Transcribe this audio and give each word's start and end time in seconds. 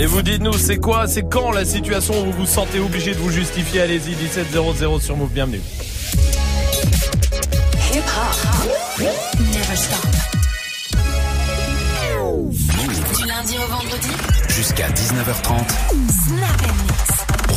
Et 0.00 0.06
vous 0.06 0.22
dites-nous, 0.22 0.54
c'est 0.54 0.78
quoi, 0.78 1.06
c'est 1.06 1.28
quand 1.28 1.50
la 1.50 1.66
situation 1.66 2.22
où 2.22 2.32
vous 2.32 2.32
vous 2.32 2.46
sentez 2.46 2.80
obligé 2.80 3.12
de 3.12 3.18
vous 3.18 3.28
justifier? 3.28 3.82
Allez-y, 3.82 4.16
1700 4.16 4.98
sur 4.98 5.14
Move, 5.14 5.30
bienvenue. 5.30 5.60
Hip 7.92 7.98
hop. 7.98 9.04
Never 9.38 9.76
stop. 9.76 10.06
Du 13.18 13.26
lundi 13.26 13.56
au 13.58 13.70
vendredi. 13.70 14.08
Jusqu'à 14.48 14.88
19h30. 14.88 15.68
Snap 16.08 16.62
and 16.62 16.76
mix. 16.86 17.09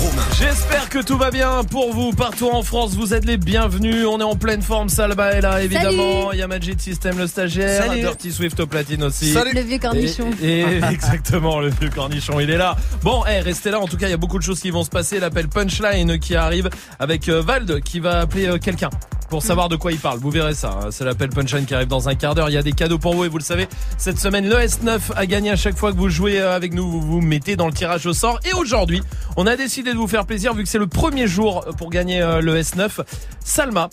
Romain. 0.04 0.24
J'espère 0.38 0.90
que 0.90 1.00
tout 1.00 1.18
va 1.18 1.32
bien 1.32 1.64
pour 1.64 1.94
vous 1.94 2.12
partout 2.12 2.50
en 2.50 2.62
France. 2.64 2.94
Vous 2.94 3.14
êtes 3.14 3.26
les 3.26 3.38
bienvenus. 3.38 4.06
On 4.06 4.20
est 4.20 4.24
en 4.24 4.36
pleine 4.36 4.62
forme. 4.62 4.90
Salba 4.90 5.32
est 5.34 5.42
là, 5.42 5.64
évidemment. 5.64 6.32
Il 6.34 6.40
y 6.40 6.42
a 6.42 6.48
Magic 6.48 6.82
System, 6.82 7.18
le 7.18 7.28
stagiaire. 7.28 7.84
Salut. 7.84 8.02
Dirty 8.02 8.32
Swift 8.32 8.60
au 8.60 8.68
platine 8.68 9.04
aussi. 9.04 9.32
Salut. 9.32 9.54
Le 9.54 9.62
vieux 9.62 9.80
cornichon. 9.80 10.30
Et, 10.42 10.60
et 10.60 10.84
exactement, 10.92 11.60
le 11.60 11.70
vieux 11.70 11.90
cornichon, 11.90 12.40
il 12.40 12.50
est 12.50 12.58
là. 12.58 12.76
Bon, 13.02 13.24
eh, 13.30 13.40
restez 13.40 13.72
là. 13.72 13.80
En 13.80 13.88
tout 13.88 13.98
cas, 13.98 14.08
il 14.08 14.12
y 14.12 14.16
a 14.16 14.18
beaucoup 14.18 14.38
de 14.40 14.44
choses 14.44 14.60
qui 14.60 14.72
vont 14.72 14.84
se 14.84 14.90
passer. 14.90 15.20
L'appel 15.20 15.48
Punchline 15.48 16.20
qui 16.20 16.36
arrive 16.36 16.70
avec 17.00 17.30
euh, 17.30 17.42
Vald 17.42 17.82
qui 17.82 18.00
va 18.00 18.20
appeler 18.22 18.48
euh, 18.48 18.58
quelqu'un 18.58 18.90
pour 19.34 19.42
savoir 19.42 19.68
de 19.68 19.76
quoi 19.76 19.92
il 19.92 19.98
parle. 19.98 20.20
Vous 20.20 20.30
verrez 20.30 20.54
ça. 20.54 20.78
hein. 20.80 20.90
C'est 20.92 21.04
l'appel 21.04 21.30
Punchline 21.30 21.66
qui 21.66 21.74
arrive 21.74 21.88
dans 21.88 22.08
un 22.08 22.14
quart 22.14 22.36
d'heure. 22.36 22.52
Il 22.52 22.54
y 22.54 22.58
a 22.58 22.62
des 22.62 22.72
cadeaux 22.72 23.00
pour 23.00 23.16
vous 23.16 23.26
et 23.26 23.30
vous 23.30 23.40
le 23.40 23.44
savez. 23.44 23.68
Cette 23.98 24.20
semaine, 24.20 24.48
le 24.48 24.58
S9 24.58 25.00
a 25.16 25.26
gagné 25.26 25.50
à 25.50 25.56
chaque 25.56 25.76
fois 25.76 25.92
que 25.92 25.98
vous 25.98 26.08
jouez 26.08 26.40
avec 26.40 26.72
nous. 26.72 26.88
Vous 26.88 27.02
vous 27.02 27.20
mettez 27.20 27.56
dans 27.56 27.66
le 27.66 27.74
tirage 27.74 28.06
au 28.06 28.14
sort. 28.14 28.40
Et 28.48 28.54
aujourd'hui, 28.54 29.02
on 29.36 29.48
a 29.48 29.56
décidé 29.56 29.92
de 29.92 29.98
vous 29.98 30.06
faire 30.08 30.28
plaisir 30.28 30.54
vu 30.54 30.62
que 30.62 30.70
c'est 30.70 30.78
le 30.78 30.86
premier 30.86 31.26
jour 31.26 31.66
pour 31.80 31.90
gagner 31.90 32.22
euh, 32.22 32.42
le 32.42 32.62
S9. 32.62 33.00
Salma 33.44 33.90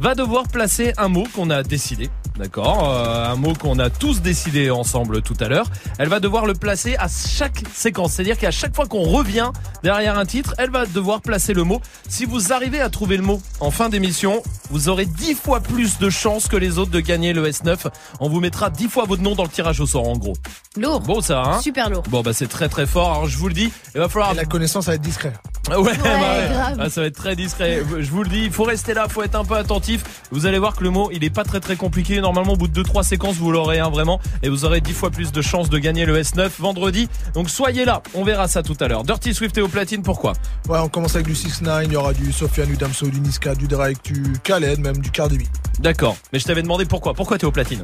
va 0.00 0.16
devoir 0.16 0.48
placer 0.48 0.92
un 0.98 1.06
mot 1.06 1.28
qu'on 1.32 1.48
a 1.50 1.62
décidé. 1.62 2.10
D'accord, 2.36 2.90
euh, 2.92 3.32
un 3.32 3.36
mot 3.36 3.54
qu'on 3.54 3.78
a 3.78 3.88
tous 3.88 4.20
décidé 4.20 4.68
ensemble 4.70 5.22
tout 5.22 5.36
à 5.40 5.48
l'heure. 5.48 5.70
Elle 5.98 6.08
va 6.10 6.20
devoir 6.20 6.44
le 6.44 6.52
placer 6.52 6.94
à 6.98 7.06
chaque 7.08 7.62
séquence, 7.72 8.12
c'est-à-dire 8.12 8.36
qu'à 8.36 8.50
chaque 8.50 8.74
fois 8.76 8.84
qu'on 8.84 9.04
revient 9.04 9.50
derrière 9.82 10.18
un 10.18 10.26
titre, 10.26 10.54
elle 10.58 10.68
va 10.70 10.84
devoir 10.84 11.22
placer 11.22 11.54
le 11.54 11.64
mot. 11.64 11.80
Si 12.08 12.26
vous 12.26 12.52
arrivez 12.52 12.80
à 12.80 12.90
trouver 12.90 13.16
le 13.16 13.22
mot 13.22 13.40
en 13.60 13.70
fin 13.70 13.88
d'émission, 13.88 14.42
vous 14.70 14.88
aurez 14.88 15.06
10 15.06 15.34
fois 15.34 15.60
plus 15.60 15.98
de 15.98 16.10
chances 16.10 16.48
que 16.48 16.56
les 16.56 16.78
autres 16.78 16.90
de 16.90 17.00
gagner 17.00 17.32
le 17.32 17.48
S9. 17.48 17.76
On 18.20 18.28
vous 18.28 18.40
mettra 18.40 18.70
10 18.70 18.88
fois 18.88 19.04
votre 19.04 19.22
nom 19.22 19.34
dans 19.34 19.44
le 19.44 19.48
tirage 19.48 19.80
au 19.80 19.86
sort 19.86 20.08
en 20.08 20.16
gros. 20.16 20.34
Lourd. 20.76 21.00
Bon 21.00 21.20
ça 21.20 21.42
hein 21.42 21.60
Super 21.60 21.90
lourd. 21.90 22.02
Bon 22.08 22.22
bah 22.22 22.32
c'est 22.32 22.48
très 22.48 22.68
très 22.68 22.86
fort. 22.86 23.10
Alors 23.12 23.28
je 23.28 23.36
vous 23.38 23.48
le 23.48 23.54
dis, 23.54 23.72
il 23.94 24.00
va 24.00 24.08
falloir 24.08 24.32
Et 24.32 24.36
la 24.36 24.44
connaissance 24.44 24.86
va 24.86 24.94
être 24.94 25.02
discret. 25.02 25.32
Ouais, 25.68 25.74
bah 25.82 25.88
ouais. 25.88 26.48
grave. 26.48 26.76
Ah, 26.78 26.88
ça 26.88 27.00
va 27.00 27.08
être 27.08 27.16
très 27.16 27.34
discret. 27.34 27.82
Je 27.98 28.08
vous 28.08 28.22
le 28.22 28.28
dis, 28.28 28.44
il 28.44 28.52
faut 28.52 28.62
rester 28.62 28.94
là, 28.94 29.08
faut 29.08 29.24
être 29.24 29.34
un 29.34 29.44
peu 29.44 29.56
attentif. 29.56 30.04
Vous 30.30 30.46
allez 30.46 30.60
voir 30.60 30.76
que 30.76 30.84
le 30.84 30.90
mot, 30.90 31.10
il 31.12 31.24
est 31.24 31.30
pas 31.30 31.42
très 31.42 31.58
très 31.58 31.74
compliqué. 31.74 32.20
Normalement, 32.20 32.52
au 32.52 32.56
bout 32.56 32.68
de 32.68 32.82
2-3 32.84 33.02
séquences, 33.02 33.34
vous 33.34 33.50
l'aurez 33.50 33.80
un 33.80 33.90
vraiment. 33.90 34.20
Et 34.44 34.48
vous 34.48 34.64
aurez 34.64 34.80
10 34.80 34.92
fois 34.92 35.10
plus 35.10 35.32
de 35.32 35.42
chances 35.42 35.68
de 35.68 35.78
gagner 35.78 36.06
le 36.06 36.20
S9 36.20 36.50
vendredi. 36.60 37.08
Donc 37.34 37.50
soyez 37.50 37.84
là, 37.84 38.00
on 38.14 38.22
verra 38.22 38.46
ça 38.46 38.62
tout 38.62 38.76
à 38.78 38.86
l'heure. 38.86 39.02
Dirty 39.02 39.34
Swift 39.34 39.58
et 39.58 39.60
au 39.60 39.66
platine, 39.66 40.02
pourquoi? 40.04 40.34
Ouais, 40.68 40.78
on 40.78 40.88
commence 40.88 41.16
avec 41.16 41.26
du 41.26 41.34
6 41.34 41.62
9 41.62 41.86
il 41.86 41.92
y 41.92 41.96
aura 41.96 42.12
du 42.12 42.32
Sofiane, 42.32 42.68
du 42.68 42.76
Damso, 42.76 43.08
du 43.08 43.20
Niska, 43.20 43.56
du 43.56 43.66
Drake, 43.66 43.98
du 44.04 44.22
Khaled, 44.38 44.78
même 44.80 44.98
du 44.98 45.10
Cardi 45.10 45.38
B. 45.38 45.42
D'accord. 45.78 46.16
Mais 46.32 46.38
je 46.38 46.44
t'avais 46.46 46.62
demandé 46.62 46.86
pourquoi. 46.86 47.12
Pourquoi 47.12 47.36
t'es 47.36 47.44
au 47.44 47.52
platine 47.52 47.82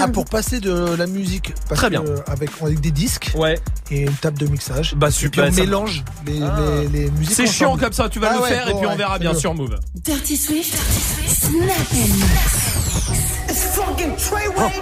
Ah, 0.00 0.08
pour 0.08 0.24
passer 0.24 0.58
de 0.58 0.94
la 0.96 1.06
musique 1.06 1.52
parce 1.68 1.80
Très 1.80 1.90
bien. 1.90 2.02
que, 2.02 2.16
avec, 2.30 2.50
avec 2.60 2.80
des 2.80 2.90
disques 2.90 3.30
Ouais. 3.36 3.58
et 3.92 4.00
une 4.02 4.12
table 4.14 4.38
de 4.38 4.46
mixage. 4.48 4.94
Bah 4.96 5.06
Et 5.06 5.10
puis 5.10 5.18
super. 5.20 5.44
on 5.48 5.52
ça- 5.52 5.60
mélange 5.60 6.04
les, 6.26 6.42
Ah. 6.42 6.56
les, 6.80 6.88
les 7.04 7.10
musiques. 7.12 7.36
C'est 7.36 7.46
chiant 7.46 7.68
ensemble. 7.68 7.82
comme 7.84 7.92
ça, 7.92 8.08
tu 8.08 8.18
vas 8.18 8.30
Ah 8.32 8.34
le 8.36 8.42
ouais, 8.42 8.48
faire 8.48 8.68
et 8.68 8.72
bon, 8.72 8.78
puis 8.78 8.86
on 8.88 8.90
ouais, 8.90 8.96
verra 8.96 9.18
bien 9.20 9.34
c'est 9.34 9.40
sur 9.40 9.54
Move. 9.54 9.78
Dirty 9.94 10.36
Swift. 10.36 10.74
Snap 11.28 11.52
and 11.92 12.14
mix. 12.16 13.48
It's 13.48 13.64
fucking 13.76 14.16
Treyway. 14.16 14.72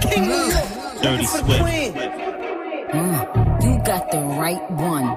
King 0.00 0.30
of 0.30 1.02
Dirty 1.02 1.26
Swift. 1.26 1.94
Mm, 2.94 3.62
you 3.62 3.78
got 3.84 4.10
the 4.10 4.18
right 4.40 4.60
one. 4.70 5.16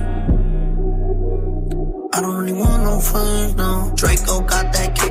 I 2.13 2.19
don't 2.19 2.35
really 2.35 2.51
want 2.51 2.83
no 2.83 2.99
friends, 2.99 3.55
no. 3.55 3.89
Draco 3.95 4.41
got 4.41 4.73
that 4.73 4.95
kickback 4.95 5.10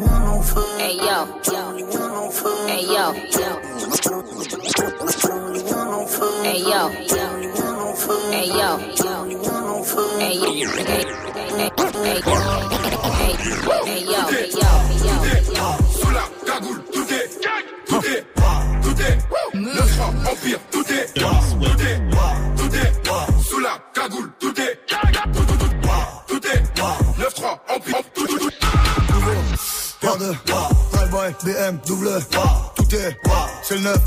Hey, 0.00 0.96
yo. 0.96 1.28
Yo. 1.44 1.76
Yo. 1.76 2.32
Yo. 2.80 3.12
Yo. 3.12 3.60
Yo, 6.30 6.56
yo, 6.56 6.88
yo, 7.10 7.26
yo. 8.54 9.20
Cagoule, 16.46 16.80
tout 16.92 17.06
est 17.12 17.28
tout 17.86 18.06
est, 18.06 18.24
tout 18.82 19.00
est, 19.02 19.18
neuf 19.58 19.90
francs, 19.90 20.14
empire, 20.30 20.60
tout 20.70 20.84
est, 20.92 21.12
tout 21.14 21.24
est, 21.24 21.98
tout 22.56 22.74
est, 22.74 23.42
sous 23.42 23.60
la 23.60 23.78
cagoule, 23.92 24.30
tout 24.38 24.60
est, 24.60 24.78
tout, 24.86 24.96
tout, 25.46 25.58
tout, 26.28 26.46
est, 26.46 27.18
neuf 27.18 27.34
francs, 27.34 27.60
empire. 27.68 28.09
Paire 30.00 30.16
de 30.16 30.32
Drive-by, 30.92 31.44
BM, 31.44 31.78
double 31.86 32.08
Tout 32.74 32.94
est, 32.94 33.18
c'est 33.62 33.74
le 33.74 33.80
neuf. 33.82 33.98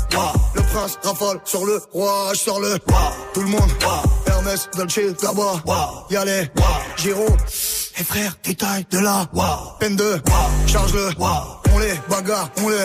Le 0.54 0.62
prince 0.62 0.98
rafale 1.02 1.40
sur 1.44 1.64
le 1.64 1.80
roi 1.92 2.30
Je 2.32 2.38
sors 2.38 2.60
le, 2.60 2.78
tout 3.32 3.40
le 3.40 3.48
monde 3.48 3.70
Hermès, 4.34 4.68
Dolce, 4.76 5.22
là-bas 5.22 5.62
Y'a 6.10 6.24
les, 6.24 6.50
Giro 6.96 7.26
Et 7.98 8.04
frère, 8.04 8.36
détail 8.42 8.86
de 8.90 8.98
là. 8.98 9.26
Peine 9.78 9.96
de, 9.96 10.20
charge-le. 10.66 11.10
On 11.74 11.78
les 11.80 11.94
bagarre, 12.08 12.50
on 12.62 12.68
les 12.68 12.76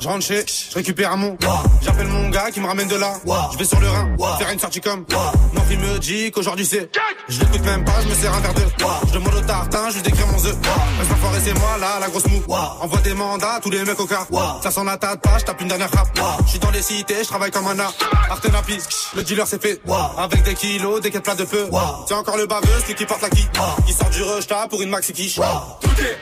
Je 0.00 0.08
rentre 0.08 0.24
chez, 0.24 0.44
je 0.70 0.74
récupère 0.74 1.16
mon. 1.16 1.36
J'appelle 1.80 2.08
mon 2.08 2.28
gars 2.28 2.50
qui 2.50 2.60
me 2.60 2.66
ramène 2.66 2.88
de 2.88 2.96
là. 2.96 3.14
Je 3.52 3.58
vais 3.58 3.64
sur 3.64 3.80
le 3.80 3.88
Rhin, 3.88 4.16
faire 4.38 4.50
une 4.50 4.58
sortie 4.58 4.80
comme. 4.80 5.06
Mon 5.54 5.62
fils 5.62 5.78
me 5.78 5.98
dit 5.98 6.30
qu'aujourd'hui 6.30 6.66
c'est 6.66 6.90
Je 7.28 7.40
l'écoute 7.40 7.64
même 7.64 7.84
pas, 7.84 8.00
je 8.02 8.08
me 8.08 8.14
sers 8.14 8.32
un 8.34 8.40
verre 8.40 8.54
de 8.54 8.62
Je 9.08 9.12
demande 9.14 9.34
au 9.34 9.40
tartin, 9.40 9.90
je 9.90 9.94
lui 9.96 10.02
décris 10.02 10.24
mon 10.30 10.44
œuf 10.44 10.56
Reste 10.98 11.12
forêt 11.20 11.40
c'est 11.42 11.58
moi 11.58 11.78
là, 11.80 11.98
la 12.00 12.08
grosse 12.08 12.26
mou 12.26 12.42
Envoie 12.80 13.00
des 13.00 13.14
mandats, 13.14 13.54
à 13.54 13.60
tous 13.60 13.70
les 13.70 13.82
mecs 13.84 13.98
au 13.98 14.06
car 14.06 14.26
Ça 14.62 14.70
s'en 14.70 14.86
attaque 14.86 15.22
pas, 15.22 15.38
je 15.38 15.44
tape 15.44 15.60
une 15.62 15.68
dernière 15.68 15.88
frappe 15.88 16.08
Je 16.44 16.50
suis 16.50 16.58
dans 16.58 16.70
les 16.70 16.82
cités, 16.82 17.16
je 17.22 17.28
travaille 17.28 17.50
comme 17.50 17.66
un 17.66 17.78
art. 17.78 17.94
Artenapis, 18.30 18.82
le 19.16 19.22
dealer 19.22 19.46
c'est 19.46 19.62
fait 19.62 19.80
Avec 20.18 20.42
des 20.42 20.54
kilos, 20.78 21.00
des 21.00 21.10
quêtes 21.10 21.24
plats 21.24 21.34
de 21.34 21.44
feu 21.44 21.68
C'est 22.06 22.14
encore 22.14 22.36
le 22.36 22.46
baveux, 22.46 22.66
celui 22.82 22.94
qui 22.94 23.04
porte 23.04 23.22
la 23.22 23.30
qui 23.30 23.46
Il 23.86 23.94
sort 23.94 24.10
du 24.10 24.22
rejta 24.22 24.66
pour 24.68 24.80
une 24.82 24.90
maxi 24.90 25.12
quiche. 25.12 25.36
Tout 25.36 25.42
est, 25.42 26.18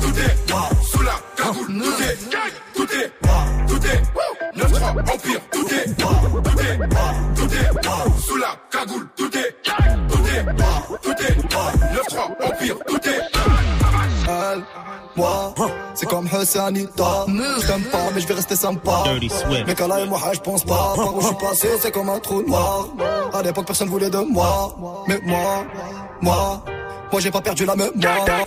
tout 0.00 0.18
est, 0.18 0.86
sous 0.86 1.02
la 1.02 1.14
cagoule, 1.36 1.82
tout 1.82 2.02
est, 2.02 2.18
tout 2.74 2.88
est, 2.92 3.12
tout 3.66 3.86
est, 3.86 4.56
neuf 4.56 4.78
francs, 4.78 4.98
empire, 4.98 5.40
tout 5.50 5.66
est, 5.66 5.96
tout 5.96 6.04
est, 6.60 6.78
tout 7.34 7.54
est, 7.54 8.26
sous 8.26 8.36
la 8.36 8.56
cagoule, 8.70 9.08
tout 9.16 9.36
est, 9.36 9.56
tout 10.08 10.26
est, 10.26 10.44
tout 11.02 11.10
est, 11.10 11.34
9-3, 11.94 12.52
Empire, 12.52 12.76
tout 12.86 13.08
est. 13.08 13.33
Moi, 15.16 15.54
c'est 15.94 16.06
comme 16.06 16.26
Hussein 16.26 16.74
Ita. 16.74 17.26
Je 17.28 17.66
t'aime 17.66 17.84
pas, 17.84 17.98
mais 18.14 18.20
je 18.20 18.26
vais 18.26 18.34
rester 18.34 18.56
sympa. 18.56 19.04
Mais 19.66 19.74
quand 19.74 19.86
là 19.86 20.00
et 20.00 20.06
moi, 20.06 20.20
je 20.32 20.40
pense 20.40 20.64
pas. 20.64 20.94
Par 20.96 21.14
où 21.14 21.20
je 21.20 21.26
suis 21.26 21.36
passé, 21.36 21.68
c'est 21.80 21.92
comme 21.92 22.08
un 22.08 22.18
trou 22.18 22.42
noir. 22.42 22.88
À 23.32 23.42
l'époque, 23.42 23.66
personne 23.66 23.88
voulait 23.88 24.10
de 24.10 24.18
moi. 24.18 24.74
Mais 25.06 25.20
moi, 25.24 25.64
moi, 26.20 26.62
moi, 27.12 27.20
j'ai 27.20 27.30
pas 27.30 27.40
perdu 27.40 27.64
la 27.64 27.76
mémoire. 27.76 27.92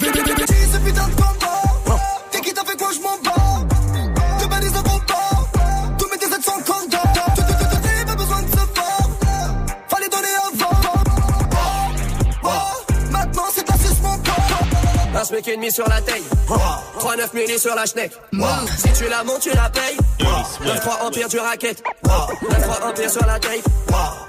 Ce 0.02 0.78
putain 0.78 1.08
de 1.08 1.16
combat. 1.16 1.47
Un 15.18 15.24
smic 15.24 15.48
et 15.48 15.56
demi 15.56 15.72
sur 15.72 15.88
la 15.90 16.00
taille. 16.00 16.22
3-9 17.00 17.34
milli 17.34 17.58
sur 17.58 17.74
la 17.74 17.88
schneck. 17.88 18.12
Si 18.78 18.94
tu 18.94 19.10
la 19.10 19.24
montes 19.24 19.40
tu 19.40 19.50
la 19.50 19.68
payes. 19.68 19.98
9-3 20.20 21.08
empire 21.08 21.28
du 21.28 21.40
racket 21.40 21.84
9-3 22.04 22.90
empire 22.90 23.10
sur 23.10 23.26
la 23.26 23.40
tape 23.40 23.52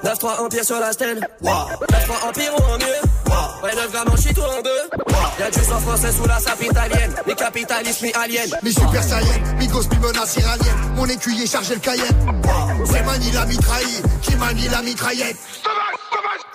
9-3 0.02 0.40
empire 0.40 0.64
sur 0.64 0.80
la 0.80 0.92
stèle. 0.92 1.28
9-3 1.42 2.28
empire 2.28 2.52
ou 2.56 2.62
en 2.62 2.78
mieux. 2.78 3.62
Ouais 3.62 3.74
9 3.74 3.92
grammes 3.92 4.08
en 4.10 4.16
shit 4.16 4.38
ou 4.38 4.40
en 4.40 4.62
deux. 4.62 5.12
Y'a 5.38 5.50
du 5.50 5.60
sang 5.60 5.78
français 5.78 6.10
sous 6.10 6.26
la 6.26 6.38
sape 6.38 6.62
italienne 6.62 7.14
Les 7.26 7.34
capitalistes 7.34 8.00
mi 8.00 8.12
aliens. 8.14 8.56
Mi 8.62 8.72
super 8.72 9.02
saiyan, 9.02 9.56
mi 9.58 9.66
gosse, 9.66 9.90
mi 9.90 9.98
menace 9.98 10.36
iranienne. 10.38 10.94
Mon 10.96 11.04
écuyer 11.04 11.46
chargé 11.46 11.74
le 11.74 11.80
cayenne. 11.80 12.42
C'est 12.86 13.02
Mani 13.04 13.30
la 13.32 13.44
mitraille, 13.44 14.02
qui 14.22 14.34
manie 14.36 14.68
la 14.68 14.80
mitraillette. 14.80 15.36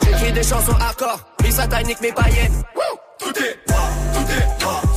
J'écris 0.01 0.33
des 0.33 0.43
chansons 0.43 0.75
hardcore. 0.79 1.19
Mi 1.43 1.51
satanique 1.51 2.01
mes 2.01 2.13
païennes 2.13 2.63
Tout 3.23 3.29
est, 3.39 3.57
tout 3.65 4.27
est, 4.31 4.47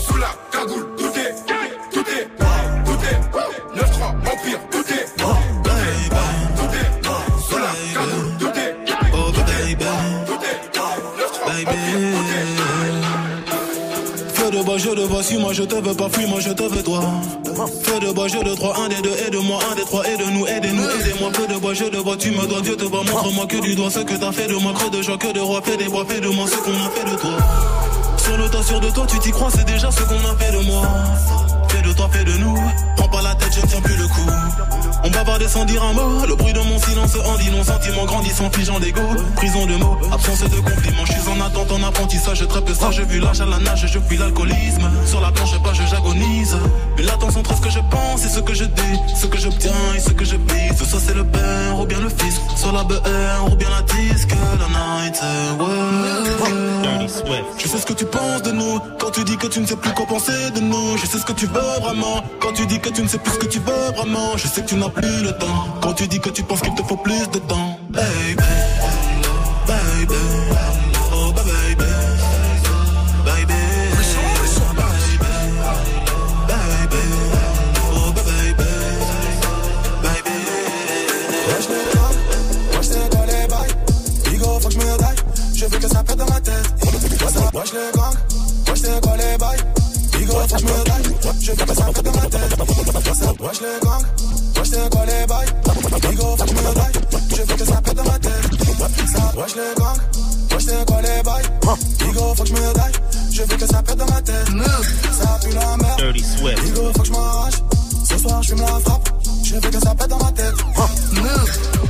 sous 0.07 0.19
la 0.19 0.31
cagoule, 0.51 0.87
tout 0.97 1.05
est, 1.05 1.35
tout 1.93 2.01
est, 2.01 2.29
tout 2.85 2.99
est, 3.05 3.21
9-3, 3.79 4.09
Empire, 4.19 4.61
tout 4.71 4.79
est, 4.79 5.07
tout 5.17 5.71
est, 5.71 6.11
tout 6.57 6.73
est, 6.75 6.91
sous 7.49 7.59
la 7.59 7.73
cagoule, 7.95 8.31
tout 8.39 8.53
est, 8.59 8.75
Oh 9.13 9.31
baby, 9.31 9.85
tout 10.27 10.41
est, 10.43 10.59
9-3, 10.77 11.65
baby. 11.65 11.81
Fais 14.35 14.51
de 14.51 14.63
bas, 14.65 14.77
je 14.79 14.91
de 14.91 15.03
vois, 15.03 15.23
si 15.23 15.37
moi 15.39 15.53
je 15.53 15.63
te 15.63 15.75
veux 15.77 15.95
pas, 15.95 16.09
fuis 16.09 16.27
moi 16.27 16.41
je 16.41 16.51
te 16.51 16.63
veux 16.65 16.83
toi. 16.83 17.01
Fais 17.85 18.01
de 18.01 18.13
bas, 18.13 18.27
je 18.29 18.39
de 18.39 18.55
trois, 18.55 18.77
un 18.81 18.89
des 18.89 19.01
deux, 19.03 19.15
aide-moi, 19.27 19.61
un 19.71 19.75
des 19.77 19.83
trois, 19.83 20.05
aide-nous, 20.05 20.47
aidez-nous, 20.47 20.83
aidez-moi. 20.83 21.31
Fais 21.33 21.47
de 21.47 21.59
bas, 21.61 21.75
je 21.75 21.85
de 21.85 21.99
vois, 21.99 22.17
tu 22.17 22.31
me 22.33 22.45
dois, 22.47 22.61
Dieu 22.61 22.77
te 22.77 22.85
voit, 22.85 23.05
montre-moi 23.05 23.47
que 23.47 23.57
du 23.59 23.75
doigt 23.77 23.91
ce 23.91 24.01
que 24.01 24.15
t'as 24.15 24.33
fait 24.33 24.49
de 24.49 24.55
moi, 24.55 24.73
creux 24.75 24.91
de 24.91 25.01
joie, 25.01 25.17
que 25.17 25.33
de 25.33 25.41
roi, 25.41 25.63
fais 25.63 25.77
des 25.77 25.89
bois, 25.89 26.05
fais 26.07 26.21
de 26.21 26.29
moi 26.29 26.47
ce 26.49 26.57
qu'on 26.57 26.73
a 26.73 26.91
fait 26.91 27.11
de 27.11 27.17
toi. 27.17 27.31
Sur 28.27 28.37
le 28.37 28.49
tas, 28.49 28.61
sûr 28.61 28.81
de 28.81 28.91
toi, 28.91 29.07
tu 29.07 29.21
t'y 29.21 29.31
crois, 29.31 29.53
c'est 29.53 29.65
déjà 29.65 29.89
ce 29.89 30.03
qu'on 30.03 30.19
a 30.19 30.35
fait 30.37 30.51
de 30.51 30.67
moi. 30.67 30.83
Fais 31.97 32.03
de 32.03 32.09
toi, 32.09 32.09
fais 32.13 32.25
de 32.25 32.37
nous. 32.39 32.55
Prends 32.97 33.09
pas 33.09 33.23
la 33.23 33.35
tête, 33.35 33.55
je 33.55 33.61
ne 33.61 33.67
tiens 33.67 33.81
plus 33.81 33.97
le 33.97 34.07
coup. 34.07 34.31
On 35.05 35.11
bavardait 35.11 35.49
sans 35.49 35.65
dire 35.65 35.83
un 35.83 35.93
mot. 35.93 36.27
Le 36.27 36.35
bruit 36.35 36.53
de 36.53 36.59
mon 36.59 36.79
silence 36.79 37.17
en 37.25 37.37
dit 37.39 37.51
non. 37.51 37.65
Sentiment 37.65 38.05
grandissant, 38.05 38.51
figeant 38.51 38.79
d'ego. 38.79 39.01
Prison 39.37 39.67
de 39.67 39.77
mots, 39.77 39.97
absence 40.13 40.41
de 40.41 40.57
compliments. 40.57 41.07
Je 41.07 41.13
suis 41.13 41.29
en 41.29 41.41
attente, 41.41 41.73
en 41.73 41.83
apprentissage. 41.83 42.39
Je 42.39 42.45
trappe 42.45 42.71
ça, 42.71 42.91
j'ai 42.91 43.05
vu 43.05 43.21
l'âge 43.21 43.41
à 43.41 43.47
la 43.47 43.59
nage, 43.59 43.87
je 43.87 43.99
fuis 43.99 44.19
l'alcoolisme. 44.19 44.91
Sur 45.07 45.21
la 45.21 45.31
planche, 45.31 45.59
pas, 45.63 45.73
je 45.73 45.83
j'agonise. 45.87 46.57
Mais 46.97 47.03
l'attention 47.05 47.41
entre 47.41 47.57
ce 47.57 47.63
que 47.63 47.71
je 47.71 47.81
pense 47.91 48.25
et 48.25 48.29
ce 48.29 48.41
que 48.41 48.55
je 48.55 48.65
dis. 48.65 48.99
Ce 49.15 49.27
que 49.27 49.39
j'obtiens 49.39 49.95
et 49.97 50.01
ce 50.01 50.11
que 50.11 50.25
je 50.25 50.37
brise. 50.37 50.77
Soit 50.77 51.01
c'est 51.01 51.15
le 51.15 51.25
père 51.25 51.81
ou 51.81 51.87
bien 51.87 52.01
le 52.01 52.09
fils. 52.09 52.41
Soit 52.57 52.73
la 52.73 52.85
BR 52.85 53.51
ou 53.51 53.57
bien 53.57 53.69
la 53.71 53.83
disque. 53.83 54.35
La 54.59 54.69
night, 54.69 55.21
ouais. 55.61 57.45
Je 57.59 57.69
sais 57.69 57.79
ce 57.79 57.87
que 57.87 57.93
tu 57.93 58.05
penses 58.05 58.43
de 58.43 58.53
nous 58.53 58.81
Quand 58.99 59.11
tu 59.11 59.25
dis 59.25 59.37
que 59.37 59.47
tu 59.47 59.61
ne 59.61 59.67
sais 59.67 59.77
plus 59.77 59.93
quoi 59.93 60.07
penser 60.07 60.51
de 60.55 60.61
nous 60.61 60.97
Je 60.97 61.07
sais 61.07 61.19
ce 61.19 61.25
que 61.25 61.33
tu 61.33 61.47
veux 61.47 61.61
Quand 62.41 62.53
tu 62.53 62.67
dis 62.67 62.81
que 62.81 62.89
tu 62.89 63.03
ne 63.03 63.07
sais 63.07 63.19
plus 63.19 63.33
ce 63.33 63.39
que 63.39 63.47
tu 63.47 63.61
veux 63.61 63.93
vraiment 63.95 64.37
Je 64.37 64.49
sais 64.49 64.61
que 64.63 64.67
tu 64.67 64.75
n'as 64.75 64.89
plus 64.89 65.23
le 65.23 65.33
temps. 65.39 65.69
Quand 65.81 65.93
tu 65.93 66.09
dis 66.09 66.19
que 66.19 66.31
tu 66.31 66.43
penses 66.43 66.61
qu'il 66.61 66.75
te 66.75 66.83
faut 66.83 66.97
plus 66.97 67.29
de 67.31 67.39
temps. 67.39 67.79
Baby 67.91 68.03
Baby 69.67 70.15
Oh 71.13 71.33
baby. 71.33 71.45
Baby 73.25 73.55
Baby 76.49 77.03
Oh 77.95 78.13
baby. 78.13 78.65
Baby. 80.03 80.39
Que 84.59 84.71
je 84.73 84.79
me 84.79 84.99
daille, 84.99 85.17
je 85.55 85.65
veux 85.67 85.79
que 85.79 85.89
ça 85.89 86.03
pète 86.03 86.17
dans 86.17 86.27
ma 86.27 86.41
tête. 86.41 86.75
Wesh 87.55 87.73
les 87.73 87.93
gars, 87.95 88.11
wesh 88.69 88.81
c'est 88.81 89.01
quoi 89.01 89.17
les 89.17 89.39
bails 89.39 89.76
Que 90.27 90.59
je 90.59 90.65
me 90.65 90.85
daille, 90.85 91.03
je 91.41 91.53
veux 91.53 91.57
que 91.57 91.75
ça 91.75 91.85
pète 91.85 92.05
dans 92.05 92.13
ma 92.13 92.27
tête 92.27 92.59
Wesh 93.41 93.61
les 93.61 93.81
gars, 93.83 93.99
wesh 94.57 94.69
c'est 94.69 94.91
quoi 94.91 95.07
les 95.07 95.27
bails 95.27 95.47
que 95.65 96.47
je 96.47 96.55
me 96.55 96.75
daille, 96.75 96.93
je 97.31 97.43
veux 97.43 97.57
que 97.57 97.65
ça 97.65 97.81
pète 97.81 97.95
dans 97.95 98.05
ma 98.05 98.19
tête 98.19 98.33
Wesh 99.37 99.55
les 99.55 99.75
gars, 99.79 99.95
wesh 100.53 100.65
c'est 100.65 100.87
quoi 100.87 101.03
les 101.03 101.23
bails 101.23 101.45
que 101.63 102.47
je 102.47 102.53
me 102.53 102.75
daille, 102.75 102.93
je 103.31 103.43
veux 103.43 103.57
que 103.57 103.67
ça 103.67 103.83
pète 103.83 103.97
dans 103.97 104.07
ma 104.07 104.21
tête 104.21 104.47
Ça 105.13 105.39
pue 105.43 105.55
la 105.55 105.77
merde, 105.77 106.13
Bigo 106.13 106.93
faut 106.93 107.03
que 107.03 107.07
je 107.07 107.13
m'arrache 107.13 107.55
Ce 108.05 108.19
soir 108.19 108.43
je 108.43 108.55
la 108.57 108.67
frappe 108.81 109.09
je 109.49 109.55
veux 109.55 109.61
que 109.61 109.79
ça 109.79 109.95
pète 109.95 110.09
dans 110.09 110.19
ma 110.19 110.33
tête. 110.33 110.55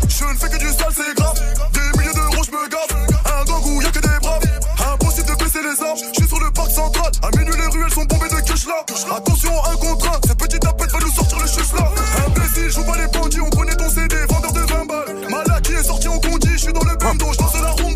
Je 0.09 0.25
ne 0.25 0.39
fais 0.39 0.49
que 0.51 0.59
du 0.59 0.67
sale, 0.67 0.93
c'est 0.95 1.17
grave. 1.17 1.41
Des 1.73 1.99
milliers 1.99 2.13
d'euros, 2.13 2.45
je 2.45 2.51
me 2.51 2.69
gaffe. 2.69 2.95
Un 3.25 3.45
gang 3.45 3.65
où 3.65 3.81
y'a 3.81 3.91
que 3.91 3.99
des 3.99 4.21
braves. 4.21 4.43
Impossible 4.93 5.29
de 5.31 5.43
baisser 5.43 5.61
les 5.63 5.83
armes. 5.83 6.26
À 7.23 7.31
minuit, 7.37 7.55
les 7.57 7.67
ruelles 7.67 7.93
sont 7.93 8.05
bombées 8.05 8.29
de 8.29 8.41
cash 8.41 8.67
là. 8.67 8.75
Attention, 9.17 9.53
un 9.71 9.77
contre 9.77 10.09
un. 10.09 10.21
Ce 10.27 10.33
petit 10.33 10.59
tapette 10.59 10.91
va 10.91 10.99
nous 10.99 11.13
sortir 11.13 11.39
le 11.39 11.47
chef 11.47 11.73
là. 11.75 11.91
Imbécile, 12.27 12.71
joue 12.71 12.85
pas 12.85 12.97
les 12.99 13.07
bandits. 13.07 13.41
On 13.41 13.51
connaît 13.51 13.77
ton 13.77 13.89
CD, 13.89 14.17
vendeur 14.29 14.53
de 14.53 14.61
20 14.61 14.87
balles. 14.87 15.31
Malak 15.31 15.63
qui 15.63 15.73
est 15.73 15.85
sorti 15.85 16.09
en 16.09 16.19
condi. 16.19 16.49
Je 16.53 16.59
suis 16.59 16.73
dans 16.73 16.85
le 16.85 16.97
bando, 16.97 17.27
je 17.33 17.39
danse 17.39 17.55
la 17.63 17.71
rumba. 17.71 17.96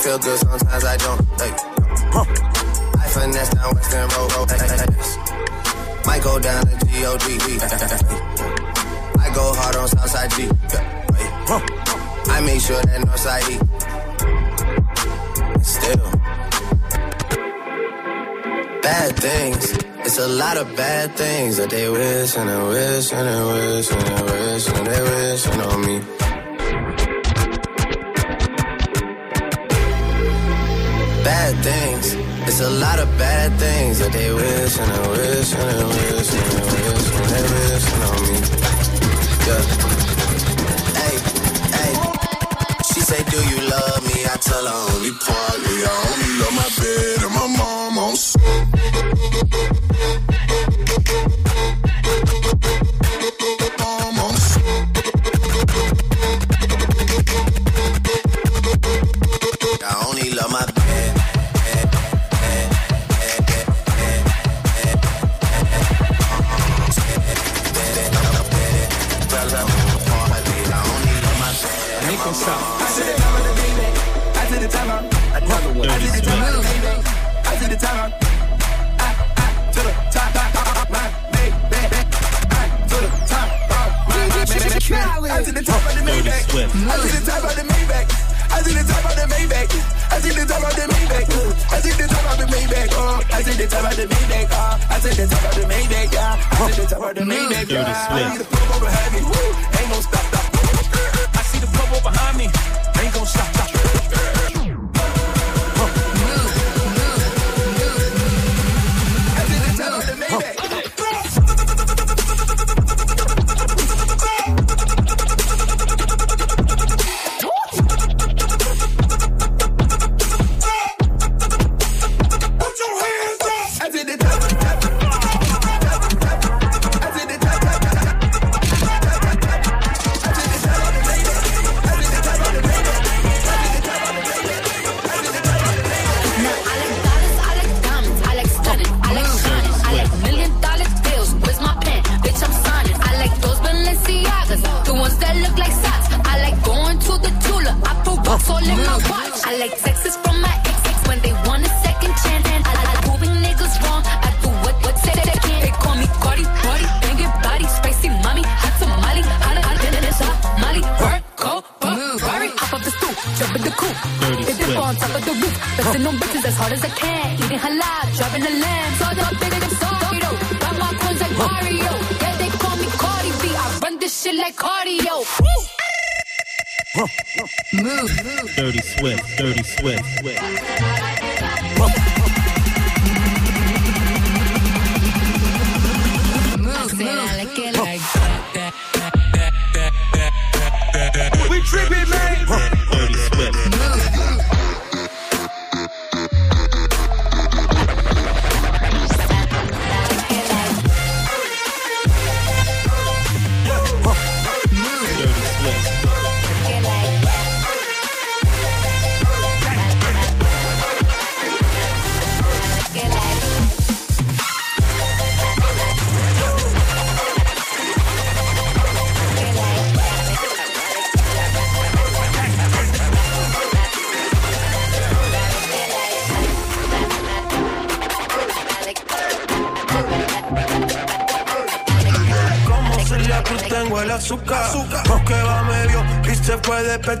Feel 0.00 0.18
good, 0.18 0.38
sometimes 0.38 0.84
I 0.84 0.96
don't. 0.96 1.20
Hey. 1.38 1.52
Huh. 2.08 2.24
I 2.98 3.08
finesse 3.08 3.50
down 3.50 3.74
Western 3.74 4.08
Road. 4.08 4.32
road 4.32 4.50
hey, 4.50 4.56
hey, 4.56 4.78
hey. 4.80 4.86
Might 6.06 6.22
go 6.22 6.38
down 6.38 6.64
to 6.64 6.86
G-O-D-D. 6.86 7.60
I 9.20 9.30
go 9.34 9.52
hard 9.52 9.76
on 9.76 9.88
Southside 9.88 10.30
G. 10.30 10.48
Huh. 11.50 11.60
I 12.32 12.40
make 12.40 12.60
sure 12.62 12.80
that 12.80 13.00
Northside 13.04 13.44
E. 13.52 13.58
Still. 15.62 16.10
Bad 18.80 19.16
things. 19.16 19.72
It's 20.06 20.18
a 20.18 20.28
lot 20.28 20.56
of 20.56 20.74
bad 20.76 21.14
things 21.14 21.58
that 21.58 21.68
they 21.68 21.90
wish 21.90 22.36
and 22.38 22.48
they 22.48 22.68
wish 22.68 23.12
and 23.12 23.28
they 23.28 23.42
wish 23.52 23.92
and 23.92 24.00
they 24.00 24.22
wish 24.32 24.66
and 24.66 24.86
they 24.86 25.02
wish 25.02 25.46
on 25.46 25.80
me. 25.86 26.19
bad 31.52 31.64
things. 31.64 32.14
It's 32.48 32.60
a 32.60 32.70
lot 32.70 32.98
of 32.98 33.08
bad 33.18 33.58
things 33.58 33.98
that 33.98 34.12
they 34.12 34.32
wish 34.32 34.78
and 34.78 34.90
they 34.90 35.08
wish 35.10 35.54
and 35.54 35.70
they 35.70 36.12
wish 36.14 36.32
and 36.32 36.52
they 36.70 36.82
wish 36.92 37.10
and 37.16 37.26
they 37.32 37.44
wish 37.52 37.86
on 38.08 38.18
me. 38.22 38.36
Yeah. 39.46 39.62
Hey, 41.00 41.16
hey. 41.76 41.92
She 42.92 43.00
say, 43.00 43.22
Do 43.30 43.38
you 43.50 43.68
love 43.68 44.02
me? 44.04 44.24
I 44.26 44.36
tell 44.40 44.64
her 44.66 44.94
only 44.94 45.12
partly. 45.26 46.09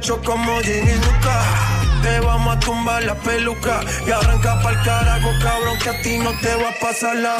hecho 0.00 0.18
como 0.22 0.60
Ginny 0.60 0.92
nunca. 0.92 1.42
Te 2.02 2.18
vamos 2.20 2.56
a 2.56 2.60
tumbar 2.60 3.04
la 3.04 3.14
peluca 3.14 3.80
y 4.06 4.10
arranca 4.10 4.58
pa'l 4.62 4.82
carajo, 4.82 5.28
cabrón, 5.42 5.78
que 5.78 5.90
a 5.90 6.02
ti 6.02 6.18
no 6.18 6.30
te 6.40 6.54
va 6.54 6.70
a 6.70 6.78
pasar 6.80 7.16
la. 7.16 7.36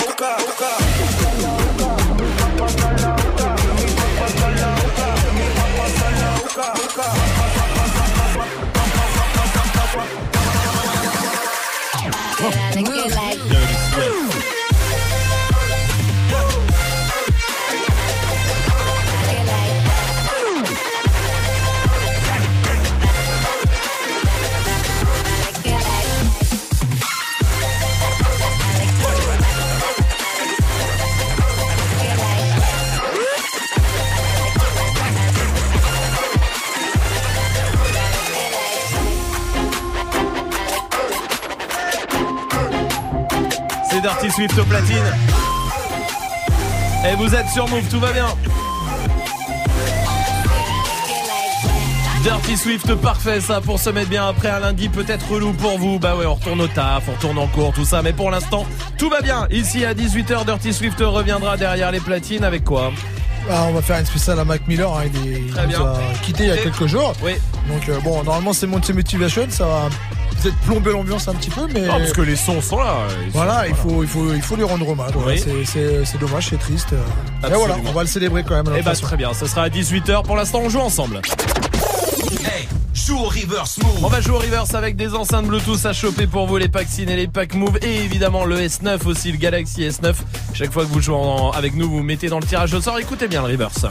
Swift 44.40 44.58
au 44.58 44.64
platine. 44.64 44.96
Et 47.06 47.14
vous 47.16 47.34
êtes 47.34 47.48
sur 47.48 47.68
Move, 47.68 47.86
tout 47.90 48.00
va 48.00 48.10
bien. 48.10 48.26
Dirty 52.22 52.56
Swift 52.56 52.94
parfait 52.94 53.42
ça 53.42 53.60
pour 53.60 53.78
se 53.78 53.90
mettre 53.90 54.08
bien 54.08 54.26
après 54.26 54.48
un 54.48 54.60
lundi 54.60 54.88
peut-être 54.88 55.30
relou 55.30 55.52
pour 55.52 55.76
vous. 55.78 55.98
Bah 55.98 56.16
ouais 56.16 56.24
on 56.24 56.36
retourne 56.36 56.62
au 56.62 56.68
taf, 56.68 57.04
on 57.08 57.12
retourne 57.12 57.36
en 57.36 57.48
cours, 57.48 57.74
tout 57.74 57.84
ça, 57.84 58.00
mais 58.00 58.14
pour 58.14 58.30
l'instant 58.30 58.64
tout 58.96 59.10
va 59.10 59.20
bien. 59.20 59.46
Ici 59.50 59.84
à 59.84 59.92
18h 59.92 60.46
Dirty 60.46 60.72
Swift 60.72 61.00
reviendra 61.00 61.58
derrière 61.58 61.90
les 61.90 62.00
platines 62.00 62.44
avec 62.44 62.64
quoi 62.64 62.92
ah, 63.50 63.66
on 63.68 63.72
va 63.72 63.82
faire 63.82 63.98
une 63.98 64.06
spéciale 64.06 64.38
à 64.38 64.44
Mac 64.44 64.66
Miller, 64.68 64.90
hein, 64.94 65.04
il, 65.24 65.32
est, 65.32 65.66
nous 65.66 65.84
a 65.84 65.98
quitté 66.22 66.44
il 66.44 66.48
y 66.50 66.52
a 66.52 66.58
quelques 66.58 66.86
jours. 66.86 67.14
Oui. 67.22 67.32
Donc 67.68 67.88
euh, 67.88 67.98
bon, 68.00 68.22
normalement 68.22 68.52
c'est 68.52 68.66
Monty 68.66 68.92
Motivation, 68.92 69.46
ça 69.48 69.66
va 69.66 69.88
peut-être 70.42 70.56
plomber 70.58 70.92
l'ambiance 70.92 71.28
un 71.28 71.34
petit 71.34 71.50
peu, 71.50 71.62
mais 71.72 71.84
Ah, 71.88 71.98
parce 71.98 72.12
que 72.12 72.22
les 72.22 72.36
sons 72.36 72.60
sont 72.60 72.78
là. 72.78 72.94
ils 73.26 73.32
sont- 73.32 73.38
voilà, 73.38 73.68
il 73.68 73.74
faut, 73.74 74.02
il 74.02 74.08
faut, 74.08 74.32
il 74.34 74.42
faut 74.42 74.56
lui 74.56 74.64
rendre 74.64 74.88
hommage. 74.88 75.12
Oui. 75.26 75.38
c'est- 75.38 75.64
c'est 75.64 76.04
c'est 76.04 76.18
dommage, 76.18 76.48
c'est 76.50 76.58
triste. 76.58 76.88
Mais 77.42 77.54
voilà, 77.54 77.76
on 77.86 77.92
va 77.92 78.02
le 78.02 78.08
célébrer 78.08 78.42
quand 78.42 78.54
même. 78.56 78.68
à 78.68 78.78
Eh 78.78 78.82
bah 78.82 78.90
façon. 78.90 79.06
très 79.06 79.16
bien, 79.16 79.32
ça 79.34 79.46
sera 79.46 79.62
à 79.64 79.68
18h. 79.68 80.22
Pour 80.24 80.36
l'instant, 80.36 80.60
on 80.62 80.68
joue 80.68 80.80
ensemble. 80.80 81.20
Hey, 82.42 82.68
joue 82.94 83.18
au 83.18 83.24
reverse 83.28 83.78
move. 83.78 84.04
On 84.04 84.08
va 84.08 84.20
jouer 84.20 84.34
au 84.36 84.38
reverse 84.38 84.74
avec 84.74 84.96
des 84.96 85.14
enceintes 85.14 85.46
Bluetooth 85.46 85.84
à 85.84 85.92
choper 85.92 86.26
pour 86.26 86.46
vous, 86.46 86.56
les 86.56 86.68
packs 86.68 86.88
SIN 86.88 87.08
et 87.08 87.16
les 87.16 87.28
packs 87.28 87.54
Move 87.54 87.78
et 87.82 88.04
évidemment 88.04 88.44
le 88.44 88.58
S9 88.60 89.06
aussi, 89.06 89.32
le 89.32 89.38
Galaxy 89.38 89.82
S9. 89.82 90.14
Chaque 90.54 90.72
fois 90.72 90.84
que 90.84 90.88
vous 90.90 91.00
jouez 91.00 91.14
en- 91.16 91.50
avec 91.50 91.74
nous, 91.74 91.88
vous 91.90 92.02
mettez 92.02 92.28
dans 92.28 92.38
le 92.40 92.46
tirage 92.46 92.72
au 92.74 92.80
sort. 92.80 92.98
Écoutez 92.98 93.28
bien 93.28 93.42
le 93.42 93.48
reverse. 93.52 93.84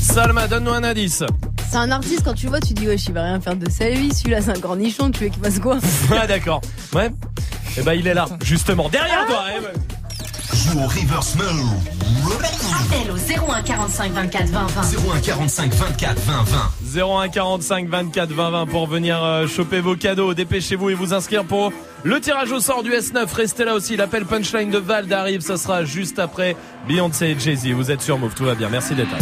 Salma, 0.00 0.46
donne-nous 0.48 0.72
un 0.72 0.84
indice. 0.84 1.22
C'est 1.70 1.76
un 1.76 1.90
artiste, 1.90 2.22
quand 2.24 2.34
tu 2.34 2.46
le 2.46 2.50
vois, 2.50 2.60
tu 2.60 2.72
dis, 2.72 2.86
wesh, 2.86 3.06
il 3.08 3.14
va 3.14 3.24
rien 3.24 3.40
faire 3.40 3.56
de 3.56 3.68
sa 3.70 3.90
vie. 3.90 4.12
Celui-là, 4.12 4.40
c'est 4.40 4.50
un 4.56 4.60
cornichon, 4.60 5.10
tu 5.10 5.24
veux 5.24 5.30
qu'il 5.30 5.42
fasse 5.42 5.58
quoi 5.58 5.78
Ah 6.18 6.26
d'accord. 6.26 6.60
Ouais. 6.94 7.10
Eh 7.76 7.82
ben 7.82 7.92
il 7.92 8.06
est 8.06 8.14
là, 8.14 8.26
justement, 8.42 8.88
derrière 8.88 9.26
toi. 9.26 9.44
eh 9.56 9.60
ben. 9.60 9.68
Joue 10.54 10.78
au 10.80 10.86
reverse 10.86 11.34
move. 11.36 11.74
Appel 12.80 13.10
au 13.10 13.16
01 13.52 13.62
45 13.62 14.12
24 14.12 14.46
20 14.46 14.66
20. 14.66 14.82
01 15.16 15.20
45 15.20 15.74
24 15.74 16.20
20 16.20 16.42
20. 16.94 17.02
01 17.22 17.28
45 17.28 17.88
24 17.88 18.32
20 18.32 18.50
20 18.50 18.66
pour 18.66 18.86
venir 18.86 19.22
euh, 19.22 19.46
choper 19.46 19.80
vos 19.80 19.96
cadeaux. 19.96 20.34
Dépêchez-vous 20.34 20.90
et 20.90 20.94
vous 20.94 21.12
inscrire 21.14 21.44
pour 21.44 21.72
le 22.02 22.20
tirage 22.20 22.52
au 22.52 22.60
sort 22.60 22.82
du 22.82 22.90
S9. 22.92 23.26
Restez 23.32 23.64
là 23.64 23.74
aussi. 23.74 23.96
L'appel 23.96 24.24
punchline 24.24 24.70
de 24.70 24.78
Val 24.78 25.12
arrive. 25.12 25.40
Ça 25.42 25.56
sera 25.56 25.84
juste 25.84 26.18
après 26.18 26.56
Beyoncé 26.86 27.26
et 27.26 27.38
Jay-Z. 27.38 27.68
Vous 27.72 27.90
êtes 27.90 28.02
sur 28.02 28.18
Move. 28.18 28.34
Tout 28.34 28.44
va 28.44 28.54
bien. 28.54 28.68
Merci 28.70 28.94
d'être 28.94 29.10
là. 29.12 29.18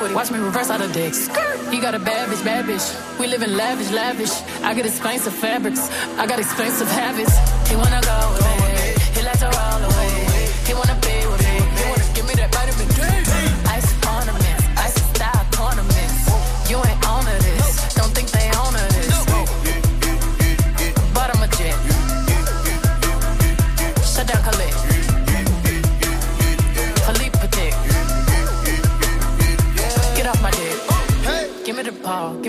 Watch 0.00 0.30
me 0.30 0.38
reverse 0.38 0.70
out 0.70 0.82
of 0.82 0.92
dicks. 0.92 1.26
He 1.70 1.80
got 1.80 1.94
a 1.94 1.98
bad 1.98 2.28
bitch, 2.28 2.44
bad 2.44 2.66
bitch. 2.66 3.18
We 3.18 3.26
live 3.26 3.42
in 3.42 3.56
lavish, 3.56 3.90
lavish. 3.90 4.32
I 4.62 4.74
get 4.74 4.84
expensive 4.84 5.34
fabrics. 5.34 5.88
I 6.18 6.26
got 6.26 6.38
expensive 6.38 6.88
habits. 6.88 7.34
He 7.68 7.76
wanna 7.76 8.00
go 8.02 8.65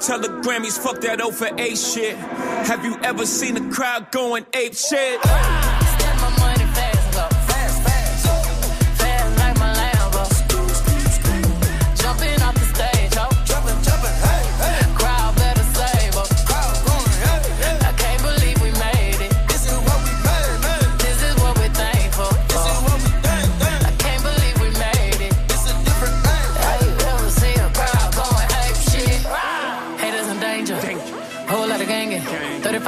Tell 0.00 0.20
the 0.20 0.28
Grammys, 0.28 0.78
fuck 0.78 1.00
that 1.00 1.20
O 1.20 1.30
for 1.32 1.48
A 1.58 1.74
shit. 1.74 2.16
Have 2.16 2.84
you 2.84 2.96
ever 3.02 3.26
seen 3.26 3.56
a 3.56 3.72
crowd 3.72 4.10
going 4.12 4.46
ape 4.54 4.74
shit? 4.74 5.77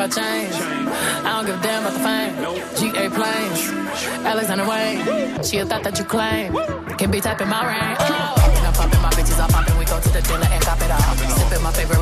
35 0.08 0.14
chains. 0.16 0.54
I 0.56 1.36
don't 1.36 1.46
give 1.46 1.58
a 1.58 1.62
damn 1.62 1.84
about 1.84 1.92
the 1.92 2.00
fame. 2.00 2.92
GA 2.92 3.08
planes. 3.10 3.68
Alexander 4.24 4.66
Wayne. 4.66 5.42
She 5.42 5.58
a 5.58 5.66
thought 5.66 5.82
that 5.82 5.98
you 5.98 6.04
claim. 6.04 6.54
Can 6.96 7.10
be 7.10 7.20
typing 7.20 7.48
my 7.48 7.66
rain. 7.66 7.96
Oh. 8.00 8.40
I'm 8.70 8.72
popping 8.72 9.02
my 9.02 9.10
bitches, 9.10 9.38
I'm 9.42 9.50
popping. 9.50 9.76
We 9.78 9.84
go 9.84 10.00
to 10.00 10.08
the 10.08 10.22
dealer 10.22 10.46
and 10.46 10.62
cop 10.62 10.80
it 10.80 10.90
all. 10.90 11.00
Sipping 11.00 11.62
my 11.62 11.72
favorite 11.72 12.00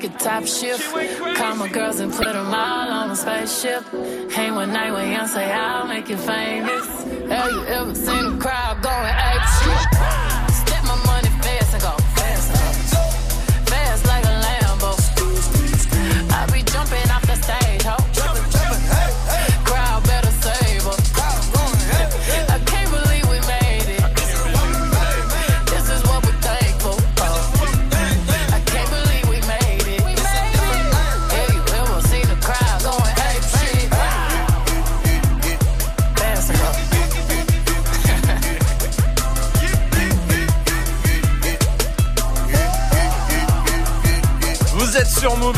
Take 0.00 0.14
a 0.14 0.18
top 0.18 0.46
shift. 0.46 0.94
Call 1.36 1.56
my 1.56 1.68
girls 1.68 1.98
and 1.98 2.12
put 2.12 2.26
them 2.26 2.54
all 2.54 2.88
on 2.88 3.10
a 3.10 3.16
spaceship. 3.16 3.82
Hang 4.30 4.54
one 4.54 4.72
night 4.72 4.92
when 4.92 5.10
young 5.10 5.26
say 5.26 5.50
I'll 5.50 5.88
make 5.88 6.08
you 6.08 6.16
famous. 6.16 6.86
Have 7.28 7.50
you 7.50 7.64
ever 7.66 7.94
seen 7.96 8.26
a 8.26 8.38
crowd 8.38 8.80
going 8.80 9.14
ape 9.16 9.42
shit? 9.58 10.17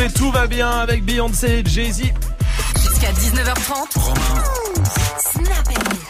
Tout 0.08 0.30
va 0.30 0.46
bien 0.46 0.70
avec 0.70 1.04
Beyoncé 1.04 1.62
et 1.64 1.68
Jay-Z. 1.68 2.02
Jusqu'à 2.80 3.12
19h30. 3.12 3.98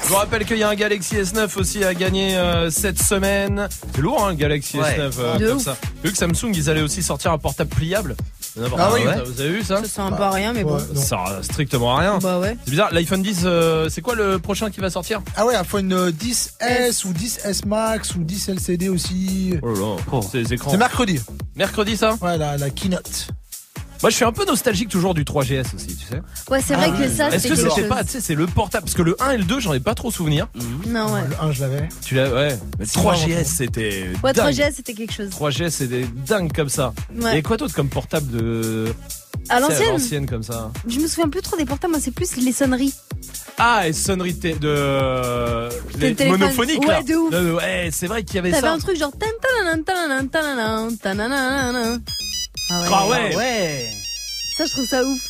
Je 0.03 0.09
vous 0.09 0.15
rappelle 0.17 0.45
qu'il 0.45 0.59
y 0.59 0.63
a 0.63 0.69
un 0.69 0.75
Galaxy 0.75 1.17
S9 1.17 1.57
aussi 1.59 1.85
à 1.85 1.95
gagner 1.95 2.37
euh, 2.37 2.71
cette 2.71 3.01
semaine. 3.01 3.69
C'est 3.95 4.01
lourd, 4.01 4.27
hein, 4.27 4.35
Galaxy 4.35 4.79
Ouais. 4.79 4.99
S9 4.99 5.13
euh, 5.21 5.39
De 5.39 5.49
comme 5.49 5.57
ouf. 5.59 5.63
ça. 5.65 5.77
Vu 6.03 6.11
que 6.11 6.19
Samsung, 6.19 6.53
ils 6.55 6.69
allaient 6.71 6.83
aussi 6.83 7.03
sortir 7.03 7.33
un 7.33 7.39
portable 7.39 7.71
pliable. 7.71 8.17
Ah 8.77 8.91
oui. 8.93 9.01
Ça, 9.05 9.23
Vous 9.25 9.41
avez 9.41 9.51
vu 9.51 9.63
ça 9.63 9.77
Ça 9.83 9.89
sent 9.89 10.01
un 10.01 10.13
peu 10.13 10.23
à 10.25 10.31
rien, 10.31 10.53
mais 10.53 10.65
bon. 10.65 10.77
Ouais, 10.77 10.83
non. 10.93 11.01
Ça 11.01 11.07
sert 11.07 11.39
strictement 11.45 11.97
à 11.97 12.01
rien. 12.01 12.19
Bah 12.19 12.39
ouais. 12.41 12.57
C'est 12.65 12.71
bizarre, 12.71 12.93
l'iPhone 12.93 13.23
10, 13.23 13.43
euh, 13.45 13.89
c'est 13.89 14.01
quoi 14.01 14.15
le 14.17 14.39
prochain 14.41 14.71
qui 14.71 14.81
va 14.81 14.91
sortir? 14.91 15.23
Ah 15.37 15.47
ouais, 15.47 15.55
iPhone 15.55 15.93
euh, 15.93 16.11
10S 16.11 17.05
ou 17.07 17.13
10S 17.13 17.67
Max 17.67 18.15
ou 18.17 18.25
10 18.25 18.49
LCD 18.49 18.89
aussi. 18.89 19.55
Oh 19.63 19.73
là 19.73 19.81
là, 20.13 20.21
c'est 20.29 20.39
les 20.39 20.55
écrans. 20.55 20.71
C'est 20.73 20.77
mercredi. 20.77 21.21
Mercredi 21.55 21.97
ça? 21.97 22.17
Ouais, 22.21 22.37
la, 22.37 22.57
la 22.57 22.71
keynote. 22.71 23.29
Moi 24.03 24.11
je 24.11 24.17
suis 24.17 24.25
un 24.25 24.33
peu 24.33 24.45
nostalgique 24.47 24.89
toujours 24.89 25.13
du 25.15 25.25
3GS 25.25 25.75
aussi, 25.75 25.89
tu 25.97 26.07
sais. 26.07 26.23
Ouais, 26.51 26.61
c'est 26.67 26.75
vrai 26.75 26.87
Ah 26.89 26.97
que 26.97 27.03
ouais. 27.03 27.09
ça, 27.09 27.29
Est-ce 27.31 27.49
que 27.49 27.55
c'était 27.55 27.87
pas, 27.87 28.03
tu 28.03 28.11
sais, 28.11 28.21
c'est 28.21 28.35
le 28.35 28.47
portable 28.47 28.85
Parce 28.85 28.97
que 28.97 29.03
le 29.03 29.15
1 29.21 29.33
et 29.33 29.37
le 29.39 29.45
2, 29.45 29.61
j'en 29.61 29.75
ai 29.75 29.81
pas 29.81 29.95
trop 29.95 30.11
souvenir. 30.11 30.49
Non, 30.87 31.13
ouais. 31.13 31.21
Le 31.29 31.45
1, 31.49 31.53
je 31.53 31.61
l'avais. 31.61 31.89
Tu 32.05 32.15
l'as, 32.15 32.33
ouais. 32.33 32.59
Mais 32.79 32.87
Six 32.87 32.99
mois 32.99 33.15
3GS 33.15 33.35
avant. 33.35 33.45
c'était. 33.45 34.07
Ouais, 34.25 34.33
dingue. 34.33 34.53
3GS, 34.55 34.73
c'était 34.77 34.95
quelque 34.95 35.13
chose. 35.13 35.29
3GS 35.31 35.71
c'était 35.71 36.07
dingue 36.27 36.53
comme 36.53 36.69
ça. 36.71 36.93
Ouais. 37.21 37.39
Et 37.39 37.43
quoi 37.43 37.57
d'autre 37.59 37.75
comme 37.75 37.89
portable 37.89 38.31
de. 38.31 38.87
À 39.49 39.59
l'ancienne 39.61 39.89
l'ancienne 39.91 40.27
comme 40.27 40.43
ça. 40.43 40.71
Je 40.89 40.99
me 40.99 41.07
souviens 41.07 41.29
plus 41.29 41.41
trop 41.43 41.57
des 41.57 41.65
portables, 41.65 41.93
moi, 41.93 42.01
c'est 42.03 42.11
plus 42.11 42.37
les 42.37 42.53
sonneries. 42.53 42.95
Ah, 43.59 43.87
et 43.89 43.93
sonnerie 43.93 44.35
de. 44.35 44.53
de... 44.55 45.69
Les 45.99 46.29
monophoniques 46.31 46.87
là. 46.87 46.99
Ouais, 46.99 47.05
de 47.05 47.15
ouf. 47.15 47.35
Euh, 47.35 47.55
ouais, 47.57 47.91
c'est 47.93 48.07
vrai 48.07 48.23
qu'il 48.23 48.37
y 48.37 48.39
avait 48.39 48.51
T'avais 48.51 48.63
ça. 48.67 48.73
un 48.73 48.79
truc 48.79 48.97
genre. 48.99 49.13
Ah 52.71 53.07
ouais. 53.09 53.31
Ah 53.33 53.37
ouais. 53.37 53.91
Ça, 54.57 54.65
je 54.67 54.71
trouve 54.73 54.87
ça 54.87 55.03
ouf. 55.05 55.21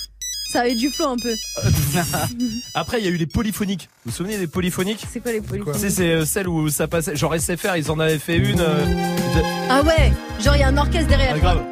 Ça 0.52 0.60
avait 0.62 0.74
du 0.74 0.90
flow 0.90 1.06
un 1.06 1.16
peu. 1.16 1.32
Après, 2.74 2.98
il 2.98 3.04
y 3.04 3.08
a 3.08 3.10
eu 3.12 3.16
les 3.16 3.26
polyphoniques. 3.26 3.88
Vous 4.04 4.10
vous 4.10 4.16
souvenez 4.16 4.36
des 4.36 4.48
polyphoniques 4.48 5.04
C'est 5.08 5.20
quoi 5.20 5.30
les 5.32 5.40
polyphoniques 5.40 5.78
c'est 5.90 6.02
euh, 6.10 6.24
celles 6.24 6.48
où 6.48 6.68
ça 6.68 6.88
passait. 6.88 7.14
Genre 7.14 7.34
SFR, 7.38 7.76
ils 7.76 7.88
en 7.90 8.00
avaient 8.00 8.18
fait 8.18 8.36
une. 8.36 8.60
euh, 8.60 8.84
de- 8.84 9.42
Ah 9.68 9.82
ouais, 9.82 10.12
genre 10.42 10.56
il 10.56 10.60
y 10.60 10.62
a 10.64 10.68
un 10.68 10.76
orchestre 10.76 11.06
derrière. 11.08 11.34
Ah, 11.36 11.38
grave. 11.38 11.62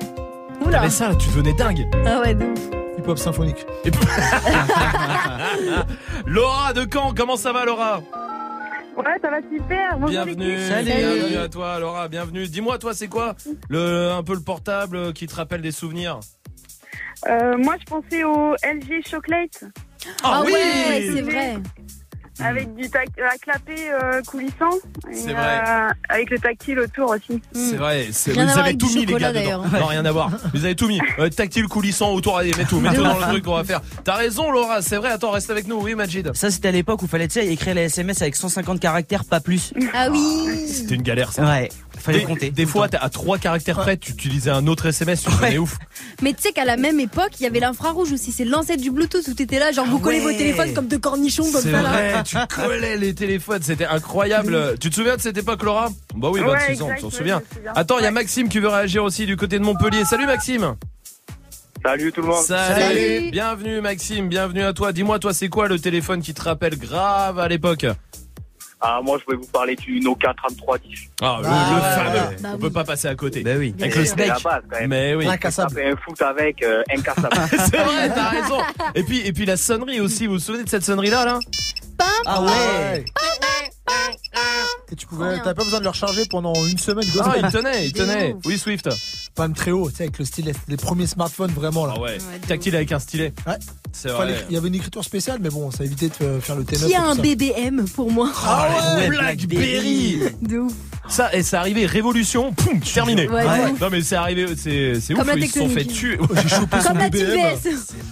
Oula. 0.65 0.79
T'avais 0.79 0.91
ça, 0.91 1.13
tu 1.17 1.27
devenais 1.29 1.55
dingue. 1.55 1.89
Ah 2.07 2.21
ouais, 2.21 2.35
de 2.35 2.45
ouf. 2.45 2.59
Hip-hop 2.99 3.19
symphonique. 3.19 3.67
Laura 6.27 6.73
de 6.73 6.87
Caen, 6.93 7.13
comment 7.17 7.37
ça 7.37 7.53
va 7.53 7.65
Laura? 7.65 8.01
Ouais, 8.99 9.05
ça 9.23 9.31
va 9.31 9.39
super. 9.43 9.93
Bonjour, 9.99 10.09
Bienvenue. 10.11 10.59
Salut. 10.69 10.87
bienvenue 10.91 11.37
à 11.37 11.49
toi 11.49 11.79
Laura, 11.79 12.09
bienvenue. 12.09 12.47
Dis-moi 12.49 12.79
toi 12.79 12.95
c'est 12.95 13.07
quoi 13.09 13.35
le 13.69 14.11
un 14.11 14.23
peu 14.25 14.35
le 14.35 14.41
portable 14.41 15.13
qui 15.13 15.27
te 15.27 15.35
rappelle 15.37 15.63
des 15.63 15.71
souvenirs 15.73 16.19
Euh, 17.29 17.57
moi, 17.59 17.77
je 17.81 17.85
pensais 17.85 18.25
au 18.25 18.55
LG 18.63 19.07
Chocolate 19.09 19.65
Ah, 20.23 20.43
oui 20.45 20.53
ouais, 20.53 21.11
c'est 21.15 21.23
vrai. 21.23 21.57
Avec 22.41 22.75
du 22.75 22.89
tac 22.91 23.09
à 23.19 23.37
clapper 23.39 23.91
euh, 23.91 24.23
coulissant. 24.23 24.71
Et, 25.11 25.15
C'est 25.15 25.33
vrai. 25.33 25.63
euh, 25.67 25.89
avec 26.09 26.31
le 26.31 26.39
tactile 26.39 26.79
autour 26.81 27.11
aussi. 27.11 27.41
C'est 27.53 27.77
vrai, 27.77 28.07
c'est- 28.13 28.33
Rien 28.33 28.43
à 28.43 28.47
vous 28.47 28.53
voir 28.53 28.59
avez 28.61 28.69
avec 28.71 28.79
tout 28.79 28.87
du 28.89 28.95
mis 28.95 29.01
les 29.07 29.07
chocolat, 29.13 29.33
gars 29.33 29.41
dedans. 29.41 29.63
d'ailleurs. 29.63 29.81
Non, 29.81 29.87
rien 29.87 30.05
à 30.05 30.13
voir. 30.13 30.31
Vous 30.55 30.65
avez 30.65 30.75
tout 30.75 30.89
mis. 30.89 31.01
Euh, 31.19 31.29
tactile 31.29 31.67
coulissant 31.69 32.13
autour, 32.13 32.39
allez, 32.39 32.53
mets 32.57 32.65
tout, 32.65 32.81
mets 32.81 32.95
tout 32.95 33.03
dans 33.03 33.17
le 33.19 33.23
truc 33.25 33.45
qu'on 33.45 33.55
va 33.57 33.65
faire. 33.65 33.81
T'as 34.05 34.15
raison 34.15 34.51
Laura, 34.51 34.83
c'est 34.83 34.97
vrai. 34.97 35.11
Attends, 35.11 35.31
reste 35.31 35.51
avec 35.51 35.67
nous. 35.67 35.81
Oui, 35.81 35.95
Majid. 35.95 36.31
Ça, 36.35 36.51
c'était 36.51 36.69
à 36.69 36.73
l'époque 36.73 37.03
où 37.03 37.07
fallait, 37.07 37.29
tu 37.29 37.35
sais, 37.41 37.47
écrire 37.47 37.75
les 37.75 37.83
SMS 37.83 38.23
avec 38.23 38.37
150 38.37 38.81
caractères, 38.81 39.25
pas 39.25 39.41
plus. 39.41 39.73
Ah 39.95 40.09
oui. 40.11 40.67
C'était 40.69 40.95
une 40.95 41.03
galère 41.03 41.33
ça. 41.33 41.45
Ouais. 41.45 41.69
Fallait 42.01 42.21
Des, 42.21 42.25
compter. 42.25 42.51
des 42.51 42.67
fois, 42.67 42.89
t'as 42.89 42.99
à 42.99 43.09
trois 43.11 43.39
caractères 43.39 43.77
près, 43.79 43.97
tu 43.97 44.13
utilisais 44.13 44.51
un 44.51 44.67
autre 44.67 44.87
SMS, 44.87 45.23
tu 45.23 45.31
devenais 45.31 45.59
ouf. 45.59 45.77
Mais 46.23 46.33
tu 46.33 46.43
sais 46.43 46.53
qu'à 46.53 46.65
la 46.65 46.77
même 46.77 47.01
époque, 47.01 47.33
il 47.41 47.43
y 47.43 47.47
avait 47.47 47.61
l'infrarouge 47.61 48.13
aussi. 48.13 48.33
C'est 48.33 48.45
l'ancêtre 48.45 48.81
du 48.83 48.91
Bluetooth 48.91 49.27
où 49.29 49.35
t'étais 49.35 49.59
là, 49.59 49.73
genre 49.73 49.87
vous 49.87 49.99
collez 49.99 50.19
ouais. 50.21 50.33
vos 50.33 50.39
téléphones 50.39 50.73
comme 50.75 50.87
deux 50.87 50.99
cornichons 50.99 51.51
comme 51.51 51.63
C'est 51.63 51.73
ça 51.73 51.83
là. 51.83 52.23
tu 52.23 52.37
collais 52.55 52.97
les 52.97 53.15
téléphones, 53.15 53.63
c'était 53.63 53.87
incroyable. 53.87 54.77
Tu 54.81 54.91
te 54.91 54.95
souviens 54.95 55.17
de 55.17 55.21
cette 55.21 55.39
époque, 55.39 55.63
Laura? 55.63 55.91
Bah 56.15 56.29
oui, 56.33 56.41
Ouais, 56.41 56.47
26 56.69 56.83
ans, 56.83 56.89
tu 56.95 57.01
t'en 57.03 57.07
ouais, 57.09 57.13
souviens. 57.13 57.43
Attends, 57.75 57.99
il 57.99 58.03
y 58.03 58.05
a 58.05 58.09
Ouais. 58.09 58.15
Maxime 58.15 58.49
qui 58.49 58.59
veut 58.59 58.69
réagir 58.69 59.05
aussi 59.05 59.27
du 59.27 59.37
côté 59.37 59.59
de 59.59 59.65
Montpellier. 59.65 60.05
Salut 60.05 60.27
Maxime 60.27 60.75
Salut 61.85 62.11
tout 62.13 62.23
le 62.23 62.27
monde. 62.27 62.43
Salut. 62.45 62.83
Salut. 62.83 63.31
Bienvenue 63.31 63.81
Maxime, 63.81 64.29
bienvenue 64.29 64.63
à 64.65 64.73
toi. 64.73 64.93
Dis-moi, 64.93 65.19
toi, 65.21 65.33
c'est 65.33 65.49
quoi 65.49 65.69
le 65.69 65.79
téléphone 65.79 66.21
qui 66.23 66.35
te 66.35 66.43
rappelle 66.43 66.77
grave 66.77 67.39
à 67.39 67.47
l'époque? 67.49 67.87
Ah, 68.81 69.01
moi, 69.03 69.19
je 69.19 69.25
voulais 69.25 69.39
vous 69.39 69.47
parler 69.51 69.75
du 69.75 69.99
Nokia 70.01 70.33
3310. 70.35 71.11
Ah, 71.21 71.39
le, 71.43 71.47
Ah, 71.49 71.69
le 71.71 71.75
ouais. 71.77 72.21
fameux. 72.29 72.37
Bah 72.41 72.49
On 72.55 72.59
peut 72.59 72.71
pas 72.71 72.85
passer 72.85 73.09
à 73.09 73.15
côté. 73.17 73.43
Bah 73.43 73.53
oui. 73.59 73.75
Avec 73.81 73.97
le 73.97 74.05
C'est 74.05 74.17
la 74.17 74.25
snake. 74.37 74.43
base 74.45 74.63
quand 74.71 74.79
même. 74.81 74.91
Mais 74.91 75.15
oui. 75.17 75.27
Incassable. 75.27 75.81
Un 75.81 75.97
foot 75.97 76.23
avec, 76.23 76.63
euh, 76.63 76.83
incassable. 76.97 77.37
C'est 77.51 77.77
vrai, 77.77 78.09
t'as 78.15 78.29
raison. 78.31 78.59
Et 78.95 79.03
puis, 79.03 79.27
et 79.27 79.33
puis 79.33 79.47
la 79.47 79.57
sonnerie 79.57 80.01
aussi. 80.01 80.27
Vous 80.27 80.35
vous 80.35 80.39
souvenez 80.39 80.63
de 80.65 80.69
cette 80.69 80.85
sonnerie 80.85 81.11
là, 81.11 81.25
là? 81.25 81.39
Ah 82.27 82.43
ouais. 82.43 83.05
Et 84.91 84.97
tu 84.97 85.07
pouvais, 85.07 85.39
t'avais 85.39 85.55
pas 85.55 85.65
besoin 85.65 85.79
de 85.81 85.85
le 85.85 85.91
recharger 85.91 86.25
pendant 86.31 86.55
une 86.67 86.79
semaine, 86.79 87.05
deux 87.13 87.21
Ah, 87.23 87.35
il 87.37 87.39
semaines. 87.39 87.51
tenait, 87.53 87.87
il 87.87 87.93
tenait. 87.93 88.35
Oui, 88.47 88.59
Swift. 88.59 88.89
Pas 89.35 89.43
même 89.47 89.55
très 89.57 89.71
haut, 89.71 89.91
tu 89.91 89.97
sais, 89.97 90.05
avec 90.05 90.19
le 90.19 90.25
stylet. 90.25 90.53
Les 90.67 90.77
premiers 90.77 91.07
smartphones 91.07 91.51
vraiment 91.53 91.85
là. 91.87 91.95
Ah 91.97 92.01
ouais. 92.01 92.13
Ouais, 92.13 92.39
de 92.41 92.47
Tactile 92.47 92.75
avec 92.77 92.91
un 92.93 92.99
stylet. 92.99 93.33
Ouais. 93.47 93.55
C'est 93.93 94.09
Fallait- 94.09 94.33
vrai. 94.33 94.47
Il 94.49 94.55
y 94.55 94.57
avait 94.57 94.69
une 94.69 94.75
écriture 94.75 95.05
spéciale, 95.05 95.39
mais 95.43 95.51
bon, 95.51 95.71
ça 95.71 95.85
évitait 95.85 96.09
de 96.09 96.15
euh, 96.25 96.41
faire 96.41 96.57
le 96.57 96.65
T9. 96.65 96.87
Qui 96.87 96.95
a 96.95 96.99
et 96.99 97.03
tout 97.03 97.09
un 97.09 97.15
ça. 97.17 97.23
BBM 97.23 97.85
pour 97.95 98.11
moi 98.11 98.33
Ah 98.45 98.69
ouais, 98.97 99.01
ouais, 99.03 99.09
Blackberry. 99.09 100.21
De 100.43 100.59
ouf. 100.59 100.73
Ça, 101.09 101.35
et 101.35 101.43
c'est 101.43 101.57
arrivé, 101.57 101.87
révolution, 101.87 102.53
poum, 102.53 102.81
terminé. 102.81 103.29
Ouais, 103.29 103.45
ouf. 103.73 103.81
Non 103.81 103.89
mais 103.91 104.03
c'est 104.03 104.17
arrivé, 104.17 104.47
c'est 104.57 105.01
c'est 105.01 105.15
ouf, 105.15 105.27
la 105.27 105.35
ils 105.35 105.49
se 105.49 105.59
sont 105.61 105.69
fait 105.69 105.85
tuer. 105.85 106.19
J'ai 106.43 106.49
chopé 106.49 106.81
son 106.81 106.89
Comme 106.89 106.99
la 106.99 107.09
BBM. 107.09 107.57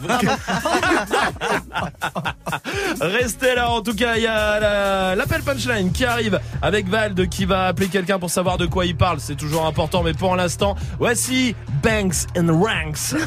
Restez 3.01 3.55
là, 3.55 3.71
en 3.71 3.83
tout 3.83 3.95
cas, 3.95 4.17
il 4.17 4.23
y 4.23 4.27
a 4.27 4.61
la- 4.61 5.15
l'appel 5.15 5.43
punchline 5.43 5.93
qui 5.93 6.05
arrive 6.05 6.41
avec 6.63 6.89
Vald 6.89 7.29
qui 7.29 7.45
va 7.45 7.67
appeler 7.67 7.89
quelqu'un 7.89 8.19
pour 8.19 8.31
savoir 8.31 8.57
de 8.59 8.67
quoi 8.67 8.87
il 8.87 8.97
parle. 8.97 9.21
C'est 9.21 9.37
toujours 9.37 9.67
important, 9.67 10.03
mais 10.03 10.15
pour 10.15 10.35
l'instant, 10.37 10.75
voici 10.99 11.55
Banks 11.83 12.27
and 12.39 12.49
Ranks. 12.61 13.15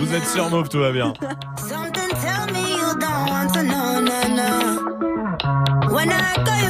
Vous 0.00 0.14
êtes 0.14 0.26
sur 0.28 0.48
Move, 0.50 0.68
tout 0.68 0.78
va 0.78 0.92
bien. 0.92 1.12
When 5.90 6.10
I 6.12 6.34
call 6.46 6.69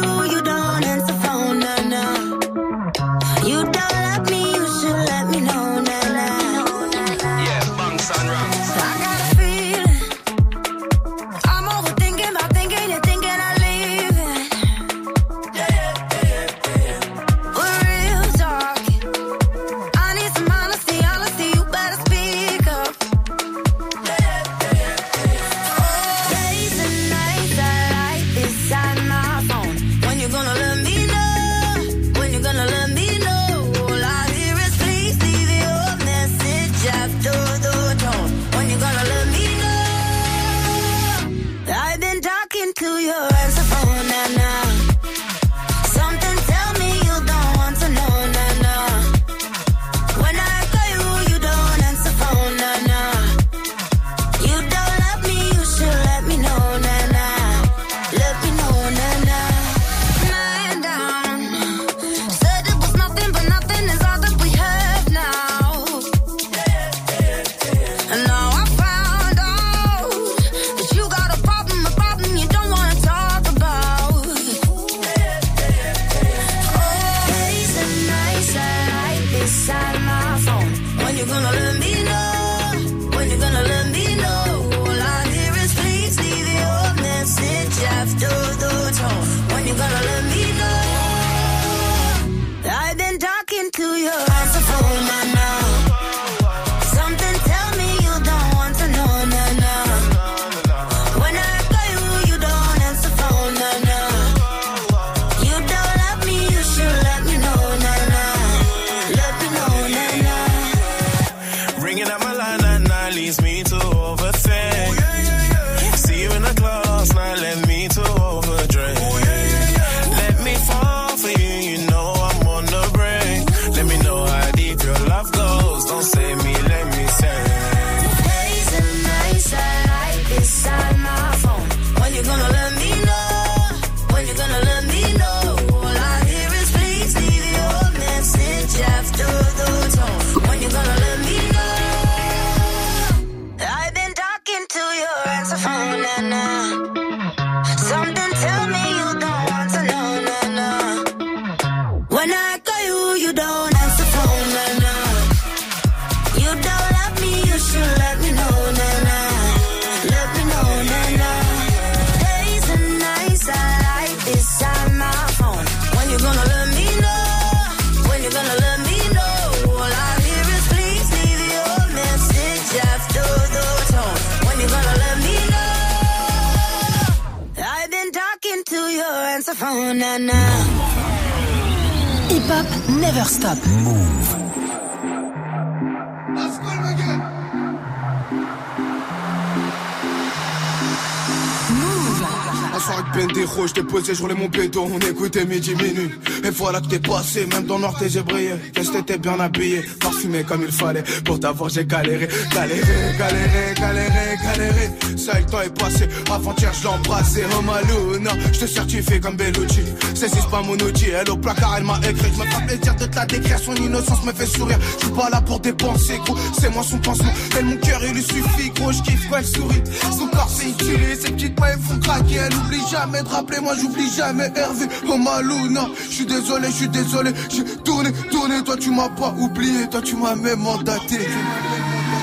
dans 197.80 197.88
Nord 197.88 197.96
j'ai 198.06 198.22
brillé. 198.22 198.50
Qu'est-ce 198.72 198.90
que 198.90 198.98
t'étais 198.98 199.18
bien 199.18 199.38
habillé, 199.40 199.82
parfumé 200.00 200.44
comme 200.44 200.62
il 200.62 200.72
fallait. 200.72 201.02
Pour 201.24 201.40
t'avoir 201.40 201.70
j'ai 201.70 201.84
galéré, 201.84 202.28
galéré, 202.52 202.82
galéré, 203.18 203.74
galéré, 203.76 204.36
galéré. 204.42 204.90
Ça 205.16 205.38
le 205.38 205.46
temps 205.46 205.60
est 205.62 205.78
passé, 205.78 206.08
avant-hier 206.30 206.72
je 206.74 206.82
l'ai 206.82 206.88
embrassé. 206.88 207.44
Oh 207.56 207.62
Maluna, 207.62 208.30
je 208.52 208.60
te 208.60 208.66
certifie 208.66 209.20
comme 209.20 209.36
Bellucci. 209.36 209.82
Saisis 210.20 210.46
pas 210.50 210.60
mon 210.60 210.74
outil, 210.74 211.06
elle 211.18 211.30
au 211.30 211.36
placard, 211.38 211.76
elle 211.78 211.84
m'a 211.84 211.98
écrit. 212.06 212.30
Je 212.34 212.40
me 212.40 212.44
fais 212.44 212.66
plaisir 212.66 212.94
de 212.94 213.06
te 213.06 213.16
la 213.16 213.24
décrire, 213.24 213.58
son 213.58 213.74
innocence 213.76 214.22
me 214.22 214.32
fait 214.34 214.44
sourire. 214.44 214.78
Je 214.98 215.06
suis 215.06 215.14
pas 215.14 215.30
là 215.30 215.40
pour 215.40 215.60
dépenser, 215.60 216.20
gros, 216.26 216.36
c'est 216.60 216.68
moi 216.74 216.82
son 216.82 216.98
pansement. 216.98 217.32
Elle, 217.58 217.64
mon 217.64 217.76
cœur, 217.78 218.02
il 218.04 218.12
lui 218.12 218.22
suffit, 218.22 218.68
gros, 218.76 218.92
je 218.92 219.00
kiffe 219.00 219.30
quand 219.30 219.38
elle 219.38 219.46
sourit. 219.46 219.82
Son 220.18 220.26
corps 220.26 220.50
c'est 220.50 220.68
utile, 220.68 221.00
ses 221.18 221.30
petites 221.30 221.58
mains 221.58 221.68
elles 221.72 221.80
font 221.80 221.98
craquer. 222.00 222.34
Elle 222.34 222.54
oublie 222.54 222.82
jamais 222.90 223.22
de 223.22 223.28
rappeler, 223.28 223.60
moi 223.60 223.72
j'oublie 223.80 224.10
jamais 224.14 224.52
Hervé. 224.54 224.84
Oh 225.08 225.16
Maluna, 225.16 225.86
je 226.10 226.14
suis 226.14 226.26
désolé, 226.26 226.68
je 226.68 226.76
suis 226.76 226.88
désolé. 226.88 227.30
J'ai 227.48 227.64
tourné, 227.82 228.12
tourné, 228.30 228.62
toi 228.62 228.76
tu 228.78 228.90
m'as 228.90 229.08
pas 229.08 229.34
oublié, 229.38 229.88
toi 229.90 230.02
tu 230.02 230.16
m'as 230.16 230.34
même 230.34 230.60
mandaté. 230.60 231.20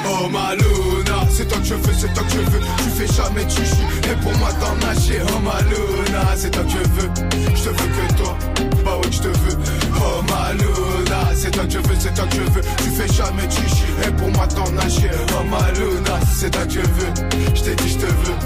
Oh 0.08 0.30
Maluna, 0.30 0.97
c'est 1.30 1.48
toi 1.48 1.58
que 1.60 1.66
je 1.66 1.74
veux, 1.76 1.94
c'est 1.98 2.14
toi 2.14 2.24
que 2.24 2.32
je 2.32 2.52
veux. 2.52 2.60
Tu 2.78 2.90
fais 2.98 3.14
jamais 3.14 3.50
chichi, 3.50 3.84
et 4.12 4.16
pour 4.22 4.36
moi 4.38 4.50
t'en 4.60 4.76
nager. 4.86 5.22
Oh 5.28 5.40
Maluna, 5.40 6.36
c'est 6.36 6.52
toi 6.52 6.64
que 6.64 6.70
je 6.70 6.78
veux. 6.78 7.10
Je 7.56 7.64
te 7.64 7.70
veux 7.70 7.90
que 7.96 8.14
toi, 8.16 8.38
bah 8.84 8.98
ouais 8.98 9.12
je 9.12 9.20
te 9.20 9.28
veux. 9.28 9.58
Oh 9.96 10.22
Maluna, 10.30 11.22
c'est 11.36 11.52
toi 11.52 11.66
que 11.66 11.72
je 11.72 11.80
veux, 11.80 11.96
c'est 12.00 12.14
toi 12.14 12.26
que 12.26 12.36
je 12.36 12.42
veux. 12.42 12.62
Tu 12.62 12.90
fais 12.92 13.14
jamais 13.14 13.50
chichi, 13.50 13.86
et 14.06 14.12
pour 14.12 14.30
moi 14.32 14.48
t'en 14.48 14.70
nager. 14.72 15.12
Oh 15.32 15.44
Maluna, 15.50 16.20
c'est 16.38 16.52
toi 16.52 16.66
que 16.66 16.74
je 16.74 16.80
veux. 16.80 17.14
Je 17.56 17.62
t'ai 17.64 17.76
dit 17.76 17.90
je 17.90 17.98
te 17.98 18.06
veux, 18.06 18.38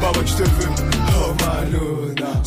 bah 0.00 0.10
ouais 0.14 0.26
je 0.26 0.34
te 0.34 0.42
veux. 0.42 0.88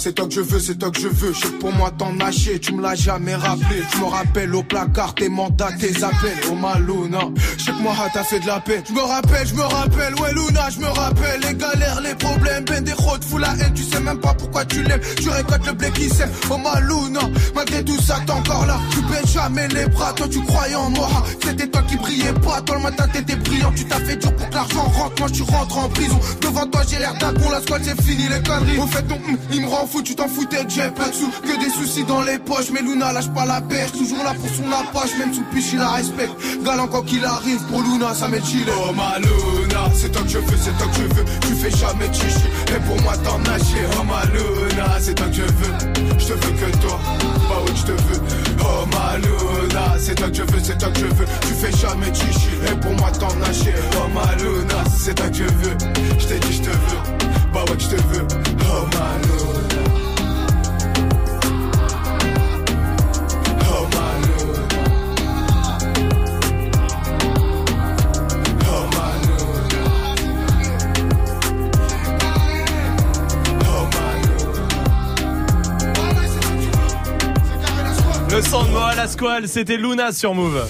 C'est 0.01 0.13
toi 0.13 0.27
que 0.27 0.33
je 0.33 0.41
veux, 0.41 0.59
c'est 0.59 0.79
toi 0.79 0.89
que 0.89 0.99
je 0.99 1.07
veux. 1.07 1.31
Je 1.31 1.47
pour 1.59 1.71
moi 1.73 1.91
t'en 1.95 2.13
nager, 2.13 2.59
tu 2.59 2.73
me 2.73 2.81
l'as 2.81 2.95
jamais 2.95 3.35
rappelé. 3.35 3.83
Je 3.93 3.99
me 3.99 4.05
rappelle 4.05 4.55
au 4.55 4.63
placard 4.63 5.13
tes 5.13 5.29
mandats, 5.29 5.69
tes 5.79 6.03
appels. 6.03 6.39
Oh 6.49 6.55
Maluna, 6.55 7.29
je 7.57 7.65
sais 7.65 7.71
que 7.71 7.81
moi 7.81 7.93
t'as 8.11 8.23
fait 8.23 8.39
de 8.39 8.47
la 8.47 8.59
peine. 8.59 8.81
Je 8.87 8.93
me 8.93 9.01
rappelle, 9.01 9.47
je 9.47 9.53
me 9.53 9.61
rappelle, 9.61 10.15
ouais 10.15 10.33
Luna, 10.33 10.69
je 10.71 10.79
me 10.79 10.87
rappelle 10.87 11.41
les 11.41 11.53
galères, 11.53 12.01
les 12.01 12.15
problèmes, 12.15 12.65
ben 12.65 12.83
des 12.83 12.93
routes, 12.93 13.23
fous 13.23 13.37
la 13.37 13.53
haine, 13.59 13.73
tu 13.75 13.83
sais 13.83 13.99
même 13.99 14.19
pas 14.19 14.33
pourquoi 14.33 14.65
tu 14.65 14.81
l'aimes. 14.81 15.01
Tu 15.17 15.29
récoltes 15.29 15.67
le 15.67 15.73
blé 15.73 15.91
qui 15.91 16.09
sème. 16.09 16.31
Oh 16.49 16.57
Maluna, 16.57 17.21
malgré 17.53 17.85
tout 17.85 18.01
ça 18.01 18.19
t'es 18.25 18.31
encore 18.31 18.65
là. 18.65 18.79
Tu 18.91 19.01
baisses 19.03 19.33
jamais 19.33 19.67
les 19.67 19.85
bras, 19.85 20.13
toi 20.13 20.27
tu 20.27 20.41
croyais 20.41 20.75
en 20.75 20.89
moi. 20.89 21.09
C'était 21.45 21.67
qui 21.91 21.97
brillais 21.97 22.33
pas, 22.33 22.61
toi 22.61 22.77
le 22.77 22.83
matin 22.83 23.05
t'étais 23.11 23.35
brillant. 23.35 23.71
Tu 23.75 23.85
t'as 23.85 23.99
fait 23.99 24.15
dur 24.15 24.33
pour 24.35 24.49
que 24.49 24.53
l'argent 24.55 24.83
rentre, 24.83 25.15
moi 25.19 25.29
je 25.33 25.43
rentre 25.43 25.77
en 25.77 25.89
prison. 25.89 26.19
Devant 26.41 26.65
toi 26.67 26.81
j'ai 26.87 26.99
l'air 26.99 27.13
d'un 27.15 27.33
con, 27.33 27.49
la 27.49 27.61
squad 27.61 27.81
c'est 27.83 28.01
fini 28.01 28.27
les 28.29 28.41
conneries. 28.41 28.77
Au 28.77 28.87
fait 28.87 29.03
ton 29.03 29.15
hum, 29.15 29.37
il 29.51 29.61
me 29.61 29.67
rend 29.67 29.85
fou, 29.87 30.01
tu 30.01 30.15
t'en 30.15 30.27
foutais, 30.27 30.65
j'ai 30.67 30.89
pas 30.91 31.09
de 31.09 31.13
sous, 31.13 31.29
que 31.29 31.59
des 31.63 31.69
soucis 31.69 32.03
dans 32.03 32.21
les 32.21 32.39
poches. 32.39 32.71
Mais 32.73 32.81
Luna 32.81 33.11
lâche 33.11 33.29
pas 33.29 33.45
la 33.45 33.61
perche, 33.61 33.91
toujours 33.91 34.23
là 34.23 34.33
pour 34.33 34.49
son 34.49 34.71
approche, 34.71 35.17
même 35.19 35.33
sous 35.33 35.43
piche 35.53 35.73
il 35.73 35.79
la 35.79 35.89
respecte. 35.89 36.33
Galant 36.63 36.87
quand 36.87 37.03
qu'il 37.03 37.25
arrive, 37.25 37.61
pour 37.69 37.81
Luna 37.81 38.13
ça 38.13 38.27
m'est 38.27 38.43
chill. 38.45 38.65
Oh 38.69 38.93
ma 38.93 39.17
Luna, 39.19 39.60
c'est 39.93 40.11
toi 40.11 40.21
que 40.23 40.29
je 40.29 40.37
veux, 40.37 40.57
c'est 40.57 40.77
toi 40.77 40.87
que 40.87 40.97
je 40.97 41.15
veux. 41.15 41.25
Tu 41.41 41.55
fais 41.55 41.71
jamais 41.71 42.07
de 42.07 42.13
chichi, 42.13 42.47
et 42.67 42.79
pour 42.87 43.01
moi 43.01 43.13
t'en 43.17 43.39
nager. 43.39 43.85
Oh 43.99 44.03
ma 44.03 44.23
Luna, 44.33 44.97
c'est 44.99 45.15
toi 45.15 45.27
que 45.27 45.33
je 45.33 45.41
veux. 45.41 45.73
Je 46.17 46.25
te 46.25 46.33
veux 46.33 46.53
que 46.53 46.77
toi, 46.77 46.99
bah 47.49 47.61
oui 47.65 47.73
je 47.75 47.83
te 47.83 47.91
veux. 47.91 48.21
Oh 48.61 48.85
ma 48.91 49.17
Luna, 49.17 49.95
c'est 49.97 50.15
toi 50.15 50.29
que 50.29 50.35
je 50.35 50.43
veux, 50.43 50.59
c'est 50.63 50.77
toi 50.77 50.89
que 50.89 50.99
je 50.99 51.05
veux. 51.05 51.25
Tu 51.41 51.53
fais 51.53 51.77
jamais 51.77 52.09
de 52.09 52.15
chichi, 52.15 52.49
et 52.67 52.75
pour 52.79 52.93
moi 52.93 53.11
t'en 53.11 53.33
nager. 53.35 53.73
Oh 53.95 54.07
ma 54.13 54.35
Luna, 54.35 54.83
c'est 54.97 55.15
toi 55.15 55.29
que 55.29 55.35
je 55.35 55.43
veux. 55.43 55.77
Je 56.19 56.27
t'ai 56.27 56.39
dit 56.39 56.53
je 56.53 56.61
te 56.61 56.69
veux, 56.69 57.01
bah 57.53 57.63
ouais 57.69 57.77
que 57.77 57.83
je 57.83 57.89
te 57.89 57.95
veux. 57.95 58.27
Oh 58.63 58.85
ma 58.93 59.50
Le 78.43 78.47
son 78.47 78.63
de 78.63 78.69
Moa 78.71 78.95
la 78.95 79.07
Squale, 79.07 79.47
c'était 79.47 79.77
Luna 79.77 80.11
sur 80.11 80.33
Move. 80.33 80.67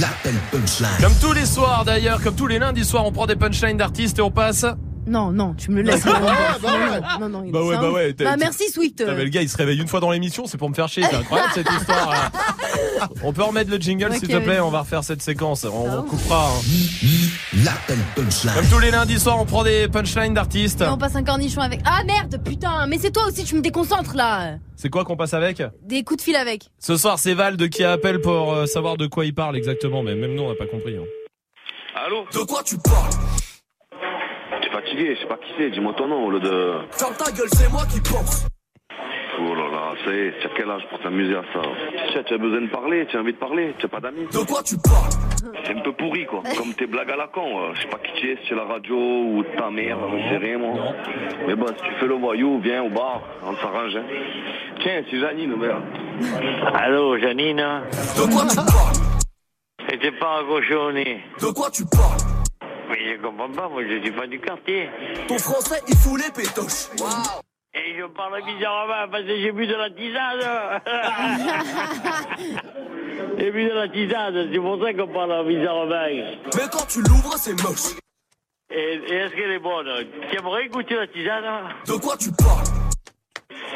L'appel 0.00 0.34
punchline. 0.50 0.88
Comme 1.00 1.14
tous 1.20 1.32
les 1.32 1.46
soirs 1.46 1.84
d'ailleurs, 1.84 2.20
comme 2.20 2.34
tous 2.34 2.48
les 2.48 2.58
lundis 2.58 2.84
soirs, 2.84 3.06
on 3.06 3.12
prend 3.12 3.26
des 3.26 3.36
punchlines 3.36 3.76
d'artistes 3.76 4.18
et 4.18 4.22
on 4.22 4.32
passe. 4.32 4.66
Non, 5.06 5.30
non, 5.30 5.54
tu 5.54 5.70
me 5.70 5.76
le 5.76 5.82
laisses. 5.90 6.04
Non, 6.06 6.12
bah 6.60 6.72
ouais. 6.72 7.00
non, 7.20 7.28
non, 7.28 7.44
il 7.44 7.52
Bah 7.52 7.60
est 7.60 7.62
ouais, 7.62 7.76
bah 7.76 7.90
ouais, 7.92 8.12
Bah 8.18 8.36
merci 8.36 8.68
Swift. 8.70 8.98
Putain, 8.98 9.14
mais 9.14 9.22
le 9.24 9.30
gars 9.30 9.42
il 9.42 9.48
se 9.48 9.56
réveille 9.56 9.80
une 9.80 9.86
fois 9.88 10.00
dans 10.00 10.10
l'émission, 10.10 10.46
c'est 10.46 10.58
pour 10.58 10.68
me 10.68 10.74
faire 10.74 10.88
chier, 10.88 11.04
c'est 11.08 11.16
incroyable 11.16 11.52
cette 11.54 11.68
histoire. 11.70 12.12
hein. 12.34 13.08
On 13.22 13.32
peut 13.32 13.42
remettre 13.44 13.70
le 13.70 13.78
jingle 13.78 14.12
s'il 14.14 14.28
te 14.28 14.36
plaît, 14.38 14.58
on 14.60 14.70
va 14.70 14.80
refaire 14.80 15.04
cette 15.04 15.22
séquence, 15.22 15.64
on, 15.64 15.98
on 15.98 16.02
coupera. 16.02 16.50
L'appel 17.64 17.98
punchline. 18.14 18.54
Comme 18.54 18.66
tous 18.70 18.78
les 18.78 18.90
lundis 18.90 19.18
soirs, 19.18 19.40
on 19.40 19.44
prend 19.44 19.64
des 19.64 19.88
punchlines 19.88 20.34
d'artistes. 20.34 20.80
Et 20.82 20.86
on 20.86 20.96
passe 20.96 21.16
un 21.16 21.24
cornichon 21.24 21.60
avec. 21.60 21.80
Ah 21.84 22.02
merde, 22.04 22.40
putain, 22.44 22.86
mais 22.86 22.96
c'est 22.98 23.10
toi 23.10 23.24
aussi, 23.26 23.44
tu 23.44 23.54
me 23.56 23.60
déconcentres 23.60 24.14
là. 24.14 24.54
C'est 24.76 24.88
quoi 24.88 25.04
qu'on 25.04 25.16
passe 25.16 25.34
avec 25.34 25.62
Des 25.82 26.02
coups 26.04 26.18
de 26.18 26.22
fil 26.22 26.36
avec. 26.36 26.70
Ce 26.78 26.96
soir, 26.96 27.18
c'est 27.18 27.34
Valde 27.34 27.68
qui 27.68 27.84
appelle 27.84 28.20
pour 28.20 28.54
euh, 28.54 28.66
savoir 28.66 28.96
de 28.96 29.06
quoi 29.06 29.24
il 29.26 29.34
parle 29.34 29.56
exactement, 29.56 30.02
mais 30.02 30.14
même 30.14 30.34
nous 30.34 30.42
on 30.44 30.48
n'a 30.48 30.54
pas 30.54 30.66
compris. 30.66 30.96
hein. 30.96 31.04
Allô 32.06 32.24
De 32.32 32.46
quoi 32.46 32.62
tu 32.64 32.76
parles 32.78 33.10
T'es 34.62 34.70
fatigué, 34.70 35.16
je 35.16 35.20
sais 35.22 35.28
pas 35.28 35.36
qui 35.36 35.50
c'est, 35.58 35.70
dis-moi 35.70 35.92
ton 35.98 36.06
nom 36.06 36.24
au 36.26 36.30
lieu 36.30 36.40
de. 36.40 36.72
Ferme 36.92 37.14
ta 37.18 37.30
gueule, 37.32 37.48
c'est 37.56 37.70
moi 37.70 37.82
qui 37.92 38.00
pense. 38.00 38.46
Oh 39.42 39.54
là 39.54 39.68
là, 39.70 39.92
ça 40.04 40.12
y 40.12 40.18
est, 40.18 40.34
tu 40.40 40.46
as 40.46 40.50
quel 40.54 40.70
âge 40.70 40.82
pour 40.90 40.98
t'amuser 41.00 41.34
à 41.34 41.42
ça 41.52 41.60
Tu 41.62 42.12
sais, 42.12 42.24
tu 42.24 42.34
as 42.34 42.38
besoin 42.38 42.60
de 42.60 42.68
parler, 42.68 43.06
tu 43.06 43.16
as 43.16 43.20
envie 43.20 43.32
de 43.32 43.38
parler, 43.38 43.74
tu 43.78 43.86
as 43.86 43.88
pas 43.88 44.00
d'amis. 44.00 44.26
De 44.30 44.38
quoi 44.46 44.62
tu 44.62 44.76
parles? 44.76 45.10
C'est 45.64 45.74
un 45.76 45.80
peu 45.80 45.92
pourri 45.92 46.26
quoi, 46.26 46.42
comme 46.58 46.74
tes 46.74 46.86
blagues 46.86 47.10
à 47.10 47.16
la 47.16 47.26
con. 47.28 47.60
euh, 47.62 47.74
Je 47.74 47.82
sais 47.82 47.88
pas 47.88 47.98
qui 47.98 48.12
tu 48.20 48.30
es, 48.32 48.36
si 48.36 48.42
c'est 48.50 48.54
la 48.54 48.64
radio 48.64 48.96
ou 48.96 49.42
ta 49.56 49.70
mère, 49.70 49.96
je 50.12 50.28
sais 50.28 50.36
rien 50.36 50.58
moi. 50.58 50.74
Mais 51.46 51.54
bon, 51.54 51.66
si 51.68 51.82
tu 51.82 51.90
fais 51.98 52.06
le 52.06 52.14
voyou, 52.14 52.60
viens 52.60 52.82
au 52.82 52.90
bar, 52.90 53.22
on 53.42 53.54
s'arrange. 53.56 53.96
Hein. 53.96 54.04
Tiens, 54.82 55.02
c'est 55.10 55.18
Janine, 55.20 55.56
merde. 55.56 55.82
Allô, 56.74 57.18
Janine? 57.18 57.56
De 57.56 58.32
quoi 58.32 58.42
tu 58.48 58.56
parles? 58.56 59.88
C'était 59.88 60.12
pas 60.12 60.40
un 60.40 60.44
cochonné. 60.44 61.20
De 61.40 61.46
quoi 61.52 61.70
tu 61.70 61.82
parles? 61.86 62.20
Mais 62.90 63.16
je 63.16 63.22
comprends 63.22 63.48
pas, 63.50 63.68
moi 63.68 63.82
je 63.88 64.00
suis 64.02 64.10
pas 64.12 64.26
du 64.26 64.38
quartier. 64.38 64.88
Ton 65.28 65.38
français, 65.38 65.80
il 65.88 65.96
fout 65.96 66.20
les 66.20 66.30
pétoches. 66.30 66.90
Et 67.72 67.94
je 67.96 68.04
parle 68.06 68.42
bizarrement 68.44 69.08
parce 69.10 69.22
que 69.22 69.36
j'ai 69.40 69.52
bu 69.52 69.64
de 69.66 69.74
la 69.76 69.90
tisane. 69.90 70.80
j'ai 73.38 73.50
bu 73.52 73.64
de 73.68 73.74
la 73.74 73.88
tisane, 73.88 74.48
c'est 74.52 74.58
pour 74.58 74.82
ça 74.82 74.92
qu'on 74.92 75.06
parle 75.06 75.46
bizarrement. 75.46 76.06
Mais 76.56 76.68
quand 76.72 76.86
tu 76.88 77.00
l'ouvres, 77.02 77.36
c'est 77.38 77.52
moche. 77.62 77.94
Et, 78.72 79.00
et 79.08 79.14
est-ce 79.14 79.34
qu'elle 79.34 79.52
est 79.52 79.58
bonne? 79.60 79.86
Tu 80.30 80.36
aimerais 80.38 80.66
goûter 80.68 80.96
la 80.96 81.06
tisane? 81.06 81.44
De 81.86 81.92
quoi 81.92 82.16
tu 82.16 82.30
parles? 82.32 82.66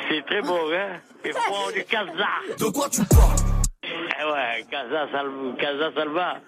C'est 0.08 0.26
très 0.26 0.42
bon, 0.42 0.58
hein? 0.72 0.98
Et 1.24 1.30
fort 1.32 1.70
du 1.72 1.84
casa. 1.84 2.28
De 2.58 2.64
quoi 2.72 2.88
tu 2.90 3.02
parles? 3.06 3.38
Eh 3.86 4.24
ouais, 4.24 4.64
casa, 4.70 5.06
sal, 5.12 5.28
casa 5.58 5.92
salva. 5.94 6.38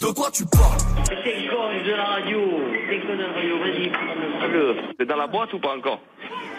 De 0.00 0.12
quoi 0.14 0.30
tu 0.30 0.44
parles? 0.46 0.78
C'est 1.08 1.48
con 1.48 1.72
de 1.84 1.90
la 1.96 2.04
radio. 2.04 2.40
C'est 2.88 3.00
con 3.00 3.16
de 3.16 3.22
la 3.22 3.32
radio, 3.32 3.58
vas-y, 3.58 3.90
T'es 4.98 5.04
dans 5.06 5.16
la 5.16 5.26
boîte 5.26 5.52
ou 5.52 5.58
pas 5.58 5.76
encore? 5.76 6.00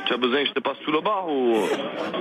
Tu 0.07 0.13
as 0.13 0.17
besoin 0.17 0.41
que 0.43 0.49
je 0.49 0.53
te 0.53 0.59
passe 0.59 0.77
sous 0.85 0.91
le 0.91 1.01
bar 1.01 1.25
ou. 1.27 1.55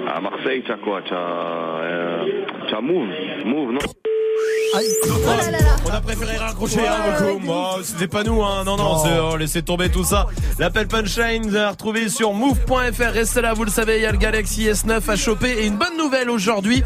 À 0.08 0.20
Marseille, 0.20 0.62
tu 0.64 0.72
as 0.72 0.76
quoi 0.76 1.00
Tu 1.02 1.12
as. 1.12 1.16
euh, 1.16 2.24
tu 2.68 2.74
as 2.74 2.80
Move 2.80 3.08
Move, 3.44 3.72
non 3.72 3.78
On 5.86 5.90
a 5.90 6.00
préféré 6.00 6.36
raccrocher 6.36 6.86
hein, 6.86 6.94
beaucoup. 7.28 7.46
Bon, 7.46 7.66
c'était 7.82 8.06
pas 8.06 8.22
nous, 8.22 8.42
hein. 8.42 8.62
Non, 8.64 8.76
non, 8.76 8.98
c'est- 8.98 9.18
oh, 9.20 9.36
laissez 9.36 9.62
tomber 9.62 9.90
tout 9.90 10.04
ça. 10.04 10.26
L'appel 10.58 10.86
punchline 10.86 11.54
à 11.56 11.70
retrouver 11.70 12.08
sur 12.08 12.32
move.fr. 12.32 13.12
Restez 13.12 13.40
là, 13.42 13.52
vous 13.54 13.64
le 13.64 13.70
savez, 13.70 13.96
il 13.96 14.02
y 14.02 14.06
a 14.06 14.12
le 14.12 14.18
Galaxy 14.18 14.66
S9 14.68 15.08
à 15.10 15.16
choper. 15.16 15.50
Et 15.62 15.66
une 15.66 15.76
bonne 15.76 15.96
nouvelle 15.98 16.30
aujourd'hui. 16.30 16.82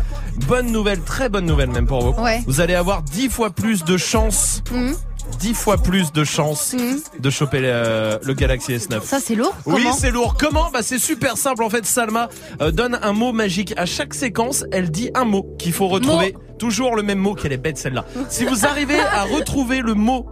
Bonne 0.49 0.73
nouvelle, 0.73 1.03
très 1.03 1.29
bonne 1.29 1.45
nouvelle 1.47 1.71
même 1.71 1.87
pour 1.87 2.01
vous. 2.13 2.23
Ouais. 2.23 2.41
Vous 2.47 2.61
allez 2.61 2.75
avoir 2.75 3.03
10 3.03 3.29
fois 3.29 3.51
plus 3.51 3.85
de 3.85 3.97
chances. 3.97 4.63
Mhm. 4.73 4.95
10 5.41 5.55
fois 5.55 5.77
plus 5.79 6.13
de 6.13 6.25
chances 6.25 6.75
Mhm. 6.75 7.01
de 7.19 7.31
choper 7.31 7.61
le, 7.61 8.19
le 8.23 8.35
Galaxy 8.35 8.73
S9. 8.73 9.03
Ça 9.03 9.19
c'est 9.21 9.35
lourd. 9.35 9.55
Oui, 9.67 9.85
c'est 9.99 10.11
lourd. 10.11 10.37
Comment 10.39 10.71
Bah 10.73 10.81
c'est 10.83 10.99
super 10.99 11.37
simple 11.37 11.63
en 11.63 11.71
fait. 11.71 11.85
Salma 11.85 12.29
euh, 12.61 12.71
donne 12.71 12.99
un 13.03 13.13
mot 13.13 13.33
magique 13.33 13.75
à 13.77 13.87
chaque 13.87 14.15
séquence. 14.15 14.65
Elle 14.73 14.91
dit 14.91 15.11
un 15.15 15.25
mot 15.25 15.47
qu'il 15.59 15.73
faut 15.73 15.89
retrouver. 15.89 16.35
Toujours 16.59 16.97
le 16.97 17.03
même 17.03 17.19
mot. 17.19 17.35
Qu'elle 17.35 17.53
est 17.53 17.57
bête 17.59 17.79
celle-là. 17.79 18.05
Si 18.29 18.45
vous 18.45 18.65
arrivez 18.67 18.99
à 19.01 19.25
retrouver 19.25 19.81
le 19.81 19.95
mot 19.95 20.27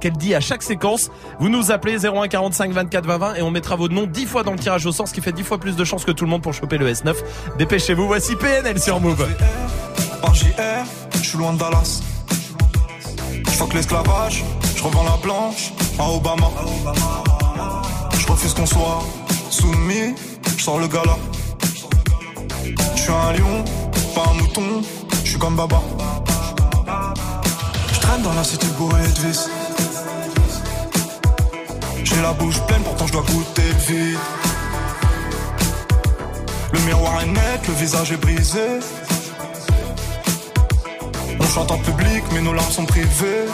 qu'elle 0.00 0.12
dit 0.12 0.34
à 0.34 0.40
chaque 0.40 0.62
séquence. 0.62 1.10
Vous 1.40 1.48
nous 1.48 1.70
appelez 1.70 2.04
01 2.06 2.28
45 2.28 2.70
24 2.72 3.06
20 3.06 3.18
20 3.18 3.34
et 3.36 3.42
on 3.42 3.50
mettra 3.50 3.76
votre 3.76 3.94
nom 3.94 4.06
10 4.06 4.26
fois 4.26 4.42
dans 4.42 4.52
le 4.52 4.58
tirage 4.58 4.84
au 4.84 4.92
sort, 4.92 5.08
ce 5.08 5.14
qui 5.14 5.22
fait 5.22 5.32
10 5.32 5.42
fois 5.42 5.58
plus 5.58 5.74
de 5.76 5.84
chances 5.84 6.04
que 6.04 6.10
tout 6.12 6.24
le 6.24 6.30
monde 6.30 6.42
pour 6.42 6.52
choper 6.52 6.76
le 6.76 6.90
S9. 6.92 7.14
Dépêchez-vous, 7.58 8.06
voici 8.06 8.36
PNL 8.36 8.78
sur 8.78 9.00
Move. 9.00 9.26
Par 10.20 10.34
JR, 10.34 10.44
je 11.14 11.18
suis 11.26 11.38
loin 11.38 11.54
de 11.54 11.58
Dallas. 11.58 12.02
Je 13.56 13.60
fuck 13.62 13.72
l'esclavage, 13.72 14.44
je 14.76 14.82
revends 14.82 15.04
la 15.04 15.16
blanche 15.16 15.72
à 15.98 16.10
Obama. 16.10 16.50
Je 18.18 18.26
refuse 18.26 18.52
qu'on 18.52 18.66
soit 18.66 19.02
soumis, 19.48 20.14
je 20.58 20.62
sors 20.62 20.78
le 20.78 20.86
gala. 20.86 21.16
Je 22.62 23.00
suis 23.00 23.10
un 23.10 23.32
lion, 23.32 23.64
pas 24.14 24.24
un 24.30 24.34
mouton, 24.34 24.82
je 25.24 25.30
suis 25.30 25.38
comme 25.38 25.56
Baba. 25.56 25.80
Je 27.94 27.98
traîne 27.98 28.20
dans 28.20 28.34
la 28.34 28.44
cité 28.44 28.66
bourrée 28.76 29.00
de 29.00 29.26
vis. 29.26 29.48
J'ai 32.04 32.20
la 32.20 32.34
bouche 32.34 32.60
pleine, 32.66 32.82
pourtant 32.82 33.06
je 33.06 33.12
dois 33.12 33.22
goûter 33.22 33.62
le 33.62 33.94
vide. 33.94 34.18
Le 36.74 36.80
miroir 36.80 37.22
est 37.22 37.26
net, 37.26 37.66
le 37.68 37.72
visage 37.72 38.12
est 38.12 38.18
brisé. 38.18 38.80
On 41.40 41.46
chante 41.46 41.70
en 41.70 41.78
public, 41.78 42.22
mais 42.32 42.40
nos 42.40 42.52
larmes 42.52 42.70
sont 42.70 42.84
privées. 42.84 43.46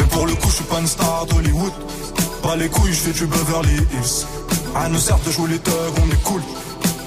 Et 0.00 0.04
pour 0.04 0.26
le 0.26 0.34
coup, 0.34 0.48
je 0.48 0.54
suis 0.56 0.64
pas 0.64 0.80
une 0.80 0.86
star 0.86 1.26
d'Hollywood. 1.26 1.72
Pas 2.42 2.56
les 2.56 2.68
couilles, 2.68 2.92
je 2.92 3.00
fais 3.00 3.12
du 3.12 3.26
Beverly 3.26 3.74
Hills. 3.74 4.26
À 4.74 4.88
nous 4.88 4.98
sert 4.98 5.18
de 5.18 5.30
jouer 5.30 5.50
les 5.50 5.58
thugs, 5.58 5.72
on 6.02 6.10
est 6.10 6.22
cool. 6.24 6.42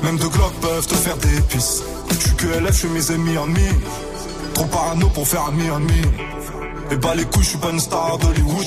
Même 0.04 0.18
deux 0.18 0.30
Glock 0.30 0.54
peuvent 0.62 0.88
te 0.88 0.96
faire 0.96 1.18
des 1.18 1.42
pisses. 1.50 1.82
Je 2.10 2.16
suis 2.16 2.36
que 2.36 2.48
LF, 2.48 2.72
je 2.72 2.78
suis 2.78 2.88
mes 2.90 3.12
ennemis 3.12 3.38
en 3.38 3.48
mi. 3.48 3.68
Trop 4.54 4.66
parano 4.66 5.08
pour 5.10 5.28
faire 5.28 5.46
ami 5.48 5.70
en. 5.70 5.82
Et 6.92 6.98
bah 6.98 7.16
les 7.16 7.26
couilles, 7.26 7.44
je 7.44 7.50
suis 7.50 7.58
pas 7.58 7.72
une 7.72 7.80
star 7.80 8.18
d'Hollywood. 8.20 8.66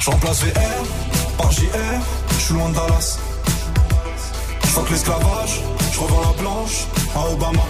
Je 0.00 0.10
remplace 0.10 0.44
VR 0.44 1.36
par 1.36 1.52
JR, 1.52 1.68
je 2.30 2.34
suis 2.44 2.54
loin 2.54 2.68
de 2.68 2.74
Dallas. 2.74 3.18
Je 4.70 4.74
fuck 4.76 4.88
l'esclavage, 4.88 5.62
je 5.90 5.98
revends 5.98 6.20
la 6.20 6.40
blanche 6.40 6.86
à 7.16 7.28
Obama. 7.28 7.62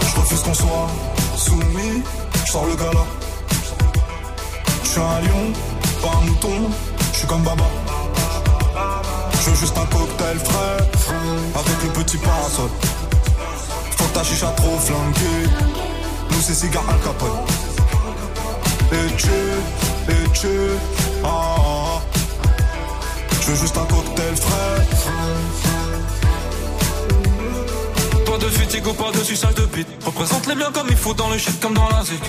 Je 0.00 0.20
refuse 0.20 0.40
qu'on 0.40 0.54
soit 0.54 0.88
soumis, 1.36 2.04
je 2.46 2.52
sors 2.52 2.64
le 2.64 2.76
gala. 2.76 3.04
Je 4.84 4.88
suis 4.88 5.00
un 5.00 5.20
lion, 5.20 5.52
pas 6.00 6.16
un 6.16 6.26
mouton, 6.26 6.70
je 7.12 7.18
suis 7.18 7.26
comme 7.26 7.42
Baba. 7.42 7.64
Je 9.32 9.50
veux 9.50 9.56
juste 9.56 9.76
un 9.76 9.86
cocktail 9.86 10.38
frais, 10.38 10.76
avec 11.56 11.82
le 11.82 12.04
petit 12.04 12.18
parasol. 12.18 12.70
Faut 13.98 14.04
que 14.04 14.14
ta 14.14 14.22
chicha 14.22 14.46
trop 14.56 14.78
flanquée, 14.78 15.50
nous 16.30 16.40
c'est 16.40 16.54
cigare 16.54 16.84
Al 16.88 17.00
Capone. 17.00 17.30
Et 18.92 19.12
tu, 19.16 19.28
et 20.08 20.28
tu, 20.34 20.48
ah, 21.24 21.56
ah. 21.58 22.00
Je 23.40 23.50
veux 23.50 23.56
juste 23.56 23.76
un 23.76 23.84
cocktail 23.86 24.36
frais. 24.36 25.21
Ou 28.74 28.94
pas 28.94 29.10
de 29.12 29.22
suçage 29.22 29.54
de 29.54 29.66
bite. 29.66 29.86
Représente 30.02 30.46
les 30.46 30.54
biens 30.54 30.72
comme 30.72 30.86
il 30.88 30.96
faut 30.96 31.12
dans 31.12 31.28
le 31.28 31.36
shit 31.36 31.60
comme 31.60 31.74
dans 31.74 31.90
la 31.90 32.02
zik. 32.04 32.22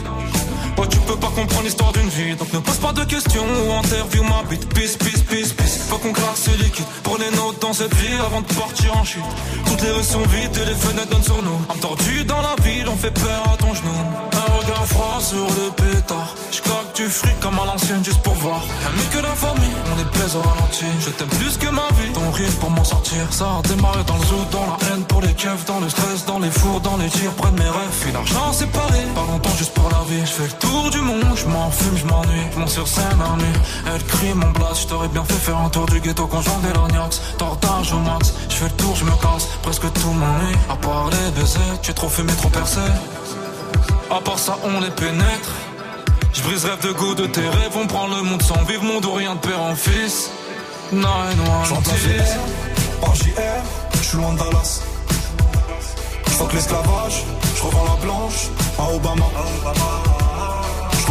Tu 0.90 1.00
peux 1.00 1.16
pas 1.16 1.32
comprendre 1.36 1.64
l'histoire 1.64 1.92
d'une 1.92 2.10
vie. 2.10 2.36
Donc 2.36 2.52
ne 2.54 2.60
pose 2.60 2.78
pas 2.78 2.94
de 2.94 3.04
questions 3.04 3.46
ou 3.68 3.74
interview 3.74 4.24
ma 4.24 4.44
bite. 4.50 4.68
Peace, 4.74 4.98
peace, 4.98 5.22
peace, 5.30 5.54
peace. 5.54 5.80
Faut 5.90 5.98
qu'on 5.98 6.14
claque 6.14 6.38
ce 6.38 6.52
liquide. 6.52 6.86
Pour 7.04 7.18
les 7.18 7.30
notes 7.32 7.62
dans 7.62 7.74
cette 7.74 7.94
vie 7.96 8.16
avant 8.26 8.42
de 8.42 8.54
partir 8.54 8.96
en 8.98 9.04
chute. 9.04 9.24
Toutes 9.66 9.82
les 9.82 9.92
rues 9.92 10.04
sont 10.04 10.22
vides 10.24 10.56
et 10.56 10.66
les 10.66 10.76
fenêtres 10.76 11.10
donnent 11.10 11.24
sur 11.24 11.42
nous. 11.42 11.60
Âme 11.70 11.80
tordue 11.80 12.24
dans 12.26 12.42
la 12.42 12.56
ville, 12.64 12.88
on 12.88 12.96
fait 12.96 13.12
peur 13.12 13.44
à 13.54 13.58
ton 13.58 13.74
genou. 13.74 13.92
Un 14.34 14.58
regard 14.58 14.86
froid 14.86 15.20
sur 15.22 15.48
le 15.48 15.72
pétard. 15.72 16.36
J'claque 16.52 16.96
du 16.96 17.08
fric 17.08 17.40
comme 17.40 17.58
à 17.60 17.66
l'ancienne 17.66 18.04
juste 18.04 18.22
pour 18.22 18.36
voir. 18.36 18.62
Mieux 18.96 19.20
que 19.20 19.24
la 19.24 19.36
famille, 19.36 19.78
on 19.96 20.00
est 20.00 20.12
plaise 20.12 20.36
au 20.36 20.42
ralenti. 20.42 20.86
Je 21.00 21.10
t'aime 21.10 21.28
plus 21.28 21.58
que 21.58 21.68
ma 21.68 21.88
vie. 21.98 22.12
Ton 22.14 22.32
rire 22.32 22.52
pour 22.60 22.70
m'en 22.70 22.84
sortir. 22.84 23.22
Ça 23.32 23.46
a 23.60 23.62
démarré 23.68 24.04
dans 24.06 24.18
le 24.18 24.26
zoo, 24.26 24.46
dans 24.52 24.66
la 24.66 24.78
haine 24.88 25.04
pour 25.06 25.22
les 25.22 25.34
keufs, 25.34 25.66
dans 25.66 25.80
le 25.80 25.90
stress, 25.90 26.26
dans 26.26 26.40
les 26.40 26.52
fours, 26.52 26.80
dans 26.82 26.98
les 26.98 27.10
tirs, 27.10 27.32
près 27.32 27.52
de 27.52 27.58
mes 27.58 27.70
rêves. 27.70 27.98
Puis 28.02 28.12
l'argent 28.12 28.54
séparé. 28.54 29.00
Pas 29.16 29.26
longtemps 29.32 29.56
juste 29.58 29.74
pour 29.74 29.90
la 29.90 30.04
vie. 30.10 30.22
Je 30.26 30.32
fais 30.32 30.63
tour 30.64 30.90
du 30.90 31.02
monde, 31.02 31.36
je 31.36 31.46
m'en 31.46 31.70
fume, 31.72 31.98
je 31.98 32.06
m'ennuie. 32.06 32.48
Je 32.54 32.60
monte 32.60 32.70
sur 32.70 32.88
scène 32.88 33.04
nuit. 33.38 33.60
Elle 33.94 34.04
crie 34.04 34.34
mon 34.34 34.52
blast, 34.52 34.84
je 34.84 34.88
t'aurais 34.88 35.08
bien 35.08 35.24
fait 35.24 35.42
faire 35.48 35.58
un 35.58 35.70
tour 35.70 35.86
du 35.86 36.00
ghetto 36.00 36.26
conjoint 36.28 36.60
des 36.64 36.74
lorgnax. 36.74 37.22
Tortage 37.38 37.94
au 37.94 38.00
max, 38.00 38.34
je 38.50 38.56
fais 38.56 38.66
le 38.66 38.72
tour, 38.72 38.96
je 38.96 39.06
me 39.06 39.16
casse. 39.22 39.48
Presque 39.62 39.92
tout 39.94 40.12
m'ennuie. 40.12 40.56
À 40.70 40.76
part 40.76 41.10
les 41.10 41.32
baisers, 41.32 41.80
tu 41.82 41.92
es 41.92 41.94
trop 41.94 42.10
fumé, 42.10 42.34
trop 42.34 42.50
percé. 42.50 42.82
À 44.10 44.20
part 44.22 44.40
ça, 44.40 44.58
on 44.64 44.80
les 44.80 44.92
pénètre. 44.92 45.52
Je 46.34 46.42
brise 46.42 46.66
rêve 46.66 46.82
de 46.82 46.92
goût 46.92 47.16
de 47.16 47.28
tes 47.28 47.48
rêves, 47.48 47.76
on 47.76 47.86
prend 47.88 48.08
le 48.08 48.22
monde 48.24 48.42
sans 48.42 48.64
vivre, 48.64 48.84
monde 48.84 49.06
ou 49.06 49.14
rien 49.14 49.36
de 49.36 49.40
père 49.40 49.62
en 49.62 49.76
fils. 49.76 50.32
Nine, 50.92 51.04
one, 51.04 51.66
Je 51.68 51.74
remplace 51.74 52.00
VR 52.00 53.02
par 53.02 53.16
JR, 53.16 53.64
je 53.96 54.04
suis 54.04 54.18
loin 54.18 54.34
de 54.34 54.40
Dallas. 54.40 54.82
Je 56.26 56.32
fuck 56.32 56.54
l'esclavage, 56.54 57.24
je 57.56 57.64
revends 57.64 57.86
la 57.86 58.06
blanche 58.06 58.50
à 58.80 58.96
Obama. 58.96 59.26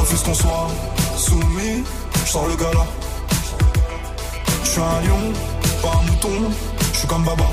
Refuse 0.02 0.22
qu'on 0.22 0.34
soit 0.34 0.68
soumis, 1.16 1.84
je 2.24 2.30
sors 2.30 2.48
le 2.48 2.56
gala. 2.56 2.86
Je 4.64 4.70
suis 4.70 4.80
un 4.80 5.00
lion, 5.06 5.32
pas 5.80 5.92
un 5.98 6.02
mouton, 6.06 6.50
je 6.92 6.98
suis 6.98 7.08
comme 7.08 7.24
Baba. 7.24 7.44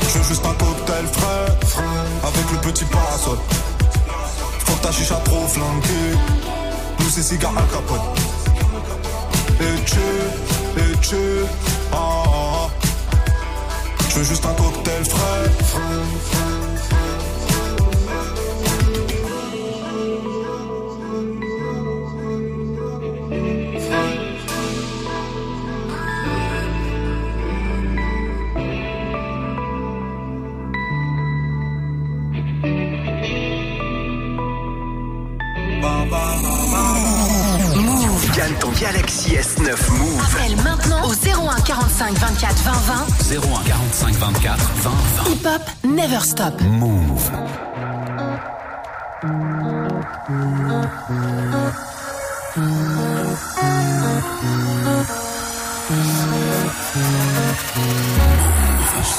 Je 0.00 0.18
veux 0.18 0.24
juste 0.24 0.44
un 0.44 0.54
cocktail 0.54 1.06
frais, 1.12 1.82
avec 2.28 2.46
le 2.52 2.58
petit 2.58 2.84
parasol. 2.86 3.38
Faut 4.66 4.74
que 4.74 4.82
ta 4.82 4.92
chicha 4.92 5.14
trop 5.24 5.46
flanquée, 5.46 6.10
nous 6.98 7.10
c'est 7.10 7.22
cigare 7.22 7.56
Al 7.56 7.68
Capone. 7.68 8.06
Et 9.60 9.84
tu, 9.84 10.08
et 10.82 10.98
tu, 11.00 11.16
ah, 11.92 11.96
ah, 11.96 12.22
ah. 12.26 12.68
Je 14.08 14.18
veux 14.18 14.24
juste 14.24 14.44
un 14.44 14.54
cocktail 14.54 15.04
frais. 15.04 16.49
Gagne 38.36 38.54
ton 38.58 38.70
Galaxy 38.80 39.36
S9 39.36 39.68
Move. 39.98 40.22
Appelle 40.34 40.56
maintenant 40.64 41.04
au 41.06 41.12
01 41.12 41.60
45 41.60 42.14
24 42.14 42.54
20 42.62 42.72
20. 42.72 43.38
01 43.38 43.62
45 43.64 44.18
24 44.18 44.58
20 44.82 44.90
20. 44.90 45.30
Hip 45.30 45.46
Hop 45.46 45.62
Never 45.84 46.20
Stop. 46.20 46.60
Move. 46.62 47.30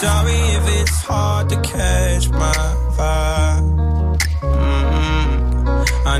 Sorry 0.02 0.34
if 0.34 0.82
it's 0.82 1.04
hard 1.04 1.50
to 1.50 1.56
catch 1.62 2.30
my 2.30 2.52
vibe. 2.98 3.71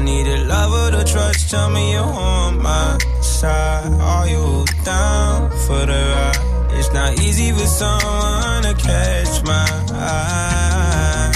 Need 0.04 0.28
a 0.28 0.44
lover 0.46 0.98
to 0.98 1.04
trust. 1.04 1.52
Tell 1.52 1.70
me 1.70 1.92
you're 1.92 2.02
on 2.02 2.60
my 2.60 2.98
side. 3.22 3.94
Are 4.02 4.28
you 4.28 4.66
down 4.84 5.52
for 5.66 5.86
the 5.86 6.02
ride? 6.16 6.72
It's 6.78 6.92
not 6.92 7.20
easy 7.20 7.52
for 7.52 7.68
someone 7.68 8.64
to 8.64 8.74
catch 8.74 9.44
my 9.44 9.68
eye. 9.94 11.32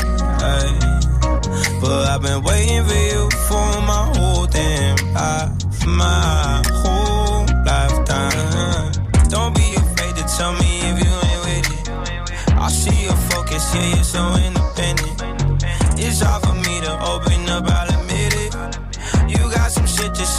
But 1.80 2.07
I've 2.09 2.22
been 2.24 2.41
waiting 2.41 2.84
for 2.86 3.01
you 3.11 3.30
for 3.47 3.82
my 3.91 4.03
whole 4.16 4.47
damn 4.47 4.97
life. 5.13 5.51
My 5.86 6.63
whole 6.82 7.45
lifetime. 7.70 8.91
Don't 9.30 9.53
be 9.53 9.76
afraid 9.76 10.16
to 10.16 10.24
tell 10.38 10.53
me 10.53 10.72
if 10.89 10.95
you 11.03 11.13
ain't 11.30 11.41
with 11.45 11.68
it. 11.78 11.89
I 12.57 12.68
see 12.70 13.03
your 13.03 13.20
focus, 13.30 13.63
yeah, 13.76 13.93
you're 13.93 14.03
so 14.03 14.24
independent. 14.47 15.22
It's 15.97 16.22
hard 16.22 16.41
for 16.43 16.55
me 16.55 16.64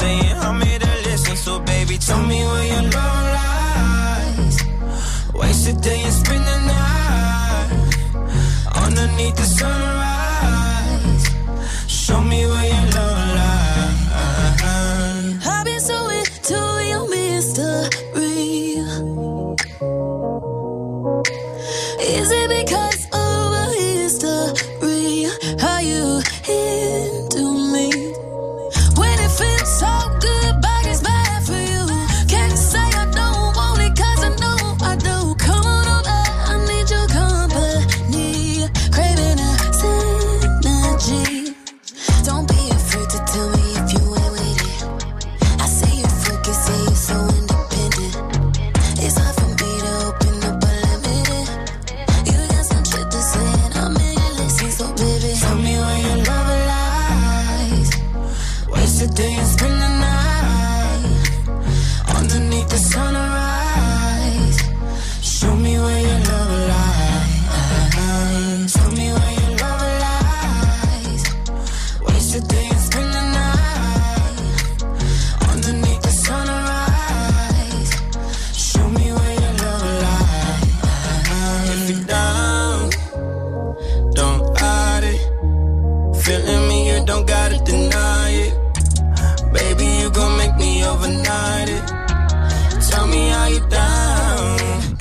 shit 0.06 0.22
to 0.22 0.24
say, 0.24 0.30
and 0.30 0.38
I'm 0.40 0.60
here 0.60 0.78
to 0.78 0.86
listen. 1.08 1.36
So, 1.36 1.58
baby, 1.60 1.98
tell 1.98 2.22
me 2.22 2.44
where 2.44 2.66
your 2.66 2.82
love 2.82 3.24
lies. 3.38 4.56
Waste 5.34 5.68
a 5.68 5.72
day 5.80 6.02
and 6.02 6.12
spend 6.12 6.44
the 6.44 6.58
night 6.66 7.70
underneath 8.74 9.36
the 9.36 9.42
sunrise. 9.42 10.05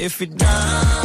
If 0.06 0.22
you're 0.22 0.28
down, 0.28 1.05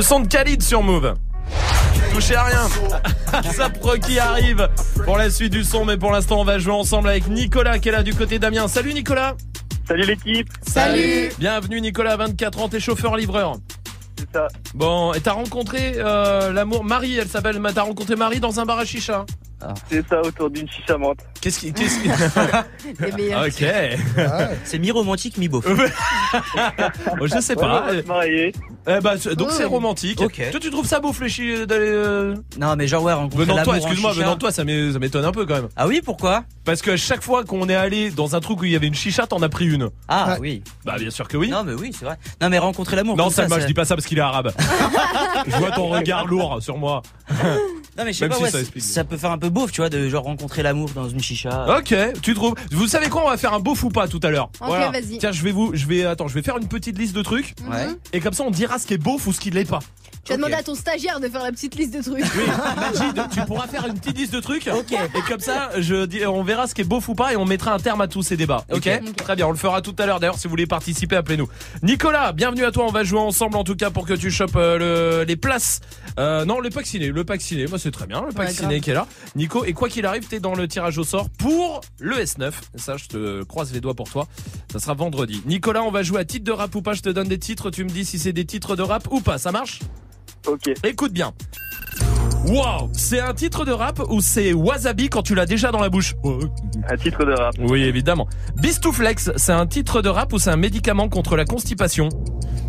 Le 0.00 0.04
son 0.04 0.20
de 0.20 0.28
Khalid 0.28 0.62
sur 0.62 0.82
Move. 0.82 1.14
Touchez 2.14 2.34
à 2.34 2.44
rien. 2.44 2.68
Ça 3.52 3.68
qui 3.98 4.18
arrive 4.18 4.66
pour 5.04 5.18
la 5.18 5.28
suite 5.28 5.52
du 5.52 5.62
son, 5.62 5.84
mais 5.84 5.98
pour 5.98 6.10
l'instant 6.10 6.40
on 6.40 6.44
va 6.44 6.58
jouer 6.58 6.72
ensemble 6.72 7.10
avec 7.10 7.28
Nicolas 7.28 7.78
qui 7.78 7.90
est 7.90 7.92
là 7.92 8.02
du 8.02 8.14
côté 8.14 8.38
d'Amiens. 8.38 8.66
Salut 8.66 8.94
Nicolas. 8.94 9.36
Salut 9.86 10.04
l'équipe. 10.04 10.48
Salut. 10.66 11.28
Bienvenue 11.38 11.82
Nicolas, 11.82 12.16
24 12.16 12.62
ans, 12.62 12.68
t'es 12.70 12.80
chauffeur-livreur. 12.80 13.56
C'est 14.18 14.32
ça. 14.32 14.48
Bon, 14.72 15.12
et 15.12 15.20
t'as 15.20 15.32
rencontré 15.32 15.92
euh, 15.96 16.50
l'amour 16.50 16.82
Marie, 16.82 17.18
elle 17.18 17.28
s'appelle. 17.28 17.60
T'as 17.74 17.82
rencontré 17.82 18.16
Marie 18.16 18.40
dans 18.40 18.58
un 18.58 18.64
bar 18.64 18.78
à 18.78 18.86
chicha. 18.86 19.26
C'est 19.90 20.08
ça, 20.08 20.22
autour 20.22 20.48
d'une 20.48 20.66
chicha 20.66 20.96
menthe. 20.96 21.20
Qu'est-ce 21.40 21.58
qui, 21.60 21.72
qu'est-ce 21.72 21.98
qui... 22.00 22.08
Les 23.00 23.12
meilleurs. 23.12 23.46
Ok. 23.46 23.64
C'est 24.64 24.78
mi-romantique, 24.78 25.38
mi-beauf. 25.38 25.64
Oh, 27.20 27.26
je 27.26 27.40
sais 27.40 27.54
Ouais, 27.56 27.64
on 27.64 27.66
pas. 27.68 27.80
va 27.92 28.02
se 28.02 28.06
marier. 28.06 28.52
Eh 28.86 29.00
ben, 29.00 29.16
c'est- 29.18 29.34
donc 29.34 29.50
c'est 29.50 29.64
romantique. 29.64 30.20
Ok. 30.20 30.40
Toi, 30.50 30.60
tu 30.60 30.70
trouves 30.70 30.86
ça 30.86 31.00
beau 31.00 31.12
fléchi 31.12 31.66
d'aller 31.66 31.86
euh, 31.88 32.34
Non, 32.58 32.76
mais 32.76 32.86
genre, 32.86 33.02
ouais, 33.02 33.12
rencontrer 33.12 33.44
venant 33.46 33.56
de 33.58 33.62
toi 33.64 33.72
l'amour 33.74 33.84
en 33.86 33.88
Excuse-moi, 33.88 34.12
chicha. 34.12 34.22
venant 34.22 34.34
de 34.34 34.38
toi, 34.40 34.52
ça 34.52 34.64
m'é- 34.64 34.92
ça 34.92 34.98
m'étonne 34.98 35.24
un 35.24 35.32
peu 35.32 35.44
quand 35.46 35.54
même. 35.54 35.68
Ah 35.76 35.86
oui, 35.88 36.00
pourquoi? 36.04 36.44
Parce 36.64 36.82
que 36.82 36.96
chaque 36.96 37.22
fois 37.22 37.44
qu'on 37.44 37.68
est 37.68 37.74
allé 37.74 38.10
dans 38.10 38.36
un 38.36 38.40
truc 38.40 38.60
où 38.60 38.64
il 38.64 38.70
y 38.72 38.76
avait 38.76 38.86
une 38.86 38.94
chicha, 38.94 39.26
t'en 39.26 39.42
as 39.42 39.48
pris 39.48 39.66
une. 39.66 39.88
Ah 40.08 40.32
Ouais. 40.34 40.38
oui. 40.40 40.62
Bah 40.84 40.96
bien 40.98 41.10
sûr 41.10 41.26
que 41.26 41.36
oui. 41.36 41.48
Non, 41.48 41.64
mais 41.64 41.74
oui, 41.74 41.90
c'est 41.98 42.04
vrai. 42.04 42.16
Non, 42.40 42.48
mais 42.48 42.58
rencontrer 42.58 42.96
l'amour. 42.96 43.16
Non, 43.16 43.24
comme 43.24 43.32
ça, 43.32 43.42
Salma, 43.48 43.60
je 43.60 43.66
dis 43.66 43.74
pas 43.74 43.84
ça 43.84 43.96
parce 43.96 44.06
qu'il 44.06 44.18
est 44.18 44.22
arabe. 44.22 44.52
je 45.46 45.56
vois 45.56 45.70
ton 45.72 45.88
regard 45.88 46.26
lourd 46.26 46.58
sur 46.62 46.78
moi. 46.78 47.02
Non, 47.98 48.04
mais 48.04 48.12
je 48.12 48.18
sais 48.18 48.24
Même 48.24 48.30
pas, 48.30 48.36
si 48.36 48.42
ouais, 48.44 48.50
ça 48.50 48.58
ça, 48.58 48.60
explique. 48.60 48.84
ça 48.84 49.04
peut 49.04 49.16
faire 49.16 49.30
un 49.32 49.38
peu 49.38 49.48
beauf, 49.50 49.72
tu 49.72 49.80
vois, 49.80 49.90
de 49.90 50.08
genre 50.08 50.24
rencontrer 50.24 50.62
l'amour 50.62 50.90
dans 50.94 51.08
une 51.08 51.20
chicha. 51.30 51.78
Ok, 51.78 51.94
tu 52.22 52.34
trouves 52.34 52.54
Vous 52.70 52.86
savez 52.86 53.08
quoi 53.08 53.24
On 53.24 53.30
va 53.30 53.36
faire 53.36 53.54
un 53.54 53.60
beau 53.60 53.76
ou 53.82 53.88
pas 53.88 54.08
tout 54.08 54.20
à 54.22 54.30
l'heure. 54.30 54.50
Ok, 54.60 54.70
vas-y. 54.92 55.18
Tiens, 55.18 55.32
je 55.32 55.42
vais 55.42 55.52
vous, 55.52 55.70
je 55.74 55.86
vais, 55.86 56.04
attends, 56.04 56.28
je 56.28 56.34
vais 56.34 56.42
faire 56.42 56.58
une 56.58 56.68
petite 56.68 56.98
liste 56.98 57.14
de 57.14 57.22
trucs. 57.22 57.54
Ouais. 57.70 57.88
Et 58.12 58.20
comme 58.20 58.32
ça, 58.32 58.44
on 58.44 58.50
dira 58.50 58.78
ce 58.78 58.86
qui 58.86 58.94
est 58.94 58.98
beau 58.98 59.20
ou 59.24 59.32
ce 59.32 59.40
qui 59.40 59.50
l'est 59.50 59.64
pas. 59.64 59.80
Tu 60.22 60.32
vas 60.32 60.36
demander 60.36 60.54
à 60.54 60.62
ton 60.62 60.74
stagiaire 60.74 61.18
de 61.18 61.28
faire 61.28 61.42
la 61.42 61.50
petite 61.50 61.74
liste 61.76 61.94
de 61.94 62.02
trucs. 62.02 62.22
Oui, 62.36 62.42
Majid, 62.76 63.20
tu 63.32 63.40
pourras 63.46 63.66
faire 63.66 63.86
une 63.86 63.94
petite 63.98 64.18
liste 64.18 64.34
de 64.34 64.40
trucs. 64.40 64.66
Ok. 64.68 64.92
Et 64.92 65.22
comme 65.28 65.40
ça, 65.40 65.70
je 65.78 66.04
dis, 66.04 66.24
on 66.26 66.42
verra 66.42 66.66
ce 66.66 66.74
qui 66.74 66.82
est 66.82 66.84
beau 66.84 67.00
ou 67.08 67.14
pas 67.14 67.32
et 67.32 67.36
on 67.36 67.46
mettra 67.46 67.72
un 67.72 67.78
terme 67.78 68.02
à 68.02 68.06
tous 68.06 68.22
ces 68.22 68.36
débats. 68.36 68.64
Ok. 68.70 68.88
Très 69.16 69.34
bien, 69.34 69.46
on 69.46 69.50
le 69.50 69.56
fera 69.56 69.80
tout 69.80 69.96
à 69.98 70.04
l'heure. 70.06 70.20
D'ailleurs, 70.20 70.36
si 70.36 70.44
vous 70.44 70.50
voulez 70.50 70.66
participer, 70.66 71.16
appelez-nous. 71.16 71.48
Nicolas, 71.82 72.32
bienvenue 72.32 72.64
à 72.64 72.70
toi. 72.70 72.84
On 72.86 72.92
va 72.92 73.02
jouer 73.02 73.18
ensemble 73.18 73.56
en 73.56 73.64
tout 73.64 73.76
cas 73.76 73.90
pour 73.90 74.06
que 74.06 74.12
tu 74.12 74.30
chopes 74.30 74.56
euh, 74.56 75.20
le- 75.20 75.24
les 75.24 75.36
places. 75.36 75.80
Euh, 76.18 76.44
non, 76.44 76.60
le 76.60 76.68
pack 76.68 76.86
ciné, 76.86 77.08
le 77.08 77.24
pack 77.24 77.40
ciné. 77.40 77.66
Moi, 77.66 77.78
c'est 77.78 77.90
très 77.90 78.06
bien. 78.06 78.20
Le 78.20 78.32
pack 78.32 78.48
Ouais, 78.48 78.52
ciné 78.54 78.68
grave. 78.74 78.80
qui 78.80 78.90
est 78.90 78.94
là. 78.94 79.06
Nico, 79.36 79.64
et 79.64 79.72
quoi 79.72 79.88
qu'il 79.88 80.04
arrive, 80.04 80.26
t'es 80.28 80.38
dans 80.38 80.54
le 80.54 80.68
tirage 80.68 80.98
au 80.98 81.04
sort 81.04 81.30
pour 81.30 81.80
le 81.98 82.16
S9. 82.16 82.52
Ça, 82.76 82.98
je 82.98 83.06
te 83.06 83.42
croise 83.44 83.72
les 83.72 83.80
doigts 83.80 83.94
pour 83.94 84.10
toi. 84.10 84.28
Ça 84.70 84.78
sera 84.80 84.92
vendredi. 84.92 85.42
Nicolas, 85.46 85.82
on 85.82 85.90
va 85.90 86.02
jouer 86.02 86.20
à 86.20 86.24
titre 86.26 86.44
de 86.44 86.52
rap 86.52 86.74
ou 86.74 86.82
pas. 86.82 86.92
Je 86.92 87.00
te 87.00 87.08
donne 87.08 87.28
des 87.28 87.38
titres. 87.38 87.70
Tu 87.70 87.84
me 87.84 87.88
dis 87.88 88.04
si 88.04 88.18
c'est 88.18 88.34
des 88.34 88.44
titres 88.44 88.76
de 88.76 88.82
rap 88.82 89.08
ou 89.10 89.20
pas. 89.22 89.38
Ça 89.38 89.50
marche? 89.50 89.80
Ok. 90.46 90.72
Écoute 90.84 91.12
bien. 91.12 91.32
Wow, 92.46 92.88
c'est 92.94 93.20
un 93.20 93.34
titre 93.34 93.66
de 93.66 93.72
rap 93.72 94.00
ou 94.08 94.20
c'est 94.22 94.54
wasabi 94.54 95.10
quand 95.10 95.22
tu 95.22 95.34
l'as 95.34 95.44
déjà 95.44 95.70
dans 95.70 95.80
la 95.80 95.90
bouche? 95.90 96.14
Un 96.88 96.96
titre 96.96 97.24
de 97.24 97.32
rap. 97.32 97.54
Oui, 97.58 97.82
évidemment. 97.82 98.26
Bistouflex, 98.56 99.30
c'est 99.36 99.52
un 99.52 99.66
titre 99.66 100.00
de 100.00 100.08
rap 100.08 100.32
ou 100.32 100.38
c'est 100.38 100.50
un 100.50 100.56
médicament 100.56 101.10
contre 101.10 101.36
la 101.36 101.44
constipation? 101.44 102.08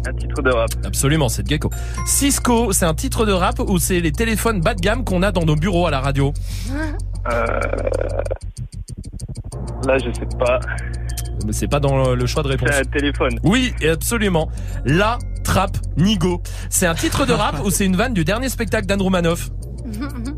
Un 0.05 0.13
titre 0.13 0.41
de 0.41 0.51
rap. 0.51 0.69
Absolument, 0.85 1.29
c'est 1.29 1.43
de 1.43 1.47
gecko. 1.47 1.69
Cisco, 2.05 2.73
c'est 2.73 2.85
un 2.85 2.93
titre 2.93 3.25
de 3.25 3.31
rap 3.31 3.59
ou 3.59 3.79
c'est 3.79 4.01
les 4.01 4.11
téléphones 4.11 4.59
bas 4.59 4.73
de 4.73 4.81
gamme 4.81 5.05
qu'on 5.05 5.23
a 5.23 5.31
dans 5.31 5.45
nos 5.45 5.55
bureaux 5.55 5.87
à 5.87 5.91
la 5.91 6.01
radio? 6.01 6.33
Euh... 7.31 7.45
Là, 9.87 9.97
je 9.97 10.11
sais 10.11 10.27
pas. 10.37 10.59
Mais 11.45 11.53
c'est 11.53 11.67
pas 11.67 11.79
dans 11.79 12.13
le 12.13 12.25
choix 12.25 12.43
de 12.43 12.49
réponse. 12.49 12.69
C'est 12.71 12.79
un 12.79 12.83
téléphone. 12.83 13.39
Oui, 13.43 13.73
et 13.81 13.89
absolument. 13.89 14.49
La 14.85 15.17
Trappe 15.43 15.77
Nigo. 15.97 16.41
C'est 16.69 16.85
un 16.85 16.95
titre 16.95 17.25
de 17.25 17.33
rap 17.33 17.59
ou 17.65 17.69
c'est 17.69 17.85
une 17.85 17.95
vanne 17.95 18.13
du 18.13 18.23
dernier 18.23 18.49
spectacle 18.49 18.85
d'Anne 18.85 19.01
Romanoff 19.01 19.49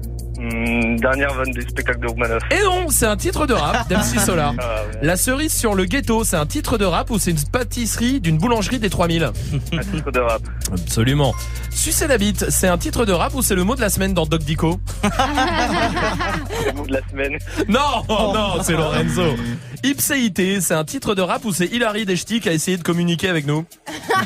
Hmm, 0.44 0.98
dernière 0.98 1.34
vanne 1.34 1.52
du 1.52 1.62
spectacle 1.62 2.02
de 2.02 2.08
Romanov. 2.08 2.42
Et 2.52 2.62
non, 2.66 2.90
c'est 2.90 3.06
un 3.06 3.16
titre 3.16 3.46
de 3.48 3.54
rap 3.54 3.88
d'MC 3.88 4.20
Solar. 4.26 4.54
Ah, 4.60 4.82
ouais. 4.92 5.00
La 5.02 5.16
cerise 5.16 5.54
sur 5.54 5.74
le 5.74 5.86
ghetto, 5.86 6.26
c'est 6.26 6.36
un 6.36 6.46
titre 6.46 6.78
de 6.78 6.84
rap 6.84 7.10
ou 7.12 7.18
c'est 7.18 7.32
une 7.32 7.42
pâtisserie 7.50 8.20
d'une 8.20 8.38
boulangerie 8.38 8.78
des 8.80 8.90
3000 8.90 9.24
Un 9.72 9.78
titre 9.80 10.12
de 10.12 10.20
rap. 10.20 10.42
Absolument. 10.74 11.34
Sucer 11.72 12.08
la 12.08 12.18
bite, 12.18 12.50
c'est 12.50 12.68
un 12.68 12.78
titre 12.78 13.06
de 13.06 13.14
rap 13.14 13.34
ou 13.36 13.42
c'est 13.42 13.56
le 13.56 13.64
mot 13.64 13.76
de 13.76 13.80
la 13.82 13.90
semaine 13.90 14.14
dans 14.14 14.26
Doc 14.26 14.42
Dico 14.44 14.82
Le 15.04 16.74
mot 16.74 16.86
de 16.88 16.92
la 16.94 17.08
semaine. 17.10 17.38
Non, 17.70 18.04
non, 18.10 18.62
c'est 18.64 18.74
Lorenzo. 18.74 19.38
Ipséité, 19.86 20.60
c'est 20.60 20.74
un 20.74 20.84
titre 20.84 21.16
de 21.16 21.22
rap 21.22 21.46
ou 21.46 21.54
c'est 21.54 21.68
Hilary 21.68 22.06
Deschti 22.06 22.42
qui 22.42 22.50
a 22.50 22.52
essayé 22.52 22.76
de 22.76 22.84
communiquer 22.84 23.30
avec 23.30 23.48
nous 23.48 23.64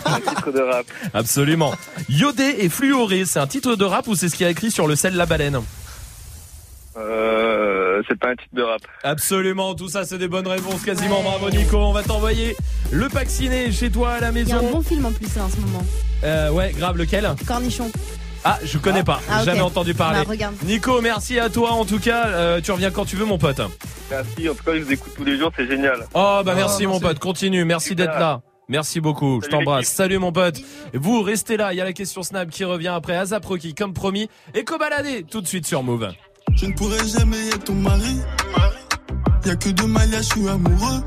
Un 0.06 0.20
titre 0.20 0.52
de 0.52 0.62
rap. 0.62 0.86
Absolument. 1.14 1.74
Iodé 2.10 2.56
et 2.58 2.70
fluoré, 2.70 3.26
c'est 3.26 3.40
un 3.40 3.48
titre 3.48 3.76
de 3.76 3.86
rap 3.86 4.08
ou 4.08 4.16
c'est 4.16 4.30
ce 4.30 4.36
qui 4.36 4.46
a 4.46 4.50
écrit 4.50 4.72
sur 4.72 4.88
le 4.88 4.96
sel 4.96 5.16
la 5.16 5.28
baleine 5.28 5.60
Euh... 6.98 8.02
C'est 8.08 8.20
pas 8.20 8.30
un 8.30 8.36
titre 8.36 8.54
de 8.54 8.62
rap. 8.64 8.82
Absolument, 9.04 9.74
tout 9.76 9.90
ça 9.90 10.04
c'est 10.06 10.18
des 10.18 10.28
bonnes 10.28 10.48
réponses 10.48 10.84
quasiment. 10.84 11.22
Bravo 11.24 11.50
Nico, 11.50 11.78
on 11.78 11.92
va 11.94 12.04
t'envoyer 12.04 12.56
le 12.92 13.08
pack 13.10 13.30
ciné 13.30 13.72
chez 13.72 13.90
toi 13.92 14.12
à 14.14 14.20
la 14.20 14.30
Il 14.32 14.48
y 14.48 14.52
a 14.52 14.58
un 14.58 14.62
maison. 14.62 14.72
bon 14.72 14.82
film 14.82 15.06
en 15.06 15.12
plus 15.12 15.36
là, 15.36 15.44
en 15.46 15.50
ce 15.50 15.58
moment. 15.58 15.86
Euh, 16.24 16.52
ouais, 16.52 16.72
grave, 16.78 16.98
lequel? 16.98 17.30
Cornichon. 17.46 17.92
Ah, 18.44 18.60
je 18.64 18.78
connais 18.78 19.04
pas, 19.04 19.20
Ah, 19.30 19.40
ok. 19.40 19.46
jamais 19.46 19.62
entendu 19.62 19.94
parler. 19.94 20.20
Bah, 20.20 20.30
regarde. 20.30 20.56
Nico, 20.64 21.02
merci 21.02 21.40
à 21.40 21.50
toi 21.50 21.72
en 21.72 21.86
tout 21.86 22.00
cas. 22.00 22.28
Euh, 22.28 22.62
tu 22.62 22.72
reviens 22.72 22.92
quand 22.92 23.06
tu 23.06 23.16
veux 23.16 23.26
mon 23.26 23.38
pote. 23.38 23.60
Merci. 24.10 24.48
En 24.50 24.54
tout 24.54 24.64
cas, 24.64 24.76
je 24.76 24.80
vous 24.84 24.92
écoute 24.94 25.14
tous 25.18 25.24
les 25.26 25.38
jours. 25.38 25.52
C'est 25.56 25.68
génial. 25.68 26.06
Oh 26.14 26.42
bah 26.46 26.54
merci 26.56 26.86
Oh, 26.86 26.90
mon 26.90 27.00
merci. 27.00 27.02
pote, 27.04 27.20
continue, 27.20 27.66
merci 27.66 27.94
d'être 27.96 28.18
là. 28.20 28.42
Merci 28.70 29.00
beaucoup, 29.02 29.42
je 29.44 29.48
t'embrasse. 29.50 29.88
Salut 29.88 30.18
mon 30.20 30.32
pote. 30.32 30.60
Vous 30.94 31.22
restez 31.22 31.56
là, 31.58 31.74
il 31.74 31.78
y 31.78 31.82
a 31.82 31.86
la 31.86 31.94
question 31.94 32.22
Snap 32.22 32.50
qui 32.50 32.64
revient 32.66 32.90
après 32.90 33.16
Azap 33.16 33.44
Rocky 33.46 33.74
comme 33.74 33.94
promis 33.94 34.30
et 34.54 34.64
Cobaladé 34.66 35.24
tout 35.24 35.40
de 35.42 35.48
suite 35.48 35.66
sur 35.66 35.84
Move. 35.84 36.10
Je 36.60 36.66
ne 36.66 36.74
pourrai 36.74 37.08
jamais 37.08 37.50
être 37.50 37.66
ton 37.66 37.76
mari. 37.76 38.18
Y'a 39.46 39.56
que 39.56 39.70
deux 39.70 39.86
maillages, 39.86 40.24
je 40.24 40.40
suis 40.40 40.48
amoureux. 40.50 41.04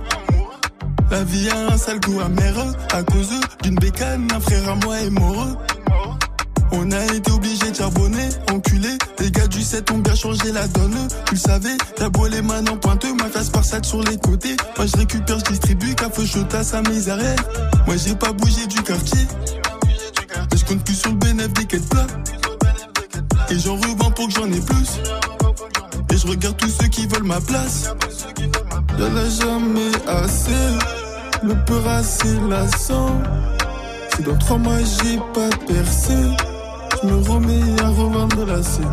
La 1.10 1.24
vie 1.24 1.48
a 1.50 1.72
un 1.72 1.76
sale 1.76 1.98
goût 1.98 2.20
amer 2.20 2.54
à 2.92 3.02
cause 3.02 3.30
d'une 3.64 3.74
bécane, 3.74 4.28
un 4.32 4.38
frère 4.38 4.68
à 4.68 4.74
moi 4.76 5.00
est 5.00 5.10
mort. 5.10 5.48
On 6.70 6.88
a 6.92 7.04
été 7.06 7.32
obligé 7.32 7.68
de 7.68 7.74
charbonner, 7.74 8.28
enculé. 8.52 8.90
Les 9.18 9.32
gars 9.32 9.48
du 9.48 9.60
7 9.60 9.90
ont 9.90 9.98
bien 9.98 10.14
changé 10.14 10.52
la 10.52 10.68
donne. 10.68 11.08
Tu 11.26 11.34
le 11.34 11.40
savais, 11.40 11.76
t'as 11.96 12.08
beau 12.08 12.28
les 12.28 12.42
mains 12.42 12.64
en 12.68 12.76
pointeux, 12.76 13.12
ma 13.14 13.24
face 13.24 13.50
par 13.50 13.64
sur 13.64 14.02
les 14.04 14.18
côtés. 14.18 14.56
Moi 14.76 14.86
je 14.86 14.96
récupère, 14.98 15.40
je 15.40 15.44
distribue, 15.46 15.96
café 15.96 16.26
chaud 16.26 16.46
à 16.52 16.62
sa 16.62 16.80
misère. 16.82 17.18
Moi 17.88 17.96
j'ai 17.96 18.14
pas 18.14 18.32
bougé 18.32 18.68
du 18.68 18.80
quartier. 18.82 19.26
Mais 20.52 20.58
je 20.58 20.64
compte 20.64 20.84
plus 20.84 20.94
sur 20.94 21.10
le 21.10 21.16
bénéfice 21.16 21.52
des 21.54 21.64
quêtes 21.64 21.88
plats. 21.88 22.06
Et 23.50 23.58
j'en 23.58 23.76
revends 23.76 24.10
pour 24.10 24.28
que 24.28 24.34
j'en 24.34 24.46
ai 24.46 24.60
plus. 24.60 25.00
Et 26.12 26.16
je 26.16 26.26
regarde 26.26 26.56
tous 26.56 26.70
ceux 26.70 26.88
qui 26.88 27.06
veulent 27.06 27.24
ma 27.24 27.40
place. 27.40 27.90
Y'en 28.98 29.16
a 29.16 29.28
jamais 29.28 29.90
assez. 30.06 30.50
Le 31.42 31.54
peur 31.64 31.88
assez 31.88 32.38
lassant. 32.48 33.20
Si 34.14 34.22
dans 34.22 34.36
trois 34.36 34.58
mois 34.58 34.78
j'ai 34.78 35.16
pas 35.32 35.48
percé, 35.66 36.14
je 37.02 37.08
me 37.08 37.16
remets 37.28 37.80
à 37.82 37.88
revendre 37.88 38.44
la 38.44 38.62
scène. 38.62 38.90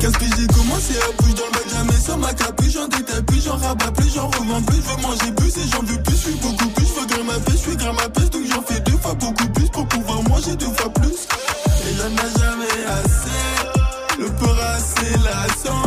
Qu'est-ce 0.00 0.18
que 0.18 0.24
j'ai 0.24 0.46
commencé 0.46 0.94
à 0.96 1.22
bouger 1.22 1.34
dans 1.34 1.44
le 1.44 1.52
bac, 1.52 1.64
jamais 1.70 2.00
sur 2.00 2.18
ma 2.18 2.32
capuche, 2.32 2.72
j'en 2.72 2.88
détaille 2.88 3.22
plus, 3.22 3.44
j'en 3.44 3.56
rabats 3.56 3.90
plus, 3.92 4.14
j'en 4.14 4.28
revends 4.28 4.62
plus, 4.62 4.76
je 4.76 4.82
veux 4.82 5.02
manger 5.02 5.32
plus 5.36 5.56
et 5.56 5.68
j'en 5.70 5.82
veux 5.82 6.02
plus, 6.02 6.16
je 6.16 6.30
suis 6.30 6.38
beaucoup 6.40 6.68
plus, 6.68 6.86
je 6.86 7.00
veux 7.00 7.06
grimper 7.06 7.24
ma 7.24 7.38
pêche, 7.40 7.54
je 7.54 7.68
suis 7.68 7.76
grimper 7.76 8.02
ma 8.02 8.08
donc 8.08 8.42
j'en 8.50 8.62
fais 8.62 8.80
deux 8.80 8.98
fois 8.98 9.14
beaucoup 9.14 9.48
plus 9.48 9.68
pour 9.68 9.86
pouvoir 9.86 10.22
manger 10.24 10.56
deux 10.56 10.72
fois 10.76 10.92
plus. 10.92 11.28
Et 11.86 11.94
y'en 11.96 12.16
a 12.16 12.38
jamais 12.38 12.84
assez, 12.88 13.43
la 14.42 15.46
sang. 15.62 15.82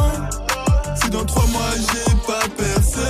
Si 1.01 1.09
dans 1.09 1.25
trois 1.25 1.45
mois 1.47 1.71
j'ai 1.75 2.15
pas 2.25 2.47
percé, 2.55 3.07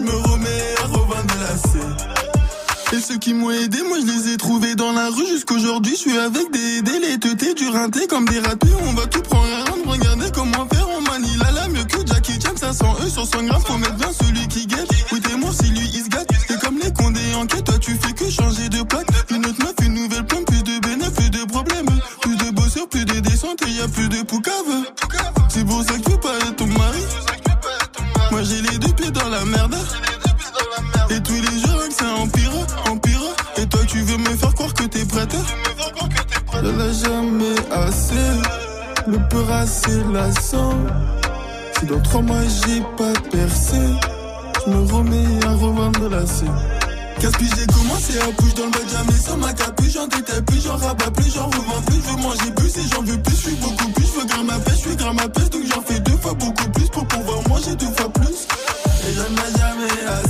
me 0.00 0.10
remets 0.10 0.74
à 0.82 0.86
revin 0.86 1.22
de 1.24 1.34
la 1.40 2.96
Et 2.96 3.00
ceux 3.00 3.18
qui 3.18 3.34
m'ont 3.34 3.50
aidé, 3.50 3.78
moi 3.88 3.98
je 4.00 4.06
les 4.06 4.32
ai 4.34 4.36
trouvés 4.36 4.74
dans 4.74 4.92
la 4.92 5.08
rue 5.08 5.26
jusqu'aujourd'hui. 5.26 5.92
Je 5.92 6.10
suis 6.10 6.18
avec 6.18 6.50
des 6.52 6.82
délétetés, 6.82 7.54
du 7.54 7.68
rinté 7.68 8.06
comme 8.06 8.26
des 8.26 8.40
ratés. 8.40 8.68
On 8.88 8.92
va 8.92 9.06
tout 9.06 9.22
prendre 9.22 9.52
à 9.52 9.70
rendre, 9.70 9.90
regardez 9.90 10.30
comment 10.32 10.66
faire. 10.66 10.86
On 10.96 11.00
manie 11.02 11.36
la 11.38 11.50
la 11.52 11.68
mieux 11.68 11.84
que 11.84 12.06
Jackie 12.06 12.38
Chan. 12.40 12.56
500 12.56 12.96
eux 13.02 13.08
sur 13.08 13.26
100 13.26 13.44
grammes, 13.44 13.62
faut 13.62 13.78
mettre 13.78 13.96
bien 13.96 14.12
celui 14.12 14.46
qui 14.48 14.66
gagne. 14.66 14.86
Oui, 15.12 15.20
t'es 15.20 15.36
mort 15.36 15.52
si 15.52 15.70
lui 15.70 15.88
il 15.94 16.04
se 16.04 16.08
gâte. 16.08 16.28
C'est 16.48 16.60
comme 16.60 16.78
les 16.78 16.92
condés 16.92 17.34
en 17.34 17.46
quête, 17.46 17.64
toi 17.64 17.78
tu 17.78 17.92
fais 17.96 18.12
que 18.12 18.30
changer 18.30 18.68
de 18.68 18.82
plaque. 18.82 19.08
Une 19.30 19.44
autre 19.46 19.58
meuf, 19.62 19.85
y 23.76 23.88
plus 23.88 24.08
de 24.08 24.22
poucave. 24.22 24.54
C'est 25.48 25.64
pour 25.64 25.82
ça 25.82 25.94
que 25.94 26.10
tu 26.10 26.18
pas 26.18 26.34
être 26.38 26.56
ton 26.56 26.66
mari. 26.66 27.02
Moi 28.30 28.42
j'ai 28.42 28.62
les 28.62 28.78
deux 28.78 28.92
pieds 28.92 29.10
dans 29.10 29.28
la 29.28 29.44
merde. 29.44 29.76
Et 31.10 31.20
tous 31.20 31.34
les 31.34 31.58
jours 31.60 31.88
que 31.88 31.94
ça 31.94 32.06
empire, 32.18 32.52
empire. 32.90 33.20
Et 33.56 33.66
toi 33.66 33.80
tu 33.86 34.00
veux 34.00 34.16
me 34.16 34.36
faire 34.36 34.54
croire 34.54 34.72
que 34.72 34.84
t'es 34.84 35.04
prête. 35.04 35.36
Je 36.54 36.68
l'ai 36.68 36.94
jamais 36.94 37.56
assez. 37.70 38.14
Le 39.06 39.18
peur 39.28 39.50
assez 39.52 40.02
lassant. 40.12 40.74
Si 41.78 41.86
dans 41.86 42.00
trois 42.00 42.22
mois 42.22 42.42
j'ai 42.66 42.80
pas 42.96 43.12
percé, 43.30 43.76
je 44.64 44.70
me 44.70 44.92
remets 44.92 45.46
à 45.46 45.50
revendre 45.50 46.08
la 46.08 46.26
scène. 46.26 46.75
Qu'est-ce 47.18 47.32
puis 47.38 47.48
j'ai 47.56 47.66
commencé 47.66 48.18
à 48.18 48.30
bouger 48.32 48.54
dans 48.54 48.66
le 48.66 48.88
jam 48.90 49.06
et 49.08 49.12
sans 49.12 49.36
ma 49.38 49.52
capuche, 49.52 49.92
j'en 49.92 50.06
détaille 50.06 50.42
plus, 50.42 50.62
j'en 50.62 50.76
rabats 50.76 51.10
plus, 51.10 51.32
j'en 51.34 51.46
revends 51.46 51.82
plus, 51.86 51.96
je 51.96 52.10
veux 52.10 52.22
manger 52.22 52.50
plus 52.54 52.76
et 52.76 52.88
j'en 52.92 53.02
veux 53.02 53.18
plus, 53.22 53.36
je 53.36 53.40
suis 53.48 53.56
beaucoup 53.56 53.88
plus, 53.92 54.06
je 54.06 54.20
veux 54.20 54.26
grimper 54.26 54.44
ma 54.44 54.58
pêche, 54.58 54.74
je 54.74 54.88
suis 54.88 54.96
grimper 54.96 55.22
ma 55.22 55.28
pêche, 55.28 55.50
donc 55.50 55.62
j'en 55.74 55.82
fais 55.82 56.00
deux 56.00 56.16
fois 56.18 56.34
beaucoup 56.34 56.70
plus 56.70 56.88
pour 56.88 57.06
pouvoir 57.08 57.48
manger 57.48 57.74
deux 57.76 57.92
fois 57.96 58.12
plus. 58.12 58.46
Et 59.08 59.14
j'en 59.14 59.22
ai 59.22 59.58
jamais 59.58 60.06
assez. 60.08 60.25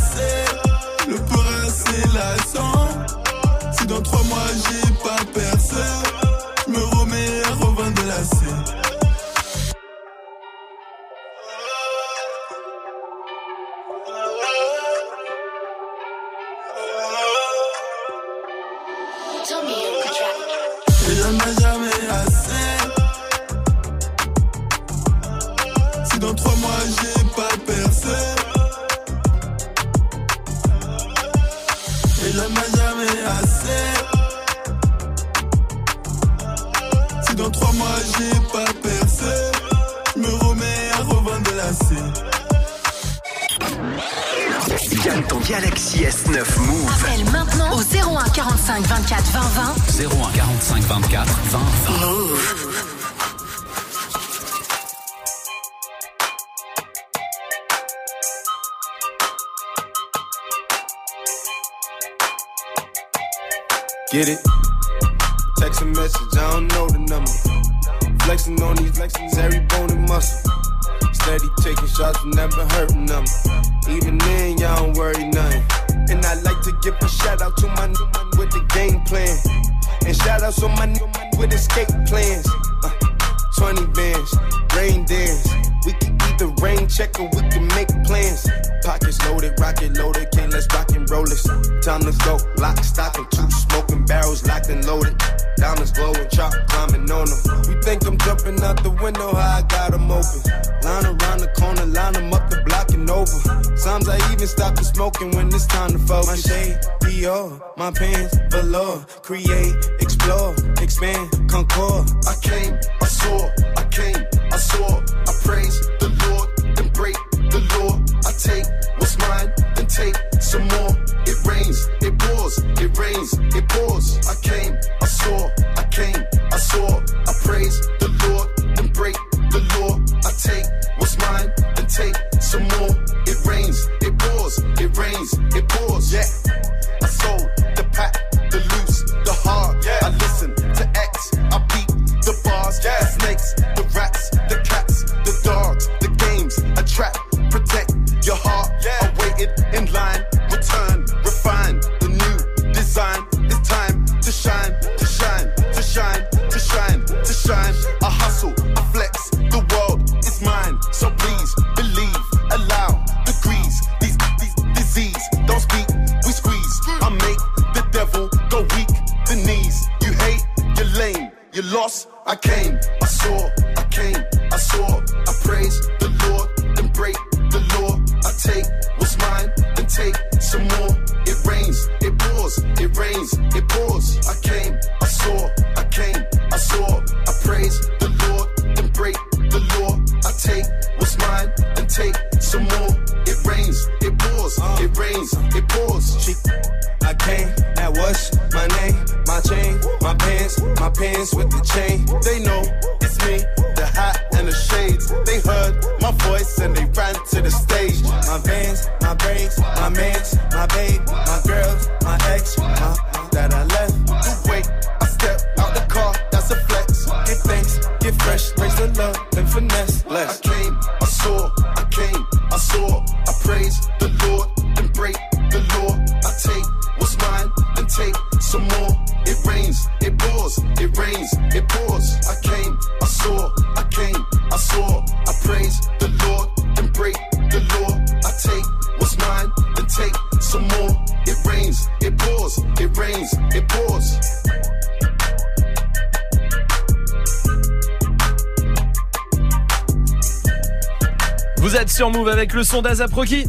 Move 252.17 252.29
avec 252.29 252.55
le 252.55 252.65
son 252.65 252.81
d'Azaproki. 252.81 253.45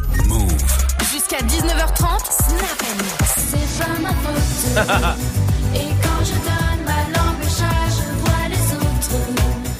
Jusqu'à 1.12 1.38
19h30, 1.38 2.20
Snap 2.30 2.84
C'est 3.26 3.80
pas 3.80 4.00
ma 4.02 4.10
faute. 4.10 5.18
Et 5.76 5.88
quand 6.04 6.26
je 6.26 6.34
donne 6.34 6.86
ma 6.86 7.18
langue 7.18 7.40
au 7.40 7.48
chat, 7.48 7.88
je 7.90 8.20
vois 8.20 8.48
les 8.50 8.76
autres. 8.76 9.32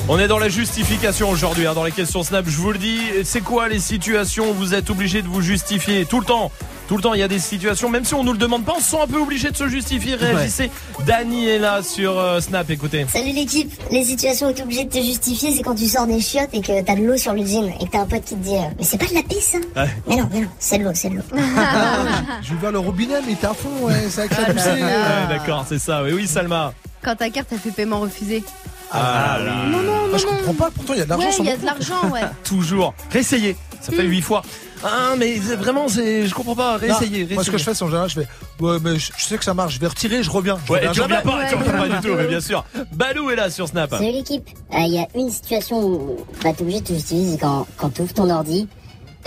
On 0.08 0.18
est 0.20 0.30
dans 0.30 0.40
la 0.40 0.48
justification 0.48 1.30
aujourd'hui, 1.30 1.68
hein, 1.68 1.74
dans 1.74 1.84
les 1.84 1.92
questions 1.92 2.24
Snap. 2.24 2.46
Je 2.48 2.56
vous 2.58 2.72
le 2.72 2.78
dis, 2.78 3.00
c'est 3.26 3.42
quoi 3.42 3.68
les 3.68 3.80
situations 3.80 4.52
où 4.52 4.54
vous 4.54 4.74
êtes 4.74 4.90
obligé 4.90 5.22
de 5.22 5.28
vous 5.28 5.42
justifier 5.42 6.06
tout 6.06 6.22
le 6.22 6.26
temps 6.26 6.52
tout 6.88 6.96
le 6.96 7.02
temps, 7.04 7.14
il 7.14 7.20
y 7.20 7.24
a 7.24 7.28
des 7.28 7.40
situations, 7.40 7.90
même 7.90 8.06
si 8.06 8.14
on 8.14 8.24
nous 8.24 8.32
le 8.32 8.38
demande 8.38 8.64
pas, 8.64 8.74
on 8.78 8.80
se 8.80 8.92
sent 8.92 8.98
un 9.04 9.08
peu 9.08 9.20
obligé 9.20 9.52
de 9.52 9.58
se 9.58 9.68
justifier. 9.68 10.16
Réagissez. 10.16 10.72
Dani 11.06 11.48
est 11.48 11.60
là 11.60 11.84
sur 11.84 12.18
euh, 12.18 12.40
Snap, 12.40 12.70
écoutez. 12.70 13.06
Salut 13.12 13.32
l'équipe, 13.34 13.72
les 13.92 14.04
situations 14.06 14.48
où 14.50 14.54
t'es 14.54 14.64
obligé 14.64 14.86
de 14.86 14.90
te 14.90 15.02
justifier, 15.02 15.54
c'est 15.54 15.64
quand 15.64 15.76
tu 15.76 15.88
sors 15.88 16.08
des 16.08 16.20
chiottes 16.22 16.50
et 16.54 16.62
que 16.62 16.82
t'as 16.82 16.96
de 16.96 17.02
l'eau 17.02 17.18
sur 17.18 17.34
le 17.34 17.46
jean 17.46 17.66
et 17.80 17.86
que 17.86 17.92
t'as 17.92 18.00
un 18.02 18.06
pote 18.06 18.24
qui 18.24 18.36
te 18.36 18.40
dit 18.44 18.56
euh, 18.56 18.62
Mais 18.78 18.84
c'est 18.86 18.98
pas 18.98 19.06
de 19.08 19.14
la 19.16 19.24
pisse 19.24 19.50
ça 19.50 19.58
Ouais. 19.76 19.90
Mais 20.08 20.16
non, 20.16 20.30
mais 20.32 20.42
non, 20.42 20.48
c'est 20.60 20.78
de 20.78 20.84
l'eau, 20.86 20.92
c'est 20.94 21.10
de 21.10 21.16
l'eau. 21.16 21.24
J'ai 22.42 22.54
ouvert 22.54 22.72
le 22.72 22.80
robinet, 22.80 23.16
mais 23.28 23.36
t'es 23.36 23.48
à 23.48 23.54
fond, 23.54 23.70
ouais, 23.86 23.94
c'est 24.10 24.22
avec 24.22 24.34
ça 24.34 24.42
Ah 24.48 24.52
poussée. 24.54 24.70
Ouais, 24.70 25.28
D'accord, 25.30 25.66
c'est 25.68 25.80
ça. 25.80 26.04
Oui, 26.04 26.12
oui, 26.14 26.28
Salma. 26.28 26.74
Quand 27.04 27.16
ta 27.16 27.30
carte 27.30 27.52
a 27.54 27.58
fait 27.58 27.72
paiement 27.72 28.00
refusé. 28.00 28.44
Ah, 28.92 29.38
là. 29.44 29.52
Non, 29.70 29.80
non, 29.84 29.94
Ah, 30.14 30.18
je 30.18 30.26
non, 30.26 30.32
comprends 30.38 30.54
pas, 30.54 30.72
pourtant 30.72 30.94
il 30.94 31.00
y 31.00 31.02
a 31.02 31.06
de 31.06 31.10
l'argent 31.10 31.28
Ouais, 31.28 31.34
sur 31.34 31.44
il 31.44 31.48
y 31.50 31.52
a 31.52 31.58
de 31.58 31.66
l'argent, 31.66 32.10
ouais. 32.14 32.22
Toujours. 32.46 32.94
Réessayez. 33.12 33.58
Ça 33.82 33.92
fait 33.92 34.04
Hmm. 34.04 34.10
huit 34.10 34.22
fois. 34.22 34.42
Ah, 34.84 35.16
mais 35.18 35.38
c'est- 35.40 35.56
vraiment, 35.56 35.88
c'est, 35.88 36.28
je 36.28 36.34
comprends 36.34 36.56
pas. 36.56 36.78
Réessayez. 36.78 37.26
Non, 37.26 37.36
Moi, 37.36 37.44
ce 37.44 37.52
que 37.52 37.58
je 37.58 37.64
fais, 37.64 37.74
c'est 37.74 37.84
en 37.84 37.88
général, 37.88 38.10
je 38.10 38.20
fais 38.22 38.28
Ouais, 38.60 38.78
mais 38.82 38.98
je 39.00 39.12
je 39.18 39.24
sais 39.24 39.38
que 39.38 39.44
ça 39.44 39.54
marche, 39.54 39.76
je 39.76 39.80
vais 39.80 39.88
retirer, 39.88 40.24
je 40.24 40.30
reviens. 40.30 40.58
Je 40.66 40.72
Ouais, 40.74 40.84
et 40.84 40.88
reviens 40.88 40.94
tu 40.94 41.02
reviens 41.14 41.22
pas, 41.22 41.46
tu 41.50 41.56
reviens 41.56 41.74
pas 41.74 41.90
du 41.90 42.08
tout, 42.08 42.16
mais 42.16 42.28
bien 42.28 42.40
sûr. 42.42 42.64
Balou 42.94 43.30
est 43.30 43.36
là 43.36 43.50
sur 43.50 43.68
Snap. 43.68 43.90
Salut 43.92 44.12
l'équipe, 44.12 44.48
Euh, 44.74 44.78
il 44.80 44.94
y 44.94 45.00
a 45.00 45.08
une 45.16 45.30
situation 45.30 45.84
où 45.84 46.18
bah, 46.44 46.52
t'es 46.56 46.62
obligé 46.64 46.82
de 46.82 46.94
c'est 46.98 47.38
quand, 47.40 47.66
quand 47.78 47.90
t'ouvres 47.90 48.14
ton 48.14 48.30
ordi, 48.30 48.68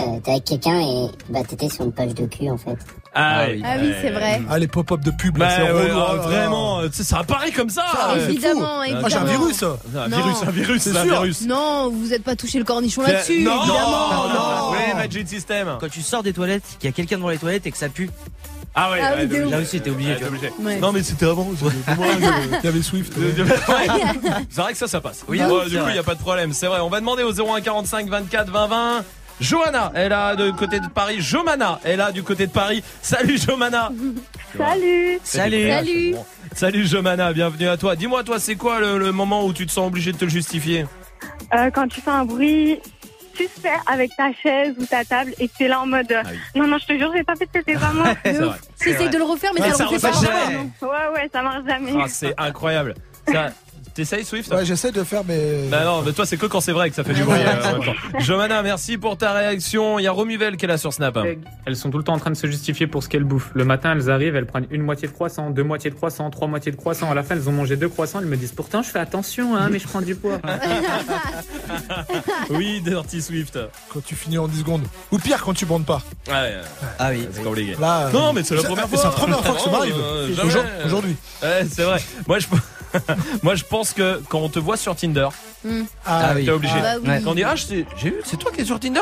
euh, 0.01 0.03
t'es 0.23 0.31
avec 0.31 0.45
quelqu'un 0.45 0.79
et 0.79 1.07
bah, 1.29 1.41
t'étais 1.47 1.69
sur 1.69 1.85
une 1.85 1.91
page 1.91 2.13
de 2.13 2.25
cul 2.25 2.49
en 2.49 2.57
fait. 2.57 2.77
Ah, 3.13 3.43
Ah 3.63 3.75
oui, 3.81 3.91
c'est 4.01 4.09
vrai. 4.11 4.41
Ah, 4.49 4.57
les 4.57 4.67
pop-up 4.67 5.01
de 5.01 5.11
pub, 5.11 5.35
là, 5.37 5.45
Bah, 5.47 5.51
c'est 5.57 5.61
ouais, 5.63 5.69
relou. 5.71 5.83
ouais, 5.83 5.91
ah, 6.07 6.11
là, 6.11 6.15
là. 6.15 6.21
vraiment, 6.21 6.79
euh, 6.79 6.87
ça 6.91 7.19
apparaît 7.19 7.51
comme 7.51 7.69
ça. 7.69 7.83
Ah, 7.93 8.11
euh, 8.15 8.25
c'est 8.25 8.31
Évidemment, 8.31 8.81
évidemment. 8.83 9.05
Ah, 9.07 9.09
j'ai 9.09 9.17
un 9.17 9.23
virus. 9.25 9.63
Un 9.63 10.07
Non. 10.07 10.17
virus, 10.17 10.37
un 10.47 10.51
virus, 10.51 10.81
C'est 10.81 10.91
c'est 10.93 10.97
un 10.97 11.03
sûr. 11.03 11.11
virus. 11.21 11.41
Non, 11.45 11.89
vous 11.93 12.13
êtes 12.13 12.23
pas 12.23 12.35
touché 12.37 12.57
le 12.57 12.63
cornichon 12.63 13.01
C'est- 13.05 13.11
là-dessus, 13.13 13.43
non, 13.43 13.57
évidemment. 13.63 13.89
non, 13.89 14.29
non. 14.33 14.71
Oui, 14.71 14.95
Magic 14.95 15.27
System. 15.27 15.75
Quand 15.81 15.89
tu 15.89 16.01
sors 16.01 16.23
des 16.23 16.31
toilettes, 16.31 16.63
qu'il 16.79 16.89
y 16.89 16.93
a 16.93 16.95
quelqu'un 16.95 17.17
devant 17.17 17.29
les 17.29 17.37
toilettes 17.37 17.65
et 17.67 17.71
que 17.71 17.77
ça 17.77 17.89
pue, 17.89 18.09
Ah 18.73 18.89
ouais, 18.89 19.01
Ah 19.03 19.09
ouais, 19.15 19.15
oui, 19.17 19.23
obligé. 19.25 19.43
là 19.51 19.59
aussi 19.59 19.81
t'es 19.81 19.89
obligé. 19.89 20.13
Ouais, 20.15 20.23
obligé. 20.25 20.49
Ouais. 20.61 20.79
Non, 20.79 20.93
mais 20.93 21.03
c'était 21.03 21.25
avant. 21.25 21.45
c'est- 21.59 21.65
Il 22.63 22.63
y 22.63 22.67
avait 22.69 22.81
Swift. 22.81 23.11
Ouais. 23.17 23.43
C'est 24.49 24.61
vrai 24.61 24.71
que 24.71 24.77
ça, 24.77 24.87
ça 24.87 25.01
passe. 25.01 25.25
Oui, 25.27 25.39
Bon, 25.39 25.59
c'est 25.65 25.71
du 25.71 25.77
coup, 25.77 25.83
il 25.89 25.93
n'y 25.93 25.99
a 25.99 26.03
pas 26.03 26.15
de 26.15 26.21
problème. 26.21 26.53
C'est 26.53 26.67
vrai. 26.67 26.79
On 26.79 26.87
va 26.87 27.01
demander 27.01 27.23
au 27.23 27.33
01 27.33 27.59
45 27.59 28.07
24 28.07 28.49
20 28.49 28.67
20. 28.67 29.03
Johanna 29.41 29.91
est 29.95 30.07
là 30.07 30.35
du 30.35 30.53
côté 30.53 30.79
de 30.79 30.87
Paris. 30.87 31.19
Jomana 31.19 31.79
est 31.83 31.95
là 31.97 32.11
du 32.11 32.21
côté 32.23 32.45
de 32.47 32.51
Paris. 32.51 32.83
Salut 33.01 33.37
Jomana. 33.39 33.89
Salut 34.57 35.19
Salut. 35.23 35.69
Salut. 35.69 36.15
Salut 36.53 36.85
Jomana, 36.85 37.33
bienvenue 37.33 37.67
à 37.67 37.75
toi. 37.77 37.95
Dis-moi, 37.95 38.23
toi, 38.23 38.39
c'est 38.39 38.55
quoi 38.55 38.79
le, 38.79 38.99
le 38.99 39.11
moment 39.11 39.43
où 39.45 39.51
tu 39.53 39.65
te 39.65 39.71
sens 39.71 39.87
obligé 39.87 40.11
de 40.11 40.17
te 40.17 40.25
le 40.25 40.31
justifier? 40.31 40.85
Euh, 41.55 41.71
Quand 41.71 41.87
tu 41.87 42.01
fais 42.01 42.11
un 42.11 42.23
bruit 42.25 42.79
suspect 43.35 43.69
avec 43.87 44.11
ta 44.15 44.31
chaise 44.33 44.75
ou 44.79 44.85
ta 44.85 45.03
table 45.05 45.33
et 45.39 45.47
que 45.47 45.53
t'es 45.57 45.67
là 45.67 45.79
en 45.81 45.87
mode 45.87 46.11
euh, 46.11 46.21
Non, 46.53 46.67
non, 46.67 46.77
je 46.77 46.85
te 46.85 46.97
jure, 46.97 47.11
j'ai 47.15 47.23
pas 47.23 47.35
fait 47.35 47.45
de 47.45 47.49
c'était. 47.53 47.73
C'est 48.23 48.33
vrai. 48.33 48.55
T'essayes 48.77 49.09
de 49.09 49.17
le 49.17 49.23
refaire, 49.23 49.51
mais 49.55 49.61
Ouais, 49.61 49.69
ça 49.71 49.77
ça 49.77 49.83
le 49.85 49.89
refait 49.89 50.07
pas. 50.11 50.13
jamais. 50.13 50.57
Ouais, 50.81 50.87
ouais, 51.15 51.29
ça 51.33 51.41
marche 51.41 51.65
jamais. 51.67 51.93
Ah, 51.99 52.05
C'est 52.07 52.33
incroyable. 52.37 52.93
Ça, 53.27 53.47
T'essayes 53.93 54.23
Swift 54.23 54.51
Ouais, 54.53 54.63
j'essaie 54.65 54.91
de 54.91 55.03
faire, 55.03 55.23
mais. 55.27 55.67
Bah 55.69 55.83
non, 55.83 56.01
mais 56.01 56.13
toi 56.13 56.25
c'est 56.25 56.37
que 56.37 56.45
quand 56.45 56.61
c'est 56.61 56.71
vrai 56.71 56.89
que 56.89 56.95
ça 56.95 57.03
fait 57.03 57.13
du 57.13 57.23
bruit. 57.23 57.39
euh. 57.39 58.19
Jomana, 58.19 58.61
merci 58.61 58.97
pour 58.97 59.17
ta 59.17 59.33
réaction. 59.33 59.99
Il 59.99 60.03
y 60.03 60.07
a 60.07 60.11
Romuvel 60.11 60.55
qui 60.57 60.65
est 60.65 60.67
là 60.67 60.77
sur 60.77 60.93
Snap. 60.93 61.17
Elles 61.65 61.75
sont 61.75 61.91
tout 61.91 61.97
le 61.97 62.03
temps 62.03 62.13
en 62.13 62.19
train 62.19 62.31
de 62.31 62.35
se 62.37 62.47
justifier 62.47 62.87
pour 62.87 63.03
ce 63.03 63.09
qu'elles 63.09 63.23
bouffent. 63.25 63.51
Le 63.53 63.65
matin, 63.65 63.91
elles 63.93 64.09
arrivent, 64.09 64.35
elles 64.35 64.45
prennent 64.45 64.67
une 64.71 64.81
moitié 64.83 65.07
de 65.07 65.13
croissant, 65.13 65.49
deux 65.49 65.63
moitiés 65.63 65.89
de 65.89 65.95
croissant, 65.95 66.29
trois 66.29 66.47
moitiés 66.47 66.71
de 66.71 66.77
croissant. 66.77 67.11
À 67.11 67.13
la 67.15 67.23
fin, 67.23 67.35
elles 67.35 67.49
ont 67.49 67.53
mangé 67.53 67.75
deux 67.75 67.89
croissants. 67.89 68.19
Elles 68.19 68.27
me 68.27 68.37
disent 68.37 68.53
pourtant, 68.53 68.81
je 68.81 68.89
fais 68.89 68.99
attention, 68.99 69.55
hein, 69.55 69.67
mais 69.71 69.79
je 69.79 69.87
prends 69.87 70.01
du 70.01 70.15
poids. 70.15 70.39
Oui, 72.49 72.81
Dirty 72.81 73.21
Swift. 73.21 73.57
Quand 73.93 74.03
tu 74.03 74.15
finis 74.15 74.37
en 74.37 74.47
10 74.47 74.59
secondes. 74.59 74.83
Ou 75.11 75.17
pire, 75.17 75.41
quand 75.43 75.53
tu 75.53 75.65
bandes 75.65 75.85
pas. 75.85 76.01
Ouais, 76.27 76.55
Ah 76.99 77.09
oui. 77.11 77.27
c'est 77.31 77.43
compliqué. 77.43 77.75
Là, 77.79 78.09
Non, 78.13 78.19
non, 78.27 78.33
mais 78.33 78.43
c'est 78.43 78.55
la 78.55 78.61
c'est- 78.61 78.67
première 78.67 78.87
c'est 78.89 78.95
fois. 78.97 79.05
la 79.05 79.11
première 79.11 79.43
fois 79.45 79.55
que 79.55 79.61
ça 79.61 79.71
m'arrive. 79.71 79.95
euh, 79.97 80.29
Aujourd'hui. 80.85 81.15
Ouais, 81.41 81.65
c'est 81.71 81.83
vrai. 81.83 81.99
Moi 82.27 82.39
je, 82.39 82.47
moi, 83.43 83.55
je 83.55 83.63
pense 83.63 83.93
que 83.93 84.21
quand 84.29 84.39
on 84.39 84.49
te 84.49 84.59
voit 84.59 84.77
sur 84.77 84.95
Tinder, 84.95 85.27
Hmm. 85.63 85.83
Ah, 86.07 86.33
t'es 86.35 86.49
obligé. 86.49 86.73
Ah 86.75 86.95
bah 86.99 87.11
oui. 87.17 87.23
Quand 87.23 87.31
on 87.31 87.35
dit, 87.35 87.43
ah, 87.43 87.53
j'ai 87.55 87.85
vu, 88.01 88.15
c'est 88.25 88.37
toi 88.37 88.51
qui 88.51 88.61
es 88.61 88.65
sur 88.65 88.79
Tinder? 88.79 89.01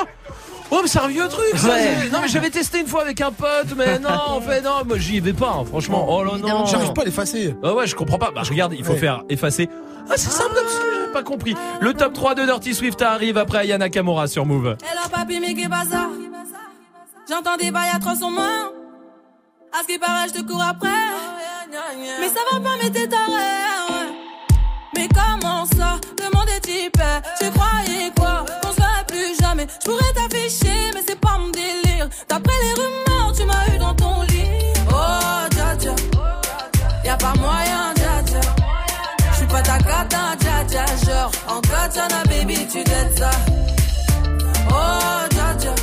Oh, 0.71 0.79
mais 0.81 0.89
c'est 0.89 0.99
un 0.99 1.07
vieux 1.07 1.25
truc, 1.29 1.55
ça. 1.55 1.69
Ouais. 1.69 2.09
Non, 2.11 2.19
mais 2.21 2.27
j'avais 2.27 2.49
testé 2.49 2.81
une 2.81 2.87
fois 2.87 3.01
avec 3.03 3.21
un 3.21 3.31
pote, 3.31 3.73
mais 3.77 3.97
non, 3.97 4.09
en 4.27 4.41
fait, 4.41 4.61
non, 4.61 4.83
moi, 4.85 4.97
j'y 4.97 5.21
vais 5.21 5.31
pas, 5.31 5.55
hein, 5.57 5.63
franchement. 5.65 6.05
Oh 6.09 6.21
là, 6.23 6.33
non. 6.37 6.65
J'arrive 6.65 6.91
pas 6.91 7.03
à 7.03 7.05
l'effacer. 7.05 7.55
Ah 7.63 7.73
ouais, 7.73 7.87
je 7.87 7.95
comprends 7.95 8.17
pas. 8.17 8.31
Bah, 8.35 8.41
regarde, 8.43 8.73
il 8.77 8.83
faut 8.83 8.91
Ouais. 8.91 8.99
faire 8.99 9.23
effacer. 9.29 9.69
Ah, 10.09 10.13
c'est 10.17 10.29
simple 10.31 10.53
comme 10.53 10.67
ça, 10.67 10.79
j'ai 11.07 11.13
pas 11.13 11.23
compris. 11.23 11.55
Le 11.79 11.93
top 11.93 12.13
3 12.13 12.35
de 12.35 12.43
Dirty 12.43 12.75
Swift 12.75 13.01
arrive 13.01 13.37
après 13.37 13.59
Ayana 13.59 13.85
Nakamura 13.85 14.27
sur 14.27 14.45
Move. 14.45 14.75
Hello 14.81 15.09
papi, 15.09 15.39
mais 15.39 15.55
J'entends 17.29 17.57
des 17.57 17.71
bails 17.71 17.91
atroces 17.95 18.21
en 18.21 18.31
main. 18.31 18.71
À 19.71 19.81
ce 19.83 19.87
qui 19.87 19.97
paraît, 19.99 20.27
je 20.27 20.33
te 20.41 20.45
cours 20.45 20.63
après. 20.63 20.89
Mais 22.19 22.27
ça 22.27 22.39
va 22.51 22.59
pas, 22.59 22.75
mais 22.83 22.89
t'es 22.89 23.07
taré. 23.07 23.31
Mais 24.95 25.07
comment 25.09 25.65
ça 25.65 25.99
Le 26.17 26.35
monde 26.35 26.49
est 26.49 26.67
hyper. 26.67 27.21
Tu 27.39 27.49
croyais 27.51 28.11
quoi 28.15 28.45
Qu'on 28.61 28.71
se 28.71 29.05
plus 29.07 29.39
jamais. 29.39 29.67
Je 29.79 29.85
pourrais 29.85 30.13
t'afficher, 30.13 30.91
mais 30.93 31.01
c'est 31.07 31.19
pas 31.19 31.37
mon 31.37 31.49
délire. 31.49 32.09
D'après 32.27 32.53
les 32.63 32.73
rumeurs, 32.81 33.33
tu 33.35 33.45
m'as 33.45 33.75
eu 33.75 33.77
dans 33.77 33.93
ton 33.95 34.21
lit. 34.23 34.45
Oh, 34.89 35.47
dja 35.51 35.75
dja. 35.77 35.95
Y'a 37.05 37.17
pas 37.17 37.33
moyen, 37.39 37.93
dja 37.95 38.23
dja. 38.25 38.41
J'suis 39.33 39.47
pas 39.47 39.61
ta 39.61 39.77
cata, 39.77 40.35
dja 40.39 40.63
dja. 40.67 40.85
Genre, 41.05 41.31
en 41.47 41.61
katana, 41.61 42.23
baby, 42.25 42.67
tu 42.67 42.83
t'aides 42.83 43.17
ça. 43.17 43.31
Oh, 44.69 45.27
dja 45.31 45.53
dja. 45.59 45.73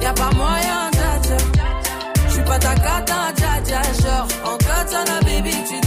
Y'a 0.00 0.12
pas 0.12 0.30
moyen, 0.34 0.90
dja 0.92 1.10
dja. 1.22 1.36
J'suis 2.28 2.42
pas 2.42 2.58
ta 2.58 2.74
cata, 2.74 3.32
dja 3.36 3.60
dja. 3.64 3.82
Genre, 4.02 4.28
en 4.44 4.56
katana, 4.58 5.20
baby, 5.22 5.50
tu 5.68 5.76
ça. 5.76 5.85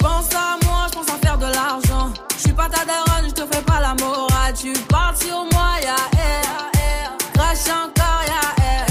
Penses 0.00 0.34
à 0.34 0.56
moi, 0.64 0.86
je 0.88 0.98
pense 0.98 1.08
à 1.08 1.18
faire 1.26 1.38
de 1.38 1.46
l'argent. 1.46 2.12
Je 2.36 2.40
suis 2.40 2.52
pas 2.52 2.68
ta 2.68 2.84
daronne, 2.84 3.28
je 3.28 3.34
te 3.34 3.42
fais 3.54 3.62
pas 3.62 3.80
la 3.80 3.94
morale. 3.94 4.54
Tu 4.58 4.72
parles 4.88 5.16
sur 5.16 5.44
moi, 5.52 5.70
y'a 5.82 6.18
air. 6.18 7.16
Crash 7.34 7.68
encore, 7.68 8.22
y'a 8.26 8.64
air. 8.64 8.86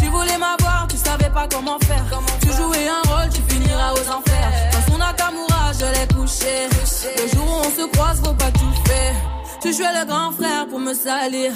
Tu 0.00 0.08
voulais 0.08 0.38
m'avoir, 0.38 0.86
tu 0.88 0.96
savais 0.96 1.30
pas 1.30 1.46
comment 1.50 1.78
faire. 1.80 2.04
Tu 2.42 2.48
jouais 2.48 2.88
un 2.88 3.08
rôle, 3.08 3.30
tu 3.32 3.42
finiras 3.48 3.92
aux 3.92 4.08
enfers. 4.10 4.50
Dans 4.72 4.92
son 4.92 4.98
Nakamura, 4.98 5.72
je 5.72 5.86
l'ai 5.86 6.06
couché. 6.14 6.68
Le 7.16 7.28
jour 7.36 7.46
où 7.46 7.66
on 7.66 7.70
se 7.70 7.86
croise, 7.92 8.20
faut 8.24 8.34
pas 8.34 8.50
tout 8.50 8.74
faire. 8.86 9.14
Tu 9.62 9.72
jouais 9.72 9.92
le 10.00 10.04
grand 10.06 10.32
frère 10.32 10.66
pour 10.68 10.80
me 10.80 10.94
salir. 10.94 11.52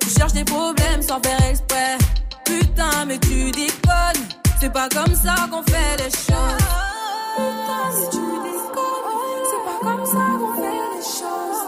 Tu 0.00 0.10
cherches 0.10 0.32
des 0.34 0.44
problèmes 0.44 1.02
sans 1.02 1.20
faire 1.20 1.42
exprès. 1.48 1.96
Putain, 2.44 3.04
mais 3.06 3.18
tu 3.18 3.50
déconnes. 3.50 4.26
C'est 4.60 4.72
pas 4.72 4.88
comme 4.88 5.14
ça 5.14 5.34
qu'on 5.50 5.62
fait 5.62 5.96
les 5.98 6.10
choses. 6.10 6.91
Putain, 7.36 7.84
mais 7.94 8.08
tu 8.10 8.24
déconnes. 8.46 9.44
C'est 9.50 9.64
pas 9.68 9.78
comme 9.82 10.06
ça 10.06 10.24
qu'on 10.40 10.54
fait 10.60 10.80
les 10.94 11.04
choses. 11.18 11.62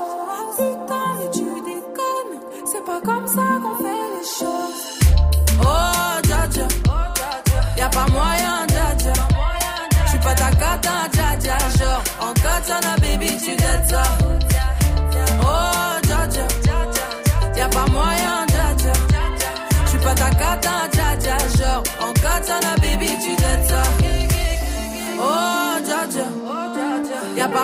Putain, 0.57 1.07
mais 1.19 1.31
tu 1.31 1.47
déconnes. 1.71 2.35
C'est 2.67 2.85
pas 2.85 3.01
comme 3.01 3.27
ça 3.27 3.47
qu'on 3.63 3.77
fait 3.83 4.07
les 4.17 4.27
choses. 4.39 4.83
Oh, 5.61 6.17
dja. 6.25 6.67
Y'a 7.77 7.89
pas 7.89 8.07
moyen, 8.11 8.67
dja. 8.69 9.13
J'suis 10.07 10.19
pas 10.19 10.35
ta 10.35 10.51
cata, 10.51 10.97
dja. 11.13 11.59
Genre, 11.79 12.03
en 12.21 13.01
baby, 13.01 13.37
tu 13.39 13.57
t'aides 13.57 13.89
ça. 13.89 14.03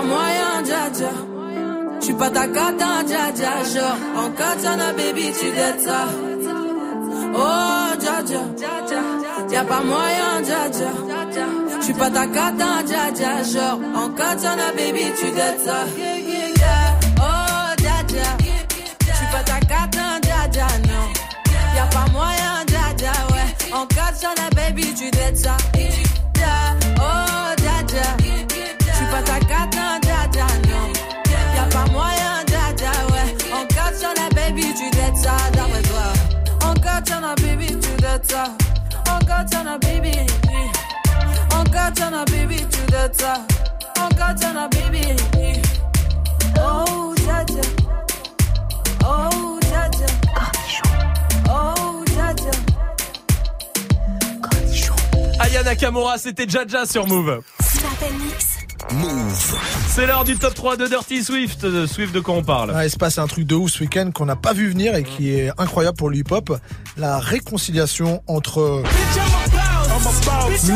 Y'a 0.01 0.07
moyen, 0.07 0.63
dja 0.65 0.89
dja. 0.95 1.11
J'suis 2.01 2.15
pas 2.15 2.31
ta 2.31 2.47
cata, 2.49 3.03
dja 3.07 3.33
dja. 3.37 3.53
Genre, 3.71 3.99
en 4.17 4.31
katana, 4.31 4.93
baby, 4.95 5.31
tu 5.39 5.51
t'aides 5.53 5.81
ça. 5.81 6.09
Oh, 7.35 8.01
dja 8.01 8.23
dja. 8.23 8.41
Y'a 9.53 9.65
pas 9.65 9.83
moyen, 9.83 10.41
dja 10.43 10.71
dja. 10.73 10.91
J'suis 11.83 11.93
pas 11.93 12.11
ta 12.11 12.27
cata, 12.27 12.83
dja 12.87 13.11
dja. 13.15 13.43
Genre, 13.53 13.79
en 13.95 14.09
katana, 14.11 14.73
baby, 14.75 15.13
tu 15.19 15.31
t'aides 15.33 15.61
ça. 15.67 15.85
Oh, 17.19 17.75
dja 17.77 18.03
dja. 18.09 18.29
J'suis 19.03 19.27
pas 19.33 19.43
ta 19.45 19.61
cata, 19.61 20.19
dja 20.23 20.49
dja, 20.51 20.67
non. 20.89 21.07
Y'a 21.77 21.87
pas 21.93 22.11
moyen, 22.11 22.65
dja 22.67 22.95
dja, 22.97 23.13
ouais. 23.33 23.75
En 23.75 23.85
katana, 23.87 24.49
baby, 24.57 24.95
tu 24.95 25.11
dettes 25.11 25.37
ça. 25.37 25.57
Katana, 37.01 37.35
baby, 37.37 37.67
katana, 39.27 39.79
baby. 39.79 40.27
Katana, 41.73 42.25
baby, 42.27 42.59
katana, 44.17 44.69
baby. 44.69 45.17
Oh. 46.59 47.15
Oh. 49.03 49.59
Oh, 51.49 52.05
dada. 52.11 52.51
Aya 55.41 55.63
Nakamura, 55.63 56.19
c'était 56.19 56.47
Jaja 56.47 56.85
sur 56.87 57.07
Move. 57.07 57.43
Move. 58.93 59.57
C'est 59.89 60.07
l'heure 60.07 60.25
du 60.25 60.37
top 60.37 60.55
3 60.55 60.77
de 60.77 60.87
Dirty 60.87 61.23
Swift. 61.23 61.65
De 61.65 61.87
Swift, 61.87 62.13
de 62.15 62.21
quoi 62.21 62.35
on 62.35 62.43
parle 62.43 62.71
Ouais, 62.73 62.87
il 62.87 62.91
se 62.91 62.97
passe 62.97 63.19
un 63.19 63.27
truc 63.27 63.47
de 63.47 63.55
ouf 63.55 63.71
ce 63.71 63.81
week-end 63.81 64.11
qu'on 64.15 64.27
n'a 64.27 64.37
pas 64.37 64.53
vu 64.53 64.69
venir 64.71 64.95
et 64.97 65.03
qui 65.05 65.31
est 65.35 65.51
incroyable 65.59 65.97
pour 65.97 66.11
le 66.11 66.17
hip-hop. 66.17 66.57
La 66.97 67.19
réconciliation 67.19 68.23
entre 68.27 68.83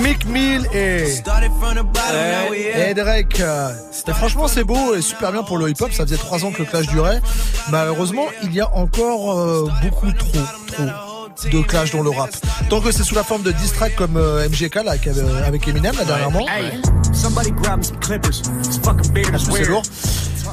Mick 0.02 0.26
Mill 0.26 0.66
et, 0.74 1.14
et 2.76 2.94
Drake. 2.94 3.40
Euh, 3.40 3.70
C'était 3.92 4.12
franchement 4.12 4.48
c'est 4.48 4.64
beau 4.64 4.94
et 4.94 5.02
super 5.02 5.32
bien 5.32 5.42
pour 5.42 5.58
le 5.58 5.68
hip-hop. 5.70 5.92
Ça 5.92 6.04
faisait 6.04 6.16
trois 6.16 6.44
ans 6.44 6.52
que 6.52 6.58
le 6.60 6.64
clash 6.66 6.86
durait. 6.86 7.20
Malheureusement, 7.70 8.26
il 8.42 8.54
y 8.54 8.60
a 8.60 8.74
encore 8.74 9.38
euh, 9.38 9.68
beaucoup 9.82 10.12
trop, 10.12 10.38
trop 10.72 10.84
de 11.50 11.62
clash 11.62 11.92
dans 11.92 12.02
le 12.02 12.10
rap. 12.10 12.30
Tant 12.70 12.80
que 12.80 12.92
c'est 12.92 13.02
sous 13.02 13.14
la 13.14 13.24
forme 13.24 13.42
de 13.42 13.52
diss 13.52 13.72
track 13.72 13.94
comme 13.96 14.16
euh, 14.16 14.48
MGK 14.48 14.76
là, 14.76 14.92
avec, 14.92 15.06
euh, 15.06 15.46
avec 15.46 15.66
Eminem 15.68 15.94
là 15.96 16.04
dernièrement. 16.04 16.46
C'est 19.52 19.68
lourd? 19.68 19.82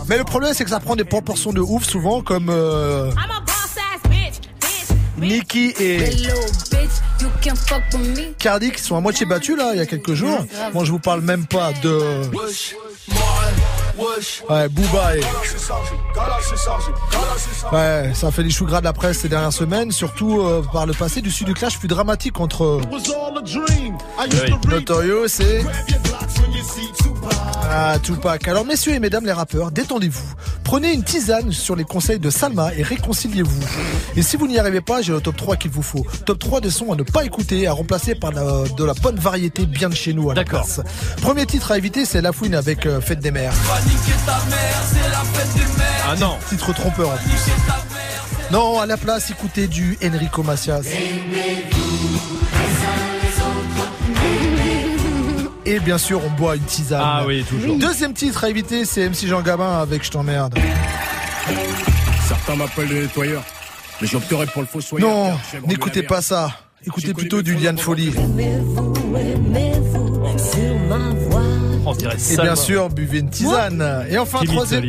Mais 0.08 0.18
le 0.18 0.24
problème 0.24 0.54
c'est 0.54 0.64
que 0.64 0.70
ça 0.70 0.80
prend 0.80 0.96
des 0.96 1.04
proportions 1.04 1.52
de 1.54 1.62
ouf 1.62 1.84
souvent 1.84 2.22
comme 2.22 2.50
euh, 2.50 3.12
Nicki 5.20 5.74
et 5.80 5.98
Hello, 5.98 6.40
bitch, 6.72 6.90
you 7.22 7.28
can 7.44 7.56
fuck 7.56 7.84
with 7.94 8.18
me. 8.18 8.34
Cardi 8.40 8.72
qui 8.72 8.82
sont 8.82 8.96
à 8.96 9.02
moitié 9.02 9.26
battus 9.26 9.56
là 9.58 9.72
il 9.74 9.78
y 9.78 9.82
a 9.82 9.86
quelques 9.86 10.14
jours. 10.14 10.46
Moi 10.74 10.84
je 10.84 10.92
vous 10.92 11.00
parle 11.00 11.22
même 11.22 11.46
pas 11.46 11.72
de 11.84 12.22
Ouais, 14.50 14.70
Booba 14.70 15.18
et 15.18 15.22
Ouais, 17.72 18.12
ça 18.14 18.32
fait 18.32 18.44
les 18.44 18.50
choux 18.50 18.66
gras 18.66 18.80
de 18.80 18.86
la 18.86 18.94
presse 18.94 19.20
ces 19.20 19.30
dernières 19.30 19.54
semaines, 19.54 19.92
surtout 19.92 20.42
euh, 20.42 20.62
par 20.72 20.86
le 20.86 20.94
passé 20.94 21.22
du 21.22 21.32
sud 21.32 21.48
du 21.48 21.54
clash 21.54 21.78
plus 21.80 21.88
dramatique 21.88 22.40
entre 22.40 22.80
Notorious 24.70 25.42
et 25.42 25.62
ah, 27.74 27.98
Tupac. 28.02 28.48
Alors, 28.48 28.66
messieurs 28.66 28.94
et 28.94 29.00
mesdames 29.00 29.26
les 29.26 29.32
rappeurs, 29.32 29.72
détendez-vous. 29.72 30.34
Prenez 30.64 30.94
une 30.94 31.04
tisane 31.04 31.52
sur 31.52 31.76
les 31.76 31.84
conseils 31.84 32.20
de 32.20 32.30
Salma 32.30 32.72
et 32.76 32.84
réconciliez-vous. 32.84 33.62
Et 34.16 34.22
si 34.22 34.38
vous 34.38 34.48
n'y 34.48 34.58
arrivez 34.60 34.82
pas, 34.82 35.02
j'ai 35.02 35.12
le 35.14 35.22
top 35.22 35.36
3 35.38 35.56
qu'il 35.58 35.72
vous 35.72 35.82
faut. 35.82 36.06
Top 36.26 36.40
3 36.40 36.62
des 36.62 36.70
sons 36.72 36.92
à 36.92 36.96
ne 36.96 37.04
pas 37.04 37.24
écouter, 37.26 37.68
à 37.68 37.74
remplacer 37.74 38.16
par 38.16 38.32
la- 38.32 38.64
de 38.78 38.84
la 38.84 38.94
bonne 38.94 39.18
variété 39.18 39.66
bien 39.66 39.90
de 39.90 39.96
chez 39.96 40.14
nous 40.14 40.30
à 40.32 40.36
la 40.36 40.44
D'accord. 40.44 40.66
place. 40.66 40.82
Premier 41.22 41.46
titre 41.46 41.72
à 41.72 41.78
éviter, 41.78 42.06
c'est 42.06 42.22
La 42.22 42.32
Fouine 42.32 42.56
avec 42.56 42.86
euh, 42.86 43.02
Fête 43.02 43.20
des 43.20 43.32
Mères. 43.32 43.54
Ah 46.08 46.16
non. 46.20 46.36
Titre 46.50 46.74
trompeur 46.74 47.10
en 47.10 47.18
plus. 47.18 47.52
Non, 48.52 48.80
à 48.82 48.86
la 48.86 48.98
place, 48.98 49.30
écoutez 49.32 49.68
du 49.68 49.98
Enrico 50.04 50.44
Macias. 50.44 50.82
Et 55.72 55.80
bien 55.80 55.98
sûr, 55.98 56.20
on 56.26 56.30
boit 56.32 56.58
une 56.58 56.64
tisane. 56.64 57.02
Ah 57.02 57.24
oui, 57.26 57.46
toujours. 57.48 57.78
Deuxième 57.78 58.14
titre 58.14 58.44
à 58.44 58.50
éviter, 58.50 58.84
c'est 58.84 59.08
MC 59.08 59.26
Jean 59.26 59.42
Gabin 59.42 59.80
avec 59.80 60.04
Je 60.04 60.12
t'emmerde. 60.12 60.60
Certains 62.28 62.58
m'appellent 62.58 62.90
le 62.90 63.04
nettoyeur. 63.04 63.42
Mais 64.02 64.08
j'opterai 64.08 64.48
pour 64.48 64.64
le. 64.64 65.00
Non, 65.00 65.38
chèvre 65.50 65.66
de 65.66 65.72
la 65.72 65.78
n'écoutez 65.78 66.04
pas 66.04 66.22
ça. 66.22 66.52
Écoutez 66.86 67.14
plutôt 67.14 67.42
du 67.42 67.56
Liane 67.56 67.78
Folie. 67.78 68.12
On 71.86 71.94
dirait 71.94 72.18
Et 72.32 72.36
bien 72.36 72.56
sûr, 72.58 72.90
buvez 72.90 73.20
une 73.20 73.30
tisane. 73.30 74.06
Et 74.10 74.18
enfin, 74.18 74.40
troisième. 74.44 74.84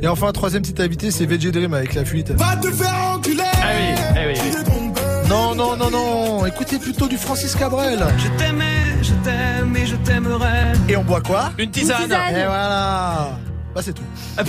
Et 0.00 0.08
enfin, 0.08 0.32
troisième 0.32 0.62
titre 0.62 0.80
à 0.80 0.86
éviter, 0.86 1.10
c'est 1.10 1.26
VG 1.26 1.52
Dream 1.52 1.74
avec 1.74 1.92
la 1.92 2.06
fuite. 2.06 2.30
Va 2.30 2.56
te 2.56 2.70
faire 2.72 3.12
enculer 3.16 3.42
Ah 3.44 3.66
oui, 3.76 4.32
oui, 4.32 4.40
oui. 4.42 4.89
Non, 5.30 5.54
non, 5.54 5.76
non, 5.76 5.90
non. 5.90 6.44
Écoutez 6.44 6.80
plutôt 6.80 7.06
du 7.06 7.16
Francis 7.16 7.54
Cabrel. 7.54 8.04
Je 8.18 8.28
t'aimais, 8.36 8.96
je 9.00 9.12
t'aime 9.22 9.76
et 9.76 9.86
je 9.86 9.94
t'aimerai. 9.94 10.72
Et 10.88 10.96
on 10.96 11.04
boit 11.04 11.20
quoi? 11.20 11.52
Une 11.56 11.70
tisane. 11.70 12.10
Et 12.10 12.44
voilà. 12.44 13.28
Bah 13.72 13.80
c'est 13.80 13.92
tout. 13.92 14.02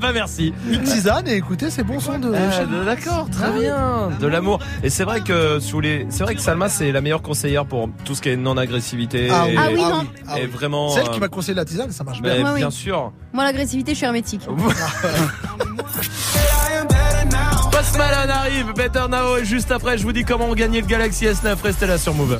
bah 0.00 0.12
merci. 0.14 0.54
Une 0.70 0.82
tisane 0.82 1.28
et 1.28 1.34
écoutez, 1.36 1.68
c'est 1.68 1.82
bon 1.82 2.00
son 2.00 2.18
de. 2.18 2.32
Ah, 2.34 2.64
de- 2.64 2.84
D'accord, 2.84 3.28
très 3.30 3.52
bien. 3.60 4.08
De 4.18 4.26
l'amour. 4.26 4.60
Et 4.82 4.88
c'est 4.88 5.04
vrai 5.04 5.20
que 5.20 5.60
sous 5.60 5.80
les, 5.80 6.06
c'est 6.08 6.24
vrai 6.24 6.34
que 6.34 6.40
Salma 6.40 6.70
c'est 6.70 6.92
la 6.92 7.02
meilleure 7.02 7.20
conseillère 7.20 7.66
pour 7.66 7.90
tout 8.06 8.14
ce 8.14 8.22
qui 8.22 8.30
est 8.30 8.36
non 8.36 8.56
agressivité. 8.56 9.28
Ah 9.30 9.44
oui, 9.46 9.52
et, 9.52 9.56
Ah 9.58 9.66
oui, 9.70 9.82
non. 9.82 10.06
ah 10.28 10.40
et 10.40 10.46
vraiment. 10.46 10.88
Celle 10.88 11.08
euh, 11.08 11.12
qui 11.12 11.20
m'a 11.20 11.28
conseillé 11.28 11.52
la 11.54 11.66
tisane, 11.66 11.90
ça 11.92 12.04
marche 12.04 12.22
bien. 12.22 12.54
Bien 12.54 12.70
sûr. 12.70 13.12
Moi, 13.34 13.44
l'agressivité, 13.44 13.92
je 13.92 13.96
suis 13.98 14.06
hermétique. 14.06 14.48
Post 17.86 17.98
Malone 17.98 18.30
arrive, 18.30 18.72
Better 18.74 19.04
Now 19.08 19.36
et 19.36 19.44
juste 19.44 19.70
après 19.70 19.96
je 19.96 20.02
vous 20.02 20.10
dis 20.10 20.24
comment 20.24 20.52
gagner 20.54 20.80
le 20.80 20.88
Galaxy 20.88 21.26
S9. 21.26 21.54
Restez 21.62 21.86
là 21.86 21.98
sur 21.98 22.14
Move. 22.14 22.38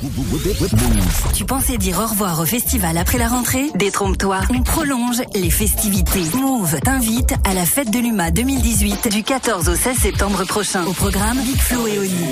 Tu 1.33 1.45
pensais 1.45 1.77
dire 1.77 1.99
au 1.99 2.05
revoir 2.05 2.41
au 2.41 2.45
festival 2.45 2.97
après 2.97 3.17
la 3.17 3.29
rentrée? 3.29 3.69
Détrompe-toi, 3.75 4.39
on 4.49 4.61
prolonge 4.61 5.21
les 5.35 5.49
festivités. 5.49 6.25
Move 6.35 6.79
t'invite 6.81 7.33
à 7.45 7.53
la 7.53 7.65
fête 7.65 7.89
de 7.91 7.99
l'UMA 7.99 8.31
2018 8.31 9.07
du 9.09 9.23
14 9.23 9.69
au 9.69 9.75
16 9.75 9.97
septembre 9.97 10.43
prochain. 10.43 10.83
Au 10.85 10.93
programme 10.93 11.39
Big 11.39 11.57
Flo 11.57 11.87
et 11.87 11.97
Oli. 11.97 12.25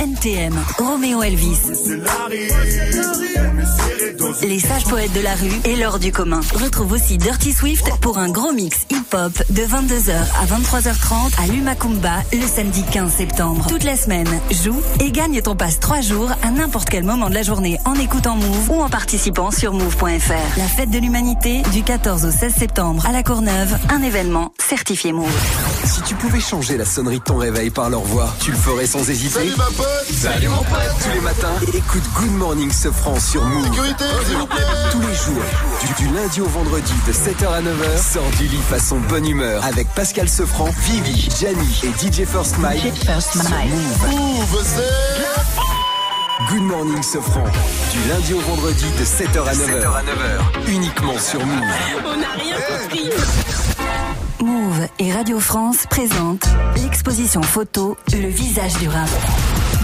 NTM, 0.00 0.54
Roméo 0.78 1.22
Elvis. 1.22 1.58
Les 4.42 4.58
sages 4.58 4.84
poètes 4.84 5.12
de 5.12 5.20
la 5.20 5.34
rue 5.34 5.52
et 5.64 5.76
l'or 5.76 5.98
du 5.98 6.12
commun. 6.12 6.40
Retrouve 6.54 6.92
aussi 6.92 7.16
Dirty 7.18 7.52
Swift 7.52 7.90
pour 8.00 8.18
un 8.18 8.28
gros 8.28 8.52
mix 8.52 8.86
hip-hop 8.90 9.32
de 9.50 9.62
22h 9.62 10.12
à 10.12 10.46
23h30 10.46 11.32
à 11.38 11.46
le 12.32 12.46
samedi 12.46 12.84
15 12.84 13.12
septembre. 13.12 13.66
Toute 13.68 13.82
la 13.82 13.96
semaine, 13.96 14.28
joue 14.50 14.80
et 15.00 15.10
gagne 15.10 15.40
ton 15.42 15.56
passe 15.56 15.80
3 15.80 16.00
jours 16.02 16.30
à 16.42 16.50
n'importe 16.50 16.88
quel 16.88 17.04
moment 17.04 17.28
de 17.28 17.34
la 17.34 17.42
journée 17.42 17.78
en 17.84 17.94
écoutant 17.94 18.36
Move 18.36 18.70
ou 18.70 18.80
en 18.80 18.88
participant 18.88 19.50
sur 19.50 19.72
move.fr. 19.72 20.58
La 20.58 20.68
fête 20.68 20.90
de 20.90 20.98
l'humanité 20.98 21.62
du 21.72 21.82
14 21.82 22.24
au 22.24 22.30
16 22.30 22.54
septembre 22.54 23.06
à 23.06 23.12
la 23.12 23.22
Courneuve, 23.22 23.76
un 23.90 24.02
événement 24.02 24.52
certifié 24.58 25.12
Move. 25.12 25.75
Si 25.86 26.02
tu 26.02 26.14
pouvais 26.16 26.40
changer 26.40 26.76
la 26.76 26.84
sonnerie 26.84 27.20
de 27.20 27.24
ton 27.24 27.36
réveil 27.36 27.70
par 27.70 27.90
leur 27.90 28.00
voix, 28.00 28.34
tu 28.40 28.50
le 28.50 28.56
ferais 28.56 28.86
sans 28.86 29.08
hésiter. 29.08 29.38
Salut 29.38 29.54
ma 29.56 29.64
pote 29.66 30.06
Salut 30.10 30.48
mon 30.48 30.58
pote 30.58 30.96
Tous 31.00 31.14
les 31.14 31.20
matins, 31.20 31.54
écoute 31.74 32.02
Good 32.16 32.32
Morning 32.32 32.72
Sofran 32.72 33.20
sur 33.20 33.44
Move. 33.44 33.64
Sécurité, 33.66 34.04
s'il 34.26 34.36
vous 34.36 34.46
plaît 34.46 34.62
Tous 34.90 35.00
les 35.00 35.14
jours, 35.14 35.42
du, 35.80 36.04
du 36.04 36.12
lundi 36.12 36.40
au 36.40 36.46
vendredi 36.46 36.92
de 37.06 37.12
7h 37.12 37.46
à 37.46 37.62
9h, 37.62 38.12
sors 38.12 38.30
du 38.38 38.48
lit 38.48 38.62
façon 38.68 38.98
bonne 39.08 39.28
humeur 39.28 39.64
avec 39.64 39.86
Pascal 39.94 40.28
Sefranc, 40.28 40.70
Vivi, 40.80 41.28
Jani 41.40 41.80
et 41.84 41.90
DJ 42.04 42.26
First 42.26 42.58
Mike. 42.58 42.82
sur 43.20 43.42
Move. 43.42 44.08
Move, 44.10 44.62
c'est... 44.64 45.16
Good 46.50 46.62
Morning 46.62 47.02
Sofran, 47.02 47.44
du 47.44 48.08
lundi 48.08 48.34
au 48.34 48.40
vendredi 48.40 48.84
de 48.98 49.04
7h 49.04 49.48
à 49.48 49.52
9h. 49.54 50.68
Uniquement 50.68 51.18
sur 51.18 51.44
Move. 51.44 51.64
On 52.04 52.16
n'a 52.16 52.32
rien 52.32 52.56
compris. 52.56 53.10
Et 54.98 55.12
Radio 55.12 55.38
France 55.40 55.84
présentent 55.90 56.46
l'exposition 56.82 57.42
photo 57.42 57.98
Le 58.14 58.28
visage 58.28 58.72
du 58.78 58.88
rap. 58.88 59.08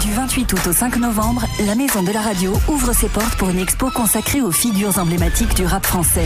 Du 0.01 0.11
28 0.11 0.53
août 0.53 0.67
au 0.67 0.73
5 0.73 0.97
novembre, 0.97 1.45
la 1.67 1.75
Maison 1.75 2.01
de 2.01 2.11
la 2.11 2.19
Radio 2.19 2.51
ouvre 2.67 2.93
ses 2.93 3.09
portes 3.09 3.35
pour 3.37 3.49
une 3.49 3.59
expo 3.59 3.91
consacrée 3.91 4.41
aux 4.41 4.51
figures 4.51 4.97
emblématiques 4.97 5.53
du 5.53 5.67
rap 5.67 5.85
français. 5.85 6.25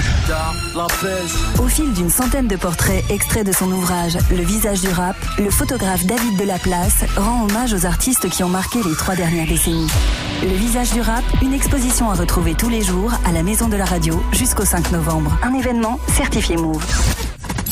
Au 1.60 1.68
fil 1.68 1.92
d'une 1.94 2.10
centaine 2.10 2.48
de 2.48 2.56
portraits 2.56 3.04
extraits 3.10 3.46
de 3.46 3.52
son 3.52 3.70
ouvrage 3.74 4.18
Le 4.32 4.42
visage 4.42 4.80
du 4.80 4.90
rap, 4.90 5.18
le 5.38 5.50
photographe 5.50 6.06
David 6.06 6.38
Delaplace 6.38 7.04
rend 7.18 7.44
hommage 7.44 7.74
aux 7.74 7.86
artistes 7.86 8.30
qui 8.30 8.42
ont 8.46 8.50
marqué 8.50 8.80
les 8.84 8.96
trois 8.96 9.16
dernières 9.16 9.48
décennies. 9.48 9.92
Le 10.44 10.56
visage 10.56 10.94
du 10.94 11.02
rap, 11.02 11.26
une 11.42 11.54
exposition 11.54 12.10
à 12.10 12.14
retrouver 12.14 12.56
tous 12.56 12.70
les 12.70 12.84
jours 12.84 13.12
à 13.26 13.34
la 13.34 13.44
Maison 13.44 13.68
de 13.68 13.76
la 13.76 13.86
Radio 13.86 14.24
jusqu'au 14.32 14.66
5 14.66 14.94
novembre. 14.94 15.38
Un 15.44 15.54
événement 15.54 16.00
certifié 16.16 16.56
Move. 16.56 16.86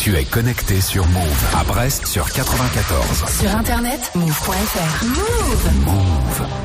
Tu 0.05 0.15
es 0.15 0.23
connecté 0.23 0.81
sur 0.81 1.03
Move 1.07 1.45
à 1.59 1.63
Brest 1.63 2.05
sur 2.05 2.31
94. 2.31 3.25
Sur 3.41 3.55
internet, 3.55 4.11
move.fr. 4.13 5.03
Move 5.03 5.83
Move. 5.83 6.64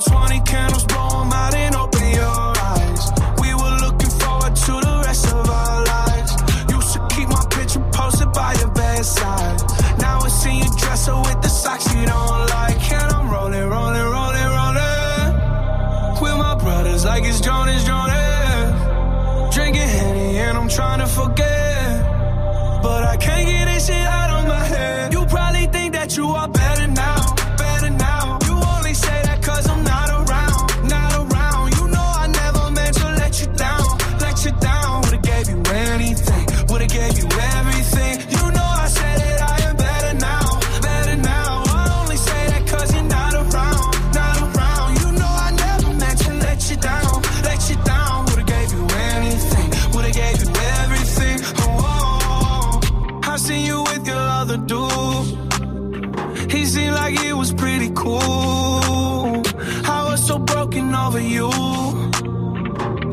20 0.00 0.40
candles, 0.40 0.84
blow 0.84 1.22
'em 1.22 1.32
out 1.32 1.54
and 1.54 1.74
open 1.74 2.08
your 2.20 2.52
eyes. 2.72 3.02
We 3.40 3.52
were 3.54 3.76
looking 3.84 4.10
forward 4.20 4.54
to 4.54 4.72
the 4.86 5.02
rest 5.04 5.26
of 5.26 5.50
our 5.50 5.84
lives. 5.84 6.32
Used 6.70 6.92
to 6.94 7.00
keep 7.14 7.28
my 7.28 7.44
picture 7.50 7.82
posted 7.92 8.32
by 8.32 8.52
your 8.60 8.68
bedside. 8.68 9.60
Now 9.98 10.20
I 10.20 10.28
see 10.28 10.56
you 10.62 10.70
dresser 10.76 11.16
with 11.16 11.40
the 11.42 11.48
socks 11.48 11.92
you 11.94 12.06
don't 12.06 12.46
like. 12.56 12.80
And 12.92 13.12
I'm 13.12 13.28
rolling, 13.28 13.68
rolling, 13.74 14.08
rolling, 14.16 14.50
rolling. 14.58 16.20
With 16.22 16.36
my 16.36 16.54
brothers 16.54 17.04
like 17.04 17.24
it's 17.24 17.40
Jonas, 17.40 17.82
Jonas. 17.84 19.54
Drinking 19.54 19.88
Henny 19.88 20.38
and 20.38 20.56
I'm 20.58 20.68
trying 20.68 21.00
to 21.00 21.08
forget. 21.08 22.82
But 22.82 23.02
I 23.02 23.16
can't 23.16 23.46
get 23.48 23.57
over 61.08 61.20
you. 61.20 61.48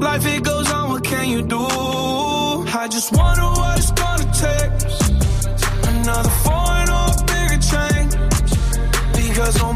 Life 0.07 0.25
it 0.25 0.43
goes 0.43 0.69
on, 0.69 0.89
what 0.89 1.03
can 1.03 1.29
you 1.29 1.41
do? 1.41 1.65
I 2.81 2.87
just 2.91 3.09
wonder 3.13 3.47
what 3.59 3.77
it's 3.79 3.91
gonna 4.01 4.29
take. 4.45 4.73
Another 5.91 6.33
foreign 6.45 6.89
or 6.99 7.09
bigger 7.31 7.61
change. 7.71 8.11
Because 9.19 9.53
no 9.61 9.74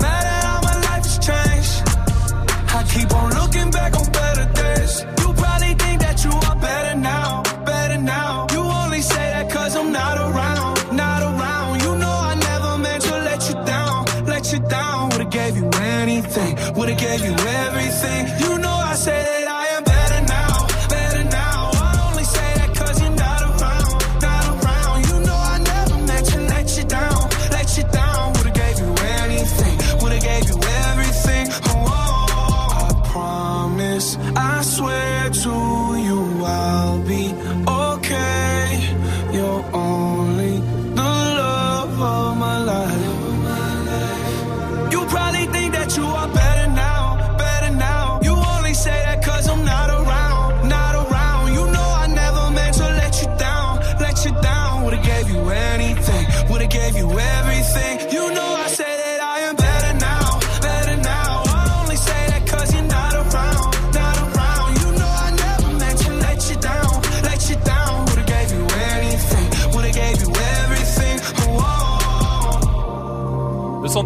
sink 18.00 18.39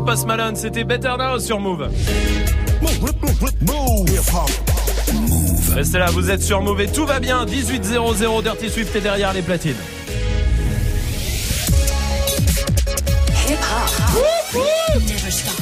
de 0.04 0.10
Post 0.10 0.26
Malone, 0.26 0.56
c'était 0.56 0.84
Better 0.84 1.14
Now 1.18 1.39
sur 1.39 1.60
Move. 1.60 1.89
Restez 5.74 5.97
là, 5.97 6.08
vous 6.12 6.30
êtes 6.30 6.41
sur 6.41 6.62
Move 6.62 6.82
et 6.82 6.88
tout 6.88 7.06
va 7.06 7.20
bien. 7.20 7.45
1800 7.45 8.41
Dirty 8.41 8.70
Swift 8.70 8.95
est 8.95 9.01
derrière 9.01 9.34
les 9.34 9.41
platines. 9.41 9.76
Hip 13.47 13.54
hop. 13.54 14.64
Never 15.01 15.32
stop. 15.32 15.54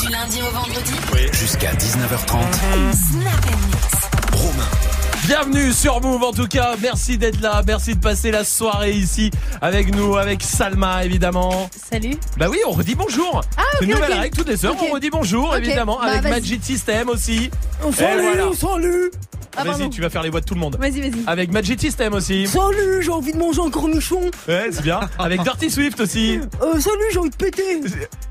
Du 0.00 0.08
lundi 0.12 0.40
au 0.42 0.50
vendredi. 0.54 0.92
Jusqu'à 1.32 1.72
19h30. 1.72 2.51
Bienvenue 5.44 5.72
sur 5.72 6.00
Move 6.00 6.22
en 6.22 6.32
tout 6.32 6.46
cas, 6.46 6.76
merci 6.80 7.18
d'être 7.18 7.40
là, 7.40 7.64
merci 7.66 7.96
de 7.96 8.00
passer 8.00 8.30
la 8.30 8.44
soirée 8.44 8.92
ici 8.92 9.28
avec 9.60 9.92
nous, 9.92 10.16
avec 10.16 10.40
Salma 10.40 11.04
évidemment. 11.04 11.68
Salut. 11.90 12.16
Bah 12.36 12.46
oui, 12.48 12.58
on 12.64 12.70
redit 12.70 12.94
bonjour. 12.94 13.40
Ah, 13.56 13.62
C'est 13.76 13.86
une 13.86 13.90
nouvelle 13.90 14.12
règle 14.12 14.36
toutes 14.36 14.46
les 14.46 14.64
heures, 14.64 14.76
on 14.80 14.92
redit 14.94 15.10
bonjour 15.10 15.56
évidemment 15.56 15.98
Bah, 16.00 16.12
avec. 16.12 16.30
Magic 16.30 16.62
System 16.62 17.08
aussi. 17.08 17.50
On 17.82 17.90
salue, 17.90 18.20
voilà. 18.22 18.48
on 18.50 18.52
salue. 18.52 19.06
Ah, 19.56 19.64
Vas-y, 19.64 19.90
tu 19.90 20.00
vas 20.00 20.08
faire 20.10 20.22
les 20.22 20.30
voix 20.30 20.40
de 20.40 20.46
tout 20.46 20.54
le 20.54 20.60
monde. 20.60 20.76
Vas-y, 20.80 21.00
vas-y. 21.00 21.22
Avec 21.26 21.52
Magic 21.52 21.78
System 21.80 22.14
aussi. 22.14 22.46
Salut, 22.46 23.02
j'ai 23.02 23.10
envie 23.10 23.32
de 23.32 23.38
manger 23.38 23.60
un 23.64 23.70
cornichon. 23.70 24.30
Ouais, 24.48 24.68
c'est 24.72 24.82
bien. 24.82 25.00
Avec 25.18 25.42
Dirty 25.42 25.70
Swift 25.70 26.00
aussi. 26.00 26.40
Euh, 26.62 26.80
salut, 26.80 27.04
j'ai 27.12 27.18
envie 27.18 27.30
de 27.30 27.36
péter. 27.36 27.80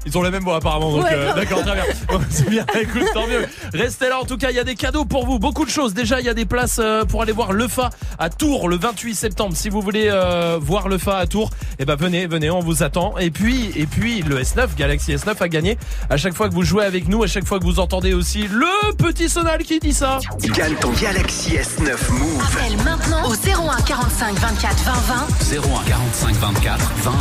Ils 0.05 0.17
ont 0.17 0.23
la 0.23 0.31
même 0.31 0.43
voix 0.43 0.55
apparemment, 0.55 0.91
donc 0.91 1.03
Ouais, 1.03 1.11
euh, 1.13 1.33
d'accord, 1.35 1.61
très 1.61 1.75
bien. 1.75 1.83
C'est 2.29 2.49
bien, 2.49 2.65
écoute, 2.79 3.03
tant 3.13 3.27
mieux. 3.27 3.45
Restez 3.73 4.09
là, 4.09 4.19
en 4.19 4.25
tout 4.25 4.37
cas, 4.37 4.49
il 4.49 4.55
y 4.55 4.59
a 4.59 4.63
des 4.63 4.73
cadeaux 4.75 5.05
pour 5.05 5.25
vous, 5.25 5.37
beaucoup 5.37 5.63
de 5.63 5.69
choses. 5.69 5.93
Déjà, 5.93 6.19
il 6.19 6.25
y 6.25 6.29
a 6.29 6.33
des 6.33 6.45
places 6.45 6.79
euh, 6.79 7.05
pour 7.05 7.21
aller 7.21 7.31
voir 7.33 7.53
le 7.53 7.67
Fa 7.67 7.91
à 8.17 8.29
Tours 8.29 8.67
le 8.67 8.77
28 8.77 9.13
septembre. 9.15 9.55
Si 9.55 9.69
vous 9.69 9.81
voulez 9.81 10.09
euh, 10.09 10.57
voir 10.59 10.87
le 10.89 10.97
Fa 10.97 11.17
à 11.17 11.27
Tours, 11.27 11.51
eh 11.77 11.85
ben 11.85 11.95
venez, 11.95 12.25
venez, 12.25 12.49
on 12.49 12.61
vous 12.61 12.81
attend. 12.81 13.17
Et 13.19 13.29
puis, 13.29 13.71
et 13.75 13.85
puis 13.85 14.23
le 14.23 14.41
S9, 14.41 14.75
Galaxy 14.75 15.13
S9 15.13 15.35
a 15.39 15.47
gagné. 15.49 15.77
À 16.09 16.17
chaque 16.17 16.33
fois 16.33 16.49
que 16.49 16.53
vous 16.55 16.63
jouez 16.63 16.83
avec 16.83 17.07
nous, 17.07 17.21
à 17.23 17.27
chaque 17.27 17.45
fois 17.45 17.59
que 17.59 17.63
vous 17.65 17.79
entendez 17.79 18.13
aussi 18.13 18.47
le 18.47 18.93
petit 18.95 19.29
sonal 19.29 19.63
qui 19.63 19.79
dit 19.79 19.93
ça. 19.93 20.19
Gagne 20.55 20.75
ton 20.75 20.91
Galaxy 21.13 21.57
S9 21.57 22.09
Move. 22.11 22.41
Appelle 22.41 22.77
maintenant 22.85 23.27
au 23.27 23.33
01 23.33 23.81
45 23.81 24.39
24 24.39 24.83
20 24.83 24.93
20. 24.93 25.57
01 25.57 25.83
45 25.83 26.35
24 26.35 26.91
20 27.03 27.11
20. 27.11 27.17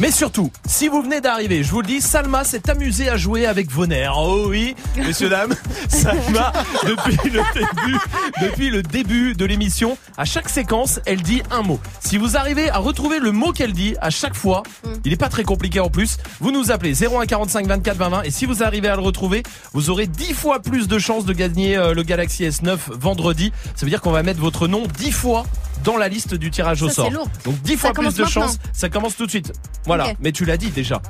Mais 0.00 0.10
surtout, 0.10 0.50
si 0.66 0.88
vous 0.88 1.02
venez 1.02 1.20
d'arriver, 1.20 1.62
je 1.62 1.70
vous 1.70 1.80
le 1.80 1.86
dis, 1.86 2.00
Salma 2.00 2.42
s'est 2.42 2.68
amusée 2.68 3.08
à 3.08 3.16
jouer 3.16 3.46
avec 3.46 3.70
vos 3.70 3.86
nerfs. 3.86 4.14
Oh 4.18 4.46
oui, 4.48 4.74
messieurs, 4.96 5.28
dames, 5.28 5.54
Salma, 5.88 6.52
depuis 6.84 7.30
le 7.30 7.40
début, 7.54 7.98
depuis 8.42 8.70
le 8.70 8.82
début 8.82 9.34
de 9.34 9.44
l'émission, 9.44 9.96
à 10.18 10.24
chaque 10.24 10.48
séquence, 10.48 10.98
elle 11.06 11.22
dit 11.22 11.42
un 11.52 11.62
mot. 11.62 11.78
Si 12.00 12.18
vous 12.18 12.36
arrivez 12.36 12.70
à 12.70 12.78
retrouver 12.78 13.20
le 13.20 13.30
mot 13.30 13.52
qu'elle 13.52 13.72
dit 13.72 13.94
à 14.00 14.10
chaque 14.10 14.34
fois, 14.34 14.64
il 15.04 15.12
n'est 15.12 15.16
pas 15.16 15.28
très 15.28 15.44
compliqué 15.44 15.78
en 15.78 15.90
plus, 15.90 16.16
vous 16.40 16.50
nous 16.50 16.72
appelez 16.72 16.94
01 17.04 17.26
45 17.26 17.68
24 17.68 17.96
20 17.96 18.08
20 18.08 18.22
et 18.22 18.30
si 18.32 18.46
vous 18.46 18.64
arrivez 18.64 18.88
à 18.88 18.96
le 18.96 19.02
retrouver, 19.02 19.44
vous 19.74 19.90
aurez 19.90 20.08
10 20.08 20.34
fois 20.34 20.58
plus 20.58 20.88
de 20.88 20.98
chances 20.98 21.24
de 21.24 21.32
gagner 21.32 21.76
euh, 21.76 21.94
le 21.94 22.02
Galaxy 22.02 22.42
S9 22.42 22.78
vendredi. 22.90 23.52
Ça 23.76 23.86
veut 23.86 23.90
dire 23.90 24.00
qu'on 24.00 24.10
va 24.10 24.24
mettre 24.24 24.40
votre 24.40 24.66
nom 24.66 24.88
10 24.98 25.12
fois 25.12 25.46
dans 25.82 25.96
la 25.96 26.08
liste 26.08 26.34
du 26.34 26.50
tirage 26.50 26.82
au 26.82 26.88
Ça, 26.88 26.94
sort. 26.94 27.10
lourd. 27.10 27.28
Donc 27.44 27.60
10 27.62 27.72
Ça 27.72 27.78
fois 27.78 27.92
plus 27.92 28.14
de 28.14 28.24
chances, 28.24 28.58
ça 28.72 28.88
commence 28.88 29.16
tout 29.16 29.26
de 29.26 29.30
suite. 29.30 29.52
Voilà, 29.86 30.12
mais 30.20 30.32
tu 30.32 30.44
l'as 30.44 30.56
dit 30.56 30.70
déjà. 30.70 31.00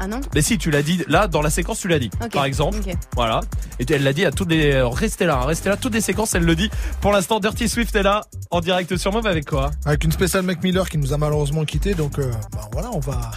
Ah 0.00 0.08
non 0.08 0.20
Mais 0.34 0.42
si, 0.42 0.58
tu 0.58 0.70
l'as 0.72 0.82
dit 0.82 1.04
là 1.06 1.28
dans 1.28 1.42
la 1.42 1.50
séquence, 1.50 1.78
tu 1.78 1.86
l'as 1.86 1.98
dit. 2.00 2.10
Par 2.32 2.44
exemple, 2.44 2.78
voilà. 3.14 3.40
Et 3.78 3.84
elle 3.92 4.02
l'a 4.02 4.12
dit 4.12 4.24
à 4.24 4.32
toutes 4.32 4.50
les. 4.50 4.72
euh, 4.72 4.88
Restez 4.88 5.26
là, 5.26 5.40
hein, 5.42 5.46
restez 5.46 5.68
là. 5.68 5.76
Toutes 5.76 5.94
les 5.94 6.00
séquences, 6.00 6.34
elle 6.34 6.44
le 6.44 6.56
dit. 6.56 6.70
Pour 7.00 7.12
l'instant, 7.12 7.38
Dirty 7.38 7.68
Swift 7.68 7.94
est 7.94 8.02
là 8.02 8.24
en 8.50 8.60
direct 8.60 8.96
sur 8.96 9.12
Move 9.12 9.26
avec 9.26 9.48
quoi? 9.48 9.70
Avec 9.84 10.02
une 10.02 10.10
spéciale 10.12 10.42
Mac 10.42 10.62
Miller 10.62 10.88
qui 10.88 10.98
nous 10.98 11.12
a 11.12 11.18
malheureusement 11.18 11.64
quitté, 11.64 11.94
donc 11.94 12.18
euh, 12.18 12.32
bah 12.52 12.68
voilà, 12.72 12.90
on 12.92 12.98
va. 13.00 13.30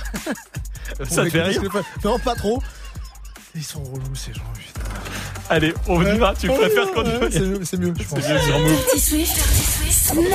Ça 1.10 1.24
te 1.26 1.30
fait 1.30 1.42
rire 1.44 1.62
Non, 2.04 2.18
pas 2.20 2.36
trop. 2.36 2.62
Ils 3.56 3.64
sont 3.64 3.82
relous 3.84 4.16
ces 4.16 4.34
gens, 4.34 4.42
putain. 4.54 4.82
Allez, 5.50 5.74
on 5.88 6.02
y 6.02 6.18
va. 6.18 6.34
Tu 6.38 6.50
Ouais, 6.50 6.58
préfères 6.58 6.88
ouais, 6.88 6.94
qu'on 6.94 7.04
ouais, 7.04 7.30
C'est 7.32 7.40
mieux, 7.40 7.64
c'est 7.64 7.78
mieux, 7.78 7.94
je 7.98 8.04
pense. 8.04 8.20
C'est 8.20 8.34
mieux 8.34 8.40
sur 8.42 8.60
Move. 8.60 10.26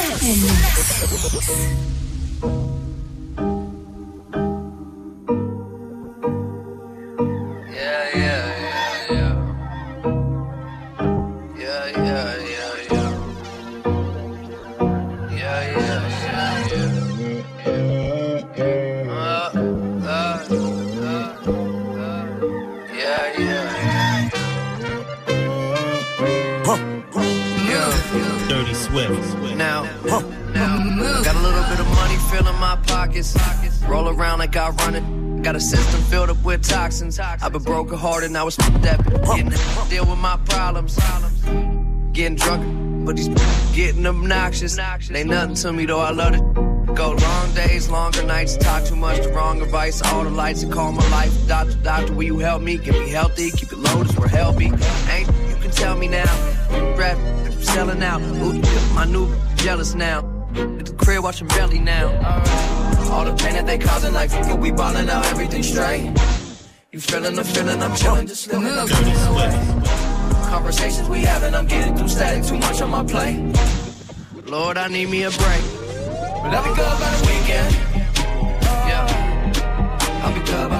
Money 32.43 32.57
filling 32.57 32.61
my 32.61 32.77
pockets. 32.87 33.37
Roll 33.89 34.09
around 34.09 34.39
like 34.39 34.57
I 34.57 34.71
run 34.71 34.95
it. 34.95 35.43
Got 35.43 35.57
a 35.57 35.61
system 35.61 36.03
filled 36.03 36.31
up 36.31 36.45
with 36.45 36.63
toxins. 36.63 37.19
I've 37.19 37.53
been 37.53 37.63
broken 37.63 37.97
hearted, 37.97 38.31
now 38.31 38.47
it's 38.47 38.57
that 38.57 39.03
getting 39.25 39.51
deal 39.89 40.07
with 40.07 40.19
my 40.19 40.37
problems. 40.45 40.99
Getting 42.13 42.37
drunk, 42.37 43.07
but 43.07 43.17
these 43.17 43.29
getting 43.75 44.07
obnoxious. 44.07 44.77
They 45.09 45.25
nothing 45.25 45.55
to 45.55 45.73
me 45.73 45.87
though, 45.87 46.01
I 46.01 46.11
love 46.11 46.35
it. 46.35 46.95
Go 46.95 47.13
long 47.13 47.55
days, 47.55 47.89
longer 47.89 48.23
nights, 48.25 48.57
talk 48.57 48.85
too 48.85 48.97
much, 48.97 49.23
the 49.23 49.33
wrong 49.33 49.63
advice. 49.63 50.03
All 50.03 50.25
the 50.25 50.31
lights 50.31 50.63
that 50.63 50.73
call 50.73 50.93
my 50.93 51.09
life. 51.11 51.33
Doctor, 51.47 51.77
doctor, 51.77 52.13
will 52.13 52.25
you 52.25 52.39
help 52.39 52.63
me? 52.63 52.77
Get 52.77 52.95
me 52.95 53.09
healthy, 53.09 53.51
keep 53.53 53.73
it 53.73 53.79
low, 53.79 54.05
we're 54.19 54.29
healthy. 54.29 54.67
Ain't 54.67 55.29
you 55.49 55.57
can 55.57 55.71
tell 55.71 55.97
me 55.97 56.09
now. 56.09 56.97
Rap, 56.99 57.17
selling 57.63 58.03
out. 58.03 58.21
Ooh, 58.21 58.61
my 58.95 59.07
new 59.07 59.35
jealous 59.57 59.95
now. 59.95 60.30
At 60.55 60.87
the 60.87 60.95
crib 60.99 61.23
watching 61.23 61.49
belly 61.49 61.79
now. 61.79 62.09
All 63.13 63.25
the 63.25 63.35
pain 63.35 63.55
that 63.55 63.67
they 63.67 63.79
causing, 63.79 64.13
like 64.13 64.31
fuck 64.31 64.59
we 64.61 64.71
ballin' 64.71 65.09
out 65.09 65.25
everything 65.27 65.63
straight. 65.63 66.13
You 66.93 67.01
feeling 67.01 67.37
the 67.37 67.45
feeling, 67.45 67.81
I'm 67.83 67.93
chillin', 67.93 68.27
just 68.27 68.49
living 68.49 68.73
up. 68.73 68.89
Conversations 70.49 71.09
we 71.09 71.21
having, 71.21 71.55
I'm 71.55 71.67
getting 71.67 71.97
through 71.97 72.09
static, 72.09 72.45
too 72.45 72.59
much 72.59 72.83
on 72.83 72.91
my 72.91 73.05
plate. 73.05 73.39
Lord, 74.47 74.77
I 74.77 74.89
need 74.89 75.09
me 75.09 75.23
a 75.23 75.31
break. 75.31 75.63
But 76.43 76.55
I'll 76.55 76.65
be 76.65 76.75
good 76.75 76.99
by 76.99 77.11
the 77.15 77.27
weekend. 77.29 77.75
Yeah. 78.89 80.23
I'll 80.25 80.35
be 80.35 80.41
good 80.41 80.69
by 80.69 80.80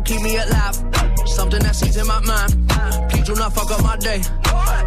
Cause 0.00 0.08
keep 0.08 0.22
me 0.22 0.36
alive. 0.36 0.76
Something 1.26 1.60
that 1.60 1.74
sees 1.74 1.96
in 1.96 2.06
my 2.06 2.20
mind. 2.20 3.10
Please 3.10 3.24
do 3.24 3.34
not 3.34 3.54
fuck 3.54 3.70
up 3.70 3.82
my 3.82 3.96
day. 3.96 4.22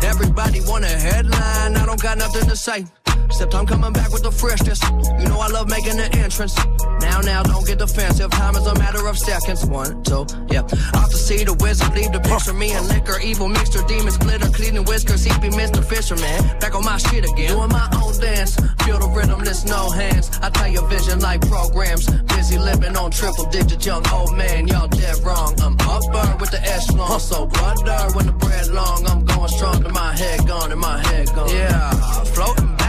Everybody 0.03 0.61
want 0.61 0.85
a 0.85 0.87
headline. 0.87 1.77
I 1.77 1.85
don't 1.85 2.01
got 2.01 2.17
nothing 2.17 2.47
to 2.49 2.55
say. 2.55 2.85
Except 3.33 3.55
I'm 3.55 3.65
coming 3.65 3.91
back 3.93 4.11
with 4.13 4.21
the 4.21 4.31
freshness. 4.31 4.79
You 5.17 5.27
know 5.27 5.39
I 5.39 5.47
love 5.47 5.67
making 5.67 5.97
an 5.97 6.13
entrance. 6.21 6.55
Now, 7.01 7.19
now, 7.21 7.41
don't 7.41 7.65
get 7.65 7.79
defensive. 7.79 8.29
Time 8.29 8.55
is 8.55 8.67
a 8.67 8.75
matter 8.75 9.07
of 9.07 9.17
seconds. 9.17 9.65
One, 9.65 10.03
two, 10.03 10.27
yeah. 10.51 10.61
Off 10.93 11.09
to 11.09 11.17
see 11.17 11.43
the 11.43 11.55
wizard, 11.55 11.95
leave 11.95 12.13
the 12.13 12.19
picture. 12.19 12.53
Me 12.53 12.71
and 12.73 12.87
liquor, 12.87 13.19
evil 13.25 13.49
mixture, 13.49 13.81
demons, 13.87 14.17
glitter, 14.19 14.49
cleaning 14.49 14.85
whiskers. 14.85 15.23
He 15.23 15.33
be 15.41 15.49
Mr. 15.49 15.83
Fisherman. 15.83 16.59
Back 16.59 16.75
on 16.75 16.85
my 16.85 16.97
shit 16.97 17.25
again. 17.25 17.57
Doing 17.57 17.73
my 17.73 17.89
own 17.97 18.13
dance. 18.21 18.53
Feel 18.85 18.99
the 18.99 19.09
rhythm, 19.09 19.43
there's 19.43 19.65
no 19.65 19.89
hands. 19.89 20.29
I 20.43 20.51
tell 20.51 20.69
your 20.69 20.87
vision 20.87 21.19
like 21.19 21.41
programs. 21.41 22.05
Busy 22.37 22.59
living 22.59 22.95
on 22.95 23.09
triple 23.09 23.49
digits, 23.49 23.83
young 23.83 24.07
old 24.13 24.37
man. 24.37 24.67
Y'all 24.67 24.87
dead 24.87 25.17
wrong. 25.25 25.59
I'm 25.59 25.73
upper 25.81 26.37
with 26.37 26.51
the 26.51 26.61
echelon. 26.61 27.19
So 27.19 27.47
butter 27.47 28.13
when 28.15 28.27
the 28.27 28.33
bread 28.33 28.67
long. 28.67 29.07
I'm 29.07 29.25
going 29.25 29.49
strong 29.49 29.83
and 29.83 29.93
my 29.93 30.15
head 30.15 30.47
gone 30.47 30.71
and 30.71 30.79
my 30.79 30.99
head 31.07 31.33
gone. 31.33 31.49
Yeah, 31.49 31.89
floating 32.35 32.82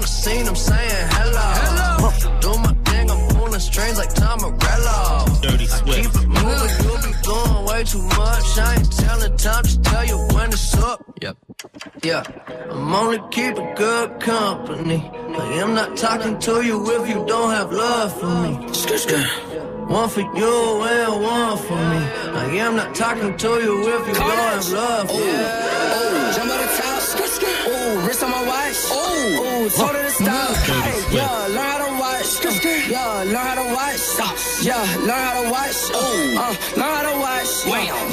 on 0.00 0.02
the 0.02 0.08
scene. 0.08 0.48
I'm 0.48 0.56
saying 0.56 1.06
hello. 1.16 1.48
hello. 1.62 2.40
Do 2.40 2.50
my 2.64 2.72
thing, 2.88 3.10
I'm 3.10 3.28
pulling 3.36 3.60
strings 3.60 3.98
like 3.98 4.14
Tom 4.14 4.38
Morello. 4.40 5.26
Dirty 5.42 5.66
Swift. 5.66 6.12
Keep 6.12 6.22
it 6.22 6.28
moving, 6.28 6.72
you'll 6.84 7.02
be 7.08 7.12
doing 7.28 7.64
way 7.68 7.84
too 7.84 8.02
much. 8.02 8.58
I 8.58 8.74
ain't 8.76 8.92
telling 8.92 9.36
time, 9.36 9.64
just 9.64 9.84
tell 9.84 10.04
you 10.06 10.18
when 10.34 10.48
it's 10.50 10.74
up. 10.78 11.00
Yep. 11.22 11.36
Yeah, 12.02 12.22
I'm 12.70 12.94
only 12.94 13.20
keeping 13.30 13.74
good 13.74 14.20
company. 14.20 15.10
I 15.14 15.46
am 15.62 15.74
not 15.74 15.96
talking 15.96 16.38
to 16.38 16.62
you 16.62 16.76
if 16.96 17.08
you 17.08 17.24
don't 17.26 17.50
have 17.50 17.72
love 17.72 18.20
for 18.20 18.34
me. 18.42 18.52
Yeah. 19.08 19.79
One 19.90 20.08
for 20.08 20.20
you 20.20 20.84
and 20.84 21.20
one 21.20 21.58
for 21.58 21.74
me. 21.74 21.98
I 22.38 22.46
am 22.62 22.76
not 22.76 22.94
talking 22.94 23.36
to 23.36 23.48
you 23.58 23.88
if 23.88 24.06
you 24.06 24.14
don't 24.14 24.30
have 24.30 24.70
love 24.70 25.08
for 25.10 25.16
me. 25.16 25.20
Oh, 25.26 26.32
jump 26.36 26.52
on 26.52 26.58
the 26.62 26.66
top. 26.78 27.02
Oh, 27.66 28.06
wrist 28.06 28.22
on 28.22 28.30
my 28.30 28.46
watch. 28.46 28.76
Oh, 28.86 29.68
told 29.74 29.90
her 29.90 30.02
to 30.04 30.10
stop. 30.10 30.54
Hey, 30.86 31.16
yeah, 31.16 31.46
learn 31.48 31.56
how 31.58 31.78
to 31.82 31.90
watch. 31.98 32.38
Yeah, 32.88 33.22
learn 33.24 33.34
how 33.34 33.54
to 33.58 33.74
watch. 33.74 34.62
Yeah, 34.62 34.78
learn 35.02 35.10
how 35.10 35.42
to 35.42 35.50
watch. 35.50 35.78
Oh, 35.90 36.38
uh, 36.38 36.54
learn 36.78 36.94
how 36.94 37.02
to 37.10 37.18
watch. 37.18 37.50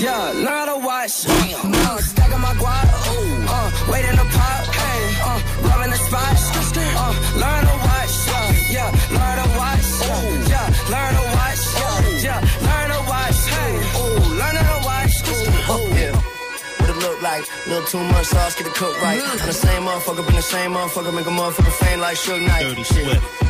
Yeah, 0.01 0.31
learn 0.33 0.47
how 0.47 0.65
to 0.65 0.77
watch. 0.83 1.25
Uh, 1.29 1.97
stack 2.01 2.33
on 2.33 2.41
my 2.41 2.53
guap. 2.57 2.89
Oh, 2.89 3.53
uh, 3.53 3.91
wait 3.91 4.03
in 4.03 4.15
the 4.15 4.25
pot. 4.33 4.65
Hey, 4.73 5.13
uh, 5.21 5.39
rubbing 5.69 5.91
the 5.91 5.97
spot. 5.97 6.37
Uh, 6.73 7.13
learn 7.37 7.43
how 7.43 7.61
to 7.69 7.76
Little 17.67 17.85
too 17.85 18.03
much 18.13 18.27
sauce, 18.27 18.55
get 18.55 18.67
it 18.67 18.73
cooked 18.73 19.01
right. 19.01 19.19
Mm. 19.19 19.41
I'm 19.41 19.45
the 19.45 19.53
same 19.53 19.83
motherfucker, 19.83 20.25
been 20.25 20.35
the 20.35 20.41
same 20.41 20.71
motherfucker, 20.71 21.13
make 21.13 21.25
a 21.25 21.29
motherfucker 21.29 21.71
faint 21.71 22.01
like 22.01 22.17
Suge 22.17 22.45
Knight. 22.45 22.61
Dirty 22.63 22.83
Shit. 22.83 23.46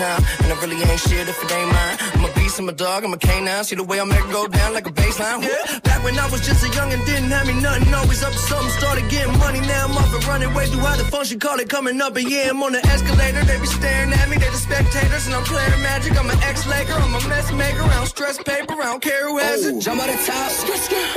And 0.00 0.48
I 0.48 0.56
really 0.62 0.80
ain't 0.80 1.00
shit 1.00 1.28
if 1.28 1.36
it 1.44 1.52
ain't 1.52 1.68
mine. 1.68 1.96
I'm 2.14 2.24
a 2.24 2.32
beast, 2.32 2.58
I'm 2.58 2.68
a 2.68 2.72
dog, 2.72 3.04
I'm 3.04 3.12
a 3.12 3.18
canine. 3.18 3.64
See 3.64 3.76
the 3.76 3.84
way 3.84 4.00
I 4.00 4.04
make 4.04 4.24
it 4.24 4.32
go 4.32 4.46
down 4.46 4.72
like 4.72 4.86
a 4.86 4.90
baseline. 4.90 5.42
Yeah. 5.42 5.78
Back 5.80 6.02
when 6.02 6.18
I 6.18 6.28
was 6.30 6.40
just 6.40 6.64
a 6.64 6.68
young 6.74 6.92
and 6.92 7.04
didn't 7.04 7.30
have 7.30 7.46
me 7.46 7.60
nothing, 7.60 7.92
always 7.92 8.22
up 8.22 8.32
to 8.32 8.38
something. 8.38 8.70
Started 8.70 9.08
getting 9.10 9.36
money, 9.38 9.60
now 9.60 9.86
I'm 9.86 9.96
off 9.96 10.14
and 10.14 10.24
running 10.24 10.54
way 10.54 10.66
through 10.66 10.80
how 10.80 10.96
the 10.96 11.04
function. 11.04 11.38
Call 11.38 11.60
it 11.60 11.68
coming 11.68 12.00
up, 12.00 12.16
and 12.16 12.28
yeah, 12.30 12.50
I'm 12.50 12.62
on 12.62 12.72
the 12.72 12.84
escalator. 12.86 13.44
They 13.44 13.60
be 13.60 13.66
staring 13.66 14.12
at 14.12 14.28
me, 14.30 14.36
they 14.38 14.48
the 14.48 14.56
spectators, 14.56 15.26
and 15.26 15.34
I'm 15.34 15.44
playing 15.44 15.82
magic. 15.82 16.16
I'm 16.18 16.30
an 16.30 16.40
ex-laker, 16.40 16.94
I'm 16.94 17.14
a 17.14 17.28
mess 17.28 17.52
maker. 17.52 17.82
I 17.82 17.94
don't 17.94 18.06
stress 18.06 18.38
paper, 18.38 18.74
I 18.80 18.84
don't 18.96 19.02
care 19.02 19.28
who 19.28 19.38
has 19.38 19.66
it. 19.66 19.78
Jump 19.80 20.00
on 20.00 20.08
the 20.08 20.16
top. 20.24 20.50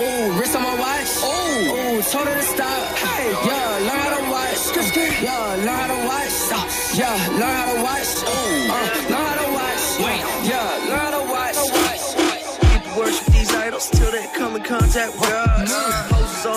Ooh, 0.03 0.35
wrist 0.37 0.55
on 0.55 0.63
my 0.63 0.75
watch. 0.75 1.07
Ooh, 1.23 1.71
ooh, 1.71 2.01
told 2.11 2.27
her 2.27 2.35
to 2.35 2.43
stop. 2.43 2.83
Hey, 2.99 3.31
yeah, 3.47 3.87
learn 3.87 3.99
how 4.03 4.11
to 4.19 4.23
watch. 4.31 4.59
Yeah, 5.23 5.63
learn 5.63 5.79
how 5.79 5.87
to 5.87 5.99
watch. 6.07 6.34
Yeah, 6.95 7.11
learn 7.31 7.41
how 7.41 7.73
to 7.73 7.83
watch. 7.83 8.23
Ooh, 8.23 8.71
uh, 8.71 8.75
learn 9.09 9.25
how 9.27 9.35
to 9.43 9.51
watch. 9.51 9.99
Yeah, 10.47 10.87
learn 10.87 10.99
how 10.99 11.11
to 11.19 11.23
watch. 11.29 11.57
People 12.71 12.97
worship 12.97 13.25
these 13.33 13.53
idols 13.53 13.89
till 13.89 14.11
they 14.11 14.25
come 14.33 14.55
in 14.55 14.63
contact 14.63 15.11
with 15.19 15.29
God. 15.29 16.04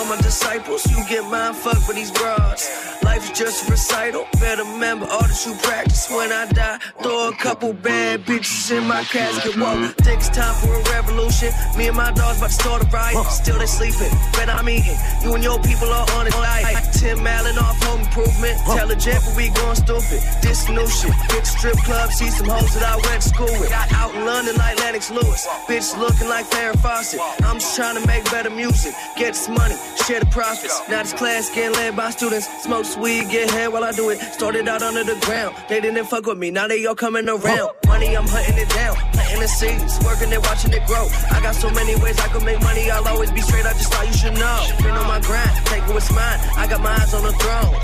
My 0.09 0.17
disciples, 0.17 0.89
you 0.89 0.97
get 1.07 1.23
mind 1.29 1.55
fucked 1.55 1.87
with 1.87 1.95
these 1.95 2.09
broads. 2.09 2.67
Life 3.03 3.31
is 3.31 3.37
just 3.37 3.67
a 3.67 3.71
recital. 3.71 4.25
Better 4.39 4.63
remember 4.63 5.05
all 5.05 5.21
that 5.21 5.45
you 5.45 5.53
practice 5.61 6.09
when 6.09 6.31
I 6.31 6.45
die. 6.51 6.79
Throw 7.03 7.29
a 7.29 7.35
couple 7.35 7.73
bad 7.73 8.25
bitches 8.25 8.75
in 8.75 8.87
my 8.87 9.03
casket. 9.03 9.55
Whoa, 9.55 9.87
think 10.01 10.19
it's 10.19 10.29
time 10.29 10.55
for 10.61 10.73
a 10.73 10.81
revolution. 10.89 11.53
Me 11.77 11.87
and 11.87 11.95
my 11.95 12.11
dogs 12.11 12.39
about 12.39 12.49
to 12.49 12.53
start 12.53 12.81
a 12.81 12.87
riot. 12.89 13.23
Still 13.29 13.59
they 13.59 13.67
sleeping, 13.67 14.09
but 14.33 14.49
I'm 14.49 14.67
eating. 14.67 14.97
You 15.21 15.35
and 15.35 15.43
your 15.43 15.61
people 15.61 15.89
are 15.89 16.09
on 16.17 16.25
it. 16.25 16.33
Like 16.33 16.91
Tim 16.91 17.25
Allen 17.25 17.57
off 17.59 17.77
home 17.83 18.01
improvement. 18.01 18.57
tell 18.65 18.89
Intelligent, 18.89 19.21
but 19.25 19.35
we 19.37 19.49
going 19.61 19.75
stupid. 19.75 20.21
This 20.41 20.67
new 20.69 20.87
shit. 20.89 21.13
Hit 21.29 21.45
the 21.45 21.53
strip 21.53 21.77
club, 21.85 22.09
see 22.11 22.29
some 22.29 22.49
hoes 22.49 22.73
that 22.73 22.83
I 22.83 22.95
went 23.07 23.21
to 23.21 23.29
school 23.29 23.53
with. 23.61 23.69
Got 23.69 23.91
Out 23.93 24.13
in 24.15 24.25
London 24.25 24.55
like 24.57 24.77
Lennox 24.79 25.11
Lewis. 25.11 25.45
Bitch 25.69 25.97
looking 25.97 26.27
like 26.27 26.45
Farrah 26.49 26.77
Fawcett. 26.81 27.21
I'm 27.45 27.59
just 27.59 27.75
trying 27.75 28.01
to 28.01 28.05
make 28.07 28.25
better 28.31 28.49
music. 28.49 28.93
Get 29.15 29.33
this 29.33 29.47
money, 29.47 29.75
share 30.03 30.19
the 30.19 30.25
profits. 30.27 30.81
Now 30.89 31.03
this 31.03 31.13
class 31.13 31.49
getting 31.53 31.73
led 31.73 31.95
by 31.95 32.09
students. 32.11 32.47
Smoke 32.63 32.85
weed, 32.97 33.29
get 33.29 33.49
head 33.49 33.71
while 33.71 33.83
I 33.83 33.91
do 33.91 34.09
it. 34.09 34.19
Started 34.19 34.67
out 34.67 34.81
under 34.81 35.03
the 35.03 35.19
ground. 35.25 35.55
They 35.67 35.81
didn't 35.81 36.05
fuck 36.05 36.25
with 36.25 36.37
me, 36.37 36.51
now 36.51 36.67
they 36.67 36.85
all 36.85 36.95
coming 36.95 37.27
around. 37.27 37.71
Money, 37.87 38.15
I'm 38.15 38.27
hunting 38.27 38.57
it 38.57 38.69
down. 38.69 38.95
Planting 39.13 39.39
the 39.41 39.47
seeds, 39.47 39.99
working 40.05 40.31
it, 40.31 40.41
watching 40.41 40.73
it 40.73 40.85
grow. 40.85 41.07
I 41.31 41.41
got 41.41 41.55
so 41.55 41.69
many 41.71 41.95
ways 42.01 42.19
I 42.19 42.27
could 42.27 42.43
make 42.43 42.61
money. 42.61 42.89
I'll 42.89 43.07
always 43.07 43.31
be 43.31 43.41
straight. 43.41 43.65
I 43.65 43.73
just 43.73 43.91
thought 43.91 44.07
you 44.07 44.13
should 44.13 44.33
know. 44.33 44.59
Been 44.79 44.91
on 44.91 45.07
my 45.07 45.19
grind, 45.19 45.51
take 45.65 45.85
what's 45.87 46.11
mine. 46.11 46.39
I 46.55 46.67
got 46.67 46.81
my 46.81 46.91
eyes 46.91 47.13
on 47.13 47.23
the 47.23 47.33
throne. 47.33 47.75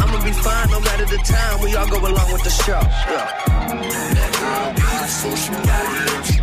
I'ma 0.00 0.24
be 0.24 0.32
fine 0.32 0.70
no 0.70 0.80
matter 0.80 1.04
the 1.04 1.18
time. 1.18 1.62
We 1.62 1.74
all 1.76 1.88
go 1.88 1.98
along 1.98 2.32
with 2.32 2.42
the 2.44 2.50
show. 2.50 2.80
Yeah. 3.10 3.60
So 5.10 5.34
she 5.34 6.39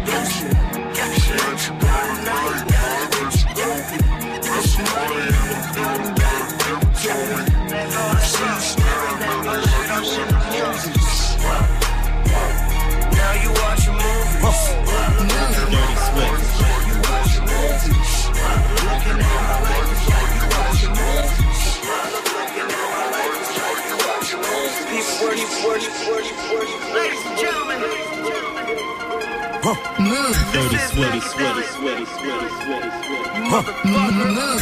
Ladies 26.93 27.23
and 27.25 27.37
Move. 29.99 30.35
Dirty, 30.51 30.77
sweaty, 30.77 31.19
sweaty, 31.21 31.63
sweaty, 31.63 32.05
sweaty, 32.05 32.49
sweaty, 32.63 32.89
sweaty. 32.99 33.49
Move. 33.85 34.61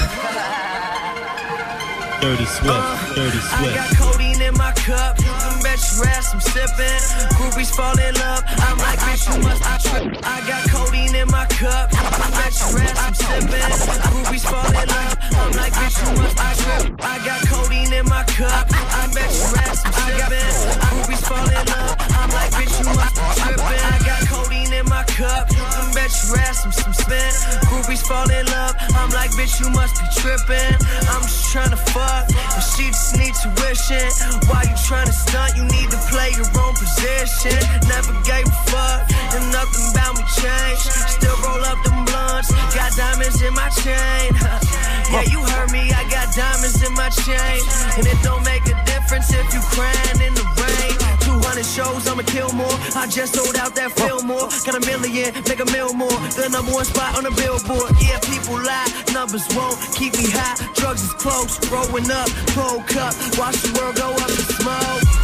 Dirty, 2.22 2.46
sweaty, 2.46 3.16
dirty, 3.16 3.40
sweaty 3.40 4.35
in 4.46 4.54
my 4.58 4.72
cup. 4.86 5.18
You 5.18 5.34
can 5.42 5.58
bet 5.64 5.80
I'm 6.34 6.40
sipping. 6.40 7.02
Groupies 7.36 7.72
fall 7.74 7.98
in 7.98 8.14
love. 8.16 8.44
I'm 8.68 8.78
like, 8.78 9.00
bitch, 9.00 9.26
you 9.26 9.42
must 9.42 9.62
be 9.66 9.90
tripping. 9.90 10.24
I 10.24 10.38
got 10.48 10.70
codeine 10.70 11.16
in 11.16 11.28
my 11.30 11.46
cup. 11.46 11.92
You 11.92 12.10
can 12.18 12.32
bet 12.38 12.54
your 12.60 12.80
ass 12.86 12.98
I'm 13.06 13.14
sipping. 13.16 13.72
Groupies 14.14 14.46
fall 14.46 14.72
in 14.82 14.88
love. 14.88 15.18
I'm 15.42 15.52
like, 15.58 15.74
bitch, 15.74 15.98
you 16.02 16.10
must 16.22 16.38
be 16.38 16.50
tripping. 16.62 16.96
I 17.02 17.16
got 17.26 17.42
codeine 17.50 17.94
in 17.94 18.06
my 18.06 18.24
cup. 18.24 18.68
I 18.70 19.10
bet 19.14 19.32
your 19.34 19.58
ass 19.66 19.82
I'm 19.86 19.94
sipping. 20.06 20.54
Groupies 20.94 21.24
fall 21.26 21.50
in 21.50 21.66
love. 21.74 21.96
I'm 22.22 22.30
like, 22.30 22.52
bitch, 22.52 22.74
you 22.80 22.86
must 22.86 23.16
be 23.16 23.42
tripping. 23.42 24.05
Cup. 25.16 25.48
Bet 25.96 26.12
your 26.12 26.36
ass 26.44 26.68
I'm 26.68 26.72
some 26.72 26.94
spin. 26.94 27.32
Groupies 27.72 28.04
fall 28.04 28.28
in 28.30 28.46
love. 28.52 28.76
I'm 29.00 29.10
like, 29.16 29.32
bitch, 29.32 29.60
you 29.64 29.72
must 29.72 29.96
be 29.96 30.06
tripping. 30.20 30.76
I'm 31.08 31.24
just 31.24 31.52
trying 31.52 31.72
to 31.72 31.80
fuck. 31.96 32.28
And 32.28 32.64
she 32.76 32.92
just 32.92 33.16
need 33.16 33.32
tuition. 33.40 34.12
Why 34.52 34.68
you 34.68 34.76
trying 34.84 35.08
to 35.08 35.16
stunt? 35.16 35.56
You 35.56 35.64
need 35.72 35.90
to 35.90 36.00
play 36.12 36.36
your 36.36 36.52
own 36.60 36.76
position. 36.76 37.56
Never 37.88 38.12
gave 38.28 38.46
a 38.46 38.58
fuck. 38.68 39.08
And 39.32 39.44
nothing 39.56 39.88
about 39.96 40.20
me 40.20 40.24
changed. 40.36 40.88
Still 41.16 41.38
roll 41.48 41.64
up 41.64 41.80
them 41.88 42.04
blunts. 42.06 42.52
Got 42.76 42.92
diamonds 43.00 43.40
in 43.42 43.54
my 43.56 43.72
chain. 43.80 44.36
yeah, 45.16 45.26
you 45.32 45.40
heard 45.40 45.72
me. 45.72 45.96
I 45.96 46.04
got 46.12 46.28
diamonds 46.36 46.84
in 46.84 46.94
my 46.94 47.10
chain. 47.10 47.60
And 47.96 48.04
it 48.04 48.20
don't 48.22 48.44
make 48.44 48.68
a 48.68 48.76
difference 48.84 49.32
if 49.32 49.48
you 49.56 49.64
crying 49.72 50.20
in 50.20 50.36
the 50.36 50.46
rain. 50.60 51.15
200 51.46 51.64
shows, 51.64 52.08
I'ma 52.08 52.24
kill 52.24 52.52
more. 52.54 52.74
I 52.98 53.06
just 53.06 53.36
sold 53.36 53.56
out 53.56 53.76
that 53.76 53.92
Fillmore. 53.92 54.50
Got 54.66 54.82
a 54.82 54.86
million, 54.90 55.32
make 55.48 55.60
a 55.60 55.66
mil 55.66 55.94
more. 55.94 56.18
The 56.34 56.50
number 56.50 56.72
one 56.72 56.86
spot 56.86 57.18
on 57.18 57.24
the 57.24 57.30
billboard. 57.38 57.94
Yeah, 58.02 58.18
people 58.26 58.58
lie, 58.58 58.90
numbers 59.14 59.46
won't 59.54 59.78
keep 59.94 60.18
me 60.18 60.26
high. 60.26 60.58
Drugs 60.74 61.04
is 61.04 61.14
close, 61.14 61.60
growing 61.70 62.10
up, 62.10 62.30
cold 62.58 62.88
cup. 62.88 63.14
Watch 63.38 63.62
the 63.62 63.78
world 63.78 63.96
go 63.96 64.10
up 64.10 64.30
in 64.30 64.46
smoke. 64.58 65.15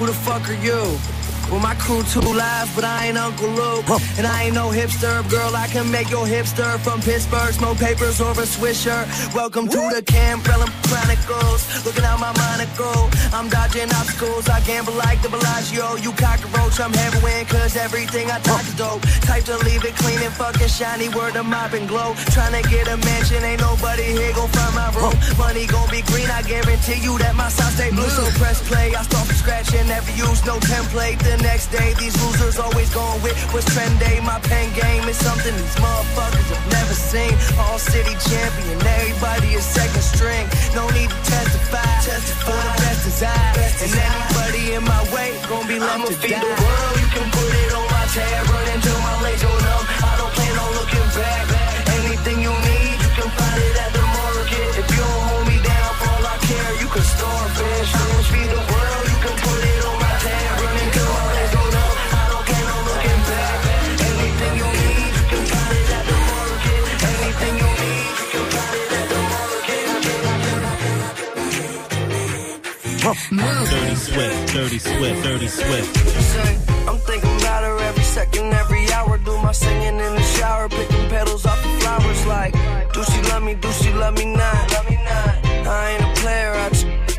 Who 0.00 0.06
the 0.06 0.14
fuck 0.14 0.48
are 0.48 0.54
you? 0.54 1.19
Well, 1.50 1.58
my 1.58 1.74
crew 1.74 2.04
too 2.04 2.20
live, 2.20 2.70
but 2.76 2.84
I 2.84 3.06
ain't 3.06 3.18
Uncle 3.18 3.48
Luke. 3.48 3.90
And 4.16 4.24
I 4.24 4.44
ain't 4.44 4.54
no 4.54 4.70
hipster, 4.70 5.28
girl. 5.28 5.50
I 5.56 5.66
can 5.66 5.90
make 5.90 6.08
your 6.08 6.24
hipster 6.24 6.78
from 6.78 7.00
Pittsburgh. 7.02 7.52
Smoke 7.52 7.78
papers 7.78 8.20
over 8.20 8.42
a 8.42 8.46
swisher. 8.46 9.02
Welcome 9.34 9.66
to 9.66 9.80
the 9.90 10.00
Cambrellum 10.00 10.70
Chronicles. 10.86 11.84
Looking 11.84 12.04
out 12.04 12.20
my 12.20 12.30
monocle. 12.38 13.10
I'm 13.34 13.48
dodging 13.48 13.90
obstacles. 13.90 14.48
I 14.48 14.60
gamble 14.60 14.94
like 14.94 15.22
the 15.22 15.28
Bellagio. 15.28 15.96
You 15.96 16.12
cockroach, 16.12 16.78
I'm 16.78 16.94
heroin, 16.94 17.44
cause 17.46 17.74
everything 17.76 18.30
I 18.30 18.38
talk 18.46 18.62
is 18.62 18.76
dope. 18.76 19.02
Type 19.26 19.42
to 19.50 19.58
leave 19.66 19.84
it 19.84 19.96
clean 19.96 20.22
and 20.22 20.32
fucking 20.32 20.68
shiny. 20.68 21.08
Word 21.08 21.34
of 21.34 21.46
mop 21.46 21.72
and 21.72 21.88
glow. 21.88 22.14
Trying 22.30 22.62
to 22.62 22.68
get 22.70 22.86
a 22.86 22.96
mansion, 23.02 23.42
ain't 23.42 23.60
nobody 23.60 24.04
here 24.04 24.32
gon' 24.38 24.48
find 24.54 24.74
my 24.78 24.86
room. 24.94 25.18
Money 25.34 25.66
gon' 25.66 25.90
be 25.90 26.02
green, 26.14 26.30
I 26.30 26.42
guarantee 26.42 27.02
you 27.02 27.18
that 27.18 27.34
my 27.34 27.48
side 27.48 27.74
stay 27.74 27.90
blue. 27.90 28.06
So 28.06 28.22
press 28.38 28.62
play, 28.68 28.94
I 28.94 29.02
start 29.02 29.26
from 29.26 29.34
scratch 29.34 29.74
and 29.74 29.88
never 29.88 30.12
use 30.14 30.46
no 30.46 30.62
template. 30.62 31.18
The 31.18 31.39
next 31.42 31.68
day, 31.72 31.94
these 31.98 32.16
losers 32.22 32.58
always 32.58 32.90
going 32.92 33.20
with 33.22 33.36
what's 33.52 33.66
trend 33.74 33.98
day. 34.00 34.20
My 34.20 34.38
pen 34.40 34.68
game 34.74 35.08
is 35.08 35.16
something 35.16 35.54
these 35.56 35.76
motherfuckers 35.76 36.48
have 36.52 36.66
never 36.72 36.94
seen. 36.94 37.32
All 37.58 37.78
city 37.78 38.14
champion, 38.28 38.76
everybody 38.80 39.54
is 39.54 39.64
second 39.64 40.02
string. 40.02 40.46
No 40.74 40.88
need 40.90 41.10
to 41.10 41.20
testify, 41.24 41.84
testify. 42.04 42.50
For 42.50 42.60
the 42.60 42.72
best 42.84 43.06
is 43.06 43.22
I, 43.22 43.60
and 43.80 43.94
anybody 43.96 44.74
in 44.76 44.84
my 44.84 45.02
way 45.14 45.32
gon' 45.48 45.66
be 45.66 45.78
left 45.78 46.04
I'ma 46.04 46.06
to 46.06 46.16
feed 46.20 46.36
die. 46.36 46.44
the 46.44 46.52
world, 46.52 46.94
you 47.00 47.08
can 47.16 47.28
put 47.32 47.48
it 47.48 47.72
on 47.72 47.86
my 47.88 48.04
tab, 48.12 48.44
run 48.52 48.68
until 48.76 48.99
Dirty 73.30 73.94
Swift, 73.94 74.52
Dirty 74.52 74.78
Swift, 74.80 75.22
Dirty 75.22 75.46
Swift. 75.46 76.88
I'm 76.88 76.98
thinking 76.98 77.30
about 77.36 77.62
her 77.62 77.78
every 77.78 78.02
second, 78.02 78.52
every 78.52 78.90
hour. 78.90 79.18
Do 79.18 79.36
my 79.38 79.52
singing 79.52 80.00
in 80.00 80.14
the 80.16 80.22
shower, 80.22 80.68
picking 80.68 81.08
petals 81.08 81.46
off 81.46 81.62
the 81.62 81.68
flowers. 81.80 82.26
Like, 82.26 82.52
do 82.92 83.04
she 83.04 83.22
love 83.30 83.44
me? 83.44 83.54
Do 83.54 83.70
she 83.70 83.92
love 83.92 84.14
me 84.18 84.24
not? 84.24 84.72
Love 84.72 84.90
me 84.90 84.96
not. 84.96 85.46
I 85.46 85.90
ain't 85.92 86.02
a 86.02 86.20
player. 86.20 86.52
I 86.54 86.68
just 86.70 87.09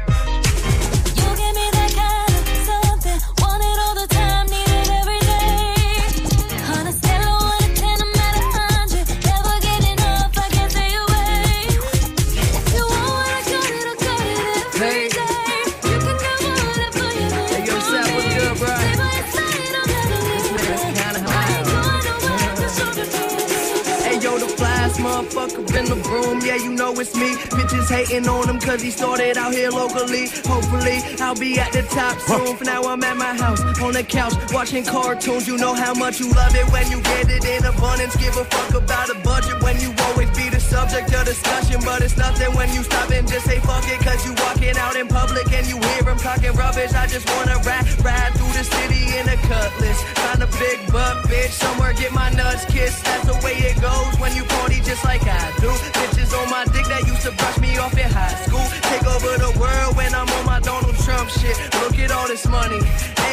Yeah, 26.52 26.58
you 26.58 26.74
know 26.74 26.91
it's 27.00 27.16
me. 27.16 27.36
Bitches 27.56 27.90
hating 27.90 28.28
on 28.28 28.50
him 28.50 28.60
cause 28.60 28.82
he 28.82 28.92
started 28.92 29.38
out 29.38 29.54
here 29.54 29.70
locally. 29.70 30.28
Hopefully, 30.46 31.00
I'll 31.20 31.36
be 31.36 31.60
at 31.60 31.72
the 31.72 31.84
top 31.84 32.20
soon. 32.20 32.58
For 32.58 32.66
now, 32.66 32.84
I'm 32.84 33.04
at 33.04 33.18
my 33.18 33.34
house 33.36 33.62
on 33.82 33.94
the 33.94 34.04
couch 34.04 34.34
watching 34.52 34.84
cartoons. 34.84 35.48
You 35.48 35.58
know 35.58 35.74
how 35.74 35.94
much 35.94 36.20
you 36.20 36.32
love 36.34 36.56
it 36.56 36.68
when 36.72 36.90
you 36.92 37.02
get 37.02 37.30
it 37.30 37.46
in 37.46 37.66
abundance. 37.66 38.16
Give 38.18 38.36
a 38.38 38.46
fuck 38.46 38.74
about 38.76 39.10
a 39.10 39.16
budget 39.22 39.62
when 39.62 39.80
you 39.80 39.94
always 40.10 40.30
be 40.32 40.50
the 40.50 40.60
subject 40.60 41.14
of 41.14 41.26
discussion. 41.26 41.82
But 41.84 42.02
it's 42.02 42.18
nothing 42.18 42.54
when 42.56 42.74
you 42.74 42.84
stop 42.84 43.10
and 43.12 43.28
just 43.28 43.46
say 43.46 43.60
fuck 43.60 43.86
it 43.88 44.00
cause 44.00 44.26
you 44.26 44.34
walking 44.44 44.78
out 44.78 44.96
in 44.96 45.08
public 45.08 45.52
and 45.54 45.68
you 45.68 45.78
hear 45.78 46.04
him 46.04 46.18
talking 46.18 46.54
rubbish. 46.54 46.94
I 46.94 47.08
just 47.08 47.28
wanna 47.36 47.58
ride, 47.66 47.86
ride 48.04 48.34
through 48.36 48.54
the 48.54 48.64
city 48.64 49.04
in 49.18 49.28
a 49.30 49.38
cutlass. 49.48 50.00
Find 50.22 50.44
a 50.44 50.50
big 50.60 50.80
butt 50.92 51.18
bitch 51.30 51.52
somewhere, 51.52 51.94
get 51.94 52.12
my 52.14 52.30
nuts 52.32 52.66
kissed. 52.66 53.04
That's 53.06 53.26
the 53.28 53.38
way 53.46 53.56
it 53.70 53.80
goes 53.82 54.14
when 54.20 54.36
you 54.36 54.44
party 54.56 54.80
just 54.82 55.04
like 55.04 55.24
I 55.24 55.52
do. 55.60 55.72
Bitches 55.98 56.32
on 56.40 56.50
my 56.50 56.66
dick 56.66 56.81
that 56.88 57.06
used 57.08 57.22
to 57.24 57.32
brush 57.32 57.58
me 57.60 57.78
off 57.78 57.98
in 57.98 58.10
high 58.10 58.36
school. 58.46 58.66
Take 58.90 59.06
over 59.06 59.38
the 59.38 59.52
world 59.60 59.96
when 59.98 60.14
I'm 60.14 60.30
on 60.30 60.46
my 60.46 60.60
Donald 60.60 60.96
Trump 61.04 61.30
shit. 61.30 61.58
Look 61.82 61.98
at 62.00 62.12
all 62.12 62.28
this 62.28 62.48
money. 62.48 62.80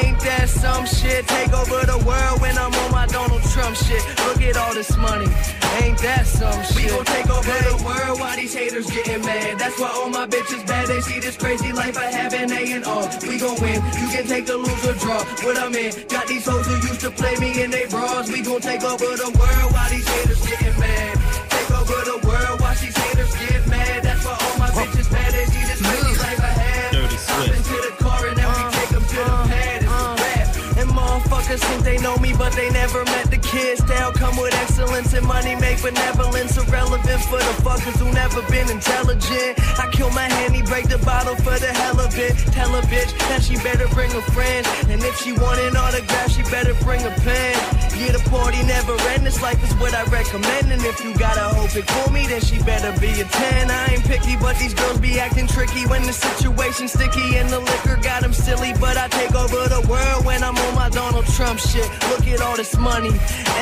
Ain't 0.02 0.18
that 0.20 0.48
some 0.48 0.86
shit? 0.86 1.26
Take 1.26 1.52
over 1.52 1.84
the 1.86 1.98
world 2.06 2.40
when 2.40 2.56
I'm 2.58 2.72
on 2.72 2.90
my 2.90 3.06
Donald 3.06 3.42
Trump 3.50 3.76
shit. 3.76 4.02
Look 4.26 4.40
at 4.42 4.56
all 4.56 4.74
this 4.74 4.96
money. 4.96 5.26
Ain't 5.82 5.98
that 5.98 6.26
some 6.26 6.62
shit? 6.64 6.76
We 6.76 6.88
gon' 6.88 7.04
take 7.04 7.28
over 7.30 7.58
the 7.70 7.76
world 7.84 8.20
while 8.20 8.36
these 8.36 8.54
haters 8.54 8.88
getting 8.90 9.22
mad. 9.22 9.58
That's 9.58 9.78
why 9.78 9.90
all 9.90 10.10
my 10.10 10.26
bitches 10.26 10.66
bad. 10.66 10.86
They 10.88 11.00
see 11.00 11.20
this 11.20 11.36
crazy 11.36 11.72
life 11.72 11.96
I 11.96 12.10
have 12.10 12.32
and 12.34 12.50
they 12.50 12.72
and 12.72 12.84
all. 12.84 13.08
We 13.22 13.38
gon' 13.38 13.60
win. 13.60 13.82
You 14.00 14.08
can 14.14 14.26
take 14.26 14.46
the 14.46 14.56
lose 14.56 14.84
or 14.86 14.94
draw. 14.94 15.22
What 15.44 15.58
I'm 15.58 15.74
in. 15.74 15.92
Got 16.08 16.26
these 16.28 16.46
hoes 16.46 16.66
who 16.66 16.74
used 16.88 17.00
to 17.00 17.10
play 17.10 17.36
me 17.36 17.62
in 17.62 17.70
they 17.70 17.86
bras. 17.86 18.30
We 18.30 18.42
gon' 18.42 18.60
take 18.60 18.82
over 18.82 19.10
the 19.24 19.30
world 19.38 19.72
while 19.72 19.90
these 19.90 20.08
haters 20.08 20.40
getting 20.46 20.78
mad. 20.78 21.14
Take 21.50 21.70
over 21.70 21.98
the 22.10 22.18
world 22.26 22.60
while 22.60 22.74
she's 22.74 22.96
bitches 24.78 25.10
bad. 25.10 25.32
They 25.32 25.57
A 31.48 31.50
motherfuckers 31.50 31.68
think 31.68 31.84
they 31.84 31.98
know 31.98 32.16
me, 32.18 32.34
but 32.36 32.52
they 32.52 32.68
never 32.70 33.04
met 33.04 33.30
the 33.30 33.38
kids. 33.38 33.80
They'll 33.86 34.12
come 34.12 34.36
with 34.36 34.52
excellence 34.54 35.14
and 35.14 35.26
money 35.26 35.54
make 35.56 35.80
benevolence 35.80 36.56
irrelevant 36.58 37.22
for 37.22 37.38
the 37.38 37.54
fuckers 37.64 37.96
who 37.96 38.12
never 38.12 38.42
been 38.50 38.68
intelligent. 38.70 39.56
I 39.78 39.88
kill 39.90 40.10
my 40.10 40.28
handy, 40.28 40.62
break 40.62 40.88
the 40.88 40.98
bottle 40.98 41.36
for 41.36 41.58
the 41.58 41.72
hell 41.72 41.98
of 42.00 42.16
it. 42.18 42.36
Tell 42.52 42.74
a 42.74 42.82
bitch 42.82 43.16
that 43.30 43.42
she 43.42 43.56
better 43.56 43.88
bring 43.94 44.12
a 44.12 44.20
friend. 44.36 44.66
And 44.88 45.02
if 45.02 45.16
she 45.22 45.32
want 45.32 45.60
an 45.60 45.76
autograph, 45.76 46.30
she 46.30 46.42
better 46.50 46.74
bring 46.84 47.00
a 47.06 47.10
pen. 47.24 47.56
Yeah, 47.96 48.12
the 48.12 48.22
party 48.28 48.62
never 48.64 48.92
end. 49.16 49.24
This 49.24 49.40
life 49.40 49.62
is 49.64 49.72
what 49.80 49.94
I 49.94 50.04
recommend. 50.04 50.70
And 50.70 50.82
if 50.84 51.02
you 51.02 51.16
gotta 51.16 51.48
hope 51.56 51.74
it 51.74 51.88
for 51.88 52.12
me, 52.12 52.26
then 52.26 52.42
she 52.42 52.58
better 52.62 52.92
be 53.00 53.08
a 53.20 53.24
10. 53.24 53.70
I 53.70 53.94
ain't 53.94 54.04
picky, 54.04 54.36
but 54.36 54.56
these 54.58 54.74
girls 54.74 55.00
be 55.00 55.18
acting 55.18 55.46
tricky 55.46 55.86
when 55.86 56.02
the 56.02 56.12
situation's 56.12 56.92
sticky 56.92 57.36
and 57.38 57.48
the 57.48 57.60
liquor 57.60 57.96
got 58.02 58.20
them 58.22 58.34
silly. 58.34 58.72
But 58.78 58.96
I 58.98 59.08
take 59.08 59.34
over 59.34 59.66
the 59.68 59.80
world 59.88 60.26
when 60.26 60.44
I'm 60.44 60.56
on 60.56 60.74
my 60.74 60.90
Donald 60.90 61.24
Trump 61.24 61.37
shit. 61.38 61.88
Look 62.10 62.26
at 62.26 62.40
all 62.40 62.56
this 62.56 62.76
money, 62.76 63.10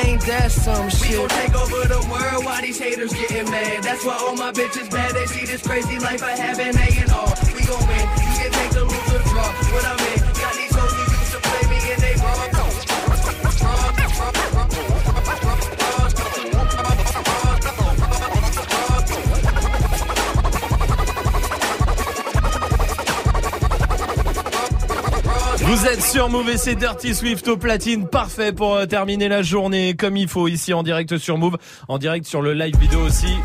ain't 0.03 0.21
that 0.25 0.51
some 0.51 0.89
shit? 0.89 1.11
We 1.11 1.15
gon' 1.15 1.29
take 1.29 1.55
over 1.55 1.87
the 1.87 2.01
world 2.09 2.43
while 2.43 2.61
these 2.61 2.79
haters 2.79 3.13
getting 3.13 3.49
mad. 3.51 3.83
That's 3.83 4.03
why 4.03 4.17
all 4.17 4.35
my 4.35 4.51
bitches 4.51 4.91
mad. 4.91 5.13
They 5.13 5.25
see 5.27 5.45
this 5.45 5.61
crazy 5.61 5.99
life 5.99 6.23
I 6.23 6.31
have 6.31 6.59
and 6.59 6.75
they 6.75 6.97
and 6.97 7.11
all. 7.11 7.31
We 7.53 7.61
gon' 7.65 7.87
win. 7.87 8.05
You 8.17 8.33
can 8.41 8.51
take 8.51 8.71
the 8.71 8.83
lose 8.83 9.13
or 9.13 9.21
draw. 9.29 9.47
What 9.73 9.85
I 9.85 9.95
mean? 10.09 10.16
Vous 25.67 25.85
êtes 25.85 26.01
sur 26.01 26.29
Move 26.29 26.49
et 26.49 26.57
c'est 26.57 26.75
Dirty 26.75 27.13
Swift 27.13 27.47
au 27.47 27.57
platine, 27.57 28.07
parfait 28.07 28.53
pour 28.53 28.75
euh, 28.75 28.85
terminer 28.85 29.27
la 29.27 29.41
journée 29.41 29.95
comme 29.95 30.15
il 30.15 30.27
faut 30.27 30.47
ici 30.47 30.73
en 30.73 30.81
direct 30.81 31.17
sur 31.17 31.37
Move, 31.37 31.57
en 31.87 31.97
direct 31.97 32.25
sur 32.25 32.41
le 32.41 32.53
live 32.53 32.77
vidéo 32.79 33.01
aussi. 33.01 33.35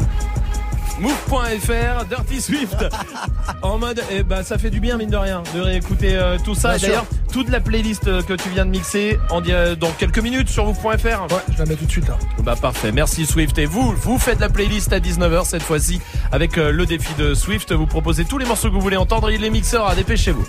Move.fr, 1.01 2.05
Dirty 2.05 2.41
Swift, 2.41 2.77
en 3.63 3.79
mode, 3.79 4.03
eh 4.11 4.23
ben 4.23 4.45
ça 4.45 4.57
fait 4.59 4.71
du 4.71 4.79
bien 4.79 4.97
mine 4.99 5.11
de 5.11 5.17
rien 5.17 5.43
de 5.55 5.61
réécouter 5.61 6.15
euh, 6.15 6.39
tout 6.45 6.55
ça. 6.55 6.69
Bien 6.69 6.77
Et 6.77 6.79
sûr. 6.81 6.89
D'ailleurs, 6.89 7.07
toute 7.33 7.49
la 7.49 7.61
playlist 7.61 8.07
euh, 8.07 8.23
que 8.23 8.35
tu 8.35 8.51
viens 8.51 8.67
de 8.67 8.71
mixer 8.71 9.19
en 9.31 9.43
euh, 9.49 9.75
dans 9.75 9.91
quelques 9.91 10.19
minutes 10.19 10.49
sur 10.49 10.67
Move.fr. 10.67 10.85
Ouais, 10.85 11.43
je 11.53 11.59
la 11.59 11.65
mets 11.67 11.75
tout 11.75 11.87
de 11.87 11.91
suite 11.91 12.07
là. 12.07 12.19
Bah 12.45 12.55
parfait, 12.61 12.93
merci 12.93 13.27
Swift. 13.27 13.59
Et 13.59 13.67
vous, 13.67 13.93
vous 14.03 14.19
faites 14.19 14.39
la 14.39 14.51
playlist 14.51 14.93
à 14.93 15.01
19h 15.01 15.47
cette 15.47 15.63
fois-ci 15.63 16.01
avec 16.31 16.59
euh, 16.59 16.71
le 16.71 16.87
défi 16.87 17.13
de 17.15 17.35
Swift. 17.35 17.73
Vous 17.73 17.87
proposez 17.87 18.25
tous 18.25 18.39
les 18.39 18.47
morceaux 18.47 18.69
que 18.69 18.75
vous 18.75 18.81
voulez 18.81 18.99
entendre. 18.99 19.31
Il 19.31 19.43
est 19.45 19.51
mixeurs, 19.51 19.89
à 19.89 19.95
dépêchez-vous. 19.95 20.47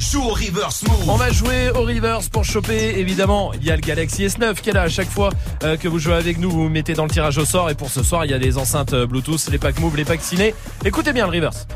Joue 0.00 0.22
au 0.22 0.32
reverse 0.32 0.82
move. 0.84 1.08
On 1.08 1.16
va 1.16 1.30
jouer 1.30 1.70
au 1.74 1.82
reverse 1.82 2.30
pour 2.30 2.42
choper. 2.42 2.98
Évidemment, 2.98 3.52
il 3.52 3.64
y 3.64 3.70
a 3.70 3.76
le 3.76 3.82
Galaxy 3.82 4.24
S9 4.24 4.54
qui 4.54 4.70
est 4.70 4.72
là 4.72 4.82
à 4.82 4.88
chaque 4.88 5.10
fois 5.10 5.30
euh, 5.62 5.76
que 5.76 5.88
vous 5.88 5.98
jouez 5.98 6.14
avec 6.14 6.38
nous. 6.38 6.50
Vous 6.50 6.62
vous 6.62 6.68
mettez 6.70 6.94
dans 6.94 7.04
le 7.04 7.10
tirage 7.10 7.36
au 7.36 7.44
sort. 7.44 7.68
Et 7.68 7.74
pour 7.74 7.90
ce 7.90 8.02
soir, 8.02 8.24
il 8.24 8.30
y 8.30 8.34
a 8.34 8.38
des 8.38 8.56
enceintes 8.56 8.94
euh, 8.94 9.06
Bluetooth, 9.06 9.48
les 9.50 9.58
packs 9.58 9.78
Move, 9.78 9.96
les 9.96 10.06
packs 10.06 10.22
ciné. 10.22 10.54
Écoutez 10.84 11.12
bien 11.12 11.26
le 11.26 11.32
reverse. 11.32 11.66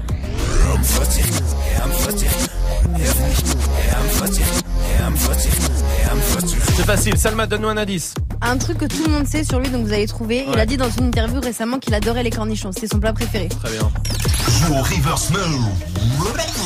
C'est 6.77 6.85
facile. 6.85 7.17
Salma, 7.17 7.47
donne-nous 7.47 7.69
un 7.69 7.77
indice. 7.77 8.15
Un 8.41 8.59
truc 8.59 8.79
que 8.79 8.85
tout 8.87 9.05
le 9.05 9.11
monde 9.11 9.27
sait 9.27 9.45
sur 9.45 9.59
lui, 9.61 9.69
donc 9.71 9.87
vous 9.87 9.93
allez 9.93 10.07
trouver. 10.07 10.45
Il 10.53 10.59
a 10.59 10.67
dit 10.67 10.77
dans 10.77 10.91
une 10.91 11.07
interview 11.07 11.41
récemment 11.41 11.79
qu'il 11.79 11.95
adorait 11.95 12.23
les 12.23 12.31
cornichons. 12.31 12.73
C'était 12.73 12.89
son 12.89 12.99
plat 12.99 13.13
préféré. 13.13 13.49
Très 13.49 13.71
bien. 13.71 13.91
Joue 14.67 14.75
au 14.75 14.83
reverse. 14.83 15.31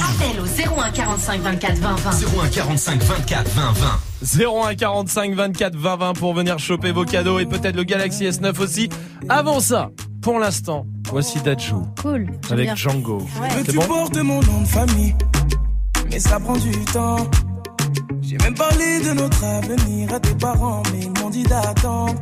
Appel 0.01 0.41
au 0.41 0.81
01 0.81 0.91
45 0.91 1.41
24 1.43 1.77
20 1.79 1.95
20. 1.97 2.11
01 2.45 2.49
45 2.49 3.03
24 3.03 3.49
20 3.51 3.73
20. 3.73 4.71
01 4.71 4.75
45 4.75 5.35
24 5.35 5.77
20 5.77 5.97
20 5.97 6.13
pour 6.15 6.35
venir 6.35 6.59
choper 6.59 6.91
vos 6.93 7.05
cadeaux 7.05 7.39
et 7.39 7.47
peut-être 7.47 7.77
le 7.77 7.85
Galaxy 7.85 8.25
S9 8.25 8.59
aussi. 8.61 8.89
Avant 9.29 9.61
ça, 9.61 9.91
pour 10.23 10.39
l'instant, 10.39 10.87
voici 11.11 11.39
Dajou 11.41 11.87
Cool. 12.03 12.27
avec 12.51 12.65
bien. 12.65 12.75
Django. 12.75 13.19
Ouais. 13.41 13.63
Tu 13.65 13.73
bon 13.73 13.87
portes 13.87 14.17
mon 14.17 14.41
nom 14.43 14.63
de 14.63 14.67
famille, 14.69 15.15
mais 16.11 16.19
ça 16.19 16.41
prend 16.41 16.57
du 16.57 16.71
temps. 16.87 17.29
J'ai 18.29 18.37
même 18.37 18.53
parlé 18.53 19.01
de 19.01 19.15
notre 19.15 19.43
avenir 19.43 20.13
à 20.13 20.21
tes 20.21 20.35
parents, 20.35 20.83
mais 20.93 21.01
ils 21.01 21.19
m'ont 21.19 21.31
dit 21.31 21.45
d'attendre. 21.45 22.21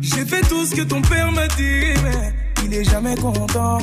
J'ai 0.00 0.24
fait 0.24 0.40
tout 0.42 0.64
ce 0.64 0.76
que 0.76 0.82
ton 0.82 1.02
père 1.02 1.32
m'a 1.32 1.48
dit, 1.48 1.94
mais 2.04 2.32
il 2.64 2.72
est 2.72 2.84
jamais 2.84 3.16
content. 3.16 3.78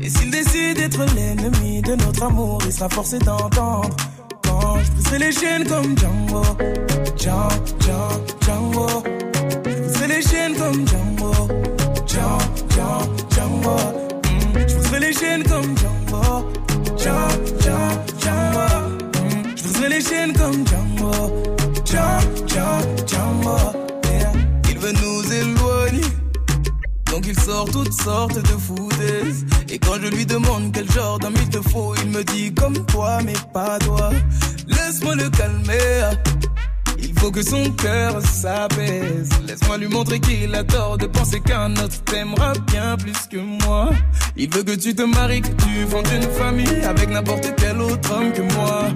Et 0.00 0.08
s'il 0.08 0.30
décide 0.30 0.78
d'être 0.78 1.04
l'ennemi 1.14 1.82
de 1.82 1.94
notre 1.96 2.22
amour, 2.22 2.58
il 2.64 2.72
sera 2.72 2.88
forcé 2.88 3.18
d'entendre. 3.18 3.94
Quand 4.42 4.78
je 5.10 5.16
les 5.16 5.30
chaînes 5.30 5.66
comme 5.66 5.94
Django, 5.98 6.42
Django, 7.18 7.48
Django, 7.80 8.24
Django. 8.40 9.02
Je 9.66 10.04
les 10.06 10.22
chaînes 10.22 10.54
comme 10.54 10.88
Django, 10.88 11.32
Django, 12.06 12.38
Django, 12.70 13.12
Django. 13.30 13.76
Mm. 14.24 14.90
Je 14.90 14.96
les 15.00 15.12
chaînes 15.12 15.42
comme 15.42 15.76
Django, 15.76 16.46
Django, 16.96 17.60
Django. 17.60 18.13
Les 19.88 20.00
chaînes 20.00 20.32
comme 20.32 20.66
Django, 20.66 21.12
Django. 21.84 23.56
Il 24.70 24.78
veut 24.78 24.92
nous 24.92 25.32
éloigner. 25.32 26.00
Donc 27.10 27.26
il 27.26 27.38
sort 27.38 27.70
toutes 27.70 27.92
sortes 27.92 28.38
de 28.38 28.56
foutaises. 28.58 29.44
Et 29.68 29.78
quand 29.78 30.00
je 30.02 30.08
lui 30.08 30.24
demande 30.26 30.72
quel 30.72 30.90
genre 30.90 31.18
d'homme 31.18 31.34
il 31.36 31.48
te 31.48 31.60
faut, 31.68 31.94
il 32.02 32.10
me 32.10 32.24
dit 32.24 32.52
comme 32.54 32.84
toi, 32.86 33.18
mais 33.24 33.34
pas 33.52 33.78
toi. 33.78 34.10
Laisse-moi 34.66 35.14
le 35.16 35.28
calmer. 35.30 36.16
Il 36.98 37.12
faut 37.18 37.30
que 37.30 37.42
son 37.42 37.70
cœur 37.72 38.20
s'apaise. 38.22 39.28
Laisse-moi 39.46 39.78
lui 39.78 39.88
montrer 39.88 40.18
qu'il 40.18 40.54
a 40.54 40.64
tort 40.64 40.96
de 40.96 41.06
penser 41.06 41.40
qu'un 41.40 41.72
autre 41.76 42.02
t'aimera 42.04 42.54
bien 42.66 42.96
plus 42.96 43.26
que 43.30 43.36
moi. 43.36 43.90
Il 44.36 44.48
veut 44.50 44.62
que 44.62 44.74
tu 44.74 44.94
te 44.94 45.02
maries, 45.02 45.42
que 45.42 45.48
tu 45.48 45.86
fondes 45.88 46.08
une 46.12 46.30
famille 46.30 46.84
avec 46.84 47.10
n'importe 47.10 47.52
quel 47.56 47.80
autre 47.80 48.12
homme 48.12 48.32
que 48.32 48.42
moi. 48.54 48.88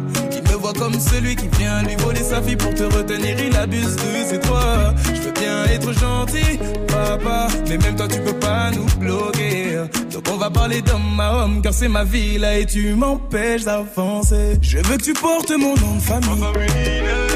Comme 0.76 1.00
celui 1.00 1.34
qui 1.34 1.48
vient 1.58 1.82
lui 1.82 1.96
voler 1.96 2.22
sa 2.22 2.42
fille 2.42 2.56
pour 2.56 2.72
te 2.74 2.82
retenir. 2.82 3.36
Il 3.40 3.56
abuse 3.56 3.96
de 3.96 4.24
ses 4.28 4.38
droits. 4.38 4.94
Je 5.06 5.22
veux 5.22 5.32
bien 5.32 5.64
être 5.64 5.92
gentil, 5.92 6.58
papa, 6.86 7.48
mais 7.68 7.78
même 7.78 7.96
toi 7.96 8.06
tu 8.06 8.20
peux 8.20 8.38
pas 8.38 8.70
nous 8.70 8.86
bloquer. 9.00 9.78
Donc 10.12 10.24
on 10.30 10.36
va 10.36 10.50
parler 10.50 10.82
d'homme 10.82 11.18
à 11.18 11.32
homme, 11.34 11.62
car 11.62 11.72
c'est 11.72 11.88
ma 11.88 12.04
vie 12.04 12.38
là 12.38 12.58
et 12.58 12.66
tu 12.66 12.94
m'empêches 12.94 13.64
d'avancer. 13.64 14.58
Je 14.60 14.78
veux 14.78 14.98
que 14.98 15.02
tu 15.02 15.14
portes 15.14 15.50
mon 15.50 15.74
nom 15.74 15.96
de 15.96 16.02
famille, 16.02 16.44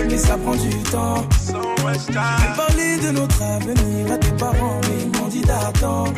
mais 0.09 0.19
ça 0.19 0.37
prend 0.37 0.55
du 0.55 0.71
temps. 0.91 1.27
J'ai 2.07 2.13
parlé 2.57 2.99
de 2.99 3.11
notre 3.13 3.43
avenir 3.43 4.13
à 4.13 4.19
tes 4.19 4.33
parents, 4.33 4.81
mais 4.83 5.05
ils 5.05 5.21
m'ont 5.21 5.29
dit 5.29 5.43
d'attendre. 5.43 6.13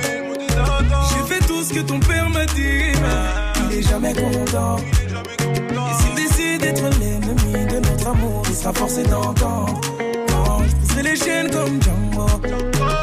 J'ai 1.11 1.35
fait 1.35 1.47
tout 1.47 1.63
ce 1.63 1.73
que 1.73 1.81
ton 1.81 2.01
père 2.01 2.29
m'a 2.29 2.45
dit, 2.47 2.93
mais 3.03 3.71
il 3.71 3.79
est 3.79 3.83
jamais 3.89 4.13
content. 4.15 4.77
Et 4.79 6.15
décide 6.17 6.34
d'être 6.65 6.99
l'ennemi 6.99 7.67
de 7.67 7.79
notre 7.79 8.09
amour, 8.09 8.43
il 8.49 8.55
sera 8.55 8.73
forcé 8.73 9.03
d'entendre. 9.03 9.81
Quand 10.29 10.63
je 10.67 10.75
briserai 10.77 11.03
les 11.03 11.17
chaînes 11.17 11.51
comme 11.51 11.83
Django, 11.83 12.27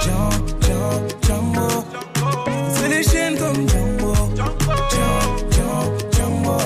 Django, 0.02 0.30
Django, 0.62 0.90
Django. 1.26 1.68
Je 2.16 2.64
briserai 2.66 2.90
les 2.90 3.04
chaînes 3.04 3.38
comme 3.38 3.70
Django, 3.70 4.14
Django, 4.36 5.16
Django, 5.52 5.80
Django. 6.12 6.58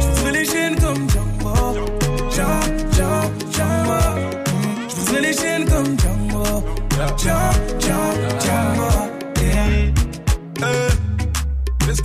Je 0.00 0.06
briserai 0.06 0.32
les 0.32 0.44
chaînes 0.44 0.76
comme 0.76 1.08
Django, 1.08 1.54
Django, 2.30 2.60
Django, 2.92 3.20
Django. 3.54 3.98
Je 4.88 4.94
briserai 4.94 5.20
les 5.20 5.32
chaînes 5.32 5.64
comme 5.64 5.98
Django, 5.98 6.44
Django, 6.90 7.36
Django, 7.80 8.18
Django. 8.40 8.51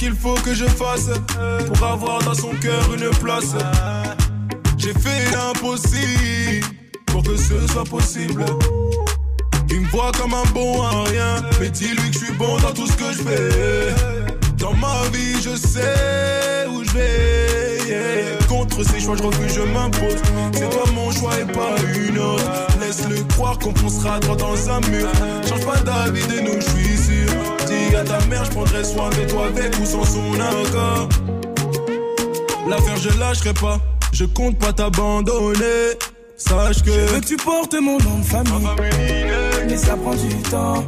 Qu'il 0.08 0.16
faut 0.16 0.36
que 0.36 0.54
je 0.54 0.66
fasse 0.66 1.10
pour 1.68 1.86
avoir 1.86 2.24
dans 2.24 2.34
son 2.34 2.52
cœur 2.62 2.82
une 2.94 3.10
place 3.18 3.56
J'ai 4.78 4.94
fait 4.94 5.32
l'impossible 5.32 6.66
pour 7.08 7.24
que 7.24 7.36
ce 7.36 7.68
soit 7.68 7.84
possible. 7.84 8.46
Il 9.70 9.82
me 9.82 9.88
voit 9.90 10.12
comme 10.14 10.34
un 10.34 10.46
bon 10.54 10.82
à 10.82 11.04
rien, 11.10 11.44
mais 11.60 11.70
dis-lui 11.70 12.10
que 12.10 12.20
je 12.20 12.26
suis 12.26 12.34
bon 12.36 12.58
dans 12.60 12.72
tout 12.72 12.88
ce 12.88 12.96
que 12.96 13.12
je 13.12 13.22
fais. 13.24 13.96
Dans 14.58 14.74
ma 14.74 15.10
vie, 15.12 15.42
je 15.42 15.56
sais 15.58 16.68
où 16.70 16.86
je 16.86 16.92
vais. 16.92 18.38
Contre 18.48 18.84
ces 18.84 19.02
choix, 19.02 19.18
je 19.18 19.24
refuse, 19.24 19.56
je 19.56 19.62
m'impose. 19.62 20.22
C'est 20.54 20.70
toi 20.70 20.84
mon 20.96 21.12
choix 21.12 21.38
et 21.38 21.52
pas 21.52 21.76
une 21.98 22.18
autre. 22.18 22.66
Laisse-le 22.88 23.22
croire 23.34 23.59
qu'on 23.59 23.76
foncera 23.76 24.18
droit 24.22 24.38
dans 24.38 24.69
un 24.69 24.80
mur. 24.89 25.09
Change 25.45 25.65
pas 25.65 25.77
d'avis 25.80 26.26
de 26.26 26.39
nous, 26.39 26.61
je 26.61 26.69
suis 26.69 26.97
sûr. 26.97 27.30
Dis 27.68 27.93
à 27.93 28.05
ta 28.05 28.26
mère, 28.27 28.45
je 28.45 28.51
prendrai 28.51 28.81
soin 28.81 29.09
de 29.09 29.30
toi 29.30 29.47
avec 29.47 29.77
ou 29.77 29.85
sans 29.85 30.05
son 30.05 30.34
accord. 30.35 31.09
L'affaire, 32.69 32.95
je 32.95 33.19
lâcherai 33.19 33.53
pas. 33.55 33.77
Je 34.14 34.23
compte 34.23 34.57
pas 34.57 34.72
t'abandonner. 34.72 35.97
Sache 36.38 36.81
que. 36.81 36.91
Je 36.91 37.14
veux 37.14 37.19
que 37.19 37.26
tu 37.26 37.35
portes 37.35 37.73
mon 37.73 37.97
nom 37.97 38.19
de 38.19 38.26
famille. 38.26 38.68
Mais 39.68 39.76
ça 39.77 39.97
prend 39.97 40.15
du 40.15 40.34
temps. 40.43 40.85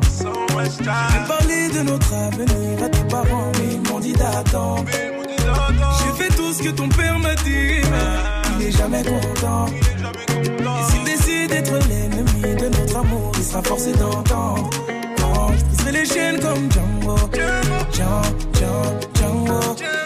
J'ai 0.58 0.86
parlé 1.28 1.68
de 1.68 1.82
notre 1.82 2.14
avenir 2.14 2.82
à 2.82 2.88
tes 2.88 3.04
parents, 3.10 3.52
mais 3.60 3.74
ils 3.74 3.92
m'ont 3.92 4.00
dit 4.00 4.14
d'attendre. 4.14 4.86
J'ai 4.88 6.24
fait 6.24 6.34
tout 6.34 6.54
ce 6.54 6.64
que 6.64 6.70
ton 6.70 6.88
père 6.88 7.20
m'a 7.20 7.36
dit, 7.36 7.82
mais 7.92 8.62
il 8.62 8.68
est 8.68 8.72
jamais 8.72 9.04
content. 9.04 9.66
Et 9.68 10.92
s'il 10.92 11.04
décide 11.04 11.09
d'être 11.50 11.74
l'ennemi 11.90 12.56
de 12.56 12.70
notre 12.70 12.98
amour, 12.98 13.32
il 13.36 13.44
c'est 13.44 13.98
d'entendre. 13.98 14.70
Quand 15.18 15.52
je 15.58 15.66
briserai 15.66 15.92
les 15.92 16.06
chaînes 16.06 16.40
comme 16.40 16.72
Django. 16.72 17.16
Django, 17.34 17.78
Django, 17.94 19.00
Django. 19.16 19.76
Je 19.78 19.99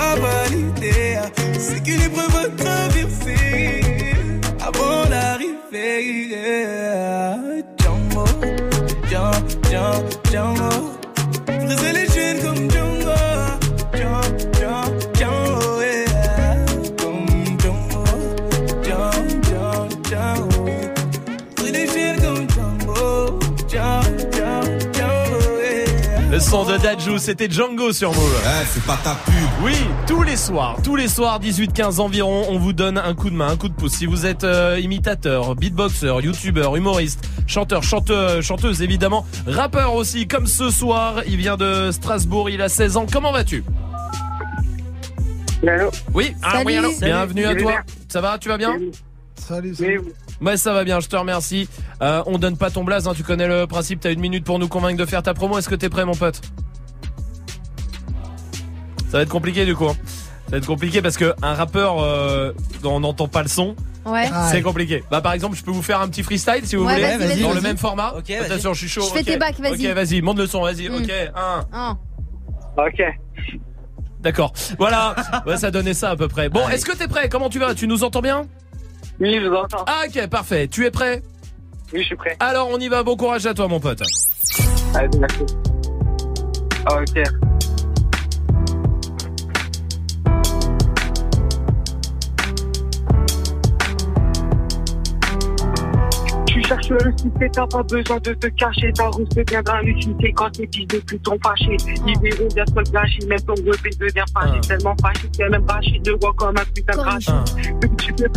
pas 0.00 0.14
valider, 0.16 1.18
c'est 1.58 1.82
qu'une 1.82 2.02
épreuve 2.08 2.36
à 2.44 2.48
traverser 2.62 3.80
avant 4.68 5.04
l'arrivée. 5.12 6.30
Django, 7.78 8.24
Django, 9.10 10.08
Django, 10.30 10.89
son 26.50 26.64
de 26.64 26.76
Dajou, 26.78 27.18
c'était 27.18 27.48
Django 27.48 27.92
sur 27.92 28.12
Move. 28.12 28.42
c'est 28.66 28.82
pas 28.82 28.98
ta 29.04 29.14
pub. 29.14 29.34
Oui, 29.62 29.76
tous 30.08 30.24
les 30.24 30.36
soirs, 30.36 30.78
tous 30.82 30.96
les 30.96 31.06
soirs, 31.06 31.38
18-15 31.40 32.00
environ, 32.00 32.44
on 32.48 32.58
vous 32.58 32.72
donne 32.72 32.98
un 32.98 33.14
coup 33.14 33.30
de 33.30 33.36
main, 33.36 33.50
un 33.50 33.56
coup 33.56 33.68
de 33.68 33.72
pouce. 33.74 33.92
Si 33.92 34.04
vous 34.04 34.26
êtes 34.26 34.42
euh, 34.42 34.80
imitateur, 34.80 35.54
beatboxer, 35.54 36.12
youtubeur, 36.24 36.74
humoriste, 36.74 37.24
chanteur, 37.46 37.84
chanteur, 37.84 38.42
chanteuse 38.42 38.82
évidemment, 38.82 39.24
rappeur 39.46 39.94
aussi, 39.94 40.26
comme 40.26 40.48
ce 40.48 40.70
soir, 40.70 41.22
il 41.28 41.36
vient 41.36 41.56
de 41.56 41.92
Strasbourg, 41.92 42.50
il 42.50 42.60
a 42.62 42.68
16 42.68 42.96
ans. 42.96 43.06
Comment 43.10 43.30
vas-tu? 43.30 43.62
Allô? 45.64 45.90
Oui, 46.12 46.34
ah 46.42 46.50
Salut. 46.54 46.64
oui, 46.66 46.76
allô. 46.78 46.90
Salut. 46.90 47.12
Bienvenue 47.12 47.44
à 47.46 47.54
toi. 47.54 47.72
Ça 48.08 48.20
va, 48.20 48.38
tu 48.38 48.48
vas 48.48 48.58
bien? 48.58 48.76
Salut, 49.36 49.72
salut. 49.76 50.02
Ouais, 50.40 50.56
ça 50.56 50.72
va 50.72 50.84
bien, 50.84 51.00
je 51.00 51.08
te 51.08 51.16
remercie. 51.16 51.68
Euh, 52.02 52.22
on 52.26 52.38
donne 52.38 52.56
pas 52.56 52.70
ton 52.70 52.82
blaze, 52.84 53.06
hein, 53.06 53.12
tu 53.14 53.22
connais 53.22 53.46
le 53.46 53.66
principe, 53.66 54.00
t'as 54.00 54.12
une 54.12 54.20
minute 54.20 54.44
pour 54.44 54.58
nous 54.58 54.68
convaincre 54.68 54.98
de 54.98 55.04
faire 55.06 55.22
ta 55.22 55.34
promo. 55.34 55.58
Est-ce 55.58 55.68
que 55.68 55.74
t'es 55.74 55.88
prêt, 55.90 56.04
mon 56.04 56.14
pote 56.14 56.40
Ça 59.10 59.18
va 59.18 59.22
être 59.22 59.28
compliqué 59.28 59.64
du 59.66 59.74
coup. 59.74 59.86
hein. 59.88 59.96
Ça 60.46 60.52
va 60.52 60.56
être 60.58 60.66
compliqué 60.66 61.02
parce 61.02 61.16
que 61.16 61.34
un 61.42 61.54
rappeur 61.54 62.00
euh, 62.02 62.52
dont 62.82 62.96
on 62.96 63.00
n'entend 63.00 63.28
pas 63.28 63.42
le 63.42 63.48
son, 63.48 63.76
Ouais. 64.06 64.28
c'est 64.50 64.62
compliqué. 64.62 65.04
Bah 65.10 65.20
par 65.20 65.34
exemple, 65.34 65.56
je 65.56 65.62
peux 65.62 65.70
vous 65.70 65.82
faire 65.82 66.00
un 66.00 66.08
petit 66.08 66.22
freestyle 66.22 66.62
si 66.64 66.74
vous 66.74 66.86
Ouais, 66.86 66.94
voulez, 66.94 67.16
vas-y, 67.18 67.28
vas-y, 67.28 67.42
dans 67.42 67.48
le 67.50 67.54
vas-y. 67.56 67.62
même 67.64 67.76
format. 67.76 68.14
Ok. 68.16 68.30
Attention, 68.30 68.72
je 68.72 68.78
suis 68.80 68.88
chaud. 68.88 69.02
Je 69.02 69.12
fais 69.12 69.20
ok. 69.20 69.26
tes 69.26 69.36
bacs, 69.36 69.60
vas-y. 69.60 69.88
Ok, 69.88 69.94
vas-y, 69.94 70.22
monte 70.22 70.38
le 70.38 70.46
son, 70.46 70.62
vas-y. 70.62 70.88
Mm. 70.88 70.94
Ok, 70.94 71.12
un. 71.36 71.64
Un. 71.72 71.98
Ok. 72.78 73.02
D'accord. 74.20 74.52
Voilà. 74.78 75.14
Ouais, 75.46 75.56
ça 75.58 75.70
donnait 75.70 75.94
ça 75.94 76.10
à 76.10 76.16
peu 76.16 76.28
près. 76.28 76.48
Bon, 76.48 76.66
est-ce 76.68 76.84
que 76.86 76.96
t'es 76.96 77.08
prêt? 77.08 77.28
Comment 77.28 77.48
tu 77.50 77.58
vas? 77.58 77.74
Tu 77.74 77.86
nous 77.86 78.02
entends 78.04 78.22
bien? 78.22 78.46
Oui, 79.20 79.38
je 79.38 79.46
vous 79.48 79.54
entends. 79.54 79.84
Ah 79.86 80.04
ok, 80.06 80.28
parfait. 80.28 80.66
Tu 80.66 80.86
es 80.86 80.90
prêt? 80.90 81.22
Oui, 81.92 82.00
je 82.00 82.06
suis 82.06 82.16
prêt. 82.16 82.36
Alors 82.40 82.68
on 82.70 82.78
y 82.78 82.88
va. 82.88 83.02
Bon 83.02 83.16
courage 83.16 83.44
à 83.46 83.52
toi, 83.52 83.68
mon 83.68 83.78
pote. 83.78 84.02
Allez, 84.94 85.18
merci. 85.18 85.42
Ok. 86.90 87.22
Tu 96.46 96.62
cherches 96.62 96.88
le 96.88 97.12
succès, 97.16 97.48
t'as 97.52 97.66
pas 97.66 97.82
besoin 97.82 98.18
de 98.18 98.32
te 98.32 98.46
cacher. 98.48 98.92
Ta 98.94 99.08
rousse 99.08 99.28
deviendra 99.28 99.82
l'utilité 99.82 100.32
quand 100.32 100.50
tes 100.50 100.68
fils 100.74 100.86
de 100.88 100.98
pute 100.98 101.26
sont 101.26 101.38
fâchés. 101.44 101.76
Ils 102.06 102.18
verront 102.20 102.48
bien 102.54 102.64
se 102.66 102.90
gâcher, 102.90 103.26
même 103.28 103.40
ton 103.40 103.54
rebelle 103.54 103.98
devient 103.98 104.24
fâché. 104.32 104.60
Tellement 104.66 104.96
fâché, 105.02 105.28
c'est 105.36 105.48
même 105.48 105.66
fâché 105.68 105.98
de 106.02 106.12
voir 106.20 106.34
comme 106.36 106.56
un 106.56 106.64
putain 106.74 106.96
de 106.96 107.02
crachat. 107.02 107.44
Tu 108.00 108.12
me 108.12 108.28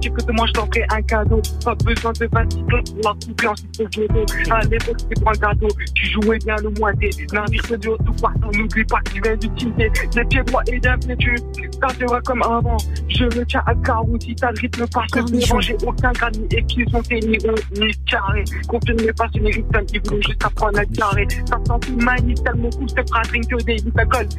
tu 0.00 0.10
veux 0.10 0.16
que 0.16 0.32
moi 0.32 0.46
je 0.46 0.52
t'en 0.52 0.66
ferai 0.66 0.84
un 0.90 1.02
cadeau. 1.02 1.40
Pas 1.64 1.74
besoin 1.76 2.12
de 2.12 2.28
vaciller 2.32 2.64
pour 2.64 2.80
la 3.02 3.14
couper 3.26 3.46
ensuite 3.46 3.80
au 3.80 3.86
ghetto. 3.86 4.26
À 4.50 4.60
l'époque, 4.62 4.96
c'était 4.98 5.20
pour 5.20 5.30
un 5.30 5.34
cadeau. 5.34 5.68
Tu 5.94 6.06
jouais 6.06 6.38
bien 6.38 6.56
le 6.62 6.70
moitié. 6.78 7.10
Que 7.10 7.76
de 7.76 7.88
haut 7.88 7.96
tout 7.98 8.12
partout. 8.20 8.50
N'oublie 8.54 8.84
pas 8.84 9.00
que 9.00 9.12
tu 9.12 9.20
viens 9.22 9.36
d'utiliser 9.36 9.90
les 10.16 10.24
pieds 10.24 10.42
droits 10.42 10.62
et 10.66 10.78
d'implétude. 10.80 11.42
Gardera 11.80 12.20
comme 12.22 12.42
avant. 12.42 12.76
Je 13.08 13.24
me 13.24 13.44
tiens 13.46 13.62
à 13.66 13.74
carreau 13.76 14.16
si 14.20 14.34
t'as 14.34 14.50
le 14.50 14.60
rythme 14.60 14.86
pas 14.88 15.04
que 15.12 15.20
Cornichon. 15.20 15.60
j'ai 15.60 15.76
aucun 15.86 16.12
granit 16.12 16.46
et 16.50 16.64
qui 16.64 16.84
sont 16.90 17.02
tes 17.02 17.20
ni 17.20 17.38
ni 17.80 17.92
carré. 18.06 18.44
Confirmez 18.68 19.12
pas 19.12 19.28
ce 19.34 19.40
mérite 19.40 19.66
ils 19.92 20.00
voulaient 20.02 20.22
juste 20.22 20.44
apprendre 20.44 20.78
à 20.78 20.84
carré. 20.84 21.26
Ça 21.46 21.58
sent 21.66 21.80
tout 21.80 21.96
magnifique, 21.96 22.44
tellement 22.44 22.70
cool, 22.70 22.86
c'est 22.88 23.10
pas 23.10 23.18
un 23.18 23.22
drink 23.22 23.48
que 23.48 23.64
des 23.64 23.76
ta 23.92 24.04
colle. 24.06 24.28
Tu 24.28 24.36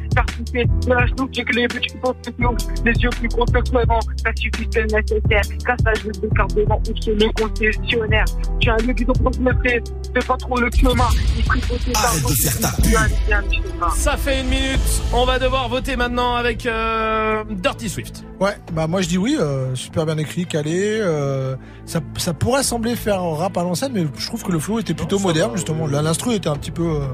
sais, 0.52 0.66
le 0.88 0.94
lâche 0.94 1.10
nous, 1.18 1.28
j'ai 1.32 1.44
que 1.44 1.54
les 1.54 1.68
buts, 1.68 1.80
tu 1.80 1.98
penses 1.98 2.16
que 2.24 2.32
c'est. 2.38 2.84
Les 2.84 2.92
yeux 2.92 3.10
plus 3.10 3.28
gros 3.28 3.44
que 3.44 3.58
le 3.58 3.86
vent, 3.86 4.00
ça 4.22 4.30
suffit, 4.36 4.65
c'est 4.72 4.84
nécessaire. 4.92 5.42
Cassage 5.64 6.04
de 6.04 6.10
décarburant 6.20 6.80
ou 6.88 7.02
chez 7.04 7.14
le 7.14 7.30
concessionnaire. 7.32 8.24
Tu 8.60 8.70
as 8.70 8.76
le 8.78 8.92
guidon 8.92 9.12
pour 9.14 9.40
me 9.40 9.52
faire, 9.62 9.80
fais 10.14 10.26
pas 10.26 10.36
trop 10.36 10.56
le 10.58 10.68
chemin. 10.76 11.06
Il 11.36 11.44
prie 11.44 11.60
pour 11.60 11.78
tes 11.78 11.92
Arrête 11.94 12.22
de 12.22 12.28
faire 12.28 12.60
ta 12.60 12.82
pub. 12.82 13.90
Ça 13.96 14.16
fait 14.16 14.40
une 14.40 14.48
minute. 14.48 14.80
On 15.12 15.24
va 15.24 15.38
devoir 15.38 15.68
voter 15.68 15.96
maintenant 15.96 16.34
avec 16.36 16.66
euh, 16.66 17.44
Dirty 17.50 17.88
Swift. 17.88 18.24
Ouais, 18.40 18.56
bah 18.72 18.86
moi 18.86 19.00
je 19.00 19.08
dis 19.08 19.18
oui, 19.18 19.36
euh, 19.40 19.74
super 19.74 20.04
bien 20.06 20.18
écrit, 20.18 20.46
calé. 20.46 20.98
euh, 21.00 21.56
ça, 21.86 22.00
ça 22.18 22.34
pourrait 22.34 22.62
sembler 22.62 22.96
faire 22.96 23.22
rap 23.22 23.56
à 23.56 23.62
l'ancienne, 23.62 23.92
mais 23.94 24.06
je 24.18 24.26
trouve 24.26 24.42
que 24.42 24.52
le 24.52 24.58
flow 24.58 24.78
était 24.78 24.94
plutôt 24.94 25.18
moderne 25.18 25.52
justement. 25.54 25.86
Là, 25.86 26.02
L'instru 26.02 26.34
était 26.34 26.48
un 26.48 26.56
petit 26.56 26.70
peu, 26.70 26.82
euh, 26.86 27.06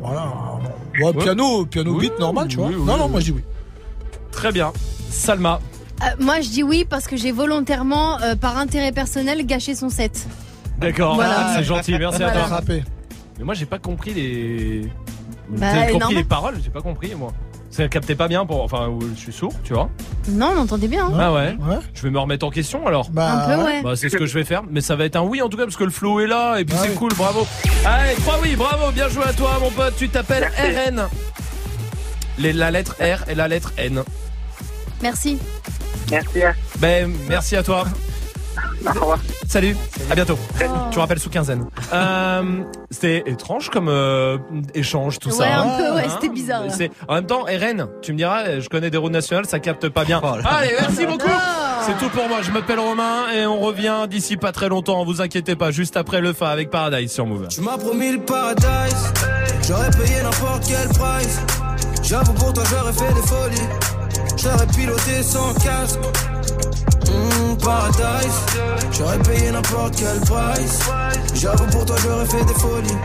voilà, 0.00 0.26
ouais, 1.00 1.04
Ouais. 1.04 1.12
piano, 1.12 1.66
piano 1.66 1.92
Oui, 1.92 2.08
beat 2.08 2.18
normal, 2.18 2.48
tu 2.48 2.56
vois. 2.56 2.68
oui, 2.68 2.74
oui, 2.78 2.84
non, 2.84 2.96
non, 2.96 3.04
oui. 3.04 3.10
moi 3.10 3.20
je 3.20 3.24
dis 3.26 3.32
oui. 3.32 3.42
Très 4.32 4.50
bien. 4.50 4.72
Salma. 5.10 5.60
Euh, 6.02 6.06
moi, 6.20 6.40
je 6.40 6.48
dis 6.48 6.62
oui 6.62 6.84
parce 6.88 7.06
que 7.06 7.16
j'ai 7.16 7.32
volontairement, 7.32 8.20
euh, 8.20 8.36
par 8.36 8.58
intérêt 8.58 8.92
personnel, 8.92 9.44
gâché 9.46 9.74
son 9.74 9.88
set. 9.88 10.26
D'accord. 10.78 11.14
Voilà. 11.14 11.34
Ah, 11.38 11.54
C'est 11.56 11.64
gentil. 11.64 11.96
Merci 11.98 12.22
à 12.22 12.30
toi. 12.30 12.60
Mais 13.38 13.44
moi, 13.44 13.54
j'ai 13.54 13.66
pas 13.66 13.78
compris 13.78 14.12
les. 14.14 14.90
Bah, 15.48 15.86
J'ai 15.86 15.92
compris 15.92 16.14
les 16.16 16.24
paroles. 16.24 16.56
J'ai 16.62 16.70
pas 16.70 16.80
compris 16.82 17.14
moi. 17.14 17.32
Ça 17.70 17.86
captait 17.88 18.14
pas 18.14 18.28
bien 18.28 18.44
pour. 18.46 18.62
Enfin, 18.62 18.88
ou 18.88 19.00
je 19.14 19.20
suis 19.20 19.32
sourd, 19.32 19.52
tu 19.62 19.74
vois. 19.74 19.90
Non, 20.28 20.52
on 20.56 20.60
entendait 20.60 20.88
bien. 20.88 21.06
hein. 21.06 21.12
Ah 21.18 21.32
ouais. 21.32 21.56
Ouais. 21.60 21.76
Je 21.94 22.02
vais 22.02 22.10
me 22.10 22.18
remettre 22.18 22.46
en 22.46 22.50
question 22.50 22.86
alors. 22.86 23.10
Bah, 23.10 23.44
Un 23.44 23.56
peu, 23.56 23.62
ouais. 23.64 23.82
Bah, 23.82 23.96
c'est 23.96 24.08
ce 24.08 24.16
que 24.16 24.26
je 24.26 24.34
vais 24.34 24.44
faire, 24.44 24.62
mais 24.70 24.80
ça 24.80 24.96
va 24.96 25.04
être 25.04 25.16
un 25.16 25.22
oui 25.22 25.40
en 25.42 25.48
tout 25.48 25.56
cas 25.56 25.64
parce 25.64 25.76
que 25.76 25.84
le 25.84 25.90
flow 25.90 26.20
est 26.20 26.26
là 26.26 26.58
et 26.58 26.64
puis 26.64 26.74
Ah 26.78 26.82
c'est 26.84 26.90
oui. 26.90 26.96
cool, 26.96 27.12
bravo. 27.14 27.46
Allez, 27.84 28.14
trois 28.16 28.38
oui, 28.42 28.56
bravo, 28.56 28.90
bien 28.92 29.08
joué 29.08 29.24
à 29.24 29.32
toi 29.32 29.58
mon 29.60 29.70
pote, 29.70 29.94
tu 29.98 30.08
t'appelles 30.08 30.50
RN. 30.58 31.06
Les- 32.38 32.52
la 32.54 32.70
lettre 32.70 32.96
R 33.00 33.28
et 33.28 33.34
la 33.34 33.48
lettre 33.48 33.72
N. 33.76 34.02
Merci. 35.02 35.38
Merci. 36.10 36.40
Ben 36.78 37.12
merci 37.28 37.56
à 37.56 37.62
toi. 37.62 37.84
Au 38.86 38.92
revoir. 38.92 39.18
Salut, 39.48 39.76
à 40.10 40.14
bientôt. 40.14 40.38
Tu 40.90 40.98
rappelles 40.98 41.18
sous 41.18 41.30
quinzaine. 41.30 41.66
Euh, 41.92 42.62
c'était 42.90 43.24
étrange 43.26 43.70
comme 43.70 43.88
euh, 43.88 44.38
échange 44.74 45.18
tout 45.18 45.30
ça. 45.30 45.44
Ouais, 45.44 45.50
un 45.50 45.62
hein. 45.62 45.76
peu, 45.78 45.94
ouais, 45.94 46.04
Hein 46.04 46.10
c'était 46.12 46.32
bizarre, 46.32 46.64
là. 46.64 46.72
C'est 46.72 46.90
en 47.08 47.14
même 47.14 47.26
temps 47.26 47.44
RN. 47.44 47.88
Tu 48.02 48.12
me 48.12 48.18
diras, 48.18 48.60
je 48.60 48.68
connais 48.68 48.90
des 48.90 48.98
routes 48.98 49.12
nationales, 49.12 49.46
ça 49.46 49.58
capte 49.60 49.88
pas 49.88 50.04
bien. 50.04 50.20
Oh 50.22 50.34
Allez, 50.44 50.74
merci 50.80 51.06
beaucoup. 51.06 51.26
Oh. 51.26 51.66
C'est 51.86 51.96
tout 51.98 52.10
pour 52.10 52.28
moi. 52.28 52.42
Je 52.42 52.50
m'appelle 52.50 52.80
Romain 52.80 53.30
et 53.34 53.46
on 53.46 53.60
revient 53.60 54.06
d'ici 54.08 54.36
pas 54.36 54.52
très 54.52 54.68
longtemps. 54.68 55.04
Vous 55.04 55.20
inquiétez 55.20 55.56
pas, 55.56 55.70
juste 55.70 55.96
après 55.96 56.20
le 56.20 56.32
fa 56.32 56.48
avec 56.50 56.70
Paradise 56.70 57.12
sur 57.12 57.26
Move. 57.26 57.48
Tu 57.48 57.60
m'as 57.60 57.78
promis 57.78 58.12
le 58.12 58.20
paradise, 58.20 59.12
j'aurais 59.66 59.90
payé 59.90 60.22
n'importe 60.22 60.64
quel 60.66 60.88
price. 60.88 61.40
J'avoue 62.02 62.34
pour 62.34 62.52
toi 62.52 62.62
j'aurais 62.70 62.92
fait 62.92 63.14
des 63.14 63.26
folies, 63.26 63.68
j'aurais 64.36 64.66
piloté 64.66 65.22
sans 65.22 65.52
casque. 65.54 65.98
Mmh, 67.06 67.56
paradise, 67.58 68.40
j'aurais 68.92 69.18
payé 69.20 69.50
n'importe 69.50 69.94
quel 69.96 70.20
price. 70.20 70.80
J'avoue 71.34 71.66
pour 71.66 71.84
toi 71.84 71.96
j'aurais 72.02 72.26
fait 72.26 72.44
des 72.44 72.54
folies, 72.54 72.98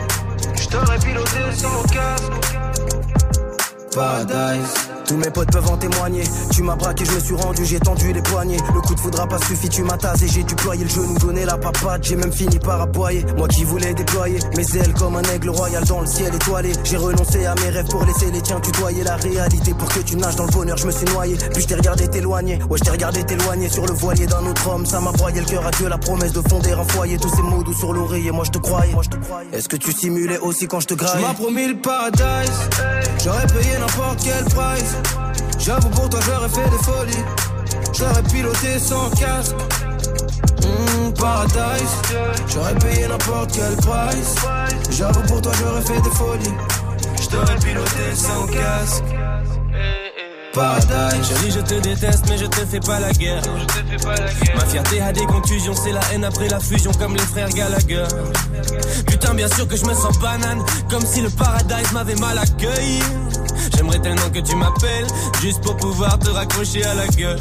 j'aurais 0.70 0.98
piloté 0.98 1.40
sans 1.56 1.82
casque. 1.84 2.32
Paradise, 3.94 4.74
Tous 5.12 5.18
mes 5.18 5.30
potes 5.30 5.52
peuvent 5.52 5.70
en 5.70 5.76
témoigner. 5.76 6.24
Tu 6.54 6.62
m'as 6.62 6.74
braqué, 6.74 7.04
je 7.04 7.12
me 7.12 7.20
suis 7.20 7.34
rendu, 7.34 7.66
j'ai 7.66 7.78
tendu 7.78 8.14
les 8.14 8.22
poignets. 8.22 8.56
Le 8.74 8.80
coup 8.80 8.94
de 8.94 9.00
foudre 9.00 9.20
a 9.20 9.26
pas 9.26 9.36
suffi, 9.46 9.68
tu 9.68 9.82
m'as 9.82 9.98
tasé, 9.98 10.26
j'ai 10.26 10.42
déployé 10.42 10.84
le 10.84 10.88
genou, 10.88 11.18
donné 11.18 11.44
la 11.44 11.58
papade. 11.58 12.02
J'ai 12.02 12.16
même 12.16 12.32
fini 12.32 12.58
par 12.58 12.80
aboyer. 12.80 13.22
Moi 13.36 13.46
qui 13.48 13.62
voulais 13.64 13.92
déployer 13.92 14.38
mes 14.56 14.76
ailes 14.78 14.94
comme 14.94 15.16
un 15.16 15.22
aigle 15.24 15.50
royal 15.50 15.84
dans 15.84 16.00
le 16.00 16.06
ciel 16.06 16.34
étoilé. 16.34 16.72
J'ai 16.84 16.96
renoncé 16.96 17.44
à 17.44 17.54
mes 17.56 17.68
rêves 17.68 17.88
pour 17.90 18.06
laisser 18.06 18.30
les 18.30 18.40
tiens 18.40 18.58
tutoyer 18.60 19.04
la 19.04 19.16
réalité. 19.16 19.74
Pour 19.74 19.86
que 19.90 19.98
tu 19.98 20.16
nages 20.16 20.36
dans 20.36 20.46
le 20.46 20.50
bonheur, 20.50 20.78
je 20.78 20.86
me 20.86 20.92
suis 20.92 21.04
noyé. 21.04 21.36
Puis 21.52 21.62
je 21.62 21.66
t'ai 21.68 21.74
regardé 21.74 22.08
t'éloigner. 22.08 22.58
Ouais, 22.70 22.78
je 22.78 22.84
t'ai 22.84 22.92
regardé 22.92 23.22
t'éloigner 23.22 23.68
sur 23.68 23.84
le 23.84 23.92
voilier 23.92 24.26
d'un 24.26 24.46
autre 24.46 24.66
homme. 24.66 24.86
Ça 24.86 24.98
m'a 24.98 25.12
broyé 25.12 25.40
le 25.40 25.46
cœur 25.46 25.66
à 25.66 25.72
Dieu, 25.72 25.90
la 25.90 25.98
promesse 25.98 26.32
de 26.32 26.40
fonder 26.48 26.72
un 26.72 26.84
foyer. 26.84 27.18
Tous 27.18 27.28
ces 27.36 27.42
mots 27.42 27.62
doux 27.62 27.74
sur 27.74 27.92
l'oreiller, 27.92 28.30
moi 28.30 28.44
je 28.46 28.50
te 28.52 28.58
croyais. 28.58 28.94
Est-ce 29.52 29.68
que 29.68 29.76
tu 29.76 29.92
simulais 29.92 30.38
aussi 30.38 30.66
quand 30.66 30.80
je 30.80 30.86
te 30.86 30.94
Tu 30.94 31.00
graille 31.00 31.20
m'as 31.20 31.34
promis 31.34 31.66
le 31.66 31.76
paradise. 31.76 32.22
J'aurais 33.22 33.46
payé 33.48 33.76
n'importe 33.78 34.20
quel 34.24 34.44
price. 34.44 35.01
J'avoue 35.58 35.88
pour 35.90 36.08
toi 36.08 36.20
j'aurais 36.26 36.48
fait 36.48 36.70
des 36.70 36.82
folies. 36.82 37.24
J'aurais 37.96 38.22
piloté 38.24 38.78
sans 38.78 39.10
casque. 39.10 39.56
Mmh, 40.62 41.12
paradise. 41.12 41.94
J'aurais 42.48 42.74
payé 42.74 43.06
n'importe 43.06 43.52
quel 43.52 43.76
price. 43.76 44.34
J'avoue 44.90 45.22
pour 45.22 45.40
toi 45.40 45.52
j'aurais 45.60 45.82
fait 45.82 46.00
des 46.00 46.10
folies. 46.10 46.54
J't'aurais 47.20 47.56
piloté 47.56 48.14
sans 48.14 48.46
casque. 48.46 49.04
Paradise. 50.52 51.28
Chérie, 51.28 51.50
je 51.50 51.60
te 51.60 51.80
déteste, 51.80 52.24
mais 52.28 52.36
je 52.36 52.46
te 52.46 52.66
fais 52.66 52.80
pas 52.80 53.00
la 53.00 53.12
guerre. 53.12 53.42
Ma 54.54 54.66
fierté 54.66 55.00
a 55.00 55.12
des 55.12 55.24
contusions, 55.24 55.74
c'est 55.74 55.92
la 55.92 56.00
haine 56.12 56.24
après 56.24 56.48
la 56.48 56.60
fusion, 56.60 56.90
comme 56.98 57.14
les 57.14 57.22
frères 57.22 57.48
Gallagher. 57.48 58.04
Putain, 59.06 59.34
bien 59.34 59.48
sûr 59.48 59.66
que 59.66 59.76
je 59.76 59.84
me 59.86 59.94
sens 59.94 60.18
banane, 60.18 60.62
comme 60.90 61.04
si 61.06 61.22
le 61.22 61.30
paradise 61.30 61.92
m'avait 61.92 62.16
mal 62.16 62.36
accueilli. 62.36 63.00
J'aimerais 63.76 63.98
tellement 64.00 64.30
que 64.32 64.40
tu 64.40 64.56
m'appelles, 64.56 65.06
juste 65.40 65.60
pour 65.62 65.76
pouvoir 65.76 66.18
te 66.18 66.30
raccrocher 66.30 66.84
à 66.84 66.94
la 66.94 67.06
gueule. 67.08 67.40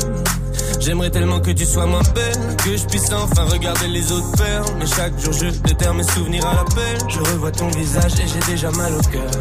J'aimerais 0.79 1.09
tellement 1.11 1.39
que 1.39 1.51
tu 1.51 1.65
sois 1.65 1.85
moins 1.85 2.01
belle, 2.15 2.55
que 2.57 2.75
je 2.75 2.85
puisse 2.85 3.11
enfin 3.13 3.43
regarder 3.45 3.87
les 3.87 4.11
autres 4.11 4.35
faire. 4.37 4.63
Mais 4.79 4.85
chaque 4.85 5.17
jour 5.19 5.33
je 5.33 5.47
déterre 5.47 5.93
mes 5.93 6.03
souvenirs 6.03 6.45
à 6.45 6.55
l'appel. 6.55 6.97
Je 7.07 7.19
revois 7.19 7.51
ton 7.51 7.67
visage 7.67 8.13
et 8.19 8.27
j'ai 8.27 8.51
déjà 8.51 8.71
mal 8.71 8.93
au 8.93 9.01
cœur. 9.11 9.31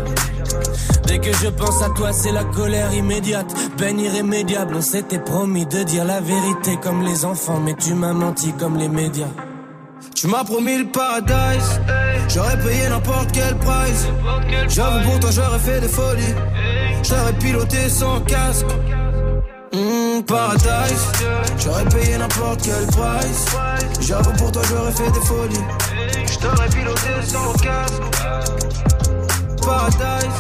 Dès 1.07 1.19
que 1.19 1.33
je 1.33 1.49
pense 1.49 1.83
à 1.83 1.89
toi, 1.91 2.13
c'est 2.13 2.33
la 2.33 2.45
colère 2.45 2.93
immédiate, 2.93 3.53
peine 3.77 3.99
irrémédiable. 3.99 4.75
On 4.77 4.83
s'était 4.83 5.19
promis 5.19 5.67
de 5.67 5.83
dire 5.83 6.05
la 6.05 6.21
vérité 6.21 6.79
comme 6.83 7.03
les 7.03 7.25
enfants, 7.25 7.61
mais 7.65 7.75
tu 7.75 7.95
m'as 7.95 8.13
menti 8.13 8.53
comme 8.53 8.77
les 8.77 8.89
médias. 8.89 9.29
Tu 10.21 10.27
m'as 10.27 10.45
promis 10.45 10.77
le 10.77 10.85
paradise. 10.85 11.81
J'aurais 12.29 12.59
payé 12.59 12.91
n'importe 12.91 13.33
quel 13.33 13.57
price. 13.57 14.07
J'avoue 14.69 15.01
pour 15.09 15.19
toi 15.19 15.31
j'aurais 15.31 15.59
fait 15.59 15.81
des 15.81 15.89
folies. 15.89 16.35
J'aurais 17.03 17.33
piloté 17.39 17.89
sans 17.89 18.21
casque. 18.21 18.67
Mmh, 19.73 20.23
paradise. 20.27 21.07
J'aurais 21.57 21.87
payé 21.87 22.19
n'importe 22.19 22.61
quel 22.63 22.87
price. 22.89 23.47
J'avoue 24.03 24.33
pour 24.33 24.53
toi 24.53 24.61
j'aurais 24.69 24.93
fait 24.93 25.11
des 25.11 25.21
folies. 25.21 25.65
J't'aurais 26.31 26.69
piloté 26.69 27.23
sans 27.25 27.53
casque. 27.55 28.03
Paradise. 29.65 30.37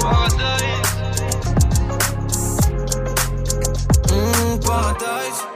Paradise. 0.00 0.72
Mmh, 4.10 4.58
paradise. 4.66 5.51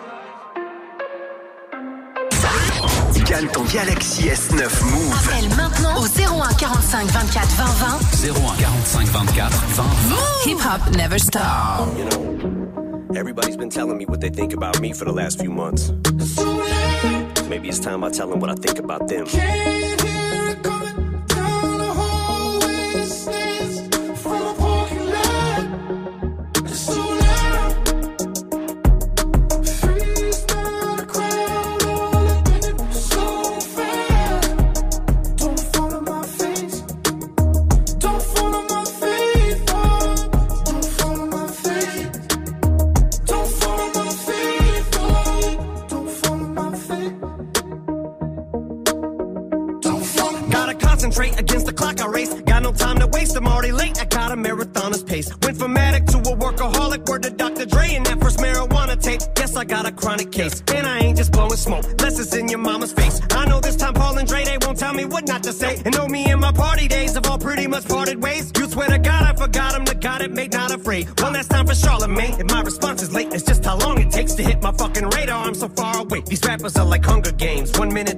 Gagne 3.36 3.48
ton 3.48 3.64
Galaxy 3.64 4.28
S9 4.30 4.62
Move. 4.84 5.12
Appelle 5.12 5.48
maintenant 5.56 6.00
au 6.00 6.06
01 6.06 6.56
45 6.58 7.06
24 7.06 7.48
20 7.56 7.64
20. 8.22 8.32
01 8.32 8.54
45 8.86 9.12
24 9.12 9.50
20 9.74 10.50
Hip 10.50 10.58
hop 10.64 10.96
never 10.96 11.18
stop. 11.18 11.86
Everybody's 13.14 13.58
been 13.58 13.68
telling 13.68 13.98
me 13.98 14.06
what 14.06 14.22
they 14.22 14.30
think 14.30 14.54
about 14.54 14.80
me 14.80 14.94
for 14.94 15.04
the 15.04 15.12
last 15.12 15.38
few 15.38 15.50
months. 15.50 15.92
Maybe 17.50 17.68
it's 17.68 17.78
time 17.78 18.02
I 18.04 18.10
tell 18.10 18.30
them 18.30 18.40
what 18.40 18.48
I 18.48 18.54
think 18.54 18.78
about 18.78 19.06
them. 19.06 19.26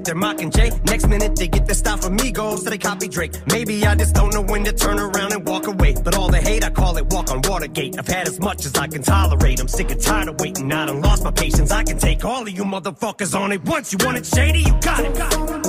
They're 0.08 0.14
mocking 0.14 0.50
Jay, 0.50 0.70
next 0.84 1.06
minute 1.06 1.36
they 1.36 1.46
get 1.48 1.66
their 1.66 1.74
style 1.74 1.98
from 1.98 2.16
Migos, 2.16 2.60
so 2.60 2.70
they 2.70 2.78
copy 2.78 3.08
Drake. 3.08 3.34
Maybe 3.52 3.84
I 3.84 3.94
just 3.94 4.14
don't 4.14 4.32
know 4.32 4.40
when 4.40 4.64
to 4.64 4.72
turn 4.72 4.98
around 4.98 5.32
and 5.32 5.46
walk 5.46 5.66
away. 5.66 5.94
But 6.02 6.16
all 6.16 6.30
the 6.30 6.38
hate, 6.38 6.64
I 6.64 6.70
call 6.70 6.96
it 6.96 7.12
walk 7.12 7.30
on 7.30 7.42
Watergate. 7.42 7.98
I've 7.98 8.08
had 8.08 8.26
as 8.26 8.40
much 8.40 8.64
as 8.64 8.74
I 8.74 8.86
can 8.86 9.02
tolerate. 9.02 9.60
I'm 9.60 9.68
sick 9.68 9.90
and 9.90 10.00
tired 10.00 10.28
of 10.28 10.40
waiting. 10.40 10.72
I 10.72 10.86
done 10.86 11.02
lost 11.02 11.24
my 11.24 11.30
patience. 11.30 11.70
I 11.70 11.84
can 11.84 11.98
take 11.98 12.24
all 12.24 12.40
of 12.42 12.50
you 12.50 12.64
motherfuckers 12.64 13.38
on 13.38 13.52
it 13.52 13.62
once. 13.64 13.92
You 13.92 13.98
want 14.02 14.16
it 14.16 14.24
shady? 14.24 14.60
You. 14.60 14.80
Got 14.80 15.04
it. 15.04 15.67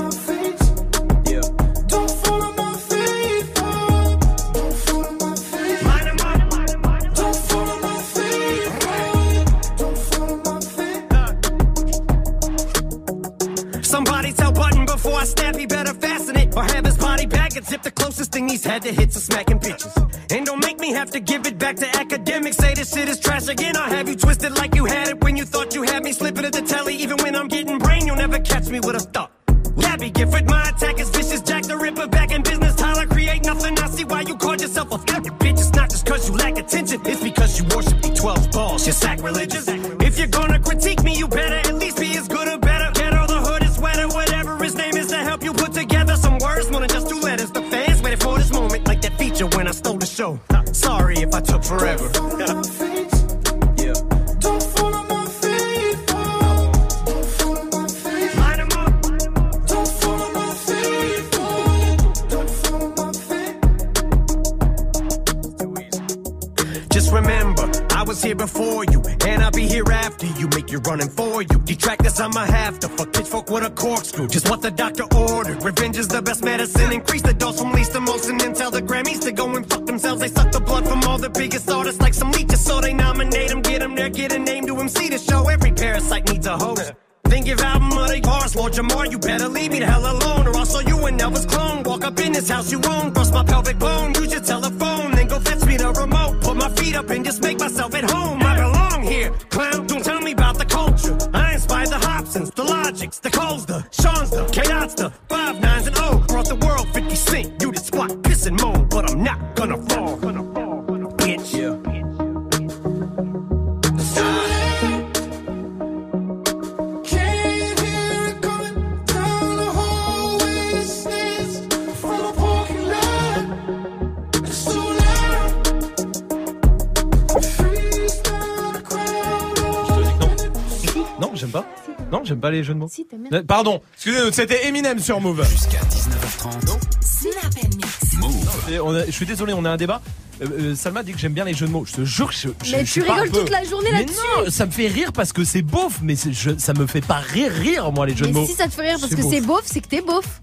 Euh, 133.33 133.43
Pardon, 133.43 133.81
excusez-moi, 133.95 134.31
c'était 134.31 134.65
Eminem 134.67 134.99
sur 134.99 135.19
Move. 135.21 135.45
Jusqu'à 135.49 135.79
19h30. 135.81 136.79
Snap 137.01 137.63
and 137.63 137.75
mix. 137.75 138.13
Move. 138.19 138.71
Et 138.73 138.79
on 138.79 138.93
a- 138.95 139.05
je 139.05 139.11
suis 139.11 139.25
désolé, 139.25 139.53
on 139.53 139.65
a 139.65 139.69
un 139.69 139.77
débat. 139.77 140.01
Euh, 140.41 140.47
euh, 140.71 140.75
Salma 140.75 141.03
dit 141.03 141.11
que 141.11 141.19
j'aime 141.19 141.33
bien 141.33 141.43
les 141.45 141.53
jeux 141.53 141.67
de 141.67 141.71
mots. 141.71 141.83
Je 141.85 141.93
te 141.93 142.05
jure, 142.05 142.31
je, 142.31 142.47
je- 142.63 142.71
Mais 142.75 142.85
je 142.85 142.93
tu 142.93 143.01
rigoles 143.01 143.29
toute 143.29 143.49
la 143.49 143.63
journée 143.65 143.89
Mais 143.91 143.99
là-dessus. 143.99 144.17
non, 144.37 144.49
ça 144.49 144.65
me 144.65 144.71
fait 144.71 144.87
rire 144.87 145.11
parce 145.11 145.33
que 145.33 145.43
c'est 145.43 145.61
beauf, 145.61 145.99
mais 146.01 146.15
je- 146.15 146.57
ça 146.57 146.73
me 146.73 146.87
fait 146.87 147.01
pas 147.05 147.17
rire, 147.19 147.51
rire 147.51 147.91
moi 147.91 148.05
les 148.05 148.15
jeux 148.15 148.25
de 148.25 148.31
Mais 148.31 148.39
mots. 148.39 148.45
si 148.47 148.53
ça 148.53 148.67
te 148.67 148.71
fait 148.73 148.89
rire 148.91 148.97
parce 149.01 149.13
que 149.13 149.21
c'est 149.21 149.41
beauf, 149.41 149.61
c'est 149.65 149.81
que 149.81 149.87
t'es 149.89 150.01
beauf. 150.01 150.41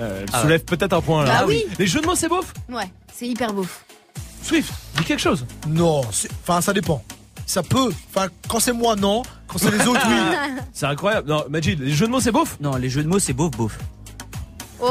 Euh, 0.00 0.20
elle 0.22 0.28
Ah 0.32 0.42
soulève 0.42 0.64
peut-être 0.64 0.92
un 0.94 1.00
point 1.00 1.24
là. 1.24 1.40
Bah 1.40 1.44
oui. 1.46 1.64
Les 1.78 1.86
jeux 1.86 2.00
de 2.00 2.06
mots 2.06 2.14
c'est 2.16 2.28
beauf? 2.28 2.52
Ouais, 2.68 2.90
c'est 3.14 3.28
hyper 3.28 3.52
beauf. 3.52 3.84
Swift, 4.42 4.72
dis 4.98 5.04
quelque 5.04 5.20
chose. 5.20 5.46
Non, 5.68 6.00
enfin 6.42 6.60
ça 6.60 6.72
dépend. 6.72 7.02
Ça 7.46 7.62
peut. 7.62 7.92
Enfin, 8.14 8.28
quand 8.48 8.58
c'est 8.60 8.72
moi, 8.72 8.96
non. 8.96 9.22
Quand 9.52 9.58
c'est 9.58 9.70
les 9.70 9.86
autres, 9.86 10.00
oui. 10.08 10.36
C'est 10.72 10.86
incroyable. 10.86 11.28
Non, 11.28 11.44
Majid, 11.50 11.78
les 11.80 11.92
jeux 11.92 12.06
de 12.06 12.10
mots 12.12 12.20
c'est 12.20 12.32
beauf? 12.32 12.56
Non, 12.60 12.76
les 12.76 12.88
jeux 12.88 13.02
de 13.02 13.08
mots, 13.08 13.18
c'est 13.18 13.34
beauf, 13.34 13.50
beauf. 13.50 13.78
Oh, 14.80 14.88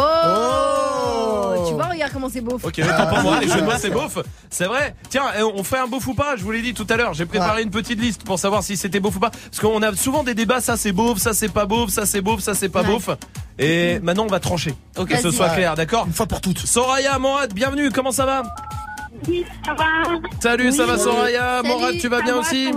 Oh. 1.54 1.66
Tu 1.68 1.74
vois, 1.74 1.86
regarde 1.86 2.12
comment 2.14 2.30
c'est 2.30 2.42
beauf. 2.42 2.64
Ok, 2.64 2.80
autant 2.84 3.08
pour 3.08 3.20
moi, 3.20 3.40
les 3.40 3.48
jeux 3.48 3.60
de 3.62 3.66
mots 3.66 3.72
c'est 3.78 3.90
beauf. 3.94 4.20
C'est 4.50 4.66
vrai. 4.66 4.96
Tiens, 5.10 5.26
eh, 5.38 5.44
on 5.44 5.64
fait 5.64 5.80
un 5.80 5.88
beauf 5.88 6.06
ou 6.08 6.14
pas? 6.14 6.36
Je 6.38 6.44
vous 6.44 6.52
l'ai 6.52 6.62
dit 6.62 6.74
tout 6.74 6.88
à 6.90 6.96
l'heure. 6.96 7.14
J'ai 7.14 7.26
préparé 7.26 7.64
une 7.64 7.70
petite 7.72 8.00
liste 8.00 8.24
pour 8.24 8.40
savoir 8.40 8.64
si 8.64 8.78
c'était 8.78 9.00
beauf 9.00 9.16
ou 9.16 9.20
pas. 9.20 9.32
Parce 9.32 9.60
qu'on 9.60 9.82
a 9.82 9.94
souvent 9.96 10.24
des 10.24 10.34
débats. 10.34 10.62
Ça 10.62 10.78
c'est 10.78 10.92
beauf, 10.92 11.18
ça 11.18 11.34
c'est 11.34 11.50
pas 11.50 11.66
beauf, 11.66 11.90
ça 11.90 12.06
c'est 12.06 12.22
beauf, 12.22 12.40
ça 12.42 12.54
c'est 12.54 12.70
pas 12.70 12.82
Ouais. 12.82 12.88
beauf. 12.88 13.10
Et 13.60 14.00
maintenant 14.02 14.24
on 14.26 14.28
va 14.32 14.40
trancher. 14.40 14.74
Ok. 14.98 15.10
Que 15.10 15.18
ce 15.18 15.24
Vas-y. 15.24 15.34
soit 15.34 15.48
Ouais. 15.50 15.56
clair, 15.56 15.76
d'accord? 15.76 16.06
Une 16.08 16.14
fois 16.14 16.26
pour 16.26 16.40
toutes. 16.42 16.60
Soraya, 16.60 17.18
Morad, 17.20 17.54
bienvenue. 17.54 17.90
Comment 17.92 18.12
ça 18.12 18.26
va? 18.26 18.44
Oui, 19.28 19.46
ça 19.66 19.74
va. 19.74 19.86
Salut, 20.42 20.72
ça 20.72 20.86
va. 20.86 20.98
Soraya? 20.98 21.58
Salut. 21.62 21.68
Morad, 21.68 21.98
tu 22.00 22.08
vas 22.08 22.18
Ça 22.20 22.24
bien 22.24 22.34
va, 22.36 22.40
aussi? 22.40 22.72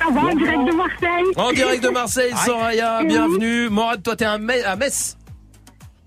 Ça 0.00 0.06
va, 0.10 0.20
ça 0.20 0.26
va, 0.26 0.34
direct 0.34 0.64
de 0.66 0.72
Marseille. 0.76 1.24
En 1.36 1.52
direct 1.52 1.84
de 1.84 1.88
Marseille, 1.90 2.32
Soraya, 2.44 3.02
bienvenue. 3.04 3.68
Morad, 3.68 4.02
toi 4.02 4.16
t'es 4.16 4.24
à 4.24 4.38
Me- 4.38 4.66
à 4.66 4.76
Metz. 4.76 5.16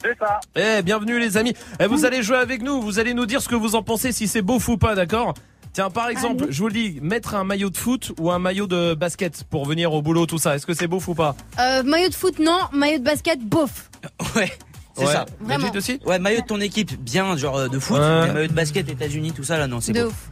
C'est 0.03 0.17
ça. 0.19 0.39
Eh, 0.55 0.81
bienvenue 0.81 1.19
les 1.19 1.37
amis. 1.37 1.53
Eh, 1.79 1.85
vous 1.87 2.03
allez 2.05 2.23
jouer 2.23 2.37
avec 2.37 2.61
nous, 2.61 2.81
vous 2.81 2.99
allez 2.99 3.13
nous 3.13 3.25
dire 3.25 3.41
ce 3.41 3.47
que 3.47 3.55
vous 3.55 3.75
en 3.75 3.83
pensez, 3.83 4.11
si 4.11 4.27
c'est 4.27 4.41
beauf 4.41 4.67
ou 4.67 4.77
pas, 4.77 4.95
d'accord? 4.95 5.33
Tiens, 5.71 5.89
par 5.89 6.09
exemple, 6.09 6.47
je 6.49 6.59
vous 6.59 6.67
le 6.67 6.73
dis, 6.73 6.99
mettre 7.01 7.35
un 7.35 7.43
maillot 7.43 7.69
de 7.69 7.77
foot 7.77 8.11
ou 8.19 8.29
un 8.31 8.37
maillot 8.39 8.67
de 8.67 8.93
basket 8.95 9.43
pour 9.45 9.65
venir 9.65 9.93
au 9.93 10.01
boulot, 10.01 10.25
tout 10.25 10.37
ça, 10.37 10.55
est-ce 10.55 10.65
que 10.65 10.73
c'est 10.73 10.87
beauf 10.87 11.07
ou 11.07 11.15
pas? 11.15 11.35
Euh, 11.59 11.83
maillot 11.83 12.09
de 12.09 12.15
foot, 12.15 12.37
non. 12.39 12.59
Maillot 12.73 12.99
de 12.99 13.03
basket, 13.03 13.39
beauf. 13.39 13.89
Ouais. 14.35 14.51
C'est 14.95 15.05
Ouais. 15.05 15.11
ça. 15.13 15.25
Vraiment. 15.39 15.71
Aussi? 15.75 15.99
Ouais, 16.05 16.19
maillot 16.19 16.41
de 16.41 16.45
ton 16.45 16.59
équipe, 16.61 16.95
bien, 17.01 17.35
genre 17.37 17.57
euh, 17.57 17.67
de 17.67 17.79
foot. 17.79 17.97
Ouais. 17.97 18.27
Mais 18.27 18.33
maillot 18.33 18.47
de 18.47 18.53
basket, 18.53 18.87
États-Unis, 18.89 19.31
tout 19.31 19.43
ça, 19.43 19.57
là, 19.57 19.65
non, 19.67 19.81
c'est 19.81 19.93
De 19.93 20.03
beau. 20.03 20.09
ouf. 20.09 20.29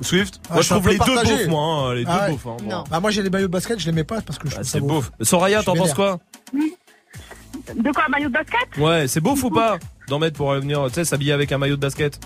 Swift 0.00 0.40
Ah, 0.50 0.54
Moi 0.54 0.62
je 0.62 0.68
je 0.68 0.74
trouve 0.74 0.88
les 0.88 0.98
deux 0.98 1.14
beaufs, 1.22 1.46
moi, 1.48 1.62
hein, 1.64 1.94
les 1.94 2.04
deux 2.04 2.10
Ah 2.12 2.24
ouais. 2.26 2.30
beaufs. 2.32 2.46
hein, 2.46 2.56
bon. 2.62 2.68
Non. 2.70 2.84
Ah, 2.90 3.00
moi 3.00 3.10
j'ai 3.10 3.22
les 3.22 3.30
maillots 3.30 3.46
de 3.46 3.52
basket, 3.52 3.78
je 3.78 3.86
les 3.86 3.92
mets 3.92 4.04
pas 4.04 4.20
parce 4.20 4.38
que 4.38 4.48
je 4.48 4.54
Bah, 4.56 4.60
trouve 4.62 4.70
ça 4.70 4.80
beau. 4.80 4.86
beauf. 4.86 5.10
Soraya, 5.20 5.62
t'en 5.62 5.74
penses 5.74 5.94
quoi 5.94 6.18
De 6.52 7.92
quoi, 7.92 8.04
maillot 8.08 8.28
de 8.28 8.34
basket? 8.34 8.76
Ouais, 8.78 9.06
c'est 9.08 9.20
beauf 9.20 9.42
ou 9.44 9.50
pas 9.50 9.78
D'en 10.08 10.18
mettre 10.18 10.36
pour 10.36 10.52
venir, 10.52 10.84
tu 10.88 10.94
sais, 10.94 11.04
s'habiller 11.04 11.32
avec 11.32 11.50
un 11.52 11.58
maillot 11.58 11.76
de 11.76 11.80
basket? 11.80 12.20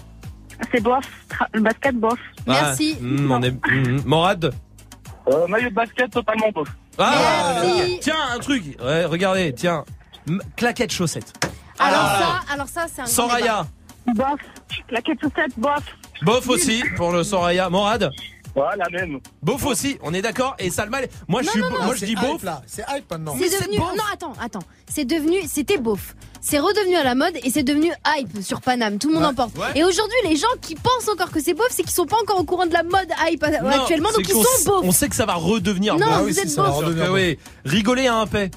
C'est 0.73 0.81
bof. 0.83 1.05
Le 1.53 1.61
basket, 1.61 1.95
bof. 1.97 2.19
Merci. 2.47 2.97
Ah, 2.99 3.03
hmm, 3.05 3.31
on 3.31 3.43
est... 3.43 3.51
hmm, 3.53 4.01
Morad? 4.05 4.53
Euh, 5.29 5.47
maillot 5.47 5.69
de 5.71 5.75
basket, 5.75 6.11
totalement 6.11 6.51
bof. 6.53 6.69
Ah 6.99 7.61
Merci. 7.63 8.01
Tiens, 8.01 8.17
un 8.35 8.39
truc 8.41 8.77
Ouais, 8.83 9.05
regardez, 9.05 9.55
tiens. 9.55 9.85
M- 10.29 10.43
Claquette 10.57 10.93
chaussette. 10.93 11.33
Alors 11.79 12.01
Ah. 12.03 12.43
ça, 12.49 12.55
alors 12.55 12.67
ça, 12.69 12.87
c'est 12.93 13.03
un 13.03 13.07
Soraya 13.07 13.67
Bof. 14.17 14.41
La 14.91 15.01
quête 15.01 15.21
chaussette, 15.21 15.53
bof. 15.59 15.85
Bof 16.23 16.49
aussi 16.49 16.83
pour 16.97 17.13
le 17.13 17.23
Soraya. 17.25 17.69
Morad 17.71 18.11
Ouais, 18.57 18.65
la 18.77 18.89
même. 18.89 19.21
Bof 19.41 19.65
aussi, 19.67 19.99
on 20.03 20.13
est 20.15 20.23
d'accord 20.23 20.57
Et 20.59 20.71
Salma, 20.71 20.99
moi 21.29 21.43
je 21.43 21.47
Non, 21.47 21.53
suis, 21.53 21.61
non, 21.61 21.71
non, 21.71 21.83
moi 21.85 21.95
je 21.95 22.01
C'est 22.01 22.07
dis 22.07 22.13
hype, 22.13 22.21
beauf. 22.21 22.43
là. 22.43 22.61
C'est 22.67 22.83
hype 22.93 23.09
maintenant. 23.09 23.37
C'est 23.39 23.51
devenu. 23.61 23.79
Non, 23.79 23.87
attends, 24.13 24.33
attends. 24.43 24.63
C'est 24.89 25.05
devenu. 25.05 25.37
C'était 25.47 25.79
beauf. 25.79 26.17
C'est 26.41 26.59
redevenu 26.59 26.97
à 26.97 27.05
la 27.05 27.15
mode 27.15 27.35
et 27.45 27.51
c'est 27.51 27.63
devenu 27.63 27.93
hype 28.17 28.43
sur 28.43 28.61
Paname. 28.61 28.99
Tout 28.99 29.09
le 29.09 29.15
monde 29.15 29.23
Ouais. 29.25 29.29
en 29.31 29.35
porte. 29.35 29.57
Ouais. 29.59 29.67
Et 29.79 29.85
aujourd'hui, 29.85 30.17
les 30.25 30.35
gens 30.35 30.49
qui 30.61 30.75
pensent 30.75 31.09
encore 31.13 31.31
que 31.31 31.41
c'est 31.41 31.55
beauf, 31.55 31.69
c'est 31.71 31.83
qu'ils 31.85 31.93
sont 31.93 32.07
pas 32.07 32.17
encore 32.21 32.41
au 32.41 32.45
courant 32.45 32.67
de 32.67 32.73
la 32.73 32.83
mode 32.83 33.09
hype 33.31 33.45
euh, 33.45 33.51
Non, 33.63 33.69
actuellement, 33.71 34.09
c'est 34.11 34.23
donc 34.23 34.29
ils 34.29 34.35
qu'on 34.35 34.43
sont 34.43 34.49
s- 34.59 34.65
beaufs. 34.65 34.85
On 34.85 34.93
sait 34.93 35.09
que 35.09 35.15
ça 35.17 35.27
va 35.27 35.35
redevenir 35.35 35.95
Non, 35.97 36.07
beauf. 36.07 36.15
Ah 36.17 36.23
oui, 36.23 36.29
vous 36.33 36.35
si, 36.35 36.41
êtes 36.41 36.51
ça 36.51 36.63
va 36.63 36.69
beauf. 36.71 36.79
Redevenir 36.79 37.13
oui. 37.13 37.39
Rigoler 37.65 38.07
à 38.09 38.17
un 38.17 38.27
paix. 38.27 38.51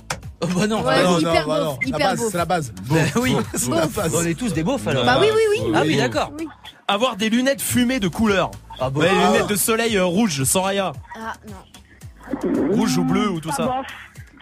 Oh, 0.43 0.47
bah 0.55 0.65
non. 0.65 0.81
Ouais, 0.83 1.03
Non, 1.03 1.19
hyper 1.19 1.41
non, 1.47 1.47
bah 1.53 1.59
beauf, 1.59 1.65
non. 1.65 1.77
La 1.81 1.87
hyper 1.87 1.99
base, 2.09 2.19
beauf. 2.19 2.31
c'est 2.31 2.37
la 2.37 2.45
base. 2.45 2.73
Bah 2.89 2.95
oui. 3.17 3.35
C'est 3.55 3.69
la 3.69 3.85
base. 3.85 4.15
On 4.15 4.25
est 4.25 4.33
tous 4.33 4.53
des 4.53 4.63
beaufs 4.63 4.87
alors. 4.87 5.05
Bah 5.05 5.17
oui, 5.21 5.27
oui, 5.31 5.59
oui. 5.67 5.71
Ah 5.75 5.83
oui, 5.85 5.97
d'accord. 5.97 6.31
Oui. 6.39 6.47
Avoir 6.91 7.15
des 7.15 7.29
lunettes 7.29 7.61
fumées 7.61 7.99
de 7.99 8.07
couleur. 8.07 8.51
Ah 8.79 8.89
Ouais, 8.89 9.09
les 9.09 9.15
ah, 9.23 9.27
lunettes 9.31 9.47
de 9.47 9.55
soleil 9.55 9.95
euh, 9.97 10.05
rouge, 10.05 10.43
Soraya. 10.43 10.91
Ah 11.15 11.33
non. 11.47 12.71
Rouge 12.75 12.97
ou 12.97 13.03
bleu 13.03 13.29
ou 13.29 13.39
tout 13.39 13.49
Ah, 13.53 13.55
ça. 13.57 13.63
bof. 13.65 13.85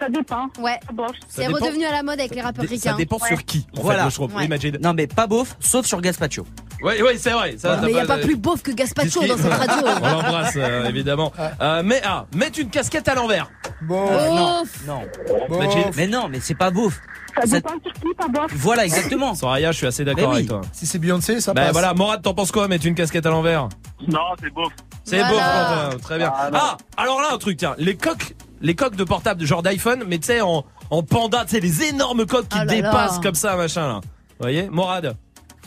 Ça 0.00 0.08
dépend. 0.08 0.46
Ouais. 0.58 0.80
Bof. 0.94 1.10
C'est 1.28 1.46
dépend. 1.46 1.58
redevenu 1.64 1.84
à 1.84 1.92
la 1.92 2.02
mode 2.02 2.18
avec 2.20 2.34
les 2.34 2.40
rappeurs 2.40 2.64
Dé- 2.64 2.70
ricains. 2.70 2.92
Ça 2.92 2.96
dépend 2.96 3.18
sur 3.18 3.44
qui. 3.44 3.66
En 3.76 3.82
Voilà. 3.82 4.04
Fait, 4.04 4.10
je 4.10 4.14
trouve. 4.14 4.34
Ouais. 4.34 4.42
Oui, 4.42 4.48
Majid. 4.48 4.78
Non, 4.82 4.94
mais 4.94 5.06
pas 5.06 5.26
beauf, 5.26 5.56
sauf 5.60 5.84
sur 5.86 6.00
Gaspacho. 6.00 6.46
Oui, 6.82 6.94
oui, 7.04 7.18
c'est 7.18 7.30
vrai. 7.32 7.56
Ça, 7.58 7.78
Mais 7.82 7.90
il 7.90 7.94
n'y 7.94 8.00
a 8.00 8.06
pas 8.06 8.16
plus 8.16 8.36
beauf 8.36 8.62
que 8.62 8.70
Gaspacho 8.70 9.26
dans 9.26 9.36
cette 9.36 9.52
radio. 9.52 9.86
On 10.02 10.08
l'embrasse 10.08 10.54
euh, 10.56 10.86
évidemment. 10.88 11.32
Euh, 11.60 11.82
mais 11.84 12.00
ah, 12.04 12.24
mettre 12.34 12.58
une 12.58 12.70
casquette 12.70 13.06
à 13.08 13.14
l'envers. 13.14 13.50
Bon, 13.82 14.10
Non, 14.10 14.60
Beauf. 14.62 14.86
non. 14.86 15.02
bon. 15.50 15.90
Mais 15.96 16.06
non, 16.06 16.28
mais 16.28 16.40
c'est 16.40 16.54
pas 16.54 16.70
beauf. 16.70 16.98
Ça 17.40 17.46
Ça- 17.46 17.56
dépend 17.56 17.70
sur 17.82 17.92
qui, 17.92 18.14
pas 18.16 18.28
bof. 18.28 18.50
Voilà, 18.54 18.84
exactement. 18.84 19.34
Soraya, 19.34 19.72
je 19.72 19.76
suis 19.78 19.86
assez 19.86 20.04
d'accord 20.04 20.28
oui. 20.30 20.36
avec 20.36 20.48
toi. 20.48 20.60
Si 20.72 20.86
c'est 20.86 20.98
Beyoncé, 20.98 21.40
ça 21.40 21.52
Bah 21.54 21.62
passe. 21.64 21.72
voilà, 21.72 21.94
Morad, 21.94 22.22
t'en 22.22 22.34
penses 22.34 22.52
quoi 22.52 22.68
mettre 22.68 22.86
une 22.86 22.94
casquette 22.94 23.26
à 23.26 23.30
l'envers 23.30 23.68
Non, 24.08 24.18
c'est 24.40 24.50
bof. 24.52 24.72
C'est 25.04 25.18
Voilà. 25.18 25.30
beau, 25.30 25.36
Quentin, 25.36 25.98
très 25.98 26.18
bien. 26.18 26.32
Ah. 26.34 26.50
Ah, 26.52 26.76
alors 26.96 27.20
là 27.20 27.28
un 27.32 27.38
truc, 27.38 27.56
tiens, 27.56 27.74
les 27.78 27.96
coques, 27.96 28.34
les 28.60 28.74
coques 28.74 28.96
de 28.96 29.04
portable 29.04 29.44
genre 29.44 29.62
d'iPhone, 29.62 30.04
mais 30.06 30.18
tu 30.18 30.26
sais 30.26 30.40
en, 30.40 30.64
en 30.90 31.02
panda, 31.02 31.44
tu 31.44 31.52
sais 31.52 31.60
les 31.60 31.84
énormes 31.84 32.26
coques 32.26 32.48
qui 32.48 32.58
Oh 32.60 32.64
là 32.64 32.74
dépassent 32.74 33.16
là. 33.16 33.20
comme 33.22 33.34
ça, 33.34 33.56
machin 33.56 33.88
là. 33.88 34.00
Vous 34.02 34.10
voyez, 34.40 34.68
Morad. 34.70 35.16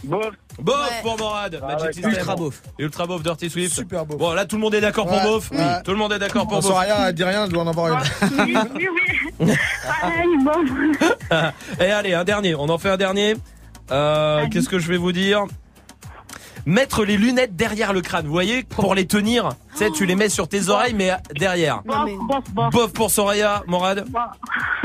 Bof. 0.03 0.25
Bof 0.59 0.75
Ouais. 0.75 1.01
pour 1.01 1.17
Morad. 1.17 1.59
Ah 1.63 1.65
Magic 1.67 1.85
ouais, 1.87 1.93
System. 1.93 2.11
Ultra 2.11 2.35
beauf. 2.35 2.61
Ultra 2.77 3.07
bof, 3.07 3.23
Dirty 3.23 3.49
Swift. 3.49 3.73
Super 3.73 4.05
beau. 4.05 4.17
Bon, 4.17 4.33
là 4.33 4.45
tout 4.45 4.57
le 4.57 4.61
monde 4.61 4.75
est 4.75 4.81
d'accord 4.81 5.07
pour 5.07 5.19
bof. 5.21 5.49
oui. 5.51 5.57
Tout 5.85 5.91
le 5.91 5.97
monde 5.97 6.11
est 6.13 6.19
d'accord 6.19 6.43
pour 6.47 6.57
bof. 6.57 6.65
Soraya, 6.65 7.07
elle 7.09 7.15
dit 7.15 7.23
rien, 7.23 7.45
elle 7.45 7.51
doit 7.51 7.63
en 7.63 7.67
avoir 7.67 7.87
une. 7.87 7.99
Oui, 8.45 8.55
oui, 8.75 8.87
oui. 8.93 9.22
Pareil, 9.39 10.37
bof. 10.43 11.49
Et 11.79 11.91
allez, 11.91 12.13
un 12.13 12.23
dernier. 12.23 12.55
On 12.55 12.69
en 12.69 12.77
fait 12.77 12.89
un 12.89 12.97
dernier. 12.97 13.35
Euh, 13.91 14.45
Qu'est-ce 14.51 14.69
que 14.69 14.79
je 14.79 14.87
vais 14.87 14.97
vous 14.97 15.11
dire? 15.11 15.43
Mettre 16.65 17.03
les 17.03 17.17
lunettes 17.17 17.57
derrière 17.57 17.91
le 17.91 17.99
crâne, 17.99 18.25
vous 18.25 18.31
voyez, 18.31 18.63
pour 18.63 18.95
les 18.95 19.05
tenir. 19.05 19.49
Tu 19.73 19.79
sais, 19.79 19.91
tu 19.91 20.05
les 20.05 20.15
mets 20.15 20.29
sur 20.29 20.47
tes 20.47 20.69
oreilles, 20.69 20.93
mais 20.93 21.11
derrière. 21.35 21.81
Non, 21.85 22.05
mais- 22.05 22.15
Bof, 22.15 22.49
bof. 22.51 22.69
Bof 22.73 22.93
pour 22.93 23.11
Soraya, 23.11 23.63
Morad. 23.67 24.05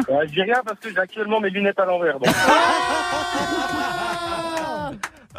Ouais, 0.09 0.27
je 0.27 0.33
dis 0.33 0.43
rien 0.43 0.61
parce 0.67 0.81
que 0.81 0.91
j'ai 0.91 0.99
actuellement 0.99 1.41
mes 1.41 1.51
lunettes 1.51 1.79
à 1.79 1.85
l'envers. 1.85 2.19
donc. 2.19 2.35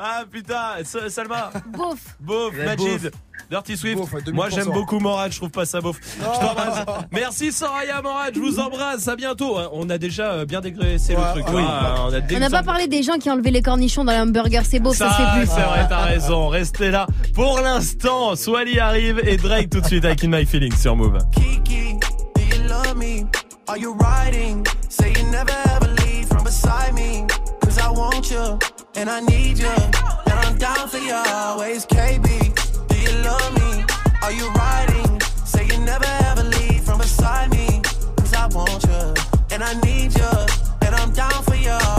Ah 0.01 0.23
putain, 0.31 0.75
Sa- 0.85 1.09
Salma. 1.09 1.51
Beauf, 1.67 1.99
Ouais, 2.25 2.65
Majid. 2.65 3.11
Dirty 3.49 3.75
Swift. 3.77 3.97
Beauf, 3.97 4.13
à 4.13 4.17
2000%. 4.19 4.33
Moi 4.33 4.49
j'aime 4.49 4.69
beaucoup 4.71 4.99
Morad, 4.99 5.31
je 5.31 5.37
trouve 5.37 5.49
pas 5.49 5.65
ça 5.65 5.81
beauf. 5.81 5.97
Je 6.19 6.23
t'embrasse. 6.23 6.85
Merci 7.11 7.51
Soraya 7.51 8.01
Morad, 8.01 8.33
je 8.35 8.39
vous 8.39 8.59
embrasse, 8.59 9.07
à 9.07 9.15
bientôt. 9.15 9.57
On 9.73 9.89
a 9.89 9.97
déjà 9.97 10.31
euh, 10.33 10.45
bien 10.45 10.61
dégraissé 10.61 11.13
le 11.13 11.19
Ouais, 11.19 11.31
truc. 11.31 11.45
oui. 11.53 11.63
Ah, 11.67 11.95
on 11.97 12.03
a 12.03 12.07
On 12.07 12.11
n'a 12.11 12.21
dégraissé- 12.21 12.51
pas 12.51 12.63
parlé 12.63 12.87
des 12.87 13.01
gens 13.03 13.17
qui 13.17 13.29
ont 13.29 13.33
enlevé 13.33 13.49
les 13.51 13.61
cornichons 13.61 14.05
dans 14.05 14.11
les 14.11 14.19
hamburgers, 14.19 14.61
c'est 14.69 14.79
beau, 14.79 14.93
ça, 14.93 15.09
fait 15.11 15.39
plus. 15.39 15.47
c'est 15.47 15.61
vrai, 15.61 15.85
t'as 15.89 16.03
raison. 16.05 16.47
Restez 16.49 16.91
là. 16.91 17.07
Pour 17.33 17.59
l'instant, 17.59 18.35
Swally 18.35 18.79
arrive 18.79 19.19
et 19.25 19.37
Drake 19.37 19.69
tout 19.71 19.81
de 19.81 19.85
suite 19.87 20.05
avec 20.05 20.23
In 20.23 20.27
My 20.29 20.45
Feelings 20.45 20.77
sur 20.77 20.95
Move. 20.95 21.17
Kiki, 21.33 21.93
do 22.35 22.41
you 22.41 22.67
love 22.67 22.95
me? 22.97 23.25
Are 23.67 23.77
you 23.77 23.95
riding? 23.99 24.63
Say 24.89 25.11
you 25.17 25.23
never 25.31 25.53
ever 25.75 25.87
leave 26.05 26.27
from 26.27 26.43
beside 26.43 26.93
me. 26.93 27.25
Cause 27.61 27.77
I 27.79 27.89
want 27.89 28.29
you, 28.31 28.57
and 28.95 29.09
I 29.09 29.21
need 29.21 29.57
you. 29.59 29.67
And 29.67 30.39
I'm 30.45 30.57
down 30.57 30.87
for 30.87 30.97
you 30.99 31.13
always, 31.15 31.85
KB. 31.85 32.58
Love 33.23 33.53
me? 33.55 33.83
Are 34.21 34.31
you 34.31 34.49
riding? 34.51 35.19
Say 35.45 35.65
you 35.65 35.77
never 35.79 36.09
ever 36.29 36.43
leave 36.43 36.83
from 36.83 36.99
beside 36.99 37.51
me. 37.51 37.81
Cause 38.17 38.33
I 38.33 38.47
want 38.47 38.83
you, 38.83 39.13
and 39.51 39.63
I 39.63 39.73
need 39.81 40.15
you. 40.17 40.31
And 40.81 40.95
I'm 40.95 41.11
down 41.11 41.43
for 41.43 41.55
you 41.55 41.98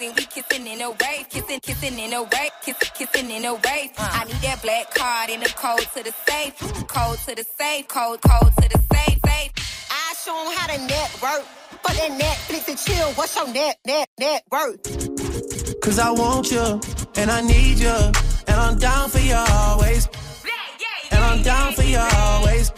and 0.00 0.16
we 0.16 0.24
kissing 0.26 0.66
in 0.66 0.80
a 0.80 0.90
wave, 0.90 1.28
kissing, 1.28 1.60
kissing 1.60 1.98
in 1.98 2.12
a 2.12 2.22
wave, 2.22 2.50
kissing, 2.62 2.90
kissing 2.94 3.30
in 3.30 3.44
a 3.44 3.54
wave. 3.54 3.90
Uh. 3.98 4.10
I 4.12 4.24
need 4.24 4.34
that 4.42 4.60
black 4.62 4.94
card 4.94 5.30
in 5.30 5.40
the 5.40 5.48
code 5.48 5.86
to 5.94 6.02
the 6.02 6.12
safe, 6.28 6.56
code 6.86 7.18
to 7.26 7.34
the 7.34 7.44
safe, 7.58 7.88
code, 7.88 8.20
code 8.22 8.52
to 8.60 8.68
the 8.68 8.78
safe, 8.92 9.18
safe. 9.26 9.52
I 9.90 10.14
show 10.24 10.36
'em 10.46 10.52
how 10.56 10.66
to 10.68 10.78
network. 10.86 11.44
but 11.82 11.92
that 11.94 12.10
Netflix 12.20 12.68
and 12.68 12.78
chill, 12.78 13.08
what's 13.14 13.34
your 13.36 13.48
net, 13.48 13.78
net, 13.86 14.08
net 14.18 14.42
worth? 14.50 14.82
Cause 15.80 15.98
I 15.98 16.10
want 16.10 16.50
you, 16.50 16.80
and 17.16 17.30
I 17.30 17.40
need 17.40 17.78
you, 17.78 17.88
and 18.48 18.56
I'm 18.66 18.78
down 18.78 19.08
for 19.10 19.18
you 19.20 19.34
always. 19.34 20.08
And 21.10 21.24
I'm 21.24 21.42
down 21.42 21.72
for 21.72 21.82
you 21.82 21.98
always. 21.98 22.72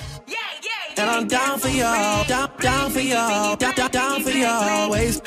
And 0.96 1.10
I'm 1.10 1.26
down 1.26 1.58
for 1.58 1.68
you, 1.68 1.82
down, 2.28 2.50
down 2.60 2.90
for 2.90 3.00
you, 3.00 3.14
down, 3.14 3.58
down, 3.58 3.90
down 3.90 4.22
for 4.22 4.30
you 4.30 4.46
always. 4.46 5.20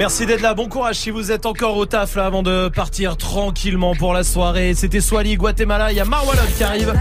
Merci 0.00 0.24
d'être 0.24 0.40
là. 0.40 0.54
Bon 0.54 0.66
courage 0.66 0.96
si 0.96 1.10
vous 1.10 1.30
êtes 1.30 1.44
encore 1.44 1.76
au 1.76 1.84
taf 1.84 2.16
là 2.16 2.24
avant 2.24 2.42
de 2.42 2.70
partir 2.70 3.18
tranquillement 3.18 3.94
pour 3.94 4.14
la 4.14 4.24
soirée. 4.24 4.72
C'était 4.72 5.02
Swally, 5.02 5.36
Guatemala. 5.36 5.92
Il 5.92 5.98
y 5.98 6.00
a 6.00 6.06
Marwalon 6.06 6.40
qui 6.56 6.64
arrive. 6.64 6.94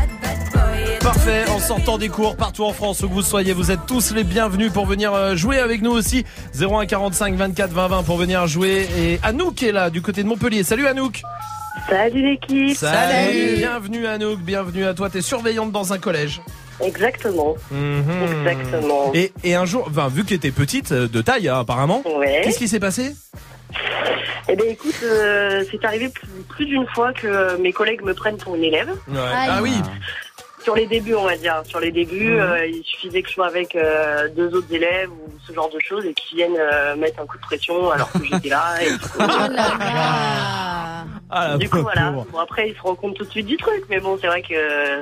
Parfait, 0.99 1.45
en 1.49 1.59
sortant 1.59 1.97
des 1.97 2.09
cours 2.09 2.35
partout 2.35 2.65
en 2.65 2.73
France 2.73 3.01
où 3.01 3.07
que 3.07 3.13
vous 3.13 3.21
soyez, 3.21 3.53
vous 3.53 3.71
êtes 3.71 3.85
tous 3.87 4.11
les 4.11 4.25
bienvenus 4.25 4.73
pour 4.73 4.85
venir 4.85 5.13
euh, 5.13 5.37
jouer 5.37 5.59
avec 5.59 5.81
nous 5.81 5.91
aussi. 5.91 6.25
01 6.59 6.87
45 6.87 7.35
24 7.35 7.71
20 7.71 7.87
20 7.87 8.03
pour 8.03 8.17
venir 8.17 8.45
jouer. 8.47 8.85
Et 8.97 9.17
Anouk 9.23 9.63
est 9.63 9.71
là 9.71 9.89
du 9.89 10.01
côté 10.01 10.21
de 10.21 10.27
Montpellier. 10.27 10.63
Salut 10.63 10.85
Anouk 10.85 11.21
Salut 11.89 12.21
l'équipe. 12.21 12.77
Bienvenue 13.55 14.07
Anouk, 14.07 14.41
bienvenue 14.41 14.83
à 14.83 14.93
toi. 14.93 15.09
T'es 15.09 15.21
surveillante 15.21 15.71
dans 15.71 15.93
un 15.93 15.99
collège. 15.99 16.41
Exactement. 16.83 17.55
Mhm. 17.71 18.03
Exactement. 18.47 19.11
Et, 19.13 19.31
et 19.43 19.55
un 19.55 19.65
jour, 19.65 19.85
enfin, 19.89 20.07
vu 20.07 20.23
que 20.23 20.29
t'étais 20.29 20.51
petite 20.51 20.91
euh, 20.91 21.07
de 21.07 21.21
taille 21.21 21.49
hein, 21.49 21.59
apparemment, 21.59 22.03
Ouais. 22.17 22.41
qu'est-ce 22.43 22.59
qui 22.59 22.67
s'est 22.67 22.79
passé? 22.79 23.15
Eh 24.47 24.55
bien 24.55 24.65
écoute, 24.65 24.95
euh, 25.03 25.63
c'est 25.69 25.83
arrivé 25.85 26.09
plus, 26.09 26.27
plus 26.49 26.65
d'une 26.65 26.87
fois 26.87 27.13
que 27.13 27.55
mes 27.57 27.71
collègues 27.71 28.01
me 28.03 28.13
prennent 28.13 28.37
pour 28.37 28.55
une 28.55 28.63
élève. 28.63 28.89
Ah 29.15 29.59
oui. 29.61 29.73
Sur 30.63 30.75
les 30.75 30.87
débuts, 30.87 31.15
on 31.15 31.25
va 31.25 31.37
dire. 31.37 31.61
Sur 31.65 31.79
les 31.79 31.91
débuts, 31.91 32.31
Mhm. 32.33 32.39
euh, 32.39 32.65
il 32.67 32.83
suffisait 32.83 33.21
que 33.21 33.29
je 33.29 33.33
sois 33.33 33.47
avec 33.47 33.75
euh, 33.75 34.27
deux 34.35 34.53
autres 34.55 34.73
élèves 34.73 35.09
ou 35.11 35.29
ce 35.47 35.53
genre 35.53 35.69
de 35.69 35.79
choses 35.79 36.05
et 36.05 36.13
qu'ils 36.13 36.37
viennent 36.37 36.57
euh, 36.59 36.95
mettre 36.95 37.19
un 37.21 37.25
coup 37.25 37.37
de 37.37 37.41
pression 37.43 37.91
alors 37.91 38.11
que 38.11 38.23
j'étais 38.25 38.49
là. 38.49 38.73
Et 38.81 38.89
Ah, 41.29 41.57
du 41.57 41.69
coup, 41.69 41.77
pauvre. 41.77 41.91
voilà. 41.93 42.11
Bon, 42.11 42.39
après, 42.39 42.69
ils 42.69 42.75
se 42.75 42.81
rendent 42.81 42.97
compte 42.97 43.15
tout 43.15 43.23
de 43.25 43.29
suite 43.29 43.45
du 43.45 43.57
truc, 43.57 43.83
mais 43.89 43.99
bon, 43.99 44.17
c'est 44.19 44.27
vrai 44.27 44.41
que 44.41 44.55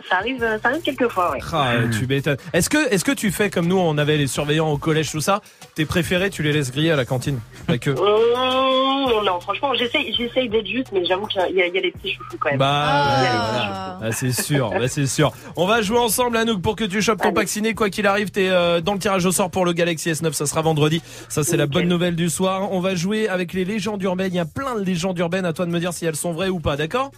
ça 0.10 0.18
arrive, 0.18 0.40
ça 0.62 0.70
arrive 0.70 0.82
quelques 0.82 1.08
fois, 1.10 1.32
ouais. 1.32 1.40
Ah, 1.54 1.74
tu 1.98 2.06
m'étonnes. 2.08 2.38
Est-ce 2.54 2.70
que, 2.70 2.92
est-ce 2.94 3.06
que 3.06 3.12
tu 3.12 3.32
fais 3.32 3.50
comme 3.50 3.68
nous, 3.68 3.78
on 3.80 3.98
avait 3.98 4.18
les 4.18 4.28
surveillants 4.28 4.70
au 4.72 4.78
collège, 4.78 5.12
tout 5.12 5.22
ça 5.22 5.42
Tes 5.76 5.86
préférés, 5.86 6.30
tu 6.30 6.44
les 6.44 6.52
laisses 6.54 6.72
griller 6.72 6.92
à 6.92 6.96
la 6.96 7.06
cantine 7.06 7.40
avec 7.68 7.88
eux 7.88 7.96
Mmh, 7.96 9.26
non, 9.26 9.40
franchement, 9.40 9.74
j'essaye, 9.74 10.14
j'essaye 10.18 10.50
d'être 10.50 10.68
juste, 10.68 10.88
mais 10.92 11.06
j'avoue 11.06 11.28
qu'il 11.28 11.40
y, 11.42 11.44
a- 11.62 11.68
il 11.68 11.74
y 11.74 11.78
a 11.78 11.82
les 11.82 11.92
petits 11.92 12.14
chouchous 12.14 12.38
quand 12.40 12.50
même. 12.50 12.60
Bah, 12.60 13.18
Il. 13.22 14.08
Ah, 14.08 14.12
c'est 14.12 14.32
sûr, 14.32 14.70
bah, 14.70 14.88
c'est 14.88 15.06
sûr. 15.08 15.32
On 15.56 15.66
va 15.66 15.82
jouer 15.82 15.98
ensemble, 16.00 16.38
Anouk, 16.38 16.62
pour 16.62 16.76
que 16.76 16.84
tu 16.84 17.02
chopes 17.02 17.22
ton 17.22 17.32
pack 17.34 17.48
ciné. 17.48 17.74
Quoi 17.74 17.90
qu'il 17.90 18.06
arrive, 18.06 18.30
t'es 18.32 18.50
euh, 18.50 18.80
dans 18.82 18.94
le 18.94 19.00
tirage 19.00 19.26
au 19.26 19.32
sort 19.32 19.50
pour 19.50 19.66
le 19.66 19.74
Galaxy 19.74 20.12
S9. 20.12 20.34
Ça 20.34 20.46
sera 20.46 20.62
vendredi. 20.62 21.02
Ça, 21.30 21.44
c'est 21.44 21.58
la 21.58 21.66
bonne 21.68 21.88
nouvelle 21.88 22.16
du 22.16 22.30
soir. 22.30 22.72
On 22.72 22.80
va 22.80 22.96
jouer 22.96 23.28
avec 23.28 23.54
les 23.54 23.66
légendes 23.66 24.02
urbaines. 24.04 24.32
Il 24.34 24.36
y 24.36 24.40
a 24.40 24.46
plein 24.46 24.76
de 24.76 24.84
légendes 24.84 25.18
urbaines. 25.20 25.46
À 25.46 25.54
toi 25.54 25.66
de 25.66 25.72
me 25.72 25.80
dire 25.80 25.94
si 25.94 26.06
elles 26.06 26.16
sont 26.18 26.34
vraies 26.34 26.50
ou 26.50 26.60
pas, 26.60 26.76
d'accord 26.78 27.12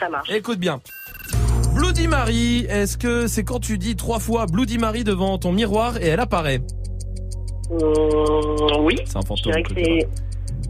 Ça 0.00 0.08
marche. 0.08 0.30
Écoute 0.30 0.58
bien. 0.58 0.80
Bloody 1.74 2.08
Mary, 2.08 2.66
est-ce 2.68 2.96
que 2.98 3.26
c'est 3.28 3.44
quand 3.44 3.60
tu 3.60 3.78
dis 3.78 3.94
trois 3.94 4.18
fois 4.18 4.46
Bloody 4.46 4.78
Mary 4.78 5.04
devant 5.04 5.38
ton 5.38 5.52
miroir 5.52 5.96
et 5.98 6.06
elle 6.08 6.20
apparaît 6.20 6.60
Mmh, 7.70 8.80
oui. 8.80 8.96
C'est 9.04 9.18
un 9.18 9.20
Je 9.20 9.26
fantôme. 9.26 9.36
dirais 9.52 9.62
que 9.62 9.74
c'est. 9.76 10.08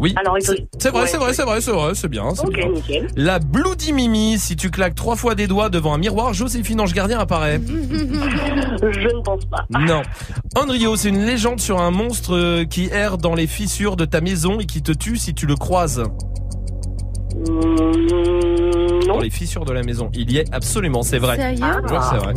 Oui. 0.01 0.15
Faut- 0.45 0.53
C'est 0.79 0.91
vrai, 0.91 1.03
Ouais, 1.03 1.07
c'est 1.09 1.17
vrai, 1.17 1.27
ouais. 1.29 1.33
c'est 1.33 1.43
vrai, 1.45 1.61
c'est 1.61 1.71
vrai, 1.73 1.91
c'est 1.95 2.09
bien, 2.09 2.35
c'est 2.35 2.45
Ok, 2.47 2.55
bien. 2.55 2.69
nickel. 2.71 3.07
La 3.17 3.39
Bloody 3.39 3.93
Mimi, 3.93 4.37
si 4.39 4.55
tu 4.57 4.71
claques 4.71 4.95
trois 4.97 5.17
fois 5.17 5.35
des 5.35 5.47
doigts 5.47 5.71
devant 5.71 5.95
un 5.95 5.99
miroir, 5.99 6.35
Joséphine 6.35 6.81
Ange 6.81 6.93
Gardien 6.93 7.19
apparaît. 7.21 7.61
Je 7.65 9.09
ne 9.17 9.23
pense 9.23 9.45
pas. 9.47 9.65
Non. 9.71 10.03
Onryo, 10.57 10.97
c'est 10.97 11.09
une 11.09 11.25
légende 11.25 11.61
sur 11.61 11.81
un 11.81 11.91
monstre 11.91 12.35
euh, 12.35 12.65
qui 12.65 12.87
erre 12.93 13.17
dans 13.19 13.35
les 13.35 13.47
fissures 13.47 13.97
de 13.97 14.05
ta 14.05 14.21
maison 14.21 14.61
et 14.61 14.67
qui 14.67 14.83
te 14.83 14.93
tue 14.93 15.17
si 15.17 15.35
tu 15.35 15.47
le 15.47 15.55
croises. 15.57 16.03
Dans 19.07 19.19
les 19.21 19.31
fissures 19.31 19.65
de 19.65 19.73
la 19.73 19.83
maison. 19.83 20.11
Il 20.15 20.31
y 20.31 20.39
est 20.39 20.53
absolument, 20.53 21.03
c'est 21.03 21.19
vrai. 21.19 21.37
Sérieux 21.37 21.61
Ouais, 21.65 21.99
c'est 22.11 22.17
vrai. 22.19 22.35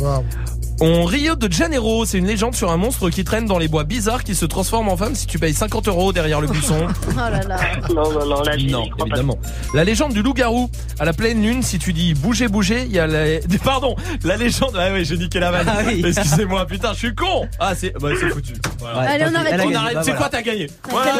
On 0.80 1.04
Rio 1.04 1.36
de 1.36 1.52
Janeiro, 1.52 2.04
c'est 2.04 2.18
une 2.18 2.26
légende 2.26 2.56
sur 2.56 2.72
un 2.72 2.76
monstre 2.76 3.08
qui 3.08 3.22
traîne 3.22 3.46
dans 3.46 3.58
les 3.58 3.68
bois 3.68 3.84
bizarres 3.84 4.24
qui 4.24 4.34
se 4.34 4.44
transforme 4.44 4.88
en 4.88 4.96
femme 4.96 5.14
si 5.14 5.26
tu 5.26 5.38
payes 5.38 5.54
50 5.54 5.86
euros 5.86 6.12
derrière 6.12 6.40
le 6.40 6.48
buisson. 6.48 6.88
Oh 7.12 7.14
là 7.16 7.40
là. 7.46 7.58
Non, 7.94 8.10
non, 8.10 8.26
non, 8.26 8.42
là, 8.42 8.56
Non, 8.56 8.88
pas. 8.98 9.04
évidemment. 9.06 9.38
La 9.74 9.84
légende 9.84 10.12
du 10.12 10.22
loup-garou. 10.22 10.68
À 10.98 11.04
la 11.04 11.12
pleine 11.12 11.40
lune, 11.42 11.62
si 11.62 11.78
tu 11.78 11.92
dis 11.92 12.14
bougez, 12.14 12.48
bougez, 12.48 12.84
il 12.86 12.92
y 12.92 12.98
a 12.98 13.06
la... 13.06 13.38
Pardon, 13.64 13.94
la 14.24 14.36
légende... 14.36 14.72
Ah 14.76 14.90
ouais, 14.92 15.04
j'ai 15.04 15.16
niqué 15.18 15.38
la 15.38 15.50
vanne. 15.52 15.66
Ah 15.68 15.82
oui. 15.86 16.02
Excusez-moi, 16.16 16.66
putain, 16.66 16.92
je 16.94 16.98
suis 16.98 17.14
con 17.14 17.46
Ah, 17.60 17.74
c'est 17.76 17.92
bah, 18.00 18.08
c'est 18.18 18.30
foutu. 18.30 18.54
Voilà. 18.80 19.00
Ouais, 19.00 19.06
Allez, 19.06 19.24
on 19.30 19.34
arrête. 19.34 19.60
On 19.64 19.74
arrête. 19.74 19.94
gagné. 19.94 20.04
C'est 20.04 20.16
quoi, 20.16 20.28
t'as 20.30 20.42
gagné 20.42 20.66
Voilà, 20.88 21.12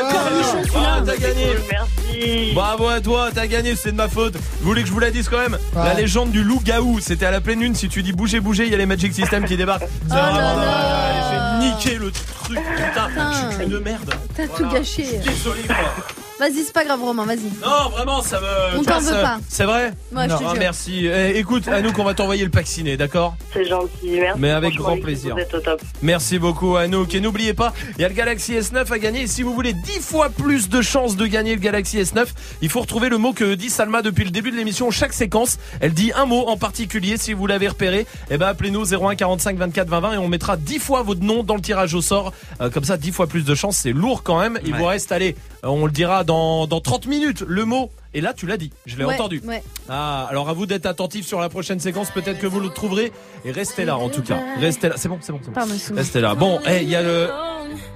Ah, 0.77 1.01
t'as 1.07 1.17
gagné 1.17 1.47
Merci. 1.71 2.53
Bravo 2.55 2.89
à 2.89 3.01
toi, 3.01 3.29
t'as 3.33 3.47
gagné, 3.47 3.77
c'est 3.77 3.93
de 3.93 3.97
ma 3.97 4.09
faute. 4.09 4.35
Vous 4.61 4.67
voulez 4.69 4.83
que 4.83 4.89
je 4.89 4.93
vous 4.93 4.99
la 5.01 5.11
dise 5.11 5.29
quand 5.29 5.39
même 5.39 5.59
La 5.75 5.95
légende 5.95 6.31
du 6.33 6.43
loup-gaou, 6.43 6.99
c'était 7.01 7.27
à 7.27 7.31
la 7.31 7.41
pleine 7.41 7.61
lune. 7.61 7.75
Si 7.75 7.89
tu 7.89 8.03
dis 8.03 8.13
bougez, 8.13 8.41
bougez, 8.41 8.65
il 8.67 8.73
y 8.73 8.75
a 8.75 8.79
les 8.79 8.87
Magic 8.87 9.13
System 9.15 9.45
qui 9.45 9.52
débarquent. 9.57 9.89
C'est 10.09 10.13
Oh 10.13 10.15
là 10.15 10.55
là. 10.57 11.61
J'ai 11.61 11.69
niqué 11.69 11.99
le 11.99 12.11
truc, 12.11 12.59
putain. 12.77 13.09
Je 13.51 13.55
suis 13.57 13.65
une 13.65 13.79
merde. 13.81 14.15
T'as 14.37 14.49
tout 14.49 14.69
gâché. 14.69 15.19
Désolé, 15.19 15.63
quoi. 15.63 16.22
Vas-y, 16.41 16.65
c'est 16.65 16.73
pas 16.73 16.85
grave, 16.85 17.01
Romain, 17.01 17.25
vas-y. 17.25 17.45
Non, 17.63 17.91
vraiment, 17.91 18.21
ça 18.21 18.41
me. 18.41 18.79
On 18.79 18.83
t'en 18.83 18.99
veut 18.99 19.13
pas. 19.13 19.39
C'est 19.49 19.65
vrai 19.65 19.93
Ouais, 20.13 20.25
je 20.25 20.29
te 20.29 20.33
Ah, 20.35 20.39
jure. 20.39 20.55
Merci. 20.59 21.07
Eh, 21.07 21.39
écoute, 21.39 21.69
Anouk, 21.69 21.97
on 21.99 22.05
va 22.05 22.15
t'envoyer 22.15 22.43
le 22.45 22.51
pack 22.51 22.67
ciné, 22.67 22.97
d'accord 22.97 23.37
C'est 23.53 23.65
gentil, 23.65 24.19
merci. 24.21 24.41
Mais 24.41 24.51
avec 24.51 24.75
grand 24.75 24.99
plaisir. 24.99 25.35
Vous 25.37 25.41
êtes 25.41 25.55
au 25.55 25.61
top. 25.61 25.81
Merci 26.03 26.39
beaucoup 26.41 26.77
Anouk. 26.77 27.15
Et 27.15 27.21
n'oubliez 27.21 27.55
pas, 27.55 27.73
il 27.97 28.03
y 28.03 28.05
a 28.05 28.09
le 28.09 28.15
Galaxy 28.15 28.55
S9 28.55 28.91
à 28.93 28.99
gagner. 28.99 29.23
Et 29.23 29.27
si 29.29 29.43
vous 29.45 29.55
voulez 29.55 29.73
10 29.73 30.01
fois 30.01 30.31
plus 30.31 30.69
de 30.69 30.83
chances 30.83 31.17
de 31.17 31.27
gagner 31.27 31.55
le 31.55 31.61
Galaxy 31.61 31.99
S9, 32.01 32.27
il 32.61 32.69
faut 32.69 32.81
retrouver 32.81 33.09
le 33.09 33.19
mot 33.19 33.33
que 33.33 33.55
dit 33.55 33.71
Salma 33.71 34.03
depuis 34.03 34.25
le 34.25 34.31
début 34.31 34.51
de 34.51 34.57
l'émission. 34.57 34.91
Chaque 34.91 35.13
séquence, 35.13 35.59
elle 35.81 35.93
dit 35.93 36.13
un 36.17 36.27
mot 36.27 36.49
en 36.49 36.57
particulier. 36.57 37.19
Si 37.19 37.35
vous 37.35 37.47
l'avez 37.47 37.69
repéré, 37.69 38.05
eh 38.31 38.39
ben 38.39 38.47
appelez-nous 38.49 38.93
01 38.95 39.15
45 39.15 39.57
24 39.59 39.89
20 39.89 40.01
20 40.01 40.13
et 40.15 40.19
on 40.19 40.29
mettra 40.29 40.57
10 40.57 40.79
fois 40.81 41.03
votre 41.03 41.23
nom 41.23 41.45
dans 41.45 41.55
le 41.55 41.61
tirage 41.63 41.95
au 41.95 42.01
sort. 42.03 42.33
Euh, 42.61 42.69
comme 42.69 42.85
ça, 42.85 42.97
10 42.97 43.13
fois 43.13 43.29
plus 43.29 43.45
de 43.45 43.55
chances. 43.55 43.77
C'est 43.77 43.93
lourd 43.93 44.23
quand 44.25 44.41
même. 44.41 44.59
Il 44.65 44.73
Ouais. 44.73 44.79
vous 44.79 44.87
reste, 44.87 45.13
allez, 45.13 45.37
on 45.71 45.87
le 45.87 45.93
dira 45.93 46.25
dans, 46.25 46.67
dans 46.67 46.81
30 46.81 47.07
minutes, 47.07 47.45
le 47.47 47.65
mot. 47.65 47.91
Et 48.15 48.21
là, 48.21 48.35
tu 48.35 48.47
l'as 48.47 48.57
dit. 48.57 48.71
Je 48.85 48.97
l'ai 48.97 49.05
Ouais, 49.05 49.15
entendu. 49.15 49.41
ouais. 49.47 49.63
Ah, 49.89 50.27
alors 50.29 50.49
à 50.49 50.53
vous 50.53 50.67
d'être 50.67 50.85
attentifs 50.87 51.27
sur 51.27 51.41
la 51.41 51.49
prochaine 51.49 51.81
séquence. 51.81 52.11
Peut-être 52.11 52.39
que 52.39 52.47
vous 52.47 52.61
le 52.61 52.69
trouverez. 52.69 53.13
Et 53.45 53.53
restez 53.53 53.85
là, 53.85 53.97
en 53.97 54.09
tout 54.11 54.23
cas. 54.23 54.39
Restez 54.61 54.89
là. 54.91 54.95
C'est 54.99 55.09
bon, 55.09 55.19
c'est 55.23 55.33
bon, 55.33 55.41
c'est 55.43 55.51
bon. 55.51 55.97
Restez 55.97 56.21
là. 56.21 56.35
Bon, 56.35 56.61
eh, 56.69 56.83
il 56.83 56.89
y 56.91 56.97
a 56.97 57.03
le. 57.03 57.31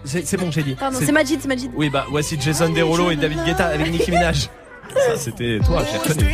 C'est 0.05 0.27
c'est 0.27 0.37
bon, 0.39 0.51
j'ai 0.51 0.63
dit. 0.63 0.75
Pardon, 0.75 0.99
c'est 1.03 1.13
Majid, 1.13 1.39
c'est 1.43 1.49
Majid. 1.49 1.71
Oui, 1.75 1.91
bah 1.91 2.07
voici 2.09 2.39
Jason 2.41 2.71
Derulo 2.71 3.11
et 3.11 3.17
David 3.17 3.45
Guetta 3.45 3.67
avec 3.67 3.91
Nicki 3.91 4.11
Minaj. 4.11 4.49
Ça, 4.95 5.17
c'était 5.19 5.59
toi, 5.67 5.83
j'ai 5.93 5.99
reconnu. 5.99 6.31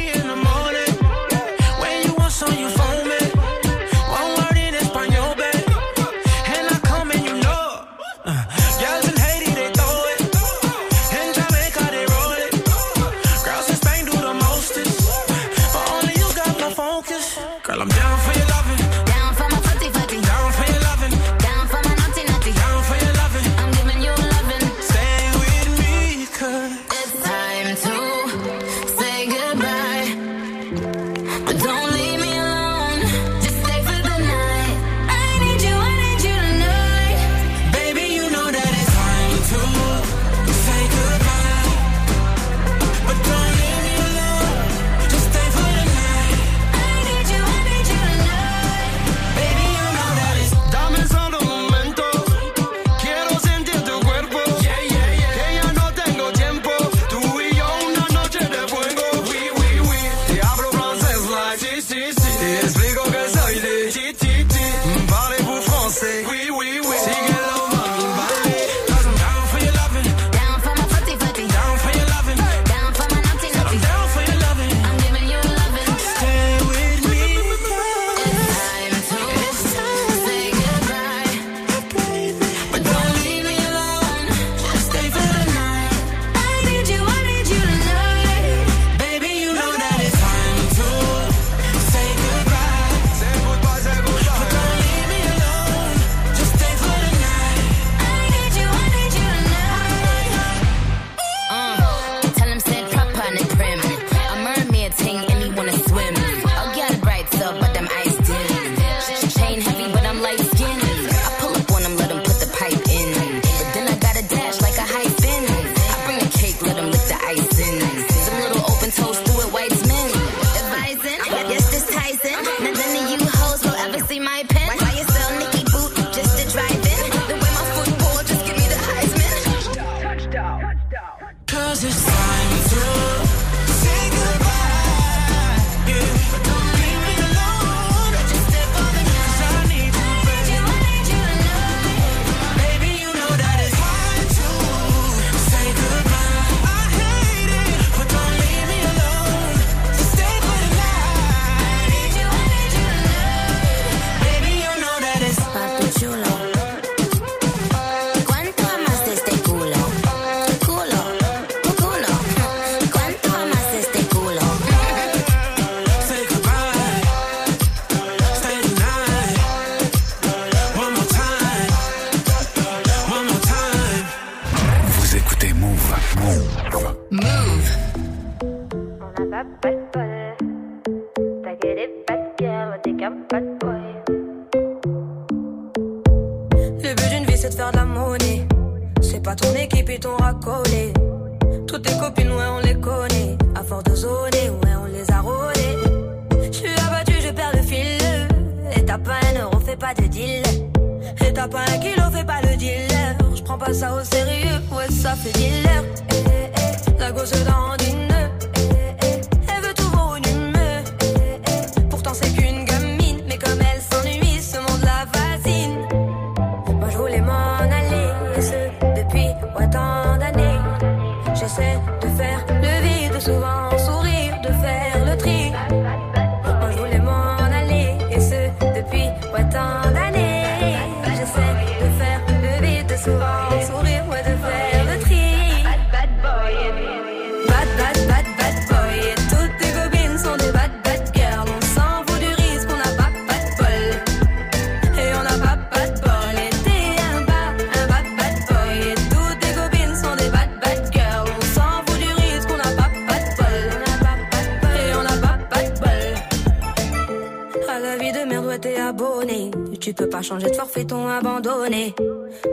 Pas 260.13 260.21
changer 260.21 260.51
de 260.51 260.55
forfait, 260.55 260.85
ton 260.85 261.09
abandonné. 261.09 261.95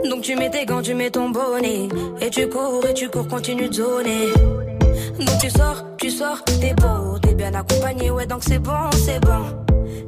Donc 0.08 0.22
tu 0.22 0.34
mets 0.34 0.50
tes 0.50 0.64
gants, 0.64 0.80
tu 0.80 0.94
mets 0.94 1.10
ton 1.10 1.28
bonnet. 1.28 1.88
Et 2.22 2.30
tu 2.30 2.48
cours, 2.48 2.86
et 2.86 2.94
tu 2.94 3.10
cours, 3.10 3.28
continue 3.28 3.68
de 3.68 3.74
zoner. 3.74 4.28
Donc 5.18 5.38
tu 5.40 5.50
sors, 5.50 5.84
tu 5.98 6.10
sors, 6.10 6.42
t'es 6.44 6.72
beau, 6.72 7.18
t'es 7.20 7.34
bien 7.34 7.52
accompagné, 7.52 8.10
ouais, 8.10 8.26
donc 8.26 8.42
c'est 8.48 8.58
bon, 8.58 8.90
c'est 9.04 9.20
bon. 9.20 9.42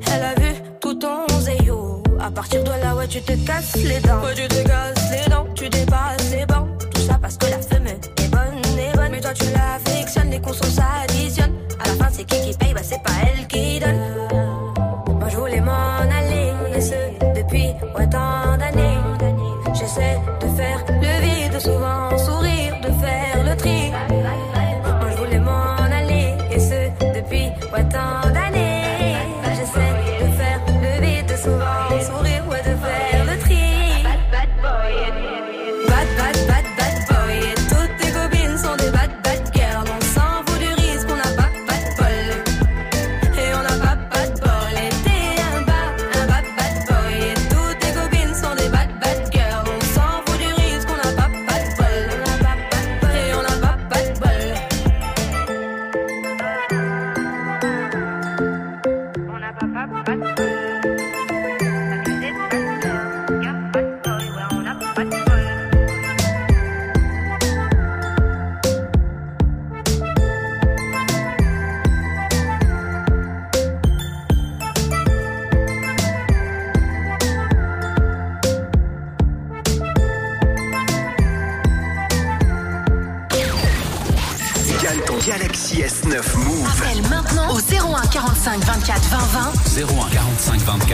Elle 0.06 0.22
a 0.22 0.34
vu 0.40 0.54
tout 0.80 0.94
ton 0.94 1.26
zéyo. 1.40 2.02
À 2.18 2.30
partir 2.30 2.64
de 2.64 2.70
là, 2.70 2.94
ouais, 2.96 3.06
tu 3.06 3.20
te 3.20 3.32
casses 3.46 3.76
les 3.76 4.00
dents. 4.00 4.22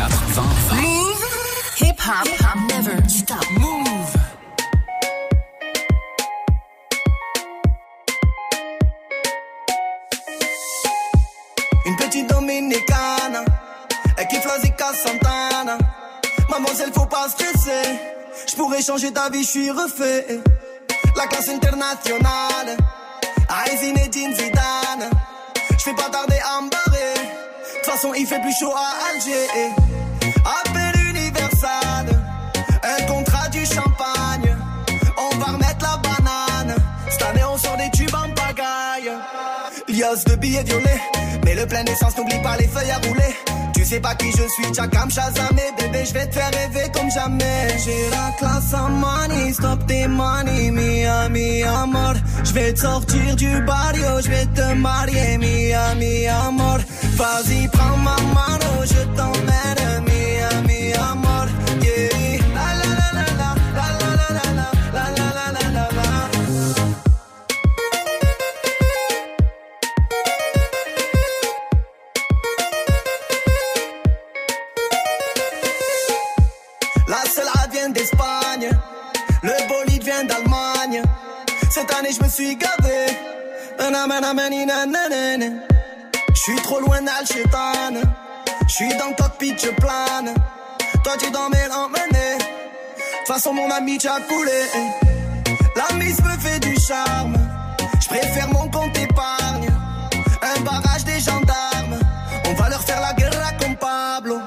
45 0.09 0.39
24 0.39 0.39
20 0.39 0.68
20. 0.68 0.80
Move. 0.80 1.24
Hip 1.76 2.01
hop 2.01 2.26
never 2.68 3.09
stop. 3.09 3.44
Move. 3.59 4.16
Une 11.86 11.97
petite 11.97 12.28
dominicane, 12.28 13.44
elle 14.16 14.26
kiffe 14.28 14.44
la 14.44 14.59
Zika 14.60 14.93
Santana. 14.94 15.78
Mademoiselle, 16.51 16.93
faut 16.93 17.06
pas 17.06 17.28
stresser. 17.28 17.98
Je 18.47 18.56
pourrais 18.56 18.82
changer 18.82 19.12
ta 19.12 19.30
vie, 19.30 19.43
je 19.43 19.48
suis 19.48 19.70
refait. 19.70 20.40
La 21.16 21.26
classe 21.26 21.48
internationale, 21.48 22.76
à 23.48 23.76
Zinedine 23.76 24.35
Zidane. 24.35 25.10
Je 25.72 25.82
fais 25.82 25.94
pas 25.94 26.10
tarder 26.10 26.39
à 26.44 26.60
me 26.60 26.70
barrer. 26.70 27.14
De 27.14 27.76
toute 27.76 27.86
façon, 27.86 28.12
il 28.14 28.26
fait 28.26 28.40
plus 28.40 28.55
chaud 28.59 28.72
à 28.74 29.10
Alger. 29.10 29.97
De 39.98 40.36
billets 40.36 40.62
violets. 40.62 41.00
Mais 41.44 41.56
le 41.56 41.66
plein 41.66 41.82
d'essence, 41.82 42.16
n'oublie 42.16 42.40
pas 42.40 42.56
les 42.56 42.68
feuilles 42.68 42.92
à 42.92 42.98
rouler. 43.08 43.34
Tu 43.74 43.84
sais 43.84 43.98
pas 43.98 44.14
qui 44.14 44.30
je 44.30 44.46
suis, 44.48 44.72
Chakam 44.72 45.10
Shazamé. 45.10 45.62
Bébé, 45.76 46.04
je 46.06 46.14
vais 46.14 46.26
te 46.28 46.34
faire 46.34 46.50
rêver 46.52 46.88
comme 46.94 47.10
jamais. 47.10 47.66
J'ai 47.84 48.08
la 48.08 48.30
classe 48.38 48.72
en 48.74 48.90
money, 48.90 49.52
stop 49.52 49.84
tes 49.88 50.06
money, 50.06 50.70
Miami 50.70 51.64
amor. 51.64 52.14
Je 52.44 52.52
vais 52.52 52.72
te 52.74 52.78
sortir 52.78 53.34
du 53.34 53.60
barrio, 53.62 54.20
je 54.22 54.30
vais 54.30 54.46
te 54.46 54.72
marier, 54.74 55.36
Miami 55.36 56.28
amor. 56.28 56.78
Vas-y, 57.16 57.66
prends 57.66 57.96
ma 57.96 58.16
mano, 58.34 58.84
je 58.84 59.02
t'emmène, 59.16 60.04
Miami 60.06 60.47
Cette 81.89 82.15
je 82.15 82.23
me 82.23 82.28
suis 82.28 82.56
gavé. 82.56 83.06
Je 86.35 86.40
suis 86.40 86.56
trop 86.62 86.81
loin 86.81 87.01
d'Alchétane. 87.02 88.02
Je 88.66 88.73
suis 88.73 88.89
dans 88.97 89.09
le 89.09 89.15
cockpit, 89.15 89.55
je 89.59 89.70
plane. 89.70 90.35
Toi, 91.05 91.12
tu 91.19 91.31
dormais 91.31 91.69
l'emmener. 91.69 92.39
De 92.39 92.43
toute 93.19 93.27
façon, 93.27 93.52
mon 93.52 93.70
ami, 93.70 93.98
tu 93.98 94.09
as 94.09 94.20
coulé. 94.20 94.62
La 95.77 95.97
mise 95.97 96.20
me 96.23 96.39
fait 96.39 96.60
du 96.60 96.77
charme. 96.77 97.36
Je 98.01 98.09
préfère 98.09 98.48
mon 98.48 98.69
compte 98.70 98.97
épargne. 98.97 99.69
Un 100.43 100.60
barrage 100.60 101.05
des 101.05 101.20
gendarmes. 101.20 101.98
On 102.47 102.55
va 102.55 102.69
leur 102.69 102.82
faire 102.82 103.01
la 103.01 103.12
guerre 103.15 103.56
comme 103.60 103.77
Pablo. 103.77 104.39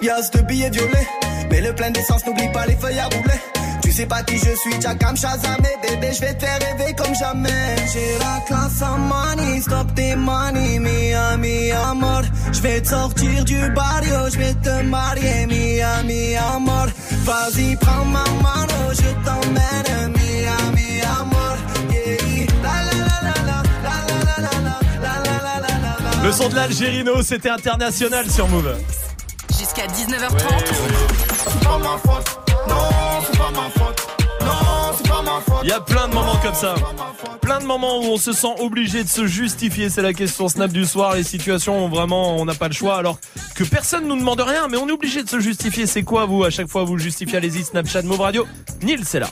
Y'a 0.00 0.22
ce 0.22 0.38
billet 0.38 0.70
violet. 0.70 1.06
Mais 1.50 1.60
le 1.60 1.74
plein 1.74 1.90
d'essence, 1.90 2.24
n'oublie 2.26 2.50
pas 2.52 2.66
les 2.66 2.76
feuilles 2.76 3.00
à 3.00 3.06
rouler. 3.06 3.61
Tu 3.92 3.98
sais 3.98 4.06
pas 4.06 4.22
qui 4.22 4.38
je 4.38 4.56
suis, 4.56 4.80
Jackam 4.80 5.14
Shazam 5.14 5.58
Et 5.58 5.86
bébé, 5.86 6.14
je 6.14 6.20
vais 6.22 6.32
te 6.32 6.42
faire 6.42 6.58
rêver 6.60 6.94
comme 6.94 7.14
jamais 7.14 7.76
J'ai 7.92 8.18
la 8.18 8.40
classe 8.46 8.80
en 8.80 8.96
money, 8.96 9.60
stop 9.60 9.94
tes 9.94 10.16
money 10.16 10.78
Mia, 10.78 11.36
mi 11.36 11.70
amor 11.72 12.22
Je 12.52 12.60
vais 12.62 12.80
te 12.80 12.88
sortir 12.88 13.44
du 13.44 13.70
barrio, 13.72 14.30
je 14.32 14.38
vais 14.38 14.54
te 14.54 14.82
marier 14.84 15.44
Mia, 15.44 16.02
mi 16.04 16.34
amor 16.36 16.86
Vas-y, 17.24 17.76
prends 17.76 18.06
ma 18.06 18.24
mano, 18.40 18.94
je 18.94 19.26
t'emmène 19.26 20.12
Mia, 20.12 20.56
mi 20.74 21.02
amor 21.20 21.58
Yeah, 21.92 22.46
la 22.62 22.72
la 22.88 22.96
la 22.96 23.22
la 23.26 23.42
la 23.44 23.62
La 23.84 23.94
la 24.08 24.20
la 24.24 24.36
la 24.40 24.58
la 24.62 24.76
La 25.02 25.14
la 25.22 25.36
la 25.36 25.60
la 25.60 26.00
la 26.00 26.16
la 26.16 26.24
Le 26.24 26.32
son 26.32 26.48
de 26.48 26.54
l'Algérino, 26.54 27.22
c'était 27.22 27.50
international 27.50 28.30
sur 28.30 28.48
Move. 28.48 28.74
Jusqu'à 29.50 29.86
19h30. 29.86 30.32
C'est 31.44 31.62
pas 31.62 32.41
ma 33.52 33.70
faute, 33.70 34.06
non, 34.40 34.46
c'est 34.46 34.48
pas 34.48 34.50
ma 34.50 34.50
faute 34.50 34.50
Non, 34.64 34.96
c'est 34.96 35.08
pas 35.08 35.22
ma 35.22 35.40
faute 35.40 35.60
Il 35.64 35.68
y 35.68 35.72
a 35.72 35.80
plein 35.80 36.08
de 36.08 36.14
moments 36.14 36.36
comme 36.42 36.54
ça. 36.54 36.74
Plein 37.40 37.60
de 37.60 37.64
moments 37.64 38.00
où 38.00 38.04
on 38.04 38.16
se 38.16 38.32
sent 38.32 38.54
obligé 38.58 39.02
de 39.04 39.08
se 39.08 39.26
justifier. 39.26 39.90
C'est 39.90 40.02
la 40.02 40.12
question 40.12 40.48
Snap 40.48 40.70
du 40.70 40.84
soir. 40.84 41.14
Les 41.14 41.24
situations 41.24 41.84
où 41.84 41.88
vraiment 41.88 42.36
on 42.36 42.44
n'a 42.44 42.54
pas 42.54 42.68
le 42.68 42.74
choix 42.74 42.96
alors 42.96 43.18
que 43.54 43.64
personne 43.64 44.06
nous 44.06 44.16
demande 44.16 44.40
rien, 44.40 44.68
mais 44.68 44.76
on 44.76 44.88
est 44.88 44.92
obligé 44.92 45.22
de 45.22 45.28
se 45.28 45.40
justifier. 45.40 45.86
C'est 45.86 46.02
quoi 46.02 46.26
vous? 46.26 46.44
À 46.44 46.50
chaque 46.50 46.68
fois 46.68 46.84
vous 46.84 46.98
justifiez 46.98 47.38
allez-y 47.38 47.64
Snapchat 47.64 48.02
Move 48.02 48.20
Radio. 48.20 48.46
Nils 48.82 49.04
c'est 49.04 49.20
là. 49.20 49.28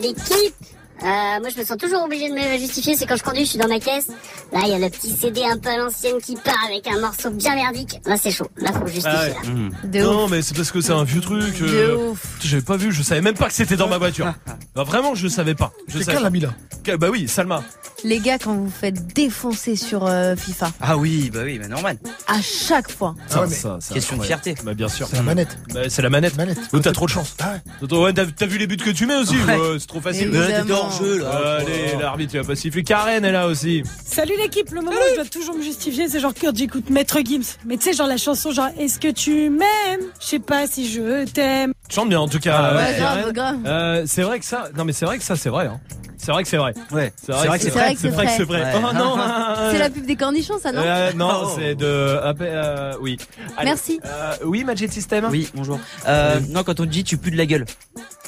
L'équipe 0.00 0.54
euh, 1.02 1.40
moi 1.40 1.48
je 1.54 1.58
me 1.60 1.64
sens 1.64 1.76
toujours 1.78 2.02
obligé 2.04 2.28
de 2.28 2.34
me 2.34 2.58
justifier, 2.58 2.94
c'est 2.96 3.06
quand 3.06 3.16
je 3.16 3.22
conduis, 3.22 3.44
je 3.44 3.50
suis 3.50 3.58
dans 3.58 3.68
ma 3.68 3.78
caisse. 3.80 4.08
Là 4.52 4.60
il 4.64 4.68
y 4.68 4.74
a 4.74 4.78
le 4.78 4.88
petit 4.90 5.10
CD 5.10 5.42
un 5.44 5.56
peu 5.58 5.68
à 5.70 5.76
l'ancienne 5.78 6.16
qui 6.22 6.34
part 6.36 6.54
avec 6.68 6.86
un 6.88 7.00
morceau 7.00 7.30
bien 7.30 7.54
merdique. 7.54 8.00
Là 8.06 8.16
c'est 8.20 8.30
chaud, 8.30 8.48
là 8.58 8.72
faut 8.72 8.86
justifier. 8.86 9.10
Ah 9.14 9.22
ouais. 9.22 9.34
là. 9.82 9.88
De 9.88 10.00
non 10.02 10.24
ouf. 10.24 10.30
mais 10.30 10.42
c'est 10.42 10.54
parce 10.56 10.70
que 10.70 10.80
c'est 10.80 10.92
un 10.92 11.04
vieux 11.04 11.20
truc. 11.20 11.54
euh, 11.62 12.12
J'avais 12.42 12.62
pas 12.62 12.76
vu, 12.76 12.92
je 12.92 13.02
savais 13.02 13.20
même 13.22 13.34
pas 13.36 13.48
que 13.48 13.54
c'était 13.54 13.76
dans 13.76 13.88
ma 13.88 13.98
voiture. 13.98 14.32
Bah, 14.74 14.84
vraiment 14.84 15.14
je 15.14 15.28
savais 15.28 15.54
pas. 15.54 15.72
C'est 15.88 16.04
pas. 16.04 16.20
l'a 16.20 16.30
mis 16.30 16.40
là 16.40 16.50
Que- 16.84 16.96
Bah 16.96 17.08
oui, 17.10 17.28
Salma. 17.28 17.62
Les 18.02 18.18
gars, 18.18 18.38
quand 18.38 18.54
vous 18.54 18.70
faites 18.70 19.08
défoncer 19.14 19.76
sur 19.76 20.06
euh, 20.06 20.34
FIFA, 20.34 20.72
Ah 20.80 20.96
oui, 20.96 21.30
bah 21.30 21.40
oui, 21.44 21.58
bah 21.58 21.68
normal. 21.68 21.98
à 22.28 22.40
chaque 22.40 22.90
fois. 22.90 23.14
Ça, 23.28 23.46
ça, 23.48 23.76
c'est 23.80 23.92
Question 23.94 24.16
de 24.16 24.22
fierté. 24.22 24.54
Bah 24.64 24.72
bien 24.72 24.88
sûr. 24.88 25.06
C'est 25.10 25.16
la 25.16 25.22
manette. 25.22 25.58
Bah, 25.74 25.80
c'est 25.90 26.00
la 26.00 26.08
manette. 26.08 26.34
Oh, 26.72 26.78
t'as 26.78 26.92
trop 26.92 27.04
de 27.04 27.10
chance. 27.10 27.36
Ouais, 27.90 28.12
t'as 28.14 28.46
vu 28.46 28.56
les 28.56 28.66
buts 28.66 28.78
que 28.78 28.88
tu 28.90 29.04
mets 29.06 29.16
aussi 29.16 29.36
Ouais. 29.36 29.54
ouais, 29.58 29.76
C'est 29.78 29.86
trop 29.86 30.00
facile. 30.00 30.30
Hors 30.90 31.02
jeu, 31.02 31.18
là. 31.22 31.56
Allez, 31.60 31.96
l'arbitre, 32.00 32.34
il 32.34 32.40
va 32.40 32.46
pas 32.46 32.56
siffler. 32.56 32.82
Karen 32.82 33.24
est 33.24 33.32
là 33.32 33.46
aussi. 33.46 33.82
Salut 34.04 34.34
l'équipe, 34.38 34.70
le 34.70 34.80
moment 34.80 34.96
où 34.96 35.10
je 35.10 35.14
dois 35.16 35.24
toujours 35.24 35.54
me 35.56 35.62
justifier, 35.62 36.08
c'est 36.08 36.20
genre 36.20 36.32
quand 36.38 36.56
j'écoute 36.56 36.90
Maître 36.90 37.18
Gims. 37.24 37.42
Mais 37.66 37.76
tu 37.76 37.84
sais, 37.84 37.92
genre 37.92 38.06
la 38.08 38.16
chanson, 38.16 38.50
genre 38.52 38.68
Est-ce 38.78 38.98
que 38.98 39.08
tu 39.10 39.50
m'aimes? 39.50 40.00
Je 40.20 40.26
sais 40.26 40.38
pas 40.38 40.66
si 40.66 40.90
je 40.90 41.24
t'aime. 41.26 41.72
Chante 41.88 42.08
bien 42.08 42.20
en 42.20 42.28
tout 42.28 42.38
cas. 42.40 42.56
Ah 42.72 42.76
ouais, 42.76 42.94
euh, 42.94 42.98
grave, 42.98 43.32
grave. 43.32 43.56
Euh, 43.66 44.02
c'est 44.06 44.22
vrai 44.22 44.38
que 44.38 44.44
ça. 44.44 44.68
Non 44.76 44.84
mais 44.84 44.92
c'est 44.92 45.04
vrai 45.06 45.18
que 45.18 45.24
ça 45.24 45.36
c'est 45.36 45.48
vrai. 45.48 45.66
Hein. 45.66 45.80
C'est 46.16 46.32
vrai 46.32 46.42
que 46.42 46.48
c'est 46.50 46.58
vrai. 46.58 46.74
Ouais. 46.92 47.12
C'est 47.16 47.32
vrai, 47.32 47.58
que 47.58 47.64
c'est 47.64 47.70
vrai. 47.70 47.94
C'est 47.98 48.08
vrai 48.10 48.26
que 48.26 48.32
c'est 48.32 48.42
vrai. 48.44 48.60
Ouais. 48.62 48.72
Oh 48.76 48.92
non. 48.92 49.16
C'est 49.72 49.78
la 49.78 49.88
pub 49.88 50.04
des 50.04 50.16
cornichons, 50.16 50.58
ça, 50.62 50.70
non 50.70 50.82
Euh, 50.84 51.12
non, 51.14 51.30
Oh. 51.44 51.52
c'est 51.56 51.74
de. 51.74 51.86
euh, 51.86 52.32
euh, 52.42 52.92
oui. 53.00 53.16
Allez. 53.56 53.70
Merci. 53.70 54.00
Euh, 54.04 54.34
oui, 54.44 54.62
Magic 54.62 54.92
System. 54.92 55.26
Oui, 55.30 55.48
bonjour. 55.54 55.80
Euh, 56.06 56.38
non, 56.50 56.62
quand 56.62 56.78
on 56.78 56.84
te 56.84 56.90
dit 56.90 57.04
tu 57.04 57.16
pues 57.16 57.30
de 57.32 57.38
la 57.38 57.46
gueule, 57.46 57.64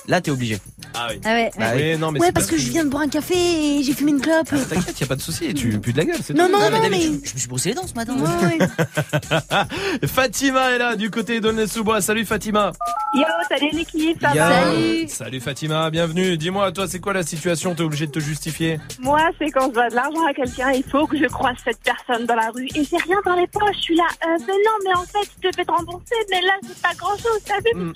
là 0.09 0.21
t'es 0.21 0.31
obligé. 0.31 0.59
Ah 0.95 1.09
oui. 1.11 1.21
Ah 1.25 1.33
ouais. 1.33 1.51
Bah 1.59 1.65
oui, 1.75 1.97
non, 1.99 2.13
mais 2.13 2.21
ouais, 2.21 2.27
c'est 2.27 2.33
parce 2.33 2.47
que 2.47 2.59
je 2.59 2.69
viens 2.71 2.85
de 2.85 2.91
boire 2.91 3.03
un 3.05 3.09
café 3.09 3.35
et 3.35 3.83
j'ai 3.83 3.93
fumé 3.95 4.11
une 4.13 4.21
clope. 4.21 4.49
T'inquiète, 4.69 5.01
y 5.01 5.05
a 5.05 5.07
pas 5.07 5.17
de 5.17 5.21
souci. 5.23 5.55
Tu 5.55 5.79
pues 5.81 5.93
de 5.93 5.99
la 5.99 6.05
gueule. 6.05 6.17
c'est 6.23 6.35
Non, 6.35 6.47
tout. 6.47 6.53
non, 6.53 6.59
mais 6.61 6.71
non, 6.71 6.83
mais. 6.83 6.91
d'habitude, 6.91 7.21
je 7.27 7.35
me 7.35 7.39
suis 7.39 7.49
brossé 7.49 7.69
les 7.71 7.75
dents 7.75 7.87
ce 7.87 7.95
matin. 7.95 8.15
Ouais, 8.17 8.59
ouais. 8.59 10.07
Fatima 10.07 10.71
est 10.73 10.79
là 10.79 10.97
du 10.97 11.11
côté 11.11 11.41
d'Aulnay-sous-Bois. 11.41 12.01
Salut 12.01 12.25
Fatima. 12.25 12.73
Yo, 13.15 13.23
salut 13.49 13.71
l'équipe, 13.73 14.21
ça 14.21 14.31
Yo. 14.31 14.37
va 14.37 14.63
Salut. 14.65 15.09
Salut 15.09 15.41
Fatima, 15.41 15.91
bienvenue. 15.91 16.37
Dis-moi, 16.39 16.73
toi, 16.73 16.87
c'est 16.89 16.99
quoi 17.01 17.13
la 17.13 17.23
situation? 17.23 17.75
T'es 17.75 17.83
obligé 17.83 18.07
de 18.07 18.13
te 18.13 18.21
justifier? 18.21 18.81
Moi, 19.01 19.21
c'est 19.39 19.51
quand 19.51 19.69
je 19.69 19.75
dois 19.75 19.89
de 19.91 19.95
l'argent 19.95 20.25
à 20.27 20.33
quelqu'un, 20.35 20.71
il 20.73 20.83
faut 20.85 21.07
que 21.07 21.19
je 21.19 21.27
croise 21.27 21.57
cette 21.65 21.81
personne 21.81 22.27
dans 22.27 22.35
la 22.35 22.51
rue 22.51 22.67
et 22.75 22.85
j'ai 22.85 22.97
rien 22.97 23.19
dans 23.25 23.37
les 23.37 23.47
poches. 23.47 23.77
Je 23.77 23.83
suis 23.83 23.97
là, 23.97 24.07
euh, 24.27 24.39
mais 24.47 24.53
non, 24.53 24.73
mais 24.85 24.95
en 24.97 25.03
fait, 25.05 25.29
je 25.43 25.49
te 25.49 25.55
fais 25.57 25.65
te 25.65 25.71
rembourser, 25.71 26.15
mais 26.31 26.41
là, 26.41 26.53
c'est 26.67 26.81
pas 26.83 26.95
grand 26.97 27.17
chose, 27.19 27.41
t'as 27.45 27.59
vu? 27.59 27.85
Mm. 27.85 27.93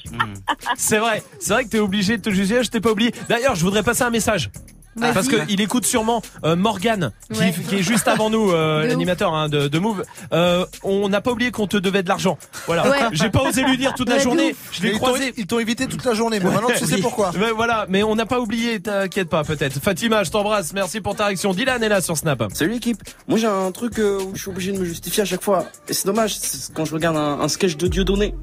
C'est 0.76 0.98
vrai, 0.98 1.22
c'est 1.40 1.52
vrai 1.54 1.64
que 1.64 1.70
t'es 1.70 1.78
obligé 1.78 1.95
de 1.96 2.22
te 2.22 2.30
justifier. 2.30 2.62
Je 2.62 2.70
t'ai 2.70 2.80
pas 2.80 2.90
oublié. 2.92 3.12
D'ailleurs, 3.28 3.54
je 3.54 3.62
voudrais 3.64 3.82
passer 3.82 4.02
un 4.02 4.10
message. 4.10 4.50
Parce 4.98 5.28
qu'il 5.28 5.60
écoute 5.60 5.84
sûrement 5.84 6.22
euh, 6.44 6.56
Morgan, 6.56 7.12
qui, 7.30 7.38
Ouais. 7.38 7.54
qui 7.68 7.74
est 7.74 7.82
juste 7.82 8.08
avant 8.08 8.30
nous, 8.30 8.50
euh, 8.50 8.86
l'animateur 8.88 9.34
hein, 9.34 9.50
de, 9.50 9.68
de 9.68 9.78
Move. 9.78 10.04
Euh, 10.32 10.64
on 10.82 11.10
n'a 11.10 11.20
pas 11.20 11.32
oublié 11.32 11.50
qu'on 11.50 11.66
te 11.66 11.76
devait 11.76 12.02
de 12.02 12.08
l'argent. 12.08 12.38
Voilà. 12.66 12.88
Ouais. 12.88 12.98
J'ai 13.12 13.28
pas 13.28 13.42
osé 13.42 13.62
lui 13.62 13.76
dire 13.76 13.92
toute 13.94 14.08
la 14.08 14.14
Ouais, 14.16 14.22
journée. 14.22 14.52
ouf. 14.52 14.68
Je 14.72 14.80
l'ai 14.82 14.88
Ils 14.88 14.92
t'ont- 14.92 14.98
croisé. 15.04 15.34
Ils 15.36 15.46
t'ont 15.46 15.58
évité 15.58 15.86
toute 15.86 16.02
la 16.06 16.14
journée, 16.14 16.38
mais 16.40 16.48
maintenant 16.50 16.68
tu 16.74 16.86
sais 16.86 16.94
Oui. 16.94 17.02
pourquoi. 17.02 17.28
Ouais, 17.32 17.50
voilà, 17.54 17.84
mais 17.90 18.02
on 18.04 18.14
n'a 18.16 18.24
pas 18.24 18.40
oublié, 18.40 18.80
t'inquiète 18.80 19.28
pas 19.28 19.44
peut-être. 19.44 19.78
Fatima, 19.82 20.24
je 20.24 20.30
t'embrasse, 20.30 20.72
merci 20.72 21.02
pour 21.02 21.14
ta 21.14 21.26
réaction. 21.26 21.52
Dylan 21.52 21.82
est 21.82 21.90
là 21.90 22.00
sur 22.00 22.16
Snap. 22.16 22.44
Salut 22.54 22.70
l'équipe. 22.72 23.02
Moi 23.28 23.36
j'ai 23.38 23.48
un 23.48 23.70
truc 23.72 23.98
euh, 23.98 24.18
où 24.22 24.34
je 24.34 24.40
suis 24.40 24.50
obligé 24.50 24.72
de 24.72 24.78
me 24.78 24.86
justifier 24.86 25.24
à 25.24 25.26
chaque 25.26 25.42
fois. 25.42 25.66
Et 25.90 25.92
c'est 25.92 26.06
dommage, 26.06 26.36
c'est 26.38 26.72
quand 26.72 26.86
je 26.86 26.94
regarde 26.94 27.18
un, 27.18 27.38
un 27.40 27.48
sketch 27.48 27.76
de 27.76 27.86
Dieudonné. 27.86 28.34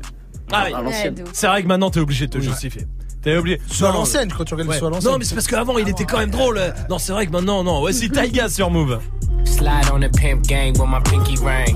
Ah 0.51 0.65
oui. 0.85 0.91
C'est 1.34 1.47
vrai 1.47 1.63
que 1.63 1.67
maintenant 1.67 1.89
t'es 1.89 1.99
obligé 1.99 2.27
de 2.27 2.31
te 2.34 2.39
justifier. 2.43 2.85
T'es 3.23 3.37
obligé. 3.37 3.61
Soit 3.69 3.89
Non, 3.89 3.99
l'ancienne, 3.99 4.31
quand 4.37 4.43
tu 4.43 4.53
regardes 4.53 4.69
ouais. 4.69 4.77
soit 4.79 4.87
à 4.87 4.91
l'ancienne. 4.91 5.11
Non, 5.13 5.17
mais 5.17 5.25
c'est 5.25 5.35
parce 5.35 5.47
qu'avant 5.47 5.77
il 5.77 5.87
était 5.87 6.03
quand 6.05 6.17
même 6.19 6.29
drôle. 6.31 6.59
Non, 6.89 6.99
c'est 6.99 7.13
vrai 7.13 7.25
que 7.25 7.31
maintenant, 7.31 7.63
non. 7.63 7.79
Voici 7.79 8.09
Taiga 8.09 8.49
sur 8.49 8.69
Move. 8.69 8.99
Slide 9.45 9.89
on 9.93 9.99
the 9.99 10.09
pimp 10.17 10.43
gang 10.47 10.71
with 10.79 10.87
my 10.87 10.99
pinky 11.03 11.35
ring. 11.43 11.75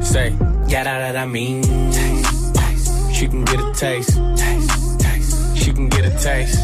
Say, 0.00 0.30
yeah, 0.68 0.84
that, 0.84 1.12
that 1.12 1.16
I 1.16 1.26
mean. 1.26 1.62
She 3.12 3.26
can 3.26 3.44
get 3.44 3.60
a 3.60 3.72
taste. 3.74 4.12
She 5.56 5.72
can 5.72 5.88
get 5.88 6.04
a 6.04 6.10
taste. 6.18 6.58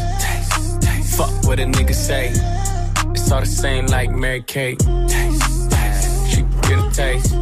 Fuck 1.17 1.31
what 1.45 1.59
a 1.59 1.63
nigga 1.63 1.93
say. 1.93 2.29
It's 3.11 3.31
all 3.31 3.41
the 3.41 3.45
same 3.45 3.87
like 3.87 4.11
Mary 4.11 4.41
Kate. 4.41 4.81
She 4.81 6.41
can 6.41 6.61
get 6.61 6.79
a 6.79 6.89
taste. 6.91 7.35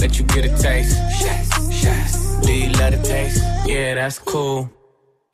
Let 0.00 0.18
you 0.18 0.24
get 0.24 0.44
a 0.46 0.56
taste. 0.58 0.96
Do 2.44 2.52
you 2.52 2.70
love 2.72 2.92
the 2.92 3.02
taste? 3.02 3.42
Yeah, 3.66 3.94
that's 3.94 4.18
cool. 4.18 4.70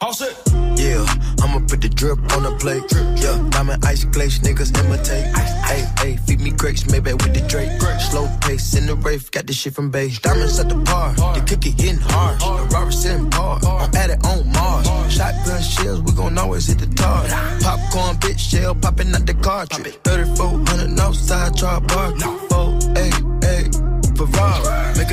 Yeah, 0.03 1.07
I'ma 1.43 1.61
put 1.69 1.81
the 1.81 1.89
drip 1.89 2.19
on 2.35 2.43
the 2.43 2.51
plate. 2.59 2.83
Yeah, 3.23 3.39
diamond 3.51 3.85
ice 3.85 4.03
glaze, 4.03 4.41
niggas 4.41 4.77
imitate. 4.83 5.31
Hey, 5.65 5.87
hey, 6.01 6.16
feed 6.27 6.41
me 6.41 6.51
grapes, 6.51 6.91
maybe 6.91 7.12
with 7.12 7.33
the 7.33 7.47
Drake. 7.47 7.70
Slow 8.11 8.27
pace 8.41 8.74
in 8.74 8.87
the 8.87 8.97
rave, 8.97 9.31
got 9.31 9.47
this 9.47 9.59
shit 9.59 9.74
from 9.74 9.93
Bay. 9.93 10.11
Diamonds 10.11 10.59
at 10.59 10.69
the 10.69 10.74
bar, 10.74 11.15
the 11.35 11.45
cookie 11.49 11.70
hitting 11.70 12.01
hard. 12.01 12.41
The 12.41 12.74
Robert 12.74 12.91
sitting 12.91 13.31
par, 13.31 13.61
I'm 13.62 13.95
at 13.95 14.11
it 14.11 14.27
on 14.27 14.51
Mars. 14.53 14.89
Shotgun 15.15 15.62
shells, 15.62 16.03
we 16.03 16.11
gon' 16.12 16.37
always 16.37 16.66
hit 16.66 16.79
the 16.79 16.93
tar. 16.97 17.23
Popcorn, 17.61 18.16
bitch 18.16 18.41
shell, 18.41 18.74
popping 18.74 19.15
out 19.15 19.24
the 19.24 19.35
cartridge. 19.35 19.99
3400 20.03 20.99
outside, 20.99 21.57
try 21.57 21.79
bar. 21.79 22.11
Four 22.51 22.82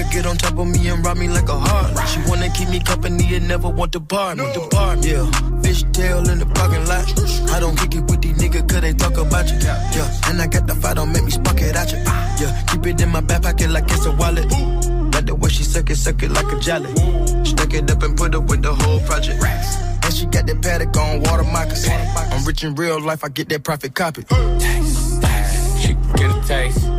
could 0.03 0.11
get 0.11 0.26
on 0.26 0.38
top 0.38 0.57
of 0.57 0.68
me 0.68 0.88
and 0.88 1.06
rob 1.06 1.18
me 1.18 1.27
like 1.27 1.49
a 1.49 1.60
heart. 1.60 2.07
She 2.10 2.19
wanna 2.30 2.49
keep 2.49 2.69
me 2.69 2.80
company 2.80 3.36
and 3.36 3.48
never 3.48 3.69
want 3.69 3.91
to 3.94 3.99
bar 3.99 4.36
me. 4.36 4.45
Depart, 4.53 5.06
yeah. 5.06 5.30
Fish 5.61 5.84
tail 5.91 6.27
in 6.30 6.40
the 6.40 6.45
parking 6.45 6.86
lot. 6.88 7.06
I 7.52 7.60
don't 7.60 7.77
kick 7.77 7.95
it 7.95 8.03
with 8.10 8.22
these 8.22 8.38
niggas 8.38 8.68
cause 8.69 8.81
they 8.81 8.94
talk 8.94 9.18
about 9.18 9.49
you. 9.52 9.57
Yeah, 9.60 10.27
and 10.27 10.41
I 10.41 10.48
got 10.48 10.68
the 10.68 10.76
fight, 10.76 10.95
don't 10.95 11.11
make 11.11 11.23
me 11.23 11.31
spark 11.31 11.61
it 11.61 11.76
at 11.76 11.91
you. 11.91 11.98
Yeah, 11.98 12.64
keep 12.68 12.86
it 12.86 13.02
in 13.02 13.10
my 13.10 13.22
back 13.22 13.44
pocket 13.44 13.69
like 13.69 13.86
it's 13.91 14.06
a 14.06 14.11
wallet. 14.11 14.49
Like 15.14 15.26
the 15.26 15.36
way 15.36 15.49
she 15.49 15.64
suck 15.64 15.90
it, 15.90 15.98
suck 15.98 16.23
it 16.23 16.31
like 16.31 16.52
a 16.52 16.60
jelly. 16.60 16.94
Stuck 17.44 17.73
it 17.73 17.91
up 17.91 18.03
and 18.03 18.18
put 18.18 18.34
it 18.34 18.44
with 18.44 18.61
the 18.61 18.73
whole 18.73 18.99
project. 19.02 19.44
And 19.44 20.14
she 20.14 20.26
got 20.27 20.48
that 20.48 20.61
paddock 20.61 20.95
on 20.98 21.22
water 21.22 21.44
moccasins. 21.44 21.91
I'm 22.15 22.45
rich 22.45 22.64
in 22.64 22.76
real 22.76 23.02
life, 23.02 23.23
I 23.23 23.30
get 23.30 23.49
that 23.49 23.64
profit 23.64 23.94
copy. 23.94 24.22
She 25.81 25.94
can 25.94 26.11
get 26.15 26.31
a 26.31 26.48
taste. 26.48 26.99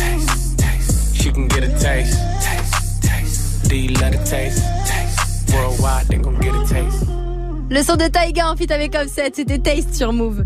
She 1.31 1.35
can 1.35 1.47
get 1.47 1.63
a 1.63 1.69
taste. 1.79 2.19
taste. 2.41 3.03
taste. 3.03 3.69
Do 3.69 3.77
you 3.77 3.93
love 4.01 4.11
the 4.11 4.17
taste? 4.25 4.61
taste. 4.85 5.53
Worldwide, 5.53 6.07
they 6.07 6.17
gon' 6.17 6.37
get 6.41 6.53
a 6.53 6.65
taste. 6.67 7.05
Le 7.69 7.81
son 7.83 7.95
de 7.95 8.09
Taiga 8.09 8.51
en 8.51 8.57
feat 8.57 8.69
avec 8.69 8.93
Offset, 8.95 9.31
c'était 9.33 9.59
Taste 9.59 9.95
sur 9.95 10.11
Move. 10.11 10.43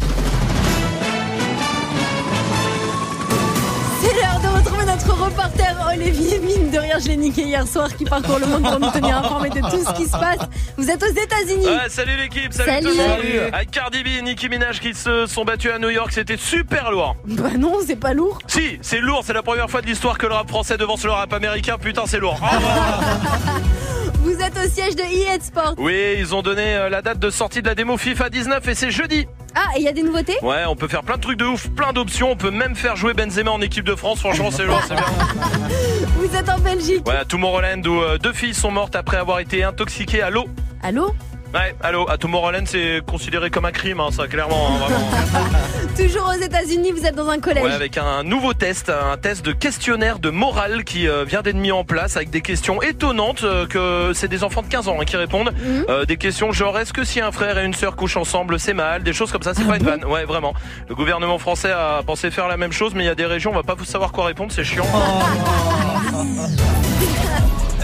Reporter 5.45 5.76
Olivier 5.93 6.39
Mine. 6.39 6.72
De 6.72 6.77
rire, 6.80 6.97
je 7.01 7.07
l'ai 7.07 7.17
niqué 7.17 7.43
hier 7.43 7.67
soir, 7.67 7.95
qui 7.95 8.05
parcourt 8.05 8.39
le 8.39 8.47
monde 8.47 8.63
pour 8.63 8.80
nous 8.80 8.91
tenir 8.91 9.17
informés 9.17 9.49
de 9.49 9.59
tout 9.59 9.84
ce 9.85 9.93
qui 9.93 10.05
se 10.05 10.11
passe. 10.11 10.39
Vous 10.77 10.89
êtes 10.89 11.01
aux 11.01 11.07
États-Unis. 11.07 11.65
Ouais, 11.65 11.89
salut 11.89 12.17
l'équipe, 12.17 12.53
salut, 12.53 12.69
Salut. 12.72 12.85
tout 12.88 12.91
le 12.91 12.97
monde. 12.97 13.17
Salut. 13.22 13.39
Avec 13.53 13.72
Cardi 13.72 14.03
B 14.03 14.07
et 14.19 14.22
Nicki 14.22 14.49
Minaj 14.49 14.80
qui 14.80 14.93
se 14.93 15.26
sont 15.27 15.45
battus 15.45 15.72
à 15.72 15.80
New 15.80 15.89
York, 15.89 16.11
c'était 16.11 16.38
super 16.38 16.91
lourd. 16.91 17.15
Bah 17.26 17.49
non, 17.57 17.77
c'est 17.85 17.95
pas 17.95 18.13
lourd. 18.13 18.39
Si, 18.47 18.80
c'est 18.81 18.99
lourd, 18.99 19.22
c'est 19.26 19.34
la 19.34 19.43
première 19.43 19.69
fois 19.69 19.81
de 19.81 19.88
l'histoire 19.88 20.17
que 20.17 20.27
le 20.27 20.34
rap 20.34 20.49
français 20.49 20.77
devance 20.77 21.03
le 21.03 21.11
rap 21.11 21.31
américain, 21.34 21.77
putain 21.80 22.03
c'est 22.05 22.19
lourd. 22.19 22.39
Ah, 22.41 22.59
Vous 24.26 24.41
êtes 24.41 24.57
au 24.57 24.68
siège 24.68 24.95
de 24.95 25.03
EA 25.03 25.39
Sport. 25.39 25.76
oui, 25.77 26.15
ils 26.18 26.34
ont 26.34 26.41
donné 26.41 26.76
euh, 26.76 26.89
la 26.89 27.03
date 27.03 27.19
de 27.19 27.30
sortie 27.30 27.61
de 27.61 27.68
la 27.68 27.76
démo 27.76 27.95
FIFA 27.95 28.31
19 28.31 28.68
et 28.68 28.73
c'est 28.73 28.89
jeudi. 28.89 29.27
Ah, 29.53 29.68
et 29.76 29.81
il 29.81 29.84
y 29.84 29.88
a 29.88 29.91
des 29.91 30.02
nouveautés? 30.02 30.35
Ouais, 30.41 30.64
on 30.68 30.76
peut 30.76 30.88
faire 30.88 31.03
plein 31.03 31.18
de 31.18 31.22
trucs 31.22 31.38
de 31.38 31.45
ouf, 31.45 31.69
plein 31.69 31.93
d'options, 31.93 32.31
on 32.31 32.35
peut 32.35 32.49
même 32.49 32.76
faire 32.76 32.95
jouer 32.95 33.14
Benzema 33.14 33.52
en 33.52 33.61
équipe 33.61 33.85
de 33.85 33.93
France, 33.93 34.22
franchement 34.22 34.49
c'est 34.49 34.65
lourd, 34.65 34.81
c'est 34.88 34.95
bien. 34.95 35.06
Vous 36.18 36.35
êtes 36.35 36.49
en 36.49 36.57
Belgique. 36.57 37.07
Ouais, 37.07 37.18
à 37.18 37.26
Tomorrowland 37.26 37.85
où 37.85 38.02
euh, 38.02 38.18
deux 38.18 38.34
filles 38.34 38.56
sont 38.56 38.72
mortes 38.72 38.95
après 38.95 39.18
avoir 39.18 39.39
été 39.41 39.64
intoxiquées 39.64 40.23
à 40.23 40.31
l'eau. 40.31 40.45
Allô 40.81 41.14
Ouais, 41.53 41.73
allô, 41.81 42.09
à 42.09 42.17
Tomorrowland 42.17 42.65
c'est 42.65 42.99
considéré 43.07 43.49
comme 43.49 43.63
un 43.63 43.72
crime, 43.72 44.01
hein, 44.01 44.09
ça 44.11 44.27
clairement. 44.27 44.67
hein, 44.76 44.77
vraiment. 44.88 45.47
Toujours 45.97 46.27
aux 46.27 46.41
États-Unis, 46.43 46.91
vous 46.91 47.05
êtes 47.05 47.15
dans 47.15 47.30
un 47.30 47.39
collège. 47.39 47.63
Ouais, 47.63 47.72
avec 47.72 47.97
un 47.97 48.23
nouveau 48.23 48.53
test, 48.53 48.89
un 48.89 49.15
test 49.15 49.45
de 49.45 49.53
questionnaire 49.53 50.19
de 50.19 50.30
morale 50.30 50.84
qui 50.84 51.07
euh, 51.07 51.23
vient 51.23 51.41
d'être 51.41 51.55
mis 51.55 51.72
en 51.72 51.85
place 51.85 52.17
avec 52.17 52.30
des 52.30 52.41
questions 52.41 52.81
étonnantes 52.81 53.43
euh, 53.45 53.65
que 53.67 54.11
c'est 54.13 54.27
des 54.27 54.43
enfants 54.43 54.63
de 54.63 54.67
15 54.67 54.89
ans 54.89 54.97
hein, 54.99 55.05
qui 55.05 55.15
répondent. 55.15 55.53
Mhm. 55.53 55.85
Euh, 55.88 56.03
des 56.03 56.17
questions 56.17 56.51
genre 56.51 56.77
est-ce 56.77 56.91
que 56.91 57.05
si 57.05 57.22
un 57.22 57.31
frère 57.31 57.57
et 57.57 57.63
une 57.63 57.73
sœur 57.73 57.95
couchent 57.95 58.17
ensemble, 58.17 58.59
c'est 58.59 58.73
mal? 58.73 59.03
Des 59.03 59.13
choses 59.13 59.31
comme 59.31 59.43
ça, 59.43 59.53
c'est 59.53 59.63
Ah 59.65 59.69
pas 59.69 59.77
une 59.77 59.84
vanne. 59.85 60.03
Ouais, 60.03 60.26
vraiment. 60.26 60.53
Le 60.89 60.95
gouvernement 60.95 61.38
français 61.38 61.72
a 61.72 62.01
pensé 62.05 62.31
faire 62.31 62.49
la 62.49 62.57
même 62.57 62.73
chose, 62.73 62.93
mais 62.93 63.03
il 63.03 63.07
y 63.07 63.09
a 63.09 63.15
des 63.15 63.26
régions, 63.26 63.51
on 63.51 63.55
va 63.55 63.63
pas 63.63 63.76
savoir 63.85 64.11
quoi 64.11 64.26
répondre, 64.26 64.51
c'est 64.51 64.65
chiant. 64.65 64.85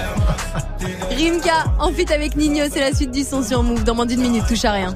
Rimka, 1.09 1.65
en 1.79 1.91
feat 1.91 2.11
avec 2.11 2.35
Nino, 2.35 2.65
c'est 2.71 2.79
la 2.79 2.93
suite 2.93 3.11
du 3.11 3.23
son 3.23 3.43
sur 3.43 3.63
Move. 3.63 3.83
Dans 3.83 3.95
moins 3.95 4.05
d'une 4.05 4.21
minute, 4.21 4.45
touche 4.47 4.65
à 4.65 4.71
rien. 4.71 4.93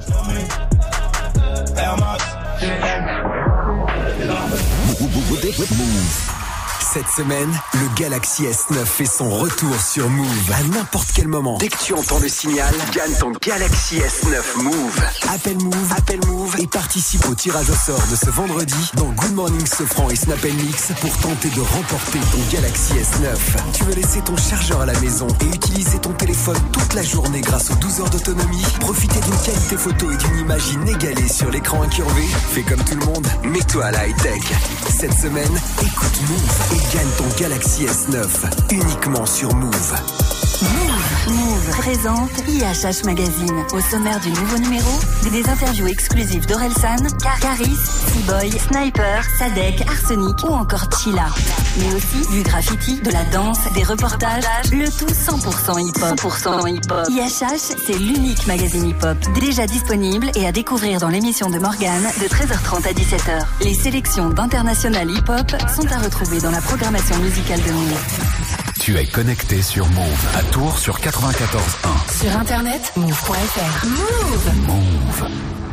Cette 6.96 7.10
semaine, 7.10 7.52
le 7.74 7.94
Galaxy 7.94 8.44
S9 8.44 8.86
fait 8.86 9.04
son 9.04 9.28
retour 9.28 9.78
sur 9.78 10.08
Move 10.08 10.50
à 10.50 10.62
n'importe 10.62 11.08
quel 11.14 11.28
moment. 11.28 11.58
Dès 11.58 11.68
que 11.68 11.76
tu 11.76 11.92
entends 11.92 12.18
le 12.20 12.28
signal, 12.28 12.74
gagne 12.94 13.12
ton 13.20 13.32
Galaxy 13.32 13.96
S9 13.96 14.62
Move. 14.62 15.00
Appelle 15.28 15.58
Move, 15.58 15.92
appelle 15.94 16.24
Move 16.26 16.56
et 16.58 16.66
participe 16.66 17.28
au 17.28 17.34
tirage 17.34 17.68
au 17.68 17.74
sort 17.74 18.02
de 18.10 18.16
ce 18.16 18.30
vendredi 18.30 18.90
dans 18.94 19.10
Good 19.10 19.34
Morning 19.34 19.66
Sofran 19.66 20.08
et 20.08 20.16
Snap 20.16 20.42
Mix 20.42 20.92
pour 21.02 21.14
tenter 21.18 21.50
de 21.50 21.60
remporter 21.60 22.18
ton 22.32 22.56
Galaxy 22.56 22.94
S9. 22.94 23.36
Tu 23.74 23.84
veux 23.84 23.94
laisser 23.94 24.22
ton 24.22 24.36
chargeur 24.38 24.80
à 24.80 24.86
la 24.86 24.98
maison 25.00 25.26
et 25.42 25.54
utiliser 25.54 25.98
ton 25.98 26.14
téléphone 26.14 26.56
toute 26.72 26.94
la 26.94 27.02
journée 27.02 27.42
grâce 27.42 27.70
aux 27.70 27.76
12 27.76 28.00
heures 28.00 28.10
d'autonomie? 28.10 28.62
Profiter 28.80 29.20
d'une 29.20 29.38
qualité 29.44 29.76
photo 29.76 30.10
et 30.10 30.16
d'une 30.16 30.38
image 30.38 30.68
inégalée 30.72 31.28
sur 31.28 31.50
l'écran 31.50 31.82
incurvé 31.82 32.22
Fais 32.52 32.62
comme 32.62 32.82
tout 32.84 32.94
le 32.94 33.04
monde, 33.04 33.26
mets-toi 33.42 33.84
à 33.84 33.90
la 33.90 34.08
high-tech. 34.08 34.40
Cette 34.88 35.12
semaine, 35.12 35.60
écoute 35.82 36.20
Move 36.30 36.72
et 36.72 36.85
gagne 36.92 37.08
ton 37.16 37.28
Galaxy 37.38 37.86
S9 37.86 38.26
uniquement 38.70 39.26
sur 39.26 39.54
Move. 39.54 40.25
Move 41.28 41.70
présente 41.78 42.30
IHH 42.48 43.04
Magazine. 43.04 43.64
Au 43.72 43.80
sommaire 43.80 44.20
du 44.20 44.30
nouveau 44.30 44.58
numéro, 44.58 44.90
des 45.32 45.48
interviews 45.48 45.88
exclusives 45.88 46.46
d'Orelsan, 46.46 46.96
Car 47.22 47.38
Caris, 47.40 47.76
Seaboy, 48.12 48.50
Sniper, 48.50 49.24
Sadek, 49.38 49.82
Arsenic 49.88 50.36
ou 50.44 50.52
encore 50.52 50.88
Chilla. 50.98 51.26
Mais 51.78 51.94
aussi 51.94 52.28
du 52.30 52.42
graffiti, 52.42 53.00
de 53.00 53.10
la 53.10 53.24
danse, 53.24 53.58
des 53.74 53.82
reportages, 53.82 54.44
le 54.70 54.86
tout 54.86 55.06
100% 55.06 55.80
hip-hop. 55.80 56.20
100% 56.20 56.68
hip-hop. 56.68 57.08
IHH, 57.10 57.76
c'est 57.86 57.98
l'unique 57.98 58.46
magazine 58.46 58.86
hip-hop. 58.86 59.16
Déjà 59.40 59.66
disponible 59.66 60.30
et 60.36 60.46
à 60.46 60.52
découvrir 60.52 61.00
dans 61.00 61.08
l'émission 61.08 61.50
de 61.50 61.58
Morgane 61.58 62.04
de 62.20 62.26
13h30 62.26 62.86
à 62.88 62.92
17h. 62.92 63.46
Les 63.62 63.74
sélections 63.74 64.30
d'international 64.30 65.10
hip-hop 65.10 65.50
sont 65.74 65.86
à 65.90 65.98
retrouver 65.98 66.40
dans 66.40 66.50
la 66.50 66.60
programmation 66.60 67.16
musicale 67.18 67.60
de 67.62 67.72
Move. 67.72 68.65
Tu 68.86 68.96
es 68.96 69.06
connecté 69.06 69.62
sur 69.62 69.84
Move 69.88 70.26
à 70.36 70.42
Tours 70.52 70.78
sur 70.78 71.00
94.1. 71.00 72.22
Sur 72.22 72.38
internet, 72.38 72.92
move.fr. 72.94 73.84
Move 73.84 74.54
Move. 74.64 75.65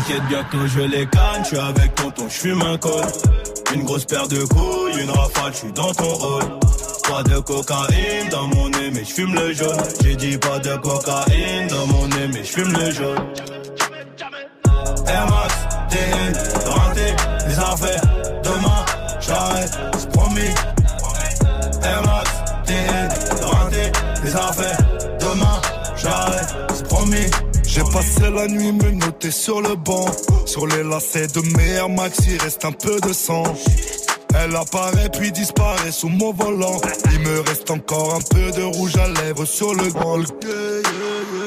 T'inquiète 0.00 0.26
bientôt 0.28 0.66
je 0.66 0.80
les 0.80 1.06
gagne, 1.06 1.44
je 1.50 1.56
avec 1.56 1.94
tonton, 1.94 2.26
je 2.26 2.34
fume 2.34 2.62
un 2.62 2.78
col. 2.78 3.04
Une 3.74 3.84
grosse 3.84 4.06
paire 4.06 4.26
de 4.28 4.42
couilles, 4.44 5.02
une 5.02 5.10
rafale, 5.10 5.52
je 5.52 5.58
suis 5.58 5.72
dans 5.72 5.92
ton 5.92 6.14
rôle. 6.14 6.42
Pas 7.06 7.22
de 7.22 7.38
cocaïne 7.40 8.28
dans 8.30 8.46
mon 8.46 8.70
nez, 8.70 8.90
mais 8.94 9.04
je 9.04 9.12
fume 9.12 9.34
le 9.34 9.52
jaune. 9.52 9.76
J'ai 10.02 10.16
dit 10.16 10.38
pas 10.38 10.58
de 10.58 10.74
cocaïne 10.76 11.66
dans 11.68 11.86
mon 11.86 12.06
nez, 12.06 12.28
mais 12.32 12.42
je 12.42 12.50
fume 12.50 12.72
le 12.72 12.90
jaune. 12.90 13.18
Air 15.06 15.26
Max, 15.28 15.54
TN, 15.90 16.70
renté, 16.70 17.14
les 17.46 17.58
affaires. 17.58 18.02
Demain, 18.42 18.84
j'arrête, 19.20 19.78
c'est 19.98 20.10
promis. 20.12 20.54
Air 21.82 22.02
Max, 22.06 22.30
TN, 22.64 23.44
renté, 23.44 23.92
les 24.24 24.34
affaires. 24.34 24.78
Demain, 25.20 25.60
j'arrête, 25.94 26.56
c'est 26.74 26.88
promis. 26.88 27.49
J'ai 27.80 27.92
passé 27.92 28.30
la 28.30 28.46
nuit 28.46 28.72
me 28.72 28.90
noter 28.90 29.30
sur 29.30 29.62
le 29.62 29.74
banc. 29.74 30.04
Sur 30.44 30.66
les 30.66 30.82
lacets 30.82 31.28
de 31.28 31.40
mes 31.56 31.70
Air 31.70 31.88
Max, 31.88 32.18
il 32.28 32.36
reste 32.38 32.66
un 32.66 32.72
peu 32.72 33.00
de 33.00 33.12
sang. 33.14 33.42
Elle 34.34 34.54
apparaît 34.54 35.08
puis 35.08 35.32
disparaît 35.32 35.90
sous 35.90 36.10
mon 36.10 36.30
volant. 36.34 36.78
Il 37.10 37.20
me 37.20 37.40
reste 37.40 37.70
encore 37.70 38.16
un 38.16 38.20
peu 38.20 38.50
de 38.50 38.62
rouge 38.64 38.96
à 38.96 39.08
lèvres 39.22 39.46
sur 39.46 39.74
le 39.74 39.88
grand. 39.88 40.18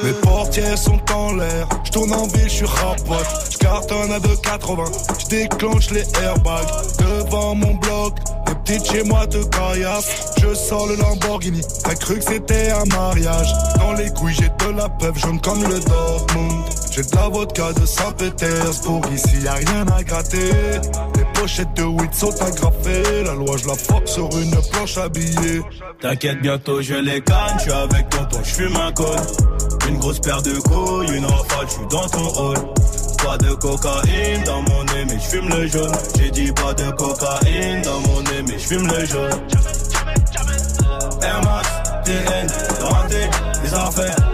Mes 0.02 0.12
portières 0.22 0.76
sont 0.76 1.00
en 1.12 1.34
l'air. 1.34 1.68
Je 1.84 1.92
tourne 1.92 2.12
en 2.12 2.26
ville, 2.26 2.48
je 2.48 2.54
suis 2.54 2.66
rapote. 2.66 3.26
Je 3.52 3.58
cartonne 3.58 4.10
à 4.10 4.18
2,80. 4.18 5.20
Je 5.20 5.26
déclenche 5.26 5.90
les 5.92 6.04
airbags 6.20 6.66
devant 6.98 7.54
mon 7.54 7.74
bloc. 7.74 8.18
Petites 8.64 8.90
chez 8.90 9.02
moi 9.04 9.26
te 9.26 9.44
caillassent. 9.44 10.32
Je 10.40 10.54
sors 10.54 10.86
le 10.86 10.96
Lamborghini. 10.96 11.60
T'as 11.82 11.94
cru 11.94 12.16
que 12.16 12.24
c'était 12.24 12.70
un 12.70 12.84
mariage. 12.86 13.52
Dans 13.76 13.92
les 13.92 14.10
couilles, 14.10 14.34
j'ai 14.34 14.48
de 14.48 14.72
la 14.74 14.88
peuple 14.88 15.18
jaune 15.18 15.40
comme 15.40 15.62
le 15.64 15.80
Dortmund. 15.80 16.64
J'ai 16.90 17.02
de 17.02 17.14
la 17.14 17.28
vodka 17.28 17.72
de 17.72 17.84
Saint-Pétersbourg, 17.84 19.02
ici 19.12 19.40
y 19.42 19.48
a 19.48 19.54
rien 19.54 19.84
à 19.88 20.02
gratter. 20.02 20.80
Les 21.16 21.24
pochettes 21.34 21.74
de 21.74 21.82
weed 21.82 22.14
sont 22.14 22.30
agrafées, 22.40 23.24
la 23.24 23.34
loi 23.34 23.56
je 23.56 23.66
la 23.66 23.74
force 23.74 24.12
sur 24.12 24.28
une 24.38 24.54
planche 24.70 24.96
habillée. 24.96 25.60
T'inquiète, 26.00 26.40
bientôt 26.40 26.80
je 26.80 26.94
les 26.94 27.20
canne, 27.20 27.56
je 27.58 27.62
suis 27.62 27.72
avec 27.72 28.08
tonton, 28.10 28.38
je 28.44 28.54
fume 28.54 28.76
un 28.76 28.92
col. 28.92 29.16
Une 29.88 29.98
grosse 29.98 30.20
paire 30.20 30.40
de 30.40 30.52
couilles, 30.60 31.16
une 31.16 31.26
rafale, 31.26 31.66
je 31.66 31.72
suis 31.72 31.86
dans 31.90 32.08
ton 32.08 32.28
hall. 32.40 32.58
Pas 33.24 33.38
de 33.38 33.54
cocaïne 33.54 34.44
dans 34.44 34.60
mon 34.62 34.84
nez, 34.84 35.04
mais 35.06 35.18
je 35.18 35.28
fume 35.28 35.48
le 35.48 35.66
jaune. 35.66 35.92
J'ai 36.18 36.30
dit 36.30 36.52
pas 36.52 36.74
de 36.74 36.90
cocaïne 36.90 37.80
dans 37.82 38.00
mon 38.00 38.20
nez, 38.20 38.42
mais 38.46 38.58
je 38.58 38.66
fume 38.66 38.86
le 38.86 39.06
jaune. 39.06 39.40
Air 41.22 41.40
Max, 41.42 41.68
TN, 42.04 42.46
les 43.62 43.74
affaires. 43.74 44.33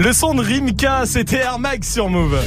Le 0.00 0.14
son 0.14 0.34
de 0.34 0.42
Rimka, 0.42 1.04
c'était 1.04 1.40
Air 1.40 1.58
Max 1.58 1.92
sur 1.92 2.08
Move. 2.08 2.40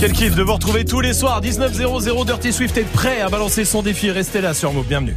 Quel 0.00 0.10
kiff 0.10 0.34
de 0.34 0.42
vous 0.42 0.54
retrouver 0.54 0.84
tous 0.84 1.00
les 1.00 1.12
soirs 1.12 1.40
19.00 1.40 2.26
Dirty 2.26 2.52
Swift 2.52 2.76
est 2.76 2.90
prêt 2.90 3.20
à 3.20 3.28
balancer 3.28 3.64
son 3.64 3.82
défi. 3.82 4.10
Restez 4.10 4.40
là 4.40 4.52
sur 4.52 4.72
Move, 4.72 4.86
bienvenue. 4.88 5.14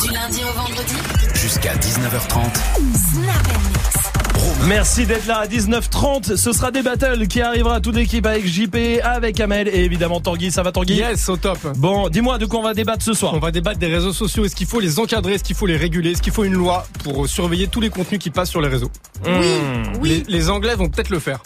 Du 0.00 0.12
lundi 0.12 0.40
au 0.44 0.52
vendredi. 0.56 0.94
Jusqu'à 1.34 1.74
19h30. 1.74 3.61
Merci 4.68 5.06
d'être 5.06 5.26
là 5.26 5.38
à 5.38 5.46
19h30. 5.46 6.36
Ce 6.36 6.52
sera 6.52 6.70
des 6.70 6.82
battles 6.82 7.26
qui 7.26 7.40
arrivera 7.40 7.80
toute 7.80 7.96
l'équipe 7.96 8.24
avec 8.24 8.46
JP, 8.46 8.76
avec 9.02 9.40
Amel 9.40 9.66
et 9.68 9.84
évidemment 9.84 10.20
Tanguy. 10.20 10.52
Ça 10.52 10.62
va 10.62 10.70
Tanguy 10.70 10.94
Yes, 10.94 11.28
au 11.28 11.36
top. 11.36 11.58
Bon, 11.76 12.08
dis-moi 12.08 12.38
de 12.38 12.46
quoi 12.46 12.60
on 12.60 12.62
va 12.62 12.72
débattre 12.72 13.02
ce 13.04 13.12
soir. 13.12 13.34
On 13.34 13.40
va 13.40 13.50
débattre 13.50 13.78
des 13.80 13.88
réseaux 13.88 14.12
sociaux. 14.12 14.44
Est-ce 14.44 14.54
qu'il 14.54 14.68
faut 14.68 14.78
les 14.78 15.00
encadrer? 15.00 15.34
Est-ce 15.34 15.44
qu'il 15.44 15.56
faut 15.56 15.66
les 15.66 15.76
réguler? 15.76 16.12
Est-ce 16.12 16.22
qu'il 16.22 16.32
faut 16.32 16.44
une 16.44 16.54
loi 16.54 16.86
pour 17.02 17.28
surveiller 17.28 17.66
tous 17.66 17.80
les 17.80 17.90
contenus 17.90 18.20
qui 18.20 18.30
passent 18.30 18.50
sur 18.50 18.60
les 18.60 18.68
réseaux? 18.68 18.90
Oui, 19.26 19.58
Les, 20.02 20.22
les 20.28 20.48
Anglais 20.50 20.76
vont 20.76 20.88
peut-être 20.88 21.10
le 21.10 21.18
faire. 21.18 21.42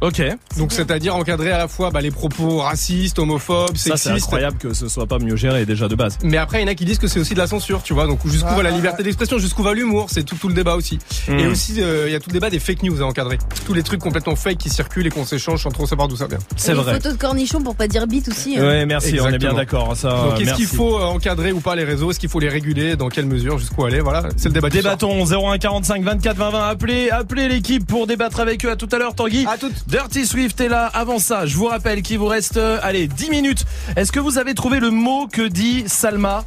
Ok. 0.00 0.22
Donc 0.56 0.72
c'est-à-dire 0.72 1.16
encadrer 1.16 1.50
à 1.50 1.58
la 1.58 1.66
fois 1.68 1.90
bah, 1.90 2.00
les 2.00 2.10
propos 2.10 2.58
racistes, 2.58 3.18
homophobes, 3.18 3.76
Ça, 3.76 3.96
c'est 3.96 4.08
sexistes. 4.10 4.26
incroyable 4.26 4.56
que 4.58 4.72
ce 4.72 4.86
soit 4.88 5.06
pas 5.06 5.18
mieux 5.18 5.34
géré 5.36 5.66
déjà 5.66 5.88
de 5.88 5.94
base. 5.96 6.18
Mais 6.22 6.36
après, 6.36 6.60
il 6.60 6.62
y 6.62 6.64
en 6.68 6.70
a 6.70 6.74
qui 6.74 6.84
disent 6.84 6.98
que 6.98 7.08
c'est 7.08 7.18
aussi 7.18 7.34
de 7.34 7.38
la 7.38 7.46
censure, 7.48 7.82
tu 7.82 7.94
vois. 7.94 8.06
Donc 8.06 8.20
jusqu'où 8.26 8.46
Ah, 8.50 8.54
va 8.56 8.62
la 8.62 8.70
liberté 8.70 9.02
d'expression, 9.02 9.38
jusqu'où 9.38 9.62
va 9.62 9.74
l'humour, 9.74 10.06
c'est 10.10 10.22
tout, 10.22 10.36
tout 10.36 10.48
le 10.48 10.54
débat 10.54 10.76
aussi. 10.76 10.98
Hmm. 11.26 11.38
Et 11.38 11.46
aussi, 11.48 11.82
euh, 11.82 12.04
il 12.08 12.12
y 12.12 12.14
a 12.14 12.20
tout 12.20 12.30
le 12.30 12.34
débat 12.34 12.48
des 12.50 12.60
fake 12.60 12.82
news 12.84 13.02
à 13.02 13.06
encadrer. 13.06 13.38
Tous 13.66 13.74
les 13.74 13.82
trucs 13.82 14.00
complètement 14.00 14.36
fake 14.36 14.58
qui 14.58 14.70
circulent 14.70 15.06
et 15.06 15.10
qu'on 15.10 15.24
s'échange 15.24 15.62
sans 15.62 15.70
trop 15.70 15.86
savoir 15.86 16.06
d'où 16.06 16.16
ça 16.16 16.26
vient. 16.26 16.38
C'est 16.56 16.74
vrai. 16.74 16.94
Photos 16.94 17.14
de 17.14 17.18
cornichons 17.18 17.60
pour 17.62 17.74
pas 17.74 17.88
dire 17.88 18.06
bite 18.06 18.28
aussi. 18.28 18.56
hein. 18.56 18.62
Ouais, 18.62 18.86
merci, 18.86 19.18
on 19.20 19.28
est 19.30 19.38
bien 19.38 19.54
d'accord. 19.54 19.96
Ça, 19.96 20.10
Donc 20.30 20.40
est-ce 20.40 20.54
qu'il 20.54 20.66
faut 20.66 20.96
euh, 20.98 21.02
encadrer 21.04 21.50
ou 21.52 21.60
pas 21.60 21.74
les 21.74 21.84
réseaux? 21.84 22.10
Est-ce 22.12 22.20
qu'il 22.20 22.28
faut 22.30 22.40
les 22.40 22.48
réguler? 22.48 22.94
Dans 22.96 23.08
quelle 23.08 23.26
mesure? 23.26 23.58
Jusqu'où 23.58 23.84
aller? 23.84 24.00
Voilà, 24.00 24.28
c'est 24.36 24.48
le 24.48 24.54
débat. 24.54 24.70
Débattons 24.70 25.24
01 25.26 25.58
45 25.58 26.02
24 26.04 26.36
20 26.36 26.50
20. 26.50 26.68
Appelez, 26.68 27.10
appelez 27.10 27.48
l'équipe 27.48 27.84
pour 27.86 28.06
débattre 28.06 28.38
avec 28.40 28.64
eux. 28.64 28.70
À 28.70 28.76
tout 28.76 28.88
à 28.92 28.98
l'heure, 28.98 29.14
Tanguy. 29.16 29.44
À 29.48 29.56
toutes. 29.58 29.72
Dirty 29.88 30.26
Swift 30.26 30.60
est 30.60 30.68
là. 30.68 30.90
Avant 30.92 31.18
ça, 31.18 31.46
je 31.46 31.56
vous 31.56 31.64
rappelle 31.64 32.02
qu'il 32.02 32.18
vous 32.18 32.26
reste, 32.26 32.58
euh, 32.58 32.78
allez, 32.82 33.08
10 33.08 33.30
minutes. 33.30 33.64
Est-ce 33.96 34.12
que 34.12 34.20
vous 34.20 34.36
avez 34.36 34.52
trouvé 34.52 34.80
le 34.80 34.90
mot 34.90 35.26
que 35.26 35.40
dit 35.40 35.84
Salma? 35.86 36.44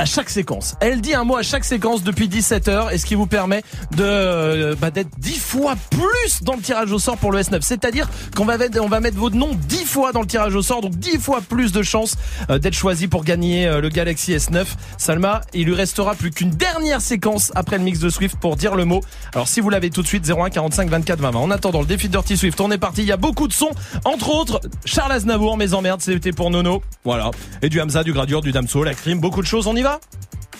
À 0.00 0.06
chaque 0.06 0.30
séquence. 0.30 0.76
Elle 0.80 1.02
dit 1.02 1.12
un 1.12 1.24
mot 1.24 1.36
à 1.36 1.42
chaque 1.42 1.66
séquence 1.66 2.02
depuis 2.02 2.26
17 2.26 2.68
heures 2.68 2.90
et 2.90 2.96
ce 2.96 3.04
qui 3.04 3.14
vous 3.14 3.26
permet 3.26 3.62
de 3.98 4.02
euh, 4.02 4.74
bah, 4.80 4.90
d'être 4.90 5.10
10 5.18 5.38
fois 5.38 5.74
plus 5.90 6.42
dans 6.42 6.54
le 6.54 6.62
tirage 6.62 6.90
au 6.90 6.98
sort 6.98 7.18
pour 7.18 7.30
le 7.32 7.38
S9. 7.38 7.60
C'est-à-dire 7.60 8.08
qu'on 8.34 8.46
va 8.46 8.56
on 8.80 8.88
va 8.88 9.00
mettre 9.00 9.18
votre 9.18 9.36
nom 9.36 9.50
10 9.54 9.84
fois 9.84 10.12
dans 10.12 10.22
le 10.22 10.26
tirage 10.26 10.54
au 10.54 10.62
sort, 10.62 10.80
donc 10.80 10.96
10 10.96 11.18
fois 11.18 11.42
plus 11.46 11.72
de 11.72 11.82
chances 11.82 12.16
euh, 12.48 12.58
d'être 12.58 12.74
choisi 12.74 13.08
pour 13.08 13.24
gagner 13.24 13.66
euh, 13.66 13.82
le 13.82 13.90
Galaxy 13.90 14.32
S9. 14.32 14.64
Salma, 14.96 15.42
il 15.52 15.66
lui 15.66 15.74
restera 15.74 16.14
plus 16.14 16.30
qu'une 16.30 16.50
dernière 16.50 17.02
séquence 17.02 17.52
après 17.54 17.76
le 17.76 17.84
mix 17.84 17.98
de 17.98 18.08
Swift 18.08 18.36
pour 18.40 18.56
dire 18.56 18.76
le 18.76 18.86
mot. 18.86 19.02
Alors 19.34 19.48
si 19.48 19.60
vous 19.60 19.68
l'avez 19.68 19.90
tout 19.90 20.00
de 20.00 20.06
suite 20.06 20.26
01 20.26 20.48
45 20.48 20.88
24 20.88 21.20
20 21.20 21.30
20. 21.32 21.38
En 21.38 21.50
attendant 21.50 21.80
le 21.80 21.86
défi 21.86 22.08
Dirty 22.08 22.38
Swift, 22.38 22.58
on 22.62 22.70
est 22.70 22.78
parti. 22.78 23.02
Il 23.02 23.08
y 23.08 23.12
a 23.12 23.18
beaucoup 23.18 23.48
de 23.48 23.52
sons, 23.52 23.72
entre 24.06 24.30
autres 24.30 24.62
Charles 24.86 25.12
Aznavour, 25.12 25.58
mes 25.58 25.74
emmerdes, 25.74 26.00
c'était 26.00 26.32
pour 26.32 26.50
Nono. 26.50 26.82
Voilà. 27.04 27.30
Et 27.60 27.68
du 27.68 27.82
Hamza, 27.82 28.02
du 28.02 28.14
Gradure, 28.14 28.40
du 28.40 28.52
Damso, 28.52 28.82
la 28.82 28.94
crime, 28.94 29.20
beaucoup 29.20 29.42
de 29.42 29.46
choses. 29.46 29.66
On 29.66 29.76
y 29.76 29.82
va 29.82 29.89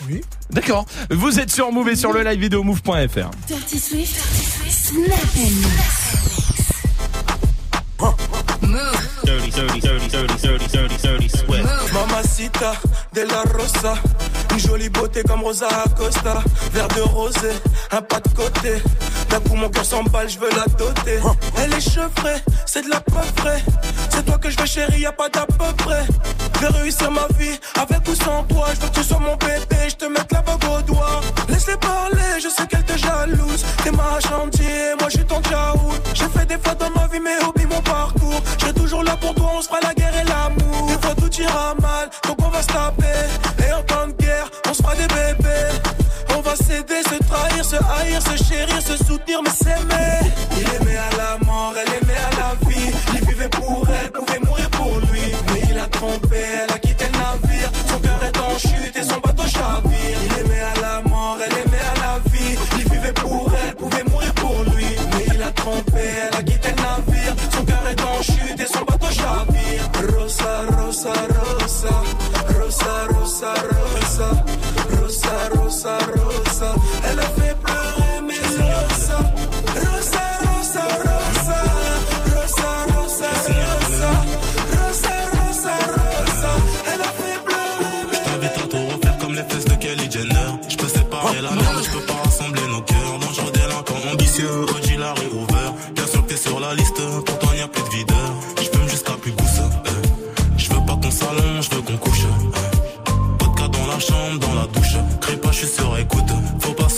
Oui. 0.08 0.22
D'accord. 0.50 0.86
Vous 1.10 1.38
êtes 1.38 1.50
sur 1.50 1.70
Move 1.72 1.90
et 1.90 1.96
sur 1.96 2.12
le 2.12 2.22
live 2.22 2.40
vidéo 2.40 2.62
move.fr. 2.62 3.30
Dirty 3.46 3.78
Swift. 3.78 4.16
Snap 4.68 5.18
and 5.36 5.50
Move. 8.66 9.10
Dirty, 9.24 9.50
dirty, 9.50 9.80
dirty, 9.80 10.08
dirty, 10.08 10.36
dirty, 10.38 10.66
dirty, 10.68 10.96
dirty 10.96 11.28
sweat. 11.28 11.64
Mamacita 12.20 12.72
de 13.14 13.22
la 13.22 13.42
Rosa, 13.56 13.94
une 14.52 14.58
jolie 14.58 14.90
beauté 14.90 15.22
comme 15.22 15.42
Rosa 15.42 15.68
Acosta, 15.86 16.42
verre 16.72 16.88
de 16.88 17.00
rosé, 17.00 17.50
un 17.92 18.02
pas 18.02 18.20
de 18.20 18.28
côté. 18.34 18.82
D'un 19.30 19.40
coup 19.40 19.54
mon 19.54 19.70
cœur 19.70 19.84
s'emballe, 19.86 20.28
je 20.28 20.38
veux 20.38 20.50
la 20.50 20.66
doter. 20.76 21.18
Elle 21.56 21.72
est 21.72 21.80
chevrée, 21.80 22.42
c'est 22.66 22.84
de 22.84 22.90
la 22.90 23.00
peu 23.00 23.22
frais. 23.36 23.62
C'est 24.10 24.26
toi 24.26 24.36
que 24.36 24.50
je 24.50 24.58
veux 24.58 24.66
chérie, 24.66 25.00
y 25.00 25.06
a 25.06 25.12
pas 25.12 25.30
d'à 25.30 25.46
peu 25.46 25.72
près. 25.78 26.04
Je 26.60 26.66
réussir 26.66 27.10
ma 27.10 27.26
vie 27.38 27.58
avec 27.80 28.06
ou 28.06 28.14
sans 28.14 28.42
toi. 28.44 28.66
Je 28.74 28.80
veux 28.80 28.88
que 28.88 28.94
tu 28.96 29.04
sois 29.04 29.18
mon 29.18 29.36
bébé, 29.36 29.88
je 29.88 29.96
te 29.96 30.04
mette 30.04 30.30
la 30.30 30.42
bague 30.42 30.64
au 30.64 30.82
doigt. 30.82 31.22
Laisse-les 31.48 31.78
parler, 31.78 32.40
je 32.42 32.48
sais 32.48 32.66
qu'elle 32.66 32.84
te 32.84 32.98
jalouse. 32.98 33.64
T'es 33.82 33.92
ma 33.92 34.20
chantier, 34.20 34.94
moi 34.98 35.08
je 35.08 35.16
suis 35.16 35.26
ton 35.26 35.42
jaoul. 35.44 35.94
J'ai 36.12 36.28
fait 36.28 36.44
des 36.44 36.58
fois 36.58 36.74
dans 36.74 36.90
ma 36.90 37.06
vie, 37.06 37.20
mais 37.20 37.42
oublie 37.46 37.64
mon 37.64 37.80
parcours. 37.80 38.42
Je 38.58 38.64
serai 38.64 38.74
toujours 38.74 39.04
là 39.04 39.16
pour 39.16 39.34
toi, 39.34 39.52
on 39.56 39.62
se 39.62 39.68
fera 39.68 39.80
la 39.82 39.94
guerre 39.94 40.14
et 40.20 40.24
l'amour. 40.24 40.86
Des 40.88 40.98
fois 41.06 41.14
tout 41.14 41.32
ira 41.40 41.74
mal, 41.80 42.09
donc 42.26 42.36
on 42.44 42.48
va 42.48 42.62
se 42.62 42.68
taper. 42.68 43.66
Et 43.66 43.72
en 43.72 43.82
temps 43.82 44.06
de 44.06 44.12
guerre, 44.12 44.50
on 44.68 44.74
se 44.74 44.82
fera 44.82 44.94
des 44.94 45.06
bébés. 45.08 45.70
On 46.36 46.40
va 46.40 46.56
s'aider, 46.56 47.02
se 47.02 47.22
trahir, 47.24 47.64
se 47.64 47.76
haïr, 47.76 48.20
se 48.22 48.42
chérir, 48.44 48.80
se 48.80 48.96
soutenir, 49.04 49.42
mais 49.42 49.50
s'aimer. 49.50 50.32
Il 50.56 50.66
aimait 50.74 50.96
à 50.96 51.16
la 51.16 51.44
mort, 51.44 51.74
elle 51.76 51.92
aimait 52.02 52.14
à 52.14 52.30
la 52.40 52.68
vie. 52.68 52.92
Il 53.14 53.28
vivait 53.28 53.48
pour 53.48 53.86
elle, 53.88 54.10
pouvait 54.10 54.40
mourir 54.40 54.70
pour 54.70 54.98
lui. 55.12 55.22
Mais 55.52 55.62
il 55.70 55.78
a 55.78 55.86
trompé, 55.86 56.36
elle 56.36 56.72
a 56.74 56.78
quitté 56.78 57.04
le 57.06 57.18
navire. 57.18 57.70
Son 57.88 57.98
cœur 58.00 58.20
est 58.24 58.38
en 58.38 58.58
chute 58.58 58.96
et 58.96 59.02
son 59.02 59.20
bateau 59.20 59.42
chavire. 59.42 60.18
Il 60.24 60.38
aimait 60.40 60.62
à 60.62 60.80
la 60.80 61.02
mort, 61.08 61.38
elle 61.44 61.52
aimait 61.52 61.86
à 61.92 62.00
la 62.00 62.30
vie. 62.30 62.56
Il 62.78 62.90
vivait 62.90 63.12
pour 63.12 63.50
elle, 63.64 63.74
pouvait 63.76 64.04
mourir 64.04 64.32
pour 64.34 64.62
lui. 64.74 64.86
Mais 65.12 65.26
il 65.34 65.42
a 65.42 65.50
trompé, 65.52 66.00
elle 66.24 66.38
a 66.38 66.42
quitté 66.42 66.70
le 66.70 66.82
navire. 66.82 67.34
Son 67.52 67.64
cœur 67.64 67.82
est 67.90 68.02
en 68.02 68.22
chute 68.22 68.60
et 68.60 68.66
son 68.66 68.84
bateau 68.84 69.10
chavire. 69.12 70.16
Rosa, 70.16 70.62
rosa. 70.78 71.29
Rosa, 73.40 73.69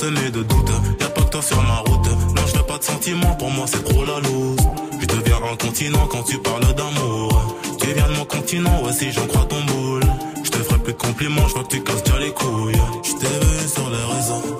Semer 0.03 0.33
de 0.33 0.43
doute. 0.43 0.73
Y'a 1.01 1.09
pas 1.11 1.23
que 1.23 1.31
toi 1.31 1.41
sur 1.43 1.63
ma 1.63 1.77
route. 1.77 2.07
Non, 2.35 2.43
je 2.45 2.61
pas 2.61 2.77
de 2.77 2.83
sentiments, 2.83 3.37
pour 3.37 3.51
moi 3.51 3.67
c'est 3.69 3.85
trop 3.85 4.05
la 4.05 4.19
loose. 4.19 4.59
Je 5.01 5.07
deviens 5.07 5.37
incontinent 5.53 6.09
quand 6.11 6.25
tu 6.25 6.39
parles 6.39 6.75
d'amour. 6.75 7.55
Tu 7.81 7.87
viens 7.93 8.09
de 8.09 8.15
mon 8.17 8.25
continent, 8.25 8.83
ouais, 8.83 9.11
j'en 9.13 9.27
crois 9.29 9.45
ton 9.45 9.63
boule. 9.63 10.03
Je 10.43 10.51
te 10.51 10.59
ferai 10.59 10.79
plus 10.81 10.93
de 10.95 10.99
compliments, 10.99 11.47
je 11.47 11.55
vois 11.55 11.63
que 11.63 11.69
tu 11.69 11.85
casses 11.85 12.03
déjà 12.03 12.19
les 12.19 12.33
couilles. 12.33 12.83
Je 13.05 13.13
t'ai 13.13 13.29
vu 13.29 13.69
sur 13.69 13.89
les 13.91 14.05
réseaux. 14.17 14.59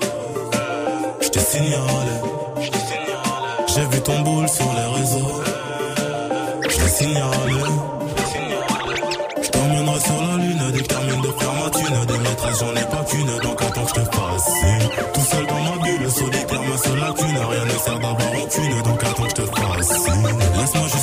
Je 1.19 1.27
t'ai 1.27 1.39
signalé. 1.41 2.15
J'ai 3.67 3.85
vu 3.91 4.01
ton 4.01 4.21
boule 4.21 4.47
sur 4.47 4.71
les 4.77 5.01
réseaux. 5.01 5.41
Je 6.69 6.75
t'ai 6.77 6.87
signalé. 6.87 7.82
Solitaire, 16.83 17.07
ma 17.09 17.17
seule 17.17 17.27
lacune. 17.27 17.37
Rien 17.37 17.65
ne 17.65 17.69
sert 17.71 17.99
d'avoir 17.99 18.43
aucune, 18.43 18.81
donc 18.83 19.03
attends 19.03 19.23
que 19.23 19.29
je 19.29 19.35
te 19.35 19.45
fasse. 19.45 20.07
Laisse-moi 20.57 20.87
juste 20.87 21.02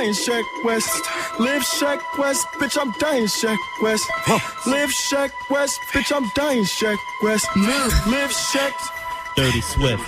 dying 0.00 0.14
Shack 0.14 0.44
West. 0.64 1.04
Live 1.38 1.62
Shack 1.62 2.00
West, 2.18 2.46
bitch, 2.58 2.80
I'm 2.80 2.90
dying 2.92 3.26
Shack 3.26 3.58
West. 3.82 4.10
Live 4.66 4.90
Shack 4.90 5.30
West, 5.50 5.78
bitch, 5.92 6.10
I'm 6.16 6.26
dying 6.34 6.64
Shack 6.64 6.98
West. 7.22 7.46
Live, 7.54 8.06
live 8.06 8.32
Shack. 8.32 8.72
Dirty 9.36 9.60
Swift. 9.60 10.02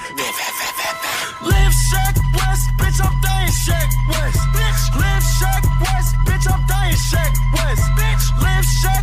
Live 1.43 1.75
Shack 1.91 2.17
West, 2.39 2.71
bitch, 2.79 3.05
I'm 3.05 3.21
dying 3.21 3.53
Shack 3.53 3.91
West. 4.09 4.39
Bitch, 4.57 4.83
live 4.97 5.25
Shack 5.39 5.63
West, 5.85 6.15
bitch, 6.27 6.47
I'm 6.51 6.67
dying 6.67 6.97
Shack 6.97 7.35
West. 7.53 7.83
Bitch, 7.99 8.43
live 8.43 8.65
Shack 8.65 9.02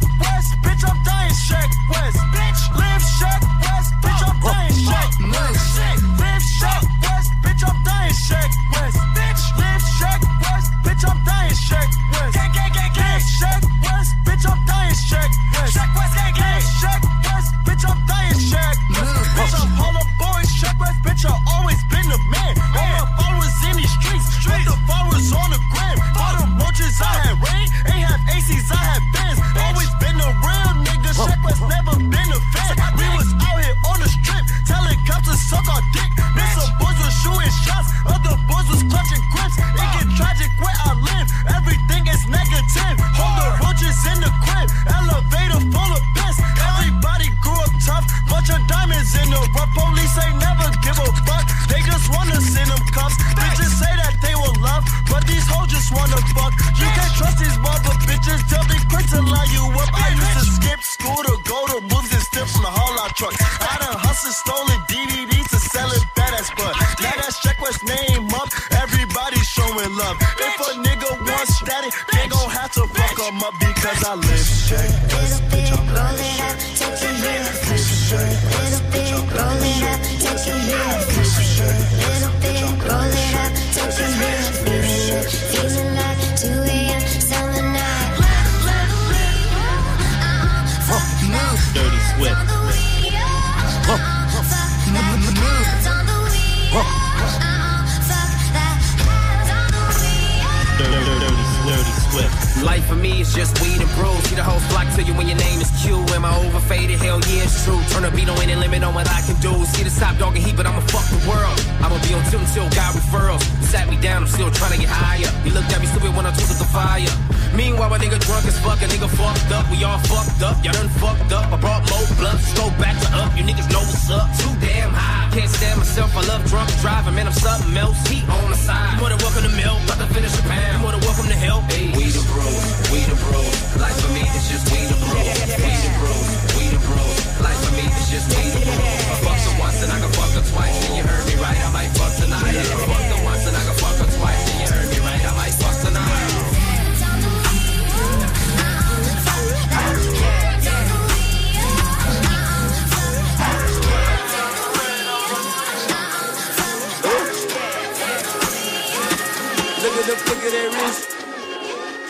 just 103.39 103.55
weed 103.63 103.79
and 103.79 103.87
brew. 103.95 104.11
See 104.27 104.35
the 104.35 104.43
whole 104.43 104.59
flock 104.67 104.91
tell 104.91 105.07
you 105.07 105.15
when 105.15 105.23
your 105.31 105.39
name 105.39 105.63
is 105.63 105.71
Q. 105.79 105.95
Am 106.11 106.27
I 106.27 106.31
overfaded? 106.43 106.99
Hell 106.99 107.23
yeah, 107.31 107.47
it's 107.47 107.63
true. 107.63 107.79
Turn 107.87 108.03
the 108.03 108.11
beat 108.11 108.27
on 108.27 108.35
any 108.43 108.55
limit 108.59 108.83
on 108.83 108.93
what 108.93 109.07
I 109.07 109.23
can 109.23 109.39
do. 109.39 109.55
See 109.71 109.83
the 109.87 109.93
top 109.95 110.19
dog 110.19 110.35
and 110.35 110.43
heat, 110.43 110.59
but 110.59 110.67
I'ma 110.67 110.83
fuck 110.91 111.07
the 111.07 111.23
world. 111.23 111.55
I'ma 111.79 111.95
be 112.03 112.11
on 112.11 112.23
tilt 112.27 112.43
until 112.43 112.67
God 112.75 112.91
referrals. 112.99 113.43
Sat 113.63 113.87
me 113.87 113.95
down, 113.95 114.23
I'm 114.23 114.27
still 114.27 114.51
trying 114.51 114.75
to 114.75 114.79
get 114.83 114.91
higher. 114.91 115.31
You 115.47 115.55
looked 115.55 115.71
at 115.71 115.79
me 115.79 115.87
stupid 115.87 116.11
when 116.19 116.27
I 116.27 116.35
took 116.35 116.51
the 116.59 116.67
fire. 116.67 117.07
Meanwhile, 117.55 117.95
a 117.95 117.97
nigga 118.03 118.19
drunk 118.19 118.43
as 118.43 118.59
fuck, 118.59 118.83
a 118.83 118.87
nigga 118.91 119.07
fucked 119.07 119.51
up. 119.55 119.63
We 119.71 119.87
all 119.87 119.99
fucked 120.11 120.43
up, 120.43 120.59
y'all 120.59 120.75
done 120.75 120.91
fucked 120.99 121.31
up. 121.31 121.47
I 121.47 121.57
brought 121.63 121.87
more 121.87 122.07
blood, 122.19 122.43
go 122.59 122.67
back 122.75 122.99
to 122.99 123.07
up. 123.23 123.31
You 123.39 123.47
niggas 123.47 123.71
know 123.71 123.83
what's 123.87 124.11
up. 124.11 124.27
Too 124.35 124.51
damn 124.59 124.91
high. 124.91 125.18
Can't 125.31 125.49
stand 125.49 125.77
myself, 125.77 126.15
I 126.17 126.25
love 126.25 126.43
drunk 126.45 126.69
driving, 126.81 127.15
man, 127.15 127.27
I'm 127.27 127.33
something 127.33 127.77
else. 127.77 127.97
Heat 128.09 128.27
on 128.27 128.49
the 128.49 128.57
side. 128.57 128.93
You 128.93 128.99
more 128.99 129.09
than 129.09 129.19
welcome 129.19 129.43
to 129.43 129.53
milk, 129.55 129.77
about 129.85 130.01
to 130.01 130.07
finish 130.13 130.33
a 130.37 130.41
pound. 130.43 130.73
You 130.73 130.79
more 130.81 130.91
than 130.91 131.01
welcome 131.01 131.27
to 131.27 131.37
help. 131.37 131.63
Hey. 131.71 131.93
We 131.95 132.09
the 132.09 132.23
bros, 132.27 132.65
we 132.91 133.05
the 133.05 133.15
bros. 133.29 133.55
Life 133.77 133.97
for 134.01 134.11
me, 134.11 134.25
it's 134.25 134.49
just 134.49 134.65
we 134.73 134.81
the 134.89 134.98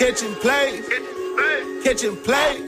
Catching 0.09 0.33
play. 0.41 0.81
Catching 1.83 2.15
play. 2.25 2.65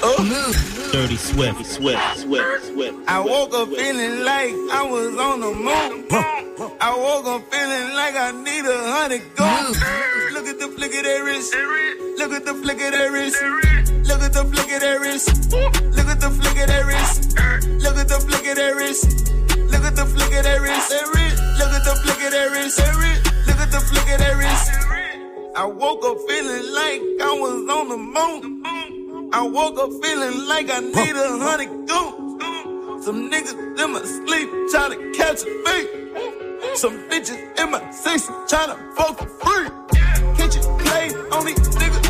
Oh. 0.00 0.90
Dirty 0.92 1.16
Swift. 1.16 1.66
Swift. 1.66 2.18
Swift. 2.18 2.66
Swift. 2.66 2.96
I 3.08 3.18
woke 3.18 3.52
up 3.52 3.66
feeling 3.66 4.22
like 4.22 4.54
I 4.70 4.86
was 4.88 5.18
on 5.18 5.40
the 5.40 5.50
moon. 5.50 6.06
I 6.80 6.94
woke 6.94 7.26
up 7.26 7.52
feeling 7.52 7.94
like 7.98 8.14
I 8.14 8.30
need 8.30 8.64
a 8.64 8.78
hundred 8.94 9.26
gold. 9.34 9.74
Look 10.34 10.46
at 10.46 10.60
the 10.60 10.68
flick 10.78 10.94
of 10.94 11.02
that 11.02 11.18
wrist. 11.18 11.52
Look 12.16 12.30
at 12.30 12.44
the 12.46 12.54
flick 12.54 12.80
of 12.80 12.92
that 12.92 13.10
wrist. 13.10 13.42
Look 14.06 14.22
at 14.22 14.32
the 14.32 14.44
flick 14.44 14.70
of 14.70 14.80
that 14.80 15.00
wrist. 15.00 15.50
Look 15.50 16.06
at 16.06 16.22
the 16.22 16.30
flick 16.30 16.62
of 16.62 16.68
that 16.70 16.86
wrist. 16.86 17.34
Look 17.82 17.96
at 17.98 18.06
the 18.06 18.20
flick 18.22 18.46
of 18.46 18.54
that 18.54 18.76
wrist. 18.76 19.02
Look 19.66 19.82
at 19.82 19.96
the 19.96 20.06
flick 20.06 20.30
of 20.30 20.44
that 20.46 20.60
wrist. 20.62 20.94
Look 21.58 21.72
at 21.74 21.82
the 21.82 21.94
flick 21.98 22.22
of 22.22 22.30
that 22.30 22.50
wrist. 22.54 22.78
Look 23.50 23.58
at 23.58 23.72
the 23.72 23.80
flick 23.80 24.06
of 24.14 24.18
that 24.22 24.36
wrist. 24.38 24.87
I 25.58 25.64
woke 25.64 26.04
up 26.04 26.16
feeling 26.28 26.72
like 26.72 27.02
I 27.20 27.36
was 27.40 27.68
on 27.68 27.88
the 27.88 27.98
moon. 27.98 29.30
I 29.32 29.42
woke 29.42 29.76
up 29.76 29.90
feeling 30.04 30.46
like 30.46 30.70
I 30.70 30.78
need 30.78 31.16
a 31.16 31.36
hundred 31.36 31.70
goons. 31.88 33.04
Some 33.04 33.28
niggas 33.28 33.82
in 33.82 33.92
my 33.92 34.00
sleep 34.02 34.48
trying 34.70 34.92
to 34.92 35.18
catch 35.18 35.42
a 35.42 35.50
beat. 35.66 36.76
Some 36.76 36.96
bitches 37.10 37.58
in 37.58 37.72
my 37.72 37.90
six 37.90 38.28
trying 38.48 38.68
to 38.68 38.76
fuck 38.94 39.18
for 39.18 39.26
free. 39.26 39.66
It 40.38 40.62
play 40.78 41.10
on 41.32 41.44
these 41.44 41.68
niggas. 41.74 42.06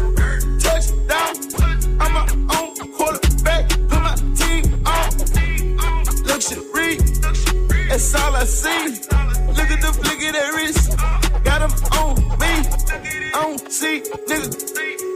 Touchdown. 0.62 2.00
I'm 2.02 2.12
my 2.12 2.58
own 2.58 2.74
quarterback. 2.92 3.70
Put 3.88 4.02
my 4.02 4.14
team 4.36 4.86
on. 4.86 6.04
Luxury. 6.26 6.96
That's 7.88 8.14
all 8.14 8.36
I 8.36 8.44
see. 8.44 9.37
Look 9.68 9.80
at 9.80 9.86
the 9.86 9.92
flick 10.00 10.26
of 10.26 10.32
that 10.32 10.52
wrist. 10.54 10.96
Got 11.44 11.60
'em 11.60 11.72
on 12.00 12.16
me. 12.40 12.52
On 13.34 13.58
C, 13.70 14.00
nigga. 14.26 14.48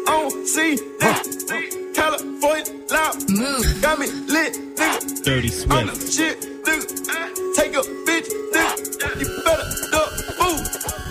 On 0.09 0.47
C, 0.47 0.77
nigga. 1.01 1.95
California 1.95 2.65
loud. 2.91 3.17
Got 3.81 3.99
me 3.99 4.09
lit, 4.29 4.53
nigga. 4.77 5.25
Dirty 5.25 5.49
On 5.49 5.55
Swift. 5.55 6.01
the 6.01 6.13
shit, 6.13 6.37
nigga. 6.65 6.85
Take 7.57 7.75
a 7.77 7.83
bitch, 8.05 8.29
nigga. 8.53 8.93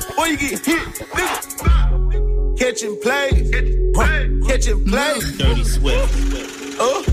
before 0.05 0.27
you 0.27 0.37
get 0.37 0.63
hit. 0.63 0.87
Nigga. 1.17 2.59
Catching 2.59 2.95
plays. 3.01 3.49
Huh. 3.95 4.23
Catching 4.47 4.85
plays. 4.85 5.37
Dirty 5.39 5.63
Swift. 5.63 6.13
Oh. 6.79 7.03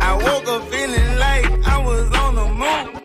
I 0.00 0.12
woke 0.24 0.48
up 0.48 0.68
feeling 0.72 1.18
like 1.18 1.46
I 1.68 1.78
was 1.78 2.10
on 2.18 2.34
the 2.34 2.46
moon. 2.46 3.03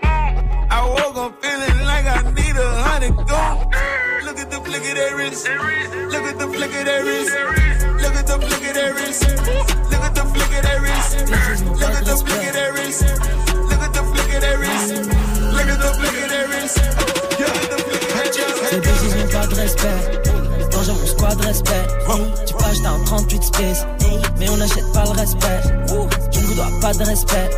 I 0.79 0.85
woke 0.85 1.17
up 1.17 1.43
feeling 1.43 1.79
like 1.91 2.05
I 2.07 2.23
need 2.31 2.55
a 2.55 2.69
hundred 2.87 3.15
gold. 3.27 3.67
Look 4.23 4.39
at 4.39 4.49
the 4.49 4.59
flick 4.63 4.79
of. 4.79 4.95
Look 6.07 6.23
at 6.23 6.39
the. 6.39 6.47
Look 6.47 6.71
at 6.71 6.85
the. 6.87 7.03
Look 7.03 7.11
at 7.11 7.35
the. 7.35 7.75
Look 7.99 8.15
at 8.15 8.27
the. 8.27 8.37
Look 8.39 8.63
at 8.63 8.75
the. 8.75 8.95
Look 9.91 9.99
at 9.99 10.15
the 10.15 10.23
flick 10.23 10.49
pas 19.31 19.47
de 19.47 19.55
respect, 19.55 20.71
danger 20.71 20.93
mon 20.93 21.05
squad 21.05 21.45
respect. 21.45 21.87
Tu 22.45 22.53
peux 22.53 22.63
acheter 22.63 22.87
un 22.87 23.03
38 23.05 23.43
space, 23.43 23.85
mais 24.37 24.49
on 24.49 24.57
n'achète 24.57 24.91
pas 24.93 25.03
le 25.03 25.11
respect. 25.11 25.61
Je 26.31 26.39
ne 26.39 26.55
dois 26.55 26.79
pas 26.81 26.93
de 26.93 27.03
respect, 27.03 27.49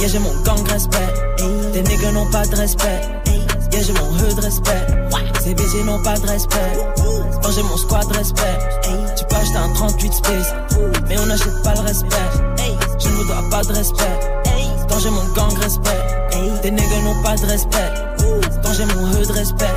yeah 0.00 0.08
j'ai 0.08 0.18
mon 0.18 0.34
gang 0.42 0.66
respect. 0.68 1.65
Tes 1.76 1.82
niggas 1.82 2.12
n'ont 2.12 2.30
pas 2.30 2.46
de 2.46 2.56
respect. 2.56 3.02
Yeah, 3.70 3.82
j'ai 3.82 3.92
mon 3.92 4.08
hood 4.08 4.38
respect. 4.38 4.86
Ces 5.44 5.52
bitches 5.52 5.84
n'ont 5.84 6.02
pas 6.02 6.16
de 6.16 6.26
respect. 6.26 6.72
Quand 7.42 7.50
j'ai 7.50 7.62
mon 7.64 7.76
squad 7.76 8.10
respect. 8.16 8.58
Tu 9.14 9.24
peux 9.26 9.36
acheter 9.36 9.58
un 9.58 9.68
38 9.74 10.14
space. 10.14 10.54
Mais 11.06 11.18
on 11.18 11.26
n'achète 11.26 11.62
pas 11.62 11.74
le 11.74 11.80
respect. 11.80 12.28
Je 12.98 13.08
ne 13.08 13.12
vous 13.16 13.24
dois 13.24 13.44
pas 13.50 13.62
de 13.62 13.74
respect. 13.74 14.20
Quand 14.88 15.00
j'ai 15.00 15.10
mon 15.10 15.28
gang 15.34 15.52
respect. 15.60 16.00
Tes 16.62 16.70
niggas 16.70 17.02
n'ont 17.04 17.22
pas 17.22 17.36
de 17.36 17.44
respect. 17.44 17.92
Quand 18.62 18.72
j'ai 18.72 18.86
mon 18.86 19.12
hood 19.12 19.30
respect. 19.32 19.76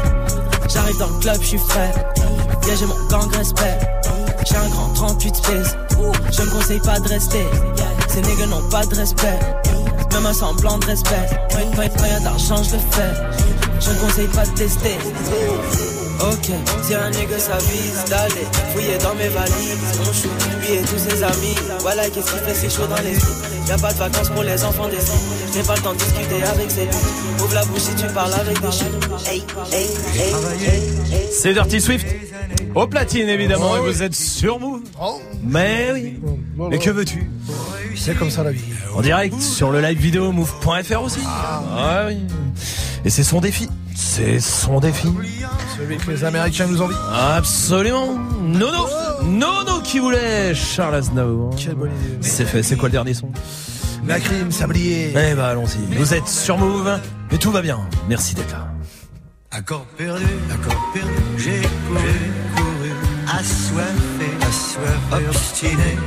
J'arrive 0.70 0.98
dans 1.00 1.08
le 1.08 1.20
club, 1.20 1.38
je 1.42 1.48
suis 1.48 1.58
frais. 1.58 1.94
Yeah, 2.66 2.76
j'ai 2.78 2.86
mon 2.86 3.08
gang 3.10 3.30
respect. 3.36 3.78
J'ai 4.50 4.56
un 4.56 4.70
grand 4.70 4.94
38 4.94 5.36
space. 5.36 5.76
Je 6.32 6.42
ne 6.44 6.50
conseille 6.50 6.80
pas 6.80 6.98
de 7.02 7.10
rester. 7.10 7.46
Ces 8.08 8.22
niggas 8.22 8.46
n'ont 8.46 8.70
pas 8.70 8.86
de 8.86 8.96
respect. 8.96 9.38
Même 10.20 10.26
un 10.26 10.34
semblant 10.34 10.78
de 10.80 10.86
respect. 10.86 11.16
Quand, 11.50 11.60
quand, 11.78 11.98
quand 11.98 12.06
y'a 12.06 12.20
d'argent, 12.20 12.62
je 12.62 12.74
le 12.74 12.80
fais. 12.92 13.14
Je 13.80 13.90
ne 13.92 13.96
conseille 14.00 14.28
pas 14.28 14.46
de 14.46 14.52
tester. 14.52 14.98
Ok, 16.20 16.52
si 16.84 16.94
un 16.94 17.10
nigga 17.12 17.40
s'avise 17.40 18.04
d'aller 18.10 18.46
fouiller 18.74 18.98
dans 18.98 19.16
mes 19.16 19.30
valises, 19.30 20.00
mon 20.00 20.12
chou, 20.12 20.28
lui 20.60 20.76
et 20.76 20.82
tous 20.82 20.98
ses 20.98 21.24
amis. 21.24 21.56
Voilà 21.80 22.10
qu'est-ce 22.10 22.32
qu'il 22.32 22.42
fait, 22.42 22.54
c'est 22.54 22.70
chaud 22.70 22.88
dans 22.88 23.02
les. 23.02 23.49
Y'a 23.70 23.78
pas 23.78 23.94
de 23.94 24.00
vacances 24.00 24.30
pour 24.30 24.42
les 24.42 24.64
enfants 24.64 24.88
des 24.88 24.96
îles. 24.96 25.54
J'ai 25.54 25.62
pas 25.62 25.76
le 25.76 25.82
temps 25.84 25.94
de 25.94 26.00
discuter 26.00 26.44
avec 26.44 26.72
ces 26.72 26.86
lui. 26.86 26.96
Ouvre 27.40 27.54
la 27.54 27.66
bouche 27.66 27.82
si 27.82 27.94
tu 27.94 28.08
parles 28.12 28.34
avec 28.34 28.60
des 28.60 28.72
chiens. 28.72 28.88
Hey, 29.28 29.44
hey, 29.72 29.88
hey, 30.16 30.34
hey, 30.60 31.14
hey. 31.14 31.28
C'est 31.32 31.54
Dirty 31.54 31.80
Swift. 31.80 32.08
Au 32.74 32.88
platine 32.88 33.30
évidemment, 33.30 33.78
et 33.78 33.80
vous 33.80 34.02
êtes 34.02 34.16
sur 34.16 34.60
Move. 34.60 34.82
Mais 35.44 35.92
oui. 35.94 36.20
Et 36.72 36.80
que 36.80 36.90
veux-tu? 36.90 37.30
C'est 37.96 38.18
comme 38.18 38.32
ça 38.32 38.44
la 38.44 38.52
vie. 38.52 38.64
En 38.96 39.02
direct 39.02 39.40
sur 39.40 39.70
le 39.70 39.82
live 39.82 40.00
vidéo 40.00 40.32
move.fr 40.32 41.04
aussi. 41.04 41.20
Ah 41.24 42.06
oui. 42.08 42.18
Et 43.06 43.12
c'est 43.12 43.24
son 43.24 43.40
défi. 43.40 43.70
C'est 44.02 44.40
son 44.40 44.80
défi. 44.80 45.10
Celui 45.78 45.98
que 45.98 46.10
les 46.10 46.24
Américains 46.24 46.68
nous 46.68 46.82
envient. 46.82 46.96
Absolument. 47.14 48.18
Nono. 48.42 48.88
Nono 49.24 49.82
qui 49.82 50.00
voulait 50.00 50.56
Charles 50.56 50.96
Aznavour. 50.96 51.54
Quelle 51.58 51.76
bonne 51.76 51.92
idée. 51.92 52.18
C'est 52.22 52.46
fait. 52.46 52.64
C'est 52.64 52.78
quoi 52.78 52.88
le 52.88 52.94
dernier 52.94 53.14
son? 53.14 53.30
La 54.08 54.22
crime, 54.22 54.52
sablier. 54.52 55.14
Eh 55.16 55.36
bah 55.36 55.50
allons-y. 55.50 55.98
Vous 55.98 56.14
êtes 56.14 56.30
sur 56.30 56.58
Move. 56.58 56.98
Et 57.32 57.38
tout 57.38 57.52
va 57.52 57.62
bien. 57.62 57.80
Merci 58.08 58.36
d'être 58.36 58.54
là. 58.54 58.70
Accord 59.52 59.86
perdu, 59.98 60.26
accord 60.50 60.92
perdu, 60.94 61.12
j'ai 61.38 61.62
couru, 61.88 62.00
couru, 62.56 62.92
assoiffé, 63.28 64.30
assoiffé, 64.48 65.28
obstiné, 65.28 65.98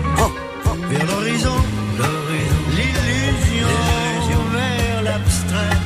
vers 0.88 1.06
l'horizon, 1.06 1.50
l'horizon, 1.98 2.62
l'illusion, 2.70 3.66
l'illusion, 3.66 4.42
vers 4.52 5.02
l'abstrait, 5.02 5.76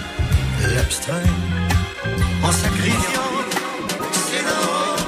l'abstrait, 0.77 1.31
en 2.43 2.53
sacrifiant 2.53 3.33
ses 4.29 4.43
neurones, 4.43 5.07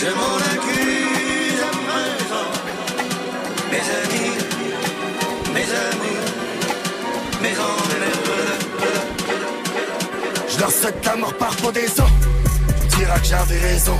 je 0.00 0.08
m'en 0.18 0.36
accuse 0.52 1.60
à 1.62 1.72
présent, 1.86 2.50
mes 3.70 3.86
amis, 4.02 4.34
mes 5.54 5.68
amis, 5.86 6.20
mes 7.42 7.56
emmerdes. 7.58 8.26
Je 10.48 10.60
leur 10.60 10.70
souhaite 10.70 11.04
la 11.04 11.16
mort 11.16 11.34
par 11.34 11.54
pendaison. 11.56 12.06
Tu 12.78 12.96
me 12.96 13.00
diras 13.00 13.18
que 13.18 13.26
j'avais 13.26 13.58
raison. 13.58 13.98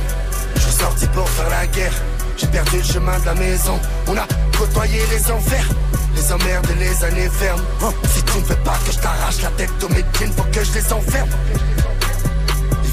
Je 0.55 0.61
suis 0.61 0.73
sorti 0.73 1.07
pour 1.09 1.29
faire 1.29 1.51
la 1.51 1.67
guerre. 1.67 1.93
J'ai 2.39 2.47
perdu 2.47 2.79
le 2.79 2.83
chemin 2.83 3.19
de 3.19 3.27
la 3.27 3.35
maison. 3.35 3.79
On 4.07 4.17
a 4.17 4.27
côtoyé 4.57 5.01
les 5.11 5.31
enfers, 5.31 5.69
les 6.15 6.33
emmerdes 6.33 6.67
et 6.71 6.85
les 6.85 7.05
années 7.05 7.29
fermes. 7.29 7.63
Oh, 7.83 7.93
si 8.09 8.23
tu 8.23 8.39
ne 8.39 8.45
veux 8.45 8.57
pas 8.57 8.79
que 8.87 8.93
je 8.93 8.99
t'arrache 8.99 9.43
la 9.43 9.51
tête 9.51 9.71
aux 9.83 9.89
jeans, 9.89 10.33
faut 10.33 10.45
que 10.45 10.65
je 10.65 10.73
les 10.73 10.93
enferme. 10.93 11.29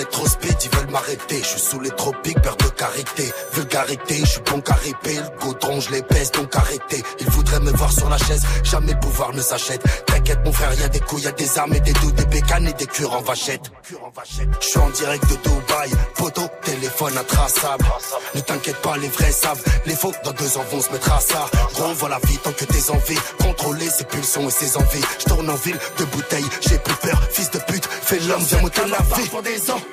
Être 0.00 0.08
trop 0.08 0.26
speed, 0.26 0.56
ils 0.64 0.70
veulent 0.78 0.90
m'arrêter. 0.90 1.40
Je 1.42 1.46
suis 1.46 1.60
sous 1.60 1.78
les 1.78 1.90
tropiques, 1.90 2.40
peur 2.40 2.56
de 2.56 2.68
carité. 2.68 3.30
Vulgarité, 3.52 4.16
je 4.20 4.24
suis 4.24 4.40
bon 4.40 4.62
caripé. 4.62 5.16
Le 5.16 5.44
goudron, 5.44 5.78
je 5.78 5.90
les 5.90 6.02
pèse, 6.02 6.30
donc 6.30 6.56
arrêtez. 6.56 7.02
Ils 7.18 7.28
voudraient 7.28 7.60
me 7.60 7.70
voir 7.72 7.92
sur 7.92 8.08
la 8.08 8.16
chaise, 8.16 8.42
jamais 8.64 8.92
le 8.92 9.00
pouvoir 9.00 9.34
ne 9.34 9.42
s'achète. 9.42 9.82
T'inquiète, 10.06 10.38
mon 10.42 10.52
frère, 10.52 10.72
y 10.80 10.84
a 10.84 10.88
des 10.88 11.00
couilles, 11.00 11.24
y 11.24 11.26
a 11.26 11.32
des 11.32 11.58
armes 11.58 11.74
et 11.74 11.80
des 11.80 11.92
doutes, 11.92 12.14
des 12.14 12.24
bécanes 12.24 12.66
et 12.66 12.72
des 12.72 12.86
cures 12.86 13.12
en 13.12 13.20
vachette. 13.20 13.70
Je 14.60 14.66
suis 14.66 14.78
en 14.78 14.88
direct 14.88 15.22
de 15.28 15.36
Dubaï, 15.36 15.90
poteau, 16.16 16.48
téléphone 16.62 17.18
intraçable. 17.18 17.84
Ne 18.34 18.40
t'inquiète 18.40 18.76
pas, 18.76 18.96
les 18.96 19.08
vrais 19.08 19.32
savent. 19.32 19.62
Les 19.84 19.94
faux, 19.94 20.12
dans 20.24 20.32
deux 20.32 20.56
ans, 20.56 20.64
vont 20.70 20.80
se 20.80 20.90
mettre 20.92 21.12
à 21.12 21.20
ça. 21.20 21.46
Gros, 21.74 21.92
voilà 21.94 22.18
vie 22.24 22.38
tant 22.38 22.52
que 22.52 22.64
tes 22.64 22.90
envies. 22.90 23.18
Contrôler 23.38 23.90
ses 23.90 24.04
pulsions 24.04 24.48
et 24.48 24.50
ses 24.50 24.78
envies. 24.78 25.04
Je 25.18 25.24
tourne 25.26 25.50
en 25.50 25.56
ville 25.56 25.78
de 25.98 26.04
bouteilles, 26.06 26.48
j'ai 26.62 26.78
plus 26.78 26.94
peur. 26.94 27.20
Fils 27.30 27.50
de 27.50 27.58
pute, 27.58 27.86
fais 27.86 28.18
l'homme, 28.20 28.42
viens 28.44 28.62
me 28.62 28.90
la 28.90 28.98
vie. 29.16 29.89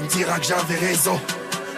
Tu 0.00 0.04
me 0.04 0.08
diras 0.08 0.38
que 0.38 0.46
j'avais 0.46 0.86
raison. 0.86 1.20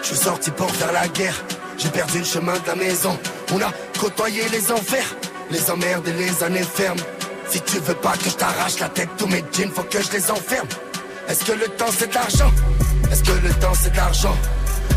Je 0.01 0.07
suis 0.07 0.17
sorti 0.17 0.51
pour 0.51 0.69
faire 0.71 0.91
la 0.91 1.07
guerre. 1.07 1.35
J'ai 1.77 1.89
perdu 1.89 2.19
le 2.19 2.25
chemin 2.25 2.53
de 2.53 2.67
la 2.67 2.75
maison. 2.75 3.17
On 3.53 3.61
a 3.61 3.71
côtoyé 3.99 4.47
les 4.49 4.71
enfers, 4.71 5.15
les 5.51 5.69
emmerdes 5.69 6.07
et 6.07 6.13
les 6.13 6.43
années 6.43 6.63
fermes. 6.63 6.99
Si 7.49 7.61
tu 7.61 7.79
veux 7.79 7.95
pas 7.95 8.13
que 8.13 8.29
je 8.29 8.35
t'arrache 8.35 8.79
la 8.79 8.89
tête, 8.89 9.09
tous 9.17 9.27
mes 9.27 9.43
jeans, 9.51 9.71
faut 9.71 9.83
que 9.83 10.01
je 10.01 10.11
les 10.11 10.31
enferme. 10.31 10.67
Est-ce 11.27 11.43
que 11.45 11.51
le 11.53 11.67
temps 11.69 11.91
c'est 11.97 12.09
de 12.09 12.15
l'argent? 12.15 12.51
Est-ce 13.11 13.23
que 13.23 13.31
le 13.31 13.53
temps 13.55 13.73
c'est 13.73 13.91
de 13.91 13.97
l'argent? 13.97 14.35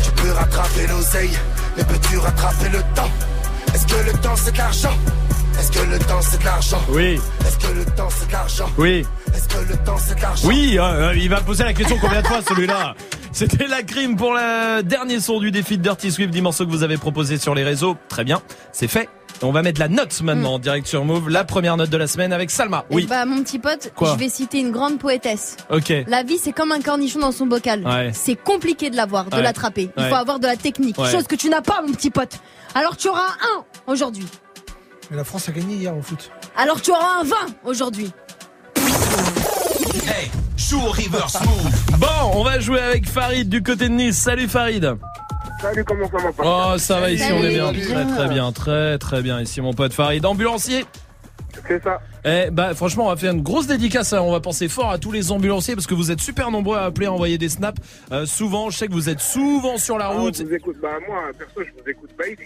Tu 0.03 0.11
peux 0.11 0.31
rattraper 0.31 0.87
l'oseille, 0.87 1.37
mais 1.75 1.83
peux-tu 1.83 2.17
rattraper 2.17 2.69
le 2.69 2.81
temps? 2.95 3.11
Est-ce 3.73 3.87
que 3.87 4.11
le 4.11 4.13
temps 4.19 4.35
c'est 4.35 4.51
de 4.51 4.57
l'argent? 4.57 4.97
Est-ce 5.59 5.71
que 5.71 5.79
le 5.91 5.99
temps 5.99 6.21
c'est 6.21 6.39
de 6.39 6.45
l'argent 6.45 6.81
Oui. 6.89 7.19
Est-ce 7.45 7.57
que 7.67 7.73
le 7.73 7.85
temps 7.85 8.09
c'est 8.09 8.27
de 8.27 8.31
l'argent 8.31 8.69
Oui. 8.77 9.05
Est-ce 9.33 9.47
que 9.47 9.69
le 9.71 9.77
temps 9.83 9.97
c'est 9.97 10.15
de 10.15 10.21
l'argent 10.21 10.47
Oui, 10.47 10.77
euh, 10.79 11.13
il 11.15 11.29
va 11.29 11.41
poser 11.41 11.63
la 11.63 11.73
question 11.73 11.97
combien 11.99 12.21
de 12.21 12.27
fois 12.27 12.39
celui-là 12.47 12.95
C'était 13.31 13.67
la 13.67 13.81
crime 13.83 14.15
pour 14.15 14.33
le 14.33 14.81
dernier 14.83 15.19
son 15.19 15.39
du 15.39 15.51
défi 15.51 15.77
de 15.77 15.83
Dirty 15.83 16.11
Swift, 16.11 16.29
10 16.31 16.41
morceaux 16.41 16.65
que 16.65 16.71
vous 16.71 16.83
avez 16.83 16.97
proposé 16.97 17.37
sur 17.37 17.55
les 17.55 17.63
réseaux. 17.63 17.95
Très 18.09 18.23
bien, 18.23 18.41
c'est 18.71 18.87
fait. 18.87 19.09
On 19.43 19.51
va 19.51 19.61
mettre 19.61 19.79
la 19.79 19.87
note 19.87 20.19
maintenant 20.21 20.53
en 20.55 20.59
direct 20.59 20.87
sur 20.87 21.05
Move, 21.05 21.29
la 21.29 21.43
première 21.43 21.77
note 21.77 21.91
de 21.91 21.97
la 21.97 22.07
semaine 22.07 22.33
avec 22.33 22.49
Salma. 22.49 22.85
Oui. 22.89 23.05
Bah, 23.07 23.23
mon 23.25 23.43
petit 23.43 23.59
pote, 23.59 23.91
Quoi 23.95 24.13
je 24.13 24.19
vais 24.19 24.29
citer 24.29 24.59
une 24.59 24.71
grande 24.71 24.97
poétesse. 24.97 25.57
Ok. 25.69 25.93
La 26.07 26.23
vie, 26.23 26.39
c'est 26.39 26.53
comme 26.53 26.71
un 26.71 26.81
cornichon 26.81 27.19
dans 27.19 27.31
son 27.31 27.45
bocal. 27.45 27.85
Ouais. 27.85 28.09
C'est 28.13 28.35
compliqué 28.35 28.89
de 28.89 28.95
l'avoir, 28.95 29.25
de 29.25 29.35
Ouais. 29.35 29.43
l'attraper. 29.43 29.91
Il 29.95 30.03
Ouais. 30.03 30.09
faut 30.09 30.15
avoir 30.15 30.39
de 30.39 30.47
la 30.47 30.55
technique, 30.55 30.97
Ouais. 30.97 31.11
chose 31.11 31.27
que 31.27 31.35
tu 31.35 31.49
n'as 31.49 31.61
pas, 31.61 31.81
mon 31.85 31.93
petit 31.93 32.09
pote. 32.09 32.39
Alors 32.73 32.97
tu 32.97 33.09
auras 33.09 33.21
un 33.55 33.63
aujourd'hui. 33.91 34.25
Mais 35.09 35.17
la 35.17 35.23
France 35.23 35.47
a 35.49 35.51
gagné 35.51 35.75
hier 35.75 35.95
au 35.95 36.01
foot. 36.01 36.31
Alors 36.55 36.81
tu 36.81 36.91
auras 36.91 37.21
un 37.21 37.23
20 37.23 37.35
aujourd'hui. 37.63 38.11
Hey, 40.05 40.29
joue 40.57 40.79
au 40.79 40.89
reverse 40.89 41.39
move. 41.41 41.99
Bon, 41.99 42.07
on 42.33 42.43
va 42.43 42.59
jouer 42.59 42.79
avec 42.81 43.07
Farid 43.07 43.47
du 43.49 43.63
côté 43.63 43.87
de 43.89 43.93
Nice. 43.93 44.17
Salut 44.17 44.47
Farid. 44.47 44.95
Salut, 45.61 45.83
comment 45.85 46.07
ça 46.09 46.17
va 46.17 46.73
Oh, 46.73 46.77
ça 46.77 46.99
va 46.99 47.09
ici, 47.09 47.25
on 47.31 47.43
est 47.43 47.53
bien. 47.53 47.73
Très 47.73 48.05
très 48.05 48.27
bien, 48.27 48.51
très 48.51 48.97
très 48.97 49.21
bien 49.21 49.41
ici 49.41 49.61
mon 49.61 49.73
pote 49.73 49.93
Farid. 49.93 50.25
Ambulancier. 50.25 50.85
C'est 51.67 51.81
ça. 51.83 51.99
Eh 52.27 52.49
bah 52.51 52.73
franchement 52.75 53.05
on 53.05 53.09
va 53.09 53.15
faire 53.15 53.31
une 53.31 53.41
grosse 53.41 53.67
dédicace, 53.67 54.11
hein. 54.13 54.21
on 54.21 54.31
va 54.31 54.39
penser 54.41 54.67
fort 54.67 54.91
à 54.91 54.97
tous 54.97 55.11
les 55.11 55.31
ambulanciers 55.31 55.75
parce 55.75 55.87
que 55.87 55.93
vous 55.93 56.11
êtes 56.11 56.19
super 56.19 56.51
nombreux 56.51 56.77
à 56.77 56.83
appeler, 56.85 57.05
à 57.07 57.13
envoyer 57.13 57.37
des 57.37 57.47
snaps. 57.49 57.79
Euh, 58.11 58.25
souvent, 58.25 58.69
je 58.69 58.77
sais 58.77 58.87
que 58.87 58.93
vous 58.93 59.09
êtes 59.09 59.21
souvent 59.21 59.77
sur 59.77 59.97
la 59.97 60.05
Ah, 60.07 60.09
route. 60.19 60.37
je 60.37 60.43
vous 60.43 60.53
écoute. 60.53 60.75
Bah, 60.81 60.89
moi, 61.07 61.23
perso, 61.37 61.53
je 61.61 61.81
vous 61.81 61.89
écoute. 61.89 62.09
Bah, 62.17 62.25
ici, 62.27 62.43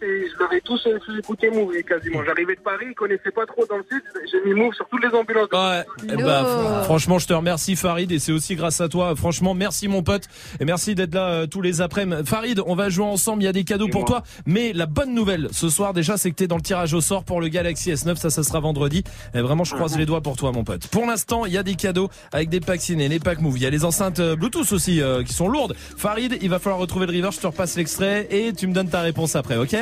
je 0.00 0.38
leur 0.38 0.52
ai 0.52 0.60
tous 0.62 0.82
fait 0.82 1.18
écouter 1.18 1.50
Move 1.50 1.72
quasiment. 1.86 2.24
J'arrivais 2.24 2.56
de 2.56 2.60
Paris, 2.60 2.86
ils 2.88 2.94
connaissaient 2.94 3.30
pas 3.30 3.46
trop 3.46 3.64
dans 3.66 3.76
le 3.76 3.84
sud. 3.90 4.02
J'ai 4.30 4.48
mis 4.48 4.58
Move 4.58 4.74
sur 4.74 4.88
toutes 4.88 5.02
les 5.04 5.16
ambulances. 5.16 5.48
Ouais, 5.52 5.84
eh 6.12 6.16
bah, 6.22 6.42
fr- 6.44 6.84
franchement, 6.84 7.18
je 7.18 7.26
te 7.28 7.32
remercie 7.32 7.76
Farid 7.76 8.10
et 8.10 8.18
c'est 8.18 8.32
aussi 8.32 8.56
grâce 8.56 8.80
à 8.80 8.88
toi. 8.88 9.14
Franchement, 9.14 9.54
merci 9.54 9.86
mon 9.86 10.02
pote 10.02 10.24
et 10.58 10.64
merci 10.64 10.94
d'être 10.96 11.14
là 11.14 11.28
euh, 11.28 11.46
tous 11.46 11.60
les 11.60 11.80
après-midi. 11.80 12.22
Farid, 12.24 12.60
on 12.66 12.74
va 12.74 12.88
jouer 12.88 13.04
ensemble, 13.06 13.42
il 13.42 13.46
y 13.46 13.48
a 13.48 13.52
des 13.52 13.64
cadeaux 13.64 13.88
pour 13.88 14.04
toi. 14.04 14.22
Mais 14.46 14.72
la 14.72 14.86
bonne 14.86 15.14
nouvelle 15.14 15.48
ce 15.52 15.68
soir 15.68 15.92
déjà, 15.92 16.16
c'est 16.16 16.30
que 16.30 16.36
t'es 16.36 16.46
dans 16.48 16.56
le 16.56 16.62
tirage 16.62 16.92
au 16.94 17.00
sort 17.00 17.22
pour 17.24 17.40
le 17.40 17.48
Galaxy 17.48 17.92
S9. 17.92 18.16
Ça, 18.16 18.30
ça 18.30 18.42
sera 18.42 18.58
vendredi 18.58 18.79
vendredi. 18.80 19.04
Et 19.34 19.40
vraiment, 19.40 19.64
je 19.64 19.74
croise 19.74 19.96
les 19.96 20.06
doigts 20.06 20.22
pour 20.22 20.36
toi, 20.36 20.52
mon 20.52 20.64
pote. 20.64 20.86
Pour 20.88 21.06
l'instant, 21.06 21.44
il 21.44 21.52
y 21.52 21.58
a 21.58 21.62
des 21.62 21.74
cadeaux 21.74 22.08
avec 22.32 22.48
des 22.48 22.60
packs 22.60 22.80
ciné, 22.80 23.08
les 23.08 23.20
packs 23.20 23.40
move. 23.40 23.58
Il 23.58 23.62
y 23.62 23.66
a 23.66 23.70
les 23.70 23.84
enceintes 23.84 24.20
euh, 24.20 24.36
Bluetooth 24.36 24.72
aussi 24.72 25.02
euh, 25.02 25.22
qui 25.22 25.34
sont 25.34 25.48
lourdes. 25.48 25.74
Farid, 25.96 26.38
il 26.40 26.48
va 26.48 26.58
falloir 26.58 26.80
retrouver 26.80 27.06
le 27.06 27.12
river. 27.12 27.28
Je 27.32 27.40
te 27.40 27.46
repasse 27.46 27.76
l'extrait 27.76 28.26
et 28.30 28.52
tu 28.52 28.66
me 28.66 28.72
donnes 28.72 28.88
ta 28.88 29.02
réponse 29.02 29.36
après, 29.36 29.56
ok? 29.56 29.76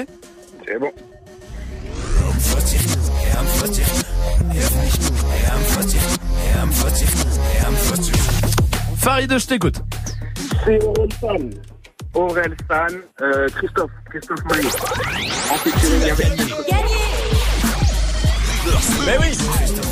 C'est 0.67 0.79
bon. 0.79 0.91
Farid, 8.97 9.39
je 9.39 9.47
t'écoute. 9.47 9.77
C'est 10.65 10.83
Aurel 10.83 11.09
San. 11.21 11.51
Aurel 12.15 12.57
San, 12.69 13.01
euh, 13.23 13.49
Christophe, 13.57 13.91
Christophe 14.11 14.45
Maillot. 14.51 14.69
En 15.51 15.57
featuring 15.59 16.11
avec 16.11 17.48
Mais 19.07 19.17
oui 19.21 19.37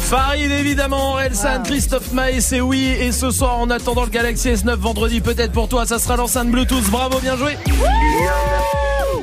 Farid 0.08 0.50
évidemment, 0.52 1.12
Orelsan, 1.12 1.62
Christophe 1.64 2.12
Maé, 2.12 2.40
c'est 2.40 2.60
oui. 2.60 2.84
Et 3.00 3.10
ce 3.10 3.30
soir, 3.32 3.58
en 3.58 3.68
attendant 3.70 4.04
le 4.04 4.10
Galaxy 4.10 4.50
S9 4.50 4.74
vendredi, 4.76 5.20
peut-être 5.20 5.50
pour 5.52 5.68
toi, 5.68 5.84
ça 5.84 5.98
sera 5.98 6.16
l'enceinte 6.16 6.48
Bluetooth. 6.48 6.84
Bravo, 6.90 7.18
bien 7.18 7.36
joué 7.36 7.56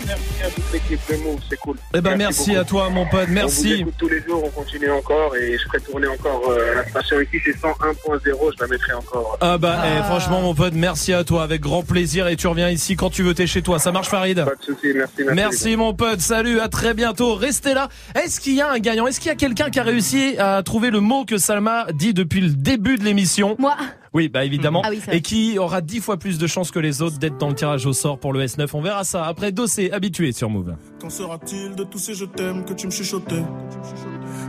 Merci 0.05 0.43
à 0.43 0.49
toute 0.49 0.73
l'équipe 0.73 0.99
de 1.09 1.15
Move, 1.17 1.39
c'est 1.49 1.57
cool. 1.57 1.77
Eh 1.93 2.01
ben 2.01 2.17
merci 2.17 2.55
à 2.55 2.63
toi, 2.65 2.89
mon 2.89 3.05
pote, 3.05 3.21
On 3.23 3.27
vous 3.27 3.33
merci. 3.33 3.73
écoute 3.73 3.93
tous 3.97 4.09
les 4.09 4.21
jours, 4.21 4.43
on 4.43 4.49
continue 4.49 4.91
encore 4.91 5.35
et 5.37 5.57
je 5.57 5.63
ferai 5.65 5.79
tourner 5.79 6.07
encore 6.07 6.41
euh, 6.49 6.75
la 6.75 6.87
station 6.89 7.21
ici, 7.21 7.37
c'est 7.45 7.55
101.0, 7.55 8.19
je 8.23 8.61
la 8.61 8.67
mettrai 8.67 8.93
encore. 8.93 9.37
Ah 9.39 9.57
bah 9.57 9.77
eh, 9.85 10.03
franchement 10.03 10.41
mon 10.41 10.53
pote 10.53 10.73
merci 10.73 11.13
à 11.13 11.23
toi 11.23 11.43
avec 11.43 11.61
grand 11.61 11.83
plaisir 11.83 12.27
et 12.27 12.35
tu 12.35 12.47
reviens 12.47 12.69
ici 12.69 12.95
quand 12.95 13.09
tu 13.09 13.23
veux 13.23 13.33
t'es 13.33 13.47
chez 13.47 13.61
toi 13.61 13.79
ça 13.79 13.91
marche 13.91 14.09
Farid 14.09 14.43
Pas 14.43 14.55
de 14.55 14.63
soucis, 14.63 14.93
merci, 14.95 15.13
merci. 15.19 15.35
Merci 15.35 15.75
mon 15.77 15.93
pote, 15.93 16.19
salut, 16.19 16.59
à 16.59 16.67
très 16.67 16.93
bientôt. 16.93 17.35
Restez 17.35 17.73
là. 17.73 17.87
Est-ce 18.21 18.39
qu'il 18.41 18.55
y 18.55 18.61
a 18.61 18.69
un 18.71 18.79
gagnant? 18.79 19.07
Est-ce 19.07 19.19
qu'il 19.19 19.29
y 19.29 19.31
a 19.31 19.35
quelqu'un 19.43 19.69
qui 19.69 19.79
a 19.81 19.83
réussi 19.83 20.37
à 20.37 20.63
trouver 20.63 20.89
le 20.89 21.01
mot 21.01 21.25
que 21.25 21.37
Salma 21.37 21.87
dit 21.93 22.13
depuis 22.13 22.39
le 22.39 22.51
début 22.51 22.95
de 22.97 23.03
l'émission 23.03 23.57
Moi. 23.59 23.75
Oui, 24.13 24.29
bah 24.29 24.45
évidemment. 24.45 24.81
Ah 24.85 24.89
oui, 24.89 25.01
et 25.11 25.19
qui 25.19 25.59
aura 25.59 25.81
dix 25.81 25.99
fois 25.99 26.15
plus 26.15 26.37
de 26.37 26.47
chances 26.47 26.71
que 26.71 26.79
les 26.79 27.01
autres 27.01 27.17
d'être 27.19 27.37
dans 27.39 27.49
le 27.49 27.53
tirage 27.53 27.85
au 27.85 27.91
sort 27.91 28.19
pour 28.19 28.31
le 28.31 28.45
S9. 28.45 28.69
On 28.73 28.81
verra 28.81 29.03
ça 29.03 29.25
après 29.25 29.51
Dossé, 29.51 29.91
habitué 29.91 30.31
sur 30.31 30.49
Move. 30.49 30.75
Qu'en 31.01 31.09
sera-t-il 31.09 31.75
de 31.75 31.83
tous 31.83 31.97
ces 31.97 32.13
je 32.13 32.23
t'aime 32.23 32.63
que 32.63 32.71
tu 32.71 32.87
me 32.87 32.91
chuchotais 32.91 33.43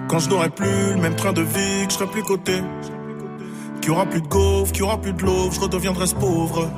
Quand 0.06 0.20
je 0.20 0.30
n'aurai 0.30 0.50
plus 0.50 0.94
le 0.94 1.00
même 1.00 1.16
train 1.16 1.32
de 1.32 1.42
vie, 1.42 1.86
que 1.86 1.92
je 1.92 1.94
serai 1.98 2.06
plus 2.06 2.22
coté 2.22 2.60
Qu'il 3.80 3.90
y 3.90 3.92
aura 3.92 4.06
plus 4.06 4.20
de 4.20 4.28
gaufres, 4.28 4.70
qu'il 4.70 4.82
y 4.82 4.84
aura 4.84 5.00
plus 5.00 5.12
de 5.12 5.22
l'eau, 5.24 5.50
je 5.50 5.58
redeviendrai 5.58 6.06
ce 6.06 6.14
pauvre 6.14 6.70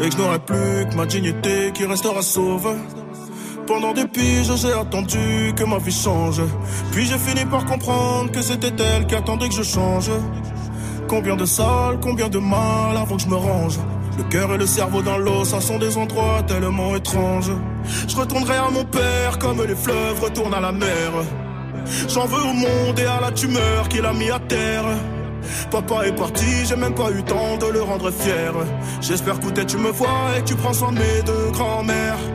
Et 0.00 0.08
que 0.08 0.14
je 0.14 0.18
n'aurai 0.18 0.38
plus 0.38 0.88
que 0.90 0.96
ma 0.96 1.04
dignité 1.04 1.72
qui 1.74 1.84
restera 1.84 2.22
sauve 2.22 2.74
pendant 3.66 3.92
des 3.92 4.06
piges, 4.06 4.54
j'ai 4.56 4.72
attendu 4.72 5.52
que 5.56 5.64
ma 5.64 5.78
vie 5.78 5.92
change. 5.92 6.40
Puis 6.92 7.06
j'ai 7.06 7.18
fini 7.18 7.44
par 7.44 7.64
comprendre 7.64 8.30
que 8.30 8.42
c'était 8.42 8.72
elle 8.82 9.06
qui 9.06 9.14
attendait 9.14 9.48
que 9.48 9.54
je 9.54 9.62
change. 9.62 10.10
Combien 11.08 11.36
de 11.36 11.44
salles, 11.44 11.98
combien 12.00 12.28
de 12.28 12.38
mal 12.38 12.96
avant 12.96 13.16
que 13.16 13.22
je 13.22 13.28
me 13.28 13.36
range. 13.36 13.78
Le 14.16 14.24
cœur 14.24 14.52
et 14.54 14.58
le 14.58 14.66
cerveau 14.66 15.02
dans 15.02 15.18
l'eau, 15.18 15.44
ça 15.44 15.60
sont 15.60 15.78
des 15.78 15.96
endroits 15.96 16.42
tellement 16.46 16.94
étranges. 16.94 17.50
Je 18.08 18.16
retournerai 18.16 18.56
à 18.56 18.70
mon 18.70 18.84
père 18.84 19.38
comme 19.38 19.62
les 19.62 19.74
fleuves 19.74 20.20
retournent 20.20 20.54
à 20.54 20.60
la 20.60 20.72
mer. 20.72 21.10
J'en 22.08 22.26
veux 22.26 22.42
au 22.42 22.52
monde 22.52 22.98
et 22.98 23.06
à 23.06 23.20
la 23.20 23.32
tumeur 23.32 23.88
qu'il 23.88 24.06
a 24.06 24.12
mis 24.12 24.30
à 24.30 24.38
terre. 24.38 24.84
Papa 25.70 26.06
est 26.06 26.16
parti, 26.16 26.64
j'ai 26.66 26.76
même 26.76 26.94
pas 26.94 27.10
eu 27.10 27.22
temps 27.22 27.58
de 27.58 27.66
le 27.66 27.82
rendre 27.82 28.10
fier. 28.10 28.52
J'espère 29.00 29.38
que 29.40 29.60
tu 29.62 29.76
me 29.76 29.90
vois 29.90 30.38
et 30.38 30.42
tu 30.44 30.54
prends 30.54 30.72
soin 30.72 30.92
de 30.92 30.98
mes 30.98 31.22
deux 31.26 31.50
grands-mères. 31.52 32.33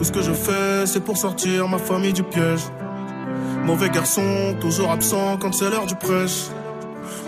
Tout 0.00 0.04
ce 0.04 0.12
que 0.12 0.22
je 0.22 0.32
fais, 0.32 0.86
c'est 0.86 1.04
pour 1.04 1.18
sortir 1.18 1.68
ma 1.68 1.76
famille 1.76 2.14
du 2.14 2.22
piège. 2.22 2.62
Mauvais 3.66 3.90
garçon, 3.90 4.56
toujours 4.58 4.90
absent 4.90 5.36
quand 5.36 5.52
c'est 5.52 5.68
l'heure 5.68 5.84
du 5.84 5.94
prêche. 5.94 6.46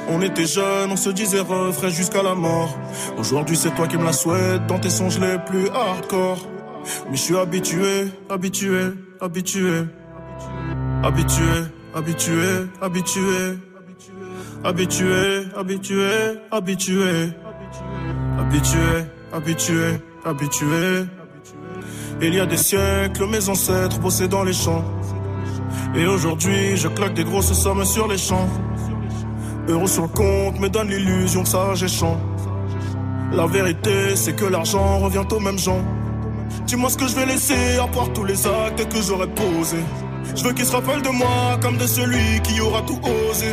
On 0.08 0.22
était 0.22 0.46
jeunes, 0.46 0.90
on 0.90 0.96
se 0.96 1.10
disait 1.10 1.40
refrain 1.40 1.90
jusqu'à 1.90 2.22
la 2.22 2.34
mort. 2.34 2.74
Aujourd'hui, 3.18 3.56
c'est 3.56 3.74
toi 3.74 3.86
qui 3.86 3.98
me 3.98 4.04
la 4.04 4.14
souhaites 4.14 4.66
dans 4.68 4.78
tes 4.78 4.88
songes 4.88 5.18
les 5.18 5.36
plus 5.44 5.68
hardcore. 5.68 6.48
Mais 7.10 7.16
je 7.16 7.20
suis 7.20 7.36
habitué, 7.36 8.10
habitué, 8.30 8.84
habitué. 9.20 9.84
Habitué, 11.02 11.52
habitué, 11.94 12.68
habitué. 12.80 13.58
Habitué, 14.64 15.44
habitué, 15.54 16.38
habitué. 16.50 17.32
Habitué, 18.38 19.04
habitué, 19.30 20.00
habitué. 20.24 21.06
Il 22.24 22.34
y 22.36 22.38
a 22.38 22.46
des 22.46 22.56
siècles, 22.56 23.26
mes 23.26 23.48
ancêtres 23.48 23.98
bossaient 23.98 24.28
les 24.46 24.52
champs. 24.52 24.84
Et 25.96 26.06
aujourd'hui, 26.06 26.76
je 26.76 26.86
claque 26.86 27.14
des 27.14 27.24
grosses 27.24 27.52
sommes 27.52 27.84
sur 27.84 28.06
les 28.06 28.16
champs. 28.16 28.48
Euros 29.66 29.88
sur 29.88 30.02
le 30.02 30.08
compte 30.08 30.60
me 30.60 30.68
donne 30.68 30.88
l'illusion 30.88 31.42
que 31.42 31.48
ça 31.48 31.74
champ. 31.88 32.16
La 33.32 33.46
vérité, 33.46 34.14
c'est 34.14 34.36
que 34.36 34.44
l'argent 34.44 35.00
revient 35.00 35.24
aux 35.32 35.40
mêmes 35.40 35.58
gens. 35.58 35.82
Dis-moi 36.64 36.90
ce 36.90 36.96
que 36.96 37.08
je 37.08 37.16
vais 37.16 37.26
laisser 37.26 37.78
à 37.82 37.88
part 37.88 38.12
tous 38.12 38.24
les 38.24 38.46
actes 38.46 38.88
que 38.88 39.02
j'aurais 39.02 39.26
posés. 39.26 39.84
Je 40.36 40.44
veux 40.44 40.52
qu'ils 40.52 40.66
se 40.66 40.76
rappellent 40.76 41.02
de 41.02 41.08
moi 41.08 41.58
comme 41.60 41.76
de 41.76 41.86
celui 41.88 42.40
qui 42.44 42.60
aura 42.60 42.82
tout 42.82 43.00
osé. 43.30 43.52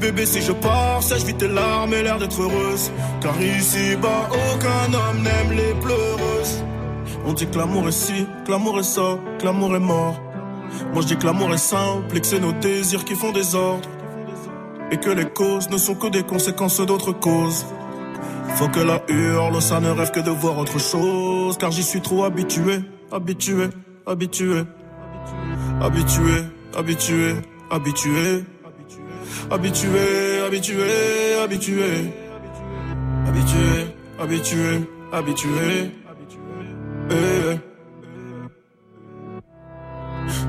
Bébé, 0.00 0.26
si 0.26 0.42
je 0.42 0.52
pars, 0.52 1.02
sèche 1.02 1.24
vite 1.24 1.38
tes 1.38 1.48
larmes 1.48 1.94
et 1.94 2.02
l'air 2.02 2.18
d'être 2.18 2.42
heureuse. 2.42 2.90
Car 3.22 3.40
ici-bas, 3.40 4.28
aucun 4.52 4.92
homme 4.92 5.22
n'aime 5.22 5.56
les 5.56 5.72
pleureuses. 5.80 6.62
On 7.26 7.32
dit 7.32 7.48
que 7.48 7.58
l'amour 7.58 7.88
est 7.88 7.92
ci, 7.92 8.24
que 8.44 8.50
l'amour 8.52 8.78
est 8.78 8.84
ça, 8.84 9.18
que 9.38 9.44
l'amour 9.44 9.74
est 9.74 9.80
mort. 9.80 10.20
Moi 10.92 11.02
je 11.02 11.08
dis 11.08 11.16
que 11.16 11.26
l'amour 11.26 11.52
est 11.52 11.58
simple 11.58 12.16
et 12.16 12.20
que 12.20 12.26
c'est 12.26 12.38
nos 12.38 12.52
désirs 12.52 13.04
qui 13.04 13.14
font 13.16 13.32
des 13.32 13.56
ordres. 13.56 13.88
Et 14.92 14.96
que 14.98 15.10
les 15.10 15.24
causes 15.24 15.68
ne 15.68 15.76
sont 15.76 15.96
que 15.96 16.06
des 16.06 16.22
conséquences 16.22 16.80
d'autres 16.80 17.12
causes. 17.12 17.66
Faut 18.54 18.68
que 18.68 18.78
la 18.78 19.02
hurle, 19.08 19.60
ça 19.60 19.80
ne 19.80 19.90
rêve 19.90 20.12
que 20.12 20.20
de 20.20 20.30
voir 20.30 20.56
autre 20.58 20.78
chose. 20.78 21.58
Car 21.58 21.72
j'y 21.72 21.82
suis 21.82 22.00
trop 22.00 22.22
habitué, 22.24 22.78
habitué, 23.10 23.70
habitué. 24.06 24.62
Habitué, 25.80 26.44
habitué, 26.76 27.34
habitué. 27.70 28.44
Habitué, 29.50 30.40
habitué, 30.46 31.34
habitué. 31.42 32.12
Habitué, 33.26 33.86
habitué, 34.20 34.88
habitué. 35.12 36.05
Eh. 37.10 37.58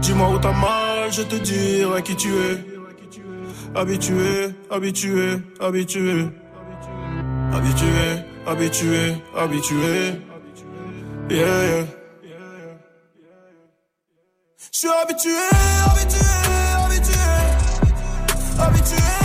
Dis-moi 0.01 0.29
où 0.29 0.39
t'as 0.39 0.51
mal, 0.53 1.11
je 1.11 1.21
te 1.21 1.35
dirai 1.35 2.01
qui 2.03 2.15
tu 2.15 2.29
es. 2.29 2.65
Habitué, 3.75 4.55
habitué, 4.71 5.39
habitué. 5.59 6.29
Habitué, 7.53 8.25
habitué, 8.45 9.15
habitué. 9.35 10.21
Yeah, 11.29 11.45
yeah. 11.45 11.85
Je 14.71 14.79
suis 14.79 14.89
habitué, 14.89 15.31
habitué. 15.85 16.19
Habitué, 16.83 17.19
habitué, 18.59 19.16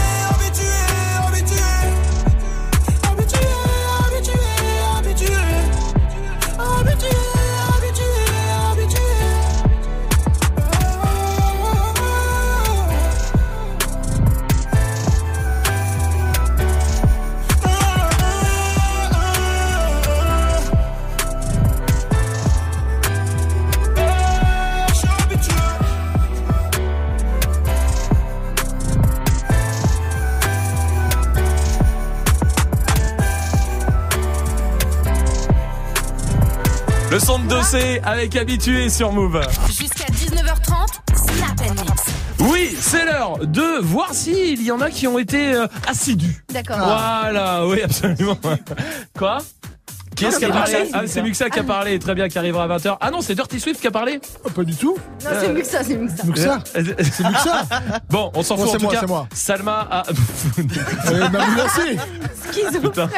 Dossé 37.52 38.00
avec 38.02 38.34
habitué 38.34 38.88
sur 38.88 39.12
Move. 39.12 39.42
Jusqu'à 39.66 40.06
19h30, 40.06 40.86
Snap 41.14 41.60
and 41.60 41.74
Mix. 41.82 42.02
Oui, 42.40 42.74
c'est 42.80 43.04
l'heure 43.04 43.46
de 43.46 43.78
voir 43.82 44.14
s'il 44.14 44.62
y 44.62 44.70
en 44.70 44.80
a 44.80 44.88
qui 44.88 45.06
ont 45.06 45.18
été 45.18 45.52
euh, 45.52 45.66
assidus. 45.86 46.42
D'accord. 46.50 46.78
Voilà, 46.78 47.66
oui, 47.66 47.82
absolument. 47.82 48.38
Quoi? 49.18 49.36
Qui 50.22 50.28
est-ce 50.28 50.38
qui 50.38 50.44
a 50.44 50.48
C'est 50.48 50.52
parlé 50.52 50.84
Muxa. 50.84 50.98
Ah, 50.98 51.02
c'est 51.06 51.22
Muxa 51.22 51.50
qui 51.50 51.58
a 51.58 51.62
parlé, 51.64 51.98
très 51.98 52.14
bien, 52.14 52.28
qui 52.28 52.38
arrivera 52.38 52.64
à 52.64 52.68
20h. 52.78 52.96
Ah 53.00 53.10
non, 53.10 53.20
c'est 53.22 53.34
Dirty 53.34 53.58
Swift 53.58 53.80
qui 53.80 53.86
a 53.86 53.90
parlé 53.90 54.20
Pas 54.54 54.62
du 54.62 54.74
tout. 54.76 54.96
Non, 55.24 55.30
c'est 55.40 55.52
Muxa, 55.52 55.82
c'est 55.82 55.96
Muxa. 55.96 56.24
Muxa. 56.24 56.58
C'est 56.72 57.24
Muxa. 57.24 57.62
Bon, 58.08 58.30
on 58.34 58.42
s'en 58.42 58.56
Bon, 58.56 58.62
fout 58.62 58.68
en 58.68 58.72
c'est 58.72 58.78
tout 58.78 58.84
moi, 58.84 58.92
cas. 58.92 59.00
c'est 59.00 59.06
moi. 59.08 59.28
Salma 59.34 59.88
a... 59.90 60.02
Elle 61.08 61.18
m'a 61.30 61.46
menacé. 61.46 61.98
Putain. 62.82 63.08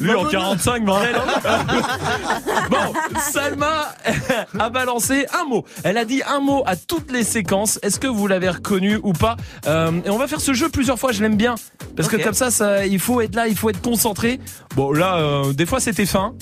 Lui 0.00 0.14
en 0.14 0.24
45, 0.24 0.84
bordel. 0.84 1.14
bon, 2.70 2.92
Salma 3.20 3.94
a 4.58 4.70
balancé 4.70 5.26
un 5.40 5.44
mot. 5.44 5.64
Elle 5.84 5.98
a 5.98 6.04
dit 6.04 6.22
un 6.26 6.40
mot 6.40 6.62
à 6.66 6.76
toutes 6.76 7.12
les 7.12 7.24
séquences. 7.24 7.78
Est-ce 7.82 8.00
que 8.00 8.06
vous 8.06 8.26
l'avez 8.26 8.48
reconnu 8.48 8.98
ou 9.02 9.12
pas 9.12 9.36
Euh, 9.66 9.90
Et 10.04 10.10
on 10.10 10.18
va 10.18 10.26
faire 10.26 10.40
ce 10.40 10.52
jeu 10.54 10.68
plusieurs 10.68 10.98
fois. 10.98 11.12
Je 11.12 11.22
l'aime 11.22 11.36
bien 11.36 11.54
parce 11.96 12.08
que 12.08 12.16
comme 12.22 12.34
ça, 12.34 12.50
ça, 12.50 12.86
il 12.86 12.98
faut 12.98 13.20
être 13.20 13.34
là, 13.34 13.46
il 13.48 13.56
faut 13.56 13.70
être 13.70 13.80
concentré. 13.80 14.40
Bon, 14.74 14.92
là, 14.92 15.16
euh, 15.16 15.52
des 15.52 15.66
fois 15.66 15.80
c'était 15.80 16.06
fin, 16.16 16.34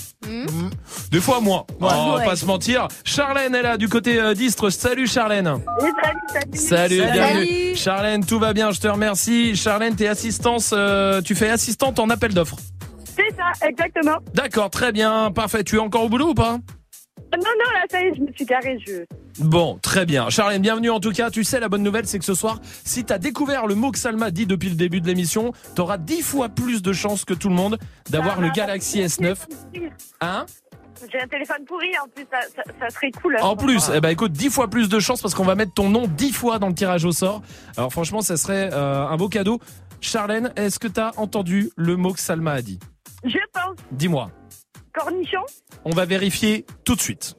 des 1.11 1.19
fois 1.19 1.41
moins. 1.41 1.65
Ouais. 1.81 1.89
on 1.91 2.11
va 2.11 2.17
Ouais. 2.19 2.25
pas 2.25 2.35
se 2.37 2.45
mentir. 2.45 2.87
Charlène 3.03 3.53
est 3.55 3.61
là 3.61 3.75
du 3.77 3.89
côté 3.89 4.17
euh, 4.19 4.33
d'Istre. 4.33 4.69
Salut 4.69 5.05
Charlène. 5.05 5.51
Salut, 6.53 7.01
bienvenue. 7.11 7.75
Charlène, 7.75 8.25
tout 8.25 8.39
va 8.39 8.53
bien, 8.53 8.71
je 8.71 8.79
te 8.79 8.87
remercie. 8.87 9.55
Charlène, 9.57 9.95
t'es 9.95 10.07
assistance, 10.07 10.71
euh, 10.73 11.21
tu 11.21 11.35
fais 11.35 11.49
assistante 11.49 11.99
en 11.99 12.09
appel 12.09 12.33
d'offres. 12.33 12.55
C'est 13.17 13.35
ça, 13.35 13.67
exactement. 13.67 14.17
D'accord, 14.33 14.69
très 14.69 14.91
bien, 14.93 15.29
parfait. 15.31 15.63
Tu 15.65 15.75
es 15.75 15.79
encore 15.79 16.03
au 16.03 16.09
boulot 16.09 16.29
ou 16.29 16.33
pas? 16.33 16.57
Non, 17.37 17.43
non, 17.43 17.71
là, 17.73 17.83
ça 17.89 18.01
y 18.01 18.05
est, 18.05 18.15
je 18.15 18.21
me 18.21 18.31
suis 18.33 18.45
garée. 18.45 18.77
Je... 18.85 19.05
Bon, 19.43 19.77
très 19.81 20.05
bien. 20.05 20.29
Charlène, 20.29 20.61
bienvenue 20.61 20.89
en 20.89 20.99
tout 20.99 21.11
cas. 21.11 21.29
Tu 21.29 21.43
sais, 21.43 21.59
la 21.59 21.67
bonne 21.67 21.83
nouvelle, 21.83 22.07
c'est 22.07 22.19
que 22.19 22.25
ce 22.25 22.33
soir, 22.33 22.59
si 22.85 23.03
t'as 23.03 23.17
découvert 23.17 23.67
le 23.67 23.75
mot 23.75 23.91
que 23.91 23.99
Salma 23.99 24.31
dit 24.31 24.45
depuis 24.45 24.69
le 24.69 24.75
début 24.75 25.01
de 25.01 25.07
l'émission, 25.07 25.51
t'auras 25.75 25.97
dix 25.97 26.21
fois 26.21 26.49
plus 26.49 26.81
de 26.81 26.93
chances 26.93 27.25
que 27.25 27.33
tout 27.33 27.49
le 27.49 27.55
monde 27.55 27.77
d'avoir 28.09 28.39
le 28.39 28.49
Galaxy 28.49 29.01
S9. 29.01 29.35
Hein 30.21 30.45
J'ai 31.11 31.19
un 31.19 31.27
téléphone 31.27 31.65
pourri, 31.67 31.89
en 32.01 32.07
plus, 32.07 32.25
ça, 32.31 32.39
ça, 32.55 32.63
ça 32.79 32.89
serait 32.89 33.11
cool. 33.11 33.37
En 33.41 33.57
plus, 33.57 33.91
eh 33.93 33.99
ben 33.99 34.09
écoute, 34.09 34.31
10 34.31 34.49
fois 34.49 34.69
plus 34.69 34.87
de 34.87 34.99
chances 34.99 35.21
parce 35.21 35.33
qu'on 35.33 35.43
va 35.43 35.55
mettre 35.55 35.73
ton 35.73 35.89
nom 35.89 36.07
10 36.07 36.31
fois 36.31 36.59
dans 36.59 36.69
le 36.69 36.75
tirage 36.75 37.03
au 37.03 37.11
sort. 37.11 37.41
Alors 37.75 37.91
franchement, 37.91 38.21
ça 38.21 38.37
serait 38.37 38.69
euh, 38.71 39.07
un 39.07 39.17
beau 39.17 39.27
cadeau. 39.27 39.59
Charlène, 39.99 40.53
est-ce 40.55 40.79
que 40.79 40.87
t'as 40.87 41.11
entendu 41.17 41.71
le 41.75 41.97
mot 41.97 42.13
que 42.13 42.19
Salma 42.19 42.53
a 42.53 42.61
dit? 42.61 42.79
Je 43.25 43.39
pense. 43.51 43.75
Dis-moi. 43.91 44.29
Cornichon 44.97 45.39
On 45.83 45.91
va 45.91 46.05
vérifier 46.05 46.65
tout 46.83 46.95
de 46.95 47.01
suite. 47.01 47.35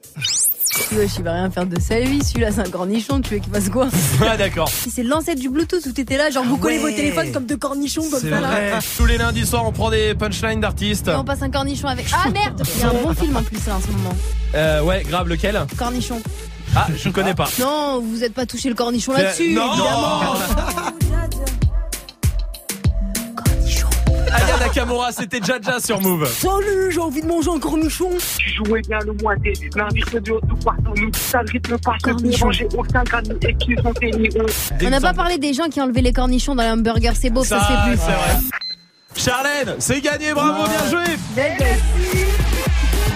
Wesh, 0.91 1.11
il 1.17 1.23
va 1.23 1.33
rien 1.33 1.49
faire 1.49 1.65
de 1.65 1.79
sa 1.79 1.99
vie, 1.99 2.23
celui-là 2.23 2.51
c'est 2.51 2.61
un 2.61 2.69
cornichon, 2.69 3.19
tu 3.21 3.33
veux 3.35 3.39
qu'il 3.39 3.51
fasse 3.51 3.67
quoi 3.69 3.87
Ah 4.29 4.37
d'accord. 4.37 4.69
C'est 4.69 5.01
l'ancêtre 5.03 5.39
du 5.41 5.49
Bluetooth 5.49 5.83
où 5.85 5.91
t'étais 5.91 6.17
là, 6.17 6.29
genre 6.29 6.43
vous 6.43 6.57
collez 6.57 6.77
vos 6.77 6.89
téléphones 6.91 7.31
comme 7.31 7.45
deux 7.45 7.57
cornichons 7.57 8.07
comme 8.11 8.19
C'est 8.19 8.29
ça 8.29 8.39
là. 8.41 8.47
vrai. 8.49 8.73
Tous 8.95 9.05
les 9.05 9.17
lundis 9.17 9.45
soirs, 9.47 9.65
on 9.65 9.71
prend 9.71 9.89
des 9.89 10.13
punchlines 10.13 10.59
d'artistes. 10.61 11.07
Et 11.07 11.15
on 11.15 11.23
passe 11.23 11.41
un 11.41 11.49
cornichon 11.49 11.87
avec. 11.87 12.05
Ah 12.13 12.29
merde 12.29 12.61
Il 12.75 12.81
y 12.81 12.83
a 12.83 12.89
un 12.89 12.93
bon 13.03 13.13
film 13.13 13.35
en 13.37 13.43
plus 13.43 13.65
là 13.65 13.75
en 13.75 13.81
ce 13.81 13.87
moment. 13.87 14.15
Euh, 14.55 14.83
ouais, 14.83 15.03
grave, 15.03 15.27
lequel? 15.27 15.59
Cornichon. 15.77 16.21
Ah, 16.75 16.87
je 16.95 17.09
connais 17.09 17.33
pas. 17.33 17.49
Non, 17.59 17.99
vous 18.01 18.23
êtes 18.23 18.33
pas 18.33 18.45
touché 18.45 18.69
le 18.69 18.75
cornichon 18.75 19.13
Euh, 19.13 19.17
là-dessus, 19.23 19.53
non. 19.53 19.71
évidemment. 19.73 20.33
Aya 24.33 24.57
Nakamura, 24.59 25.11
c'était 25.11 25.39
Jaja 25.43 25.79
sur 25.79 26.01
Move. 26.01 26.27
Salut, 26.27 26.91
j'ai 26.91 26.99
envie 26.99 27.21
de 27.21 27.27
manger 27.27 27.49
un 27.51 27.59
cornichon. 27.59 28.09
Tu 28.37 28.49
jouais 28.55 28.81
bien 28.81 28.99
le 28.99 29.13
mais 29.13 29.81
un 29.81 29.87
rythme 29.87 30.19
de 30.19 30.31
haut 30.31 30.41
tout 30.41 30.55
partout, 30.63 30.93
nous, 30.95 31.11
ça 31.13 31.41
le 31.43 31.51
rythme 31.51 31.77
pas, 31.79 31.95
que 32.03 32.43
manger 32.43 32.67
aucun 32.77 33.03
granit 33.03 33.31
et 33.47 33.55
qui 33.55 33.75
sont. 33.75 33.93
On 34.83 34.89
n'a 34.89 35.01
pas 35.01 35.13
parlé 35.13 35.37
des 35.37 35.53
gens 35.53 35.69
qui 35.69 35.79
ont 35.79 35.83
enlevé 35.83 36.01
les 36.01 36.13
cornichons 36.13 36.55
dans 36.55 36.63
les 36.63 36.69
hamburgers, 36.69 37.13
c'est 37.15 37.29
beau, 37.29 37.43
ça, 37.43 37.59
fait 37.61 37.89
plus. 37.89 37.97
c'est 37.97 38.11
vrai. 38.11 38.37
Charlène, 39.15 39.75
c'est 39.79 40.01
gagné, 40.01 40.33
bravo, 40.33 40.67
bien 40.67 40.89
joué. 40.89 42.36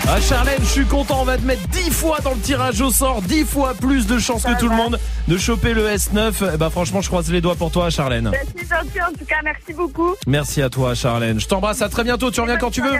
Ah 0.08 0.20
Charlène, 0.20 0.60
je 0.62 0.68
suis 0.68 0.86
content, 0.86 1.22
on 1.22 1.26
va 1.26 1.38
te 1.38 1.44
mettre 1.44 1.66
10 1.70 1.92
fois 1.92 2.20
dans 2.24 2.34
le 2.34 2.40
tirage 2.40 2.82
au 2.82 2.92
sort, 2.92 3.22
10 3.22 3.46
fois 3.46 3.74
plus 3.74 4.08
de 4.08 4.20
chances 4.20 4.44
que 4.44 4.60
tout 4.60 4.68
le 4.68 4.76
monde 4.76 5.00
de 5.28 5.38
choper 5.38 5.74
le 5.74 5.88
S9. 5.88 6.52
Eh 6.54 6.58
ben 6.58 6.70
franchement, 6.70 7.02
je 7.02 7.08
croise 7.08 7.32
les 7.32 7.40
doigts 7.40 7.56
pour 7.56 7.72
toi 7.72 7.90
Charlène. 7.90 8.32
C'est 8.58 8.68
gentil, 8.68 9.02
en 9.02 9.14
tout 9.18 9.26
cas, 9.26 9.38
merci 9.44 9.74
beaucoup. 9.74 10.16
Merci 10.28 10.62
à 10.62 10.70
toi 10.70 10.96
Charlène. 10.96 11.40
Je 11.40 11.48
t'embrasse, 11.48 11.82
à 11.82 11.90
très 11.90 12.04
bientôt, 12.04 12.32
tu 12.32 12.42
reviens 12.42 12.58
quand 12.58 12.72
tu 12.72 12.82
veux. 12.82 13.00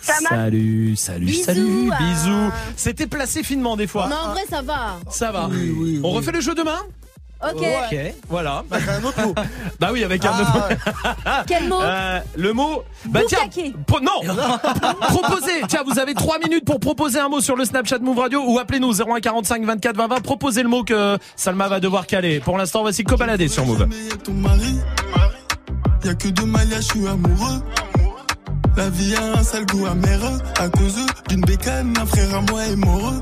Salut, 0.00 0.96
salut, 0.96 1.24
Bisous, 1.26 1.44
salut, 1.44 1.90
ah. 1.92 1.98
bisous. 1.98 2.52
C'était 2.76 3.06
placé 3.06 3.42
finement 3.42 3.76
des 3.76 3.86
fois. 3.86 4.06
Mais 4.08 4.14
en 4.14 4.32
vrai, 4.32 4.42
ça 4.48 4.60
va. 4.60 5.00
Ça 5.10 5.32
va. 5.32 5.48
on 6.02 6.10
refait 6.10 6.32
le 6.32 6.40
jeu 6.40 6.54
demain? 6.54 6.80
Ok. 7.52 7.96
Voilà. 8.28 8.64
un 8.72 9.04
autre 9.04 9.22
mot. 9.26 9.34
bah 9.80 9.90
oui, 9.92 10.04
avec 10.04 10.24
un 10.24 10.30
Ah, 10.34 10.40
autre 10.42 10.52
mot. 10.54 11.32
Quel 11.46 11.68
mot 11.68 11.80
Euh, 11.82 12.20
Le 12.36 12.52
mot. 12.52 12.82
Bah 13.06 13.20
tiens. 13.28 13.38
Non. 14.02 14.20
proposez. 15.08 15.62
Tiens, 15.68 15.82
vous 15.86 15.98
avez 15.98 16.14
3 16.14 16.38
minutes 16.38 16.64
pour 16.64 16.80
proposer 16.80 17.18
un 17.18 17.28
mot 17.28 17.40
sur 17.40 17.56
le 17.56 17.64
Snapchat 17.64 17.98
Move 17.98 18.18
Radio 18.18 18.42
ou 18.46 18.58
appelez-nous 18.58 18.92
0145 18.92 19.64
24 19.64 19.96
20 19.96 20.06
20. 20.08 20.20
Proposez 20.22 20.62
le 20.62 20.68
mot 20.68 20.84
que 20.84 21.18
Salma 21.36 21.68
va 21.68 21.80
devoir 21.80 22.06
caler. 22.06 22.40
Pour 22.40 22.58
l'instant, 22.58 22.82
voici 22.82 23.04
Cobaladé 23.04 23.48
sur 23.48 23.64
Move. 23.66 23.86
Y'a 26.04 26.14
que 26.14 26.28
deux 26.28 26.44
maillas, 26.44 26.76
je 26.76 26.80
suis 26.82 27.06
amoureux. 27.08 27.62
La 28.76 28.90
vie 28.90 29.14
a 29.14 29.38
un 29.38 29.42
sale 29.42 29.64
goût 29.66 29.86
amer 29.86 30.20
à 30.58 30.68
cause 30.68 30.96
d'une 31.28 31.40
bécane, 31.42 31.94
un 31.98 32.04
frère 32.06 32.34
à 32.34 32.40
moi 32.50 32.62
est 32.66 32.76
mort. 32.76 33.12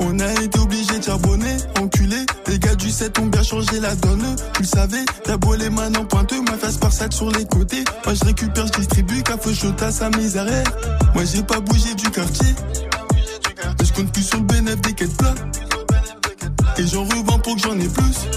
On 0.00 0.18
a 0.18 0.32
été 0.42 0.58
obligé 0.58 0.98
de 0.98 1.04
charbonner, 1.04 1.56
enculé. 1.80 2.16
Les 2.46 2.58
gars 2.58 2.74
du 2.74 2.90
7 2.90 3.18
ont 3.18 3.26
bien 3.26 3.42
changé 3.42 3.80
la 3.80 3.94
donne. 3.96 4.36
Tu 4.54 4.62
le 4.62 4.68
savais, 4.68 5.04
t'as 5.24 5.36
beau 5.36 5.54
les 5.54 5.70
mains 5.70 5.94
en 5.94 6.04
pointeux, 6.04 6.40
ma 6.42 6.56
face 6.56 6.76
par 6.76 6.92
sac 6.92 7.12
sur 7.12 7.30
les 7.30 7.44
côtés. 7.46 7.84
Moi 8.04 8.14
je 8.14 8.24
récupère, 8.24 8.66
je 8.66 8.72
distribue, 8.72 9.22
café 9.22 9.50
à 9.80 9.90
sa 9.90 10.10
misère. 10.10 10.46
Moi 11.14 11.24
j'ai 11.24 11.42
pas 11.42 11.60
bougé 11.60 11.94
du 11.94 12.10
quartier. 12.10 12.54
Mais 13.78 13.84
je 13.84 13.92
compte 13.92 14.12
plus 14.12 14.22
sur 14.22 14.38
le 14.38 14.44
bénéfice 14.44 14.80
des 14.82 14.92
quêtes 14.92 15.16
plats. 15.16 15.34
Et 16.78 16.86
j'en 16.86 17.04
revends 17.04 17.38
pour 17.38 17.56
que 17.56 17.62
j'en 17.62 17.78
ai 17.78 17.88
plus. 17.88 18.28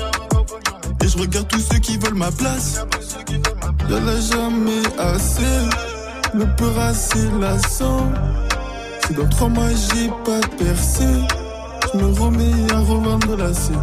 Et 1.03 1.07
je 1.07 1.17
regarde 1.17 1.47
tous 1.47 1.59
ceux 1.59 1.79
qui 1.79 1.97
veulent 1.97 2.13
ma 2.13 2.31
place. 2.31 2.79
Y'en 3.89 4.07
a 4.07 4.19
jamais 4.21 4.81
assez. 4.97 5.43
Le 6.33 6.45
peur 6.55 6.79
assez 6.79 7.27
lassant. 7.39 8.07
Si 9.07 9.13
dans 9.13 9.27
trois 9.27 9.49
mois 9.49 9.69
j'ai 9.69 10.07
pas 10.23 10.39
percé, 10.57 11.05
je 11.93 11.97
me 11.97 12.19
remets 12.19 12.73
à 12.73 12.79
revendre 12.79 13.35
la 13.37 13.53
scène. 13.53 13.79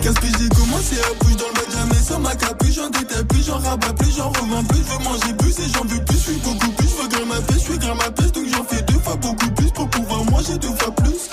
Qu'est-ce 0.00 0.20
que 0.20 0.26
j'ai 0.38 0.48
commencé 0.48 0.96
à 1.00 1.24
bouger 1.24 1.36
dans 1.36 1.48
le 1.48 1.72
jamais 1.72 2.02
sans 2.02 2.20
ma 2.20 2.34
capuche, 2.34 2.74
j'en 2.74 2.90
détaille 2.90 3.24
plus, 3.24 3.46
j'en 3.46 3.58
rabats 3.58 3.92
plus, 3.94 4.16
j'en 4.16 4.28
revends 4.28 4.64
plus, 4.64 4.78
je 4.78 4.92
veux 4.92 5.04
manger 5.04 5.34
plus 5.38 5.58
et 5.58 5.68
j'en 5.72 5.84
veux 5.84 6.04
plus, 6.04 6.16
je 6.16 6.32
suis 6.32 6.40
beaucoup 6.40 6.70
plus, 6.70 6.88
je 6.88 7.02
veux 7.02 7.08
grimper 7.08 7.54
je 7.54 7.58
suis 7.58 7.78
grimper 7.78 8.30
donc 8.34 8.46
j'en 8.48 8.64
fais 8.64 8.82
deux 8.82 8.98
fois 9.00 9.16
beaucoup 9.16 9.50
plus 9.50 9.70
pour 9.70 9.88
pouvoir 9.88 10.24
manger 10.24 10.58
deux 10.58 10.68
fois 10.68 10.94
plus. 10.94 11.28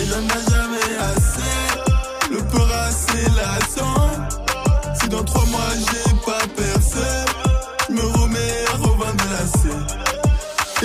Et 0.00 0.06
j'en 0.06 0.20
ai 0.20 0.53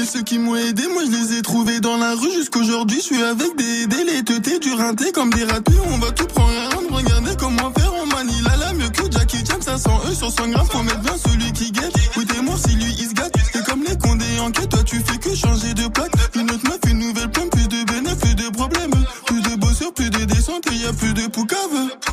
ceux 0.10 0.24
qui 0.24 0.40
m'ont 0.40 0.56
aidé, 0.56 0.84
moi 0.92 1.04
je 1.06 1.12
les 1.12 1.38
ai 1.38 1.42
trouvés 1.42 1.80
dans 1.80 1.98
la 1.98 2.16
rue 2.16 2.32
jusqu'aujourd'hui. 2.32 2.98
Je 2.98 3.04
suis 3.04 3.24
avec 3.24 3.56
des 3.56 3.86
délais, 3.86 4.24
teutés, 4.24 4.58
du 4.60 4.72
comme 5.14 5.30
des 5.30 5.44
ratés. 5.44 5.74
On 5.92 5.98
va 5.98 6.12
tout 6.12 6.26
prendre 6.26 6.52
à 6.52 6.96
regardez 6.96 7.32
comment 7.38 7.72
faire. 7.72 7.94
On 8.02 8.06
manie 8.08 8.42
la 8.42 8.58
la 8.58 8.74
mieux 8.74 8.90
que 8.90 9.12
Jackie 9.12 9.46
Chan, 9.46 9.62
500 9.62 10.02
E 10.10 10.14
sur 10.16 10.32
100 10.32 10.48
grammes. 10.50 10.68
Faut 10.72 10.82
mettre 10.84 11.02
bien 11.02 11.16
celui 11.18 11.52
qui 11.52 11.72
guette. 11.72 11.96
Écoutez-moi 12.12 12.56
si 12.58 12.76
lui 12.76 12.96
il 12.98 13.10
se 13.10 13.14
gâte. 13.14 13.34
C'est 13.54 13.64
comme 13.66 13.84
les 13.84 13.98
condés 13.98 14.40
en 14.42 14.52
quête, 14.52 14.70
toi 14.70 14.84
tu 14.84 14.98
fais 14.98 15.18
que 15.18 15.36
changer 15.36 15.74
de 15.74 15.88
plaque. 15.88 16.12
Une 16.36 16.50
autre 16.50 16.64
meuf, 16.64 16.80
une 16.88 17.00
nouvelle 17.00 17.30
pomme, 17.30 17.50
plus 17.50 17.68
de 17.68 17.84
bénéfices, 17.84 18.18
plus 18.18 18.36
de 18.36 18.50
problèmes. 18.50 18.92
Plus 19.26 19.42
de 19.42 19.56
bosseurs, 19.58 19.94
plus 19.94 20.10
de 20.10 20.26
descente 20.26 20.66
et 20.72 20.76
y 20.76 20.86
a 20.86 20.94
plus 20.94 21.14
de 21.14 21.28
poucave. 21.28 22.09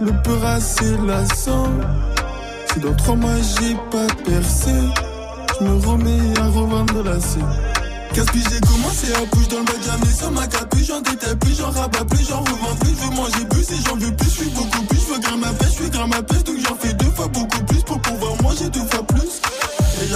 Le 0.00 0.12
peur 0.22 0.44
assez 0.44 0.96
lassant. 1.06 1.70
Si 2.72 2.80
dans 2.80 2.94
trois 2.94 3.16
mois 3.16 3.30
j'ai 3.58 3.74
pas 3.90 4.06
percé, 4.24 4.70
je 5.58 5.64
me 5.64 5.86
remets 5.86 6.38
à 6.38 6.46
revendre 6.46 7.02
la 7.02 7.18
scène. 7.18 7.48
Qu'est-ce 8.12 8.30
que 8.30 8.38
j'ai 8.38 8.60
commencé 8.60 9.12
à 9.12 9.24
bouger 9.34 9.48
dans 9.48 9.58
le 9.58 9.84
jamais 9.84 10.12
sans 10.12 10.30
ma 10.30 10.46
capuche, 10.46 10.86
j'en 10.86 11.00
détaille 11.00 11.36
plus, 11.36 11.56
j'en 11.58 11.70
rabats 11.70 12.04
plus, 12.04 12.28
j'en 12.28 12.40
revends 12.40 12.76
plus, 12.80 12.90
je 12.90 13.04
veux 13.04 13.16
manger 13.16 13.44
plus 13.50 13.70
et 13.70 13.82
j'en 13.84 13.96
veux 13.96 14.14
plus, 14.14 14.30
je 14.30 14.42
suis 14.42 14.50
beaucoup 14.50 14.82
plus, 14.82 14.98
je 15.00 15.12
veux 15.12 15.20
grimper 15.20 15.40
ma 15.40 15.52
pêche, 15.52 15.68
je 15.68 15.82
suis 15.82 15.90
grimper 15.90 16.16
ma 16.16 16.22
pêche, 16.22 16.44
donc 16.44 16.56
j'en 16.64 16.76
fais 16.76 16.92
deux 16.92 17.10
fois 17.10 17.28
beaucoup 17.28 17.64
plus 17.64 17.82
pour 17.82 18.00
pouvoir 18.00 18.42
manger 18.42 18.68
deux 18.68 18.86
fois 18.90 19.04
plus. 19.08 19.40
Et 20.00 20.08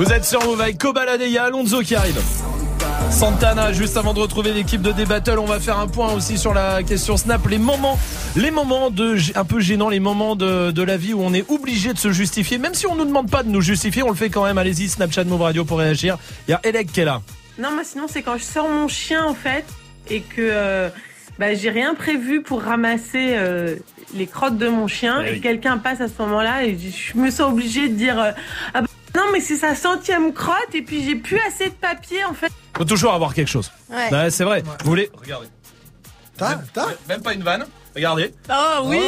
Vous 0.00 0.10
êtes 0.14 0.24
sur 0.24 0.42
Move 0.46 0.62
avec 0.62 0.78
Kobalade 0.78 1.20
il 1.20 1.30
y 1.30 1.36
a 1.36 1.44
Alonso 1.44 1.82
qui 1.82 1.94
arrive. 1.94 2.18
Santana, 3.10 3.74
juste 3.74 3.98
avant 3.98 4.14
de 4.14 4.20
retrouver 4.20 4.54
l'équipe 4.54 4.80
de 4.80 4.92
D-Battle, 4.92 5.38
on 5.38 5.44
va 5.44 5.60
faire 5.60 5.78
un 5.78 5.88
point 5.88 6.14
aussi 6.14 6.38
sur 6.38 6.54
la 6.54 6.82
question 6.82 7.18
Snap. 7.18 7.46
Les 7.50 7.58
moments, 7.58 7.98
les 8.34 8.50
moments 8.50 8.88
de, 8.88 9.18
un 9.34 9.44
peu 9.44 9.60
gênants, 9.60 9.90
les 9.90 10.00
moments 10.00 10.36
de, 10.36 10.70
de 10.70 10.82
la 10.82 10.96
vie 10.96 11.12
où 11.12 11.20
on 11.20 11.34
est 11.34 11.44
obligé 11.50 11.92
de 11.92 11.98
se 11.98 12.12
justifier, 12.12 12.56
même 12.56 12.72
si 12.72 12.86
on 12.86 12.94
nous 12.94 13.04
demande 13.04 13.30
pas 13.30 13.42
de 13.42 13.50
nous 13.50 13.60
justifier, 13.60 14.02
on 14.02 14.08
le 14.08 14.14
fait 14.14 14.30
quand 14.30 14.42
même. 14.42 14.56
Allez-y, 14.56 14.88
Snapchat 14.88 15.24
Move 15.24 15.42
Radio 15.42 15.66
pour 15.66 15.78
réagir. 15.80 16.16
Il 16.48 16.52
y 16.52 16.54
a 16.54 16.60
Elec 16.64 16.90
qui 16.90 17.00
est 17.00 17.04
là. 17.04 17.20
Non, 17.58 17.70
moi 17.70 17.82
sinon 17.84 18.06
c'est 18.08 18.22
quand 18.22 18.38
je 18.38 18.44
sors 18.44 18.70
mon 18.70 18.88
chien 18.88 19.22
en 19.22 19.34
fait 19.34 19.66
et 20.08 20.22
que 20.22 20.36
euh, 20.40 20.88
bah, 21.38 21.52
j'ai 21.52 21.68
rien 21.68 21.94
prévu 21.94 22.40
pour 22.40 22.62
ramasser 22.62 23.34
euh, 23.34 23.76
les 24.14 24.26
crottes 24.26 24.56
de 24.56 24.68
mon 24.68 24.86
chien 24.86 25.22
Eh 25.26 25.34
et 25.34 25.40
quelqu'un 25.40 25.76
passe 25.76 26.00
à 26.00 26.08
ce 26.08 26.22
moment-là 26.22 26.64
et 26.64 26.78
je 26.78 27.18
me 27.18 27.30
sens 27.30 27.52
obligée 27.52 27.90
de 27.90 27.94
dire 27.96 28.18
euh, 28.18 28.30
ah 28.72 28.80
bah, 28.80 28.86
non 29.16 29.24
mais 29.32 29.40
c'est 29.40 29.56
sa 29.56 29.74
centième 29.74 30.32
crotte 30.32 30.74
et 30.74 30.82
puis 30.82 31.02
j'ai 31.04 31.16
plus 31.16 31.40
assez 31.46 31.66
de 31.70 31.74
papier 31.74 32.24
en 32.24 32.34
fait. 32.34 32.50
Faut 32.76 32.84
toujours 32.84 33.12
avoir 33.14 33.34
quelque 33.34 33.48
chose. 33.50 33.70
Ouais. 33.90 34.30
c'est 34.30 34.44
vrai. 34.44 34.62
Vous 34.84 34.90
voulez 34.90 35.10
Regardez. 35.20 35.46
Même, 36.40 36.58
même 37.08 37.22
pas 37.22 37.34
une 37.34 37.42
vanne. 37.42 37.66
Regardez. 37.94 38.32
Oh 38.48 38.82
oui 38.84 38.98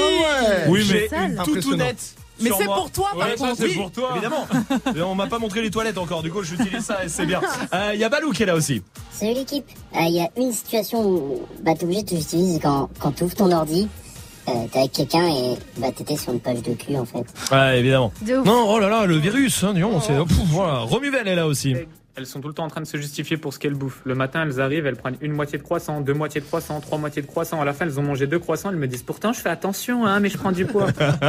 Oui, 0.69 0.87
C'est 0.87 1.11
mais 1.13 1.17
Impressionnant. 1.39 1.45
toutounette. 1.45 2.15
Mais 2.41 2.51
c'est 2.59 2.65
pour 2.65 2.91
toi, 2.91 3.11
par 3.17 3.29
Ouais, 3.29 3.37
contre. 3.37 3.57
c'est 3.57 3.65
Oui. 3.67 3.77
pour 3.77 3.93
toi. 3.93 4.11
Évidemment. 4.13 4.49
Mais 4.95 5.03
on 5.03 5.15
m'a 5.15 5.29
pas 5.29 5.39
montré 5.39 5.63
les 5.63 5.71
toilettes 5.71 5.97
encore. 5.99 6.23
Du 6.25 6.33
coup, 6.33 6.43
j'utilise 6.43 6.85
ça 6.85 7.05
et 7.05 7.09
c'est 7.09 7.25
bien. 7.27 7.41
Euh, 7.75 7.93
Il 7.95 8.01
y 8.01 8.05
a 8.05 8.09
Balou 8.09 8.33
qui 8.33 8.43
est 8.43 8.47
là 8.47 8.57
aussi. 8.57 8.83
Salut 9.13 9.35
l'équipe. 9.35 9.65
Euh, 9.95 10.01
Il 10.09 10.15
y 10.17 10.21
a 10.21 10.29
une 10.37 10.51
situation 10.53 11.01
où 11.07 11.43
bah, 11.63 11.73
t'es 11.79 11.85
obligé 11.85 12.03
de 12.03 12.17
c'est 12.21 12.59
quand, 12.61 12.91
quand 12.99 13.13
tu 13.13 13.23
ouvres 13.25 13.37
ton 13.37 13.53
ordi, 13.53 13.87
euh, 14.49 14.53
t'es 14.71 14.79
avec 14.81 14.93
quelqu'un 14.93 15.27
et 15.27 15.57
bah, 15.79 15.89
t'étais 15.95 16.17
sur 16.17 16.33
une 16.33 16.41
page 16.41 16.63
de 16.63 16.75
cul 16.75 16.97
en 16.97 17.05
fait. 17.05 17.25
Ouais, 17.55 17.79
évidemment. 17.81 18.13
De 18.23 18.39
ouf. 18.39 18.47
Non, 18.47 18.67
oh 18.69 18.79
là 18.79 18.89
là, 18.89 19.07
le 19.07 19.17
virus, 19.17 19.63
hein, 19.65 19.73
disons, 19.75 20.01
c'est, 20.01 20.17
pouf, 20.17 20.47
voilà. 20.49 20.79
Romuvel 20.81 21.29
est 21.29 21.35
là 21.35 21.47
aussi. 21.47 21.75
Elles 22.15 22.27
sont 22.27 22.43
tout 22.43 22.49
le 22.49 22.53
temps 22.53 22.65
en 22.65 22.69
train 22.69 22.83
de 22.83 22.87
se 22.87 22.99
justifier 22.99 23.39
pour 23.39 23.55
ce 23.55 23.59
qu'elles 23.59 23.73
bouffent. 23.75 24.03
Le 24.05 24.15
matin, 24.15 24.43
elles 24.43 24.61
arrivent, 24.61 24.85
elles 24.85 24.97
prennent 24.97 25.17
une 25.23 25.33
moitié 25.33 25.57
de 25.57 25.63
croissant, 25.63 26.03
deux 26.03 26.13
moitiés 26.13 26.43
de 26.43 26.47
croissant, 26.47 26.79
trois 26.81 26.99
moitiés 26.99 27.23
de 27.23 27.27
croissant. 27.27 27.59
À 27.59 27.65
la 27.65 27.73
fin, 27.73 27.87
elles 27.87 27.99
ont 27.99 28.03
mangé 28.03 28.27
deux 28.27 28.39
croissants. 28.39 28.69
Elles 28.69 28.77
me 28.77 28.87
disent 28.87 29.03
pourtant, 29.03 29.33
je 29.33 29.41
fais 29.41 29.49
attention, 29.49 30.05
hein, 30.05 30.21
mais 30.21 30.29
je 30.29 30.37
prends 30.37 30.53
du 30.53 30.67
poids. 30.67 30.89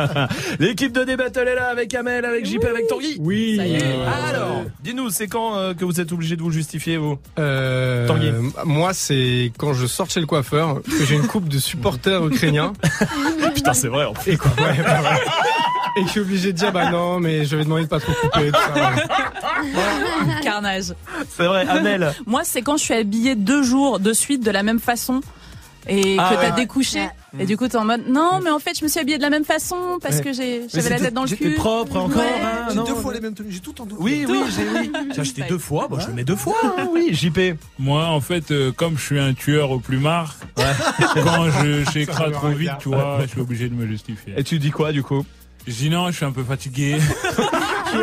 L'équipe 0.59 0.91
de 0.91 1.05
D-Battle 1.05 1.47
est 1.47 1.55
là 1.55 1.67
avec 1.67 1.93
Amel, 1.95 2.25
avec 2.25 2.45
JP, 2.45 2.65
avec 2.65 2.87
Tanguy. 2.87 3.15
Oui. 3.21 3.61
Alors, 4.27 4.63
dis-nous, 4.83 5.09
c'est 5.09 5.27
quand 5.27 5.55
euh, 5.55 5.73
que 5.73 5.85
vous 5.85 6.01
êtes 6.01 6.11
obligé 6.11 6.35
de 6.35 6.41
vous 6.41 6.51
justifier, 6.51 6.97
vous 6.97 7.17
Euh, 7.39 8.05
Tanguy. 8.05 8.31
moi, 8.65 8.93
c'est 8.93 9.53
quand 9.57 9.71
je 9.73 9.85
sors 9.87 10.09
chez 10.09 10.19
le 10.19 10.25
coiffeur, 10.25 10.81
que 10.83 11.05
j'ai 11.05 11.15
une 11.15 11.27
coupe 11.27 11.47
de 11.47 11.59
supporters 11.59 12.27
ukrainiens. 12.27 12.73
Putain, 13.55 13.71
c'est 13.73 13.87
vrai. 13.87 14.03
En 14.03 14.15
fait. 14.15 14.33
Et 14.33 14.37
quoi, 14.37 14.51
ouais, 14.57 14.83
bah, 14.83 15.01
ouais. 15.01 15.09
Et 15.95 16.01
que 16.01 16.05
je 16.07 16.11
suis 16.11 16.19
obligé 16.21 16.51
de 16.53 16.57
dire, 16.57 16.71
bah 16.71 16.89
non, 16.89 17.19
mais 17.19 17.45
je 17.45 17.55
vais 17.55 17.63
demander 17.63 17.83
de 17.83 17.87
pas 17.87 17.99
trop 17.99 18.13
couper. 18.13 18.51
Tout 18.51 18.59
ça, 18.75 18.91
ouais. 18.91 20.41
Carnage. 20.43 20.93
C'est 21.29 21.45
vrai, 21.45 21.67
Amel. 21.67 22.13
Moi, 22.25 22.41
c'est 22.43 22.61
quand 22.61 22.77
je 22.77 22.83
suis 22.83 22.93
habillée 22.93 23.35
deux 23.35 23.63
jours 23.63 23.99
de 23.99 24.13
suite 24.13 24.43
de 24.43 24.51
la 24.51 24.63
même 24.63 24.79
façon 24.79 25.21
et 25.87 26.15
Ah 26.17 26.29
que 26.29 26.35
ouais. 26.39 26.49
t'as 26.49 26.55
découché. 26.55 27.09
Et 27.37 27.45
du 27.45 27.57
coup, 27.57 27.67
t'es 27.67 27.75
en 27.77 27.83
mode, 27.83 28.07
non, 28.07 28.39
mais 28.43 28.49
en 28.49 28.59
fait, 28.59 28.77
je 28.79 28.83
me 28.85 28.89
suis 28.89 28.99
habillée 29.01 29.17
de 29.17 29.21
la 29.23 29.29
même 29.29 29.43
façon 29.43 29.97
parce 30.01 30.17
Ouais. 30.17 30.23
que 30.23 30.33
j'avais 30.33 30.89
la 30.89 30.99
tête 30.99 31.13
dans 31.13 31.23
le 31.23 31.27
j'étais 31.27 31.45
cul. 31.49 31.55
propre 31.55 31.97
encore, 31.97 32.21
Ouais. 32.21 32.41
hein, 32.41 32.67
J'ai 32.69 32.75
deux 32.75 32.95
fois 32.95 33.13
les 33.13 33.19
mêmes 33.19 33.33
tenues, 33.33 33.51
j'ai 33.51 33.59
tout 33.59 33.79
en 33.81 33.85
double. 33.85 34.01
Oui, 34.01 34.25
oui, 34.29 34.39
j'ai 34.55 34.63
oui. 34.79 34.91
J'ai 35.13 35.21
acheté 35.21 35.43
deux 35.49 35.57
fois, 35.57 35.87
bon, 35.89 35.99
je 35.99 36.07
le 36.07 36.13
mets 36.13 36.23
deux 36.23 36.35
fois, 36.37 36.55
hein, 36.63 36.87
oui, 36.93 37.09
JP. 37.13 37.57
Moi, 37.79 38.05
en 38.05 38.21
fait, 38.21 38.51
euh, 38.51 38.71
comme 38.71 38.97
je 38.97 39.03
suis 39.03 39.19
un 39.19 39.33
tueur 39.33 39.71
au 39.71 39.79
plumard, 39.79 40.35
quand 41.15 41.49
je 41.63 41.83
j'écrase 41.91 42.31
trop 42.31 42.49
vite, 42.49 42.71
tu 42.79 42.89
vois, 42.89 43.17
je 43.23 43.27
suis 43.27 43.41
obligé 43.41 43.67
de 43.67 43.73
me 43.75 43.85
justifier. 43.87 44.35
Et 44.37 44.43
tu 44.43 44.59
dis 44.59 44.71
quoi, 44.71 44.91
du 44.93 45.03
coup? 45.03 45.25
Je 45.65 45.71
dis 45.73 45.89
non, 45.89 46.07
je 46.11 46.17
suis 46.17 46.25
un 46.25 46.31
peu 46.31 46.43
fatigué. 46.43 46.97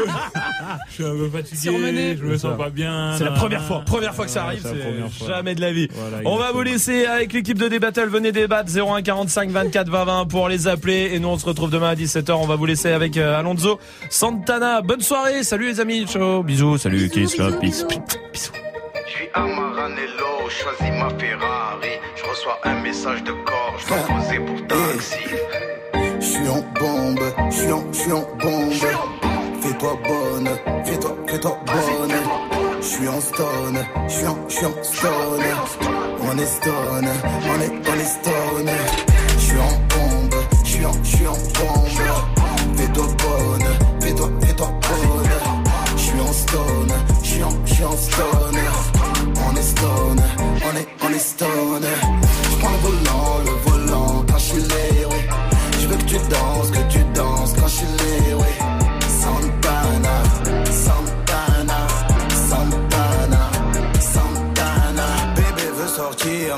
je 0.88 0.94
suis 0.94 1.04
un 1.04 1.10
peu 1.10 1.28
fatigué, 1.28 1.56
Surmené. 1.60 2.16
je 2.16 2.24
me 2.24 2.38
sens 2.38 2.56
pas 2.56 2.70
bien. 2.70 3.14
C'est 3.18 3.24
la 3.24 3.32
première 3.32 3.62
fois, 3.62 3.82
première 3.84 4.14
fois 4.14 4.24
que 4.24 4.30
ça 4.30 4.44
arrive, 4.44 4.60
c'est 4.62 4.74
la 4.74 4.84
première 4.84 5.08
c'est 5.12 5.24
fois. 5.24 5.36
jamais 5.36 5.54
de 5.54 5.60
la 5.60 5.72
vie. 5.72 5.88
Voilà, 5.92 6.22
On 6.24 6.36
va 6.36 6.52
vous 6.52 6.62
laisser 6.62 7.04
avec 7.06 7.32
l'équipe 7.34 7.58
de 7.58 7.68
D-Battle, 7.68 8.08
venez 8.08 8.32
débattre 8.32 8.70
01 8.74 9.02
45 9.02 9.50
24 9.50 9.90
20 9.90 10.04
20 10.04 10.24
pour 10.26 10.48
les 10.48 10.68
appeler 10.68 11.10
et 11.12 11.18
nous 11.18 11.28
on 11.28 11.38
se 11.38 11.44
retrouve 11.44 11.70
demain 11.70 11.90
à 11.90 11.94
17h, 11.94 12.32
on 12.32 12.46
va 12.46 12.56
vous 12.56 12.66
laisser 12.66 12.92
avec 12.92 13.16
euh, 13.18 13.38
Alonso 13.38 13.78
Santana. 14.08 14.80
Bonne 14.80 15.02
soirée, 15.02 15.42
salut 15.42 15.66
les 15.66 15.80
amis, 15.80 16.06
ciao, 16.06 16.42
bisous, 16.42 16.78
salut, 16.78 17.10
kiss, 17.10 17.36
love, 17.36 17.58
peace. 17.58 17.84
Je 18.32 18.38
suis 18.38 19.28
un 19.34 19.46
Maranello, 19.46 20.48
je 20.48 20.54
choisis 20.62 20.94
ma 20.98 21.10
Ferrari. 21.18 21.88
Je 22.16 22.22
reçois 22.30 22.58
un 22.64 22.80
message 22.80 23.22
de 23.24 23.32
corps, 23.32 23.74
je 23.80 23.86
dois 23.88 23.98
poser 23.98 24.38
pour 24.38 24.66
taxi. 24.66 25.16
Je 26.20 26.26
suis 26.26 26.48
en 26.48 26.62
bombe, 26.78 27.18
je 27.50 27.56
suis 27.56 27.72
en, 27.72 27.82
je 27.92 27.98
suis 27.98 28.12
en 28.12 28.20
bombe. 28.38 28.72
Fais-toi 29.62 29.98
bonne, 30.06 30.48
fais-toi, 30.84 31.16
fais-toi 31.26 31.58
bonne. 31.66 32.14
Je 32.80 32.86
suis 32.86 33.08
en 33.08 33.20
stone, 33.20 33.78
je 34.06 34.12
suis 34.12 34.26
en, 34.26 34.38
je 34.46 34.54
suis 34.54 34.66
en 34.66 34.82
stone. 34.82 35.42
On 36.22 36.38
est 36.38 36.46
stone, 36.46 37.08
on 37.48 37.60
est, 37.60 37.72
on 37.88 37.94
est 37.94 38.04
stone. 38.04 38.70
Je 39.34 39.40
suis 39.40 39.58
en 39.58 39.72
bombe, 39.88 40.34
je 40.62 40.68
suis 40.68 40.84
en, 40.84 40.92
je 41.02 41.16
suis 41.16 41.26
en 41.26 41.32
bombe. 41.32 42.76
Fais-toi 42.76 43.06
bonne, 43.06 44.00
fais-toi, 44.00 44.30
fais-toi 44.42 44.66
bonne. 44.66 45.30
Je 45.96 46.02
suis 46.02 46.20
en 46.20 46.32
stone, 46.32 46.92
je 47.22 47.28
suis 47.28 47.42
en, 47.42 47.52
je 47.64 47.74
suis 47.74 47.84
en 47.84 47.96
stone. 47.96 48.60
On 49.48 49.56
est 49.56 49.62
stone, 49.62 50.22
on 50.38 50.76
est, 50.76 50.88
on 51.02 51.14
est 51.14 51.18
stone. 51.18 52.19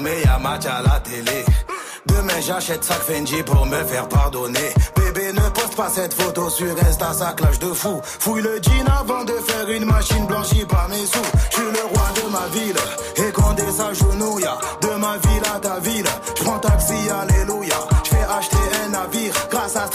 Mais 0.01 0.23
y'a 0.23 0.39
match 0.39 0.67
à 0.67 0.83
la 0.83 1.01
télé. 1.01 1.45
Demain 2.07 2.41
j'achète 2.41 2.85
sac 2.85 3.01
Fendi 3.03 3.43
pour 3.43 3.67
me 3.67 3.83
faire 3.85 4.09
pardonner. 4.09 4.73
Bébé 4.97 5.33
ne 5.33 5.49
poste 5.51 5.77
pas 5.77 5.89
cette 5.89 6.15
photo 6.15 6.51
sur 6.51 6.75
Insta, 6.89 7.13
ça 7.13 7.33
clash 7.33 7.59
de 7.59 7.73
fou. 7.73 8.01
Fouille 8.03 8.43
le 8.43 8.61
jean 8.63 8.87
avant 9.01 9.25
de 9.25 9.33
faire 9.33 9.69
une 9.69 9.85
machine 9.85 10.27
blanchie 10.27 10.65
par 10.65 10.89
mes 10.89 11.07
sous. 11.07 11.31
Je 11.51 11.57
suis 11.57 11.65
le 11.65 11.85
roi 11.93 12.09
de 12.17 12.31
ma 12.31 12.47
ville 12.53 13.29
et 13.29 13.33
Condé 13.33 13.71
s'agenouille. 13.71 14.45
De 14.81 14.99
ma 14.99 15.17
ville 15.19 15.43
à 15.55 15.59
ta 15.59 15.79
ville, 15.81 16.07
je 16.37 16.43
prends 16.43 16.59
taxi, 16.59 16.95
alléluia. 17.11 17.77
Je 18.05 18.11
fais 18.11 18.25
acheter 18.39 18.57
un 18.85 18.89
navire 18.89 19.35
grâce 19.51 19.77
à 19.77 19.89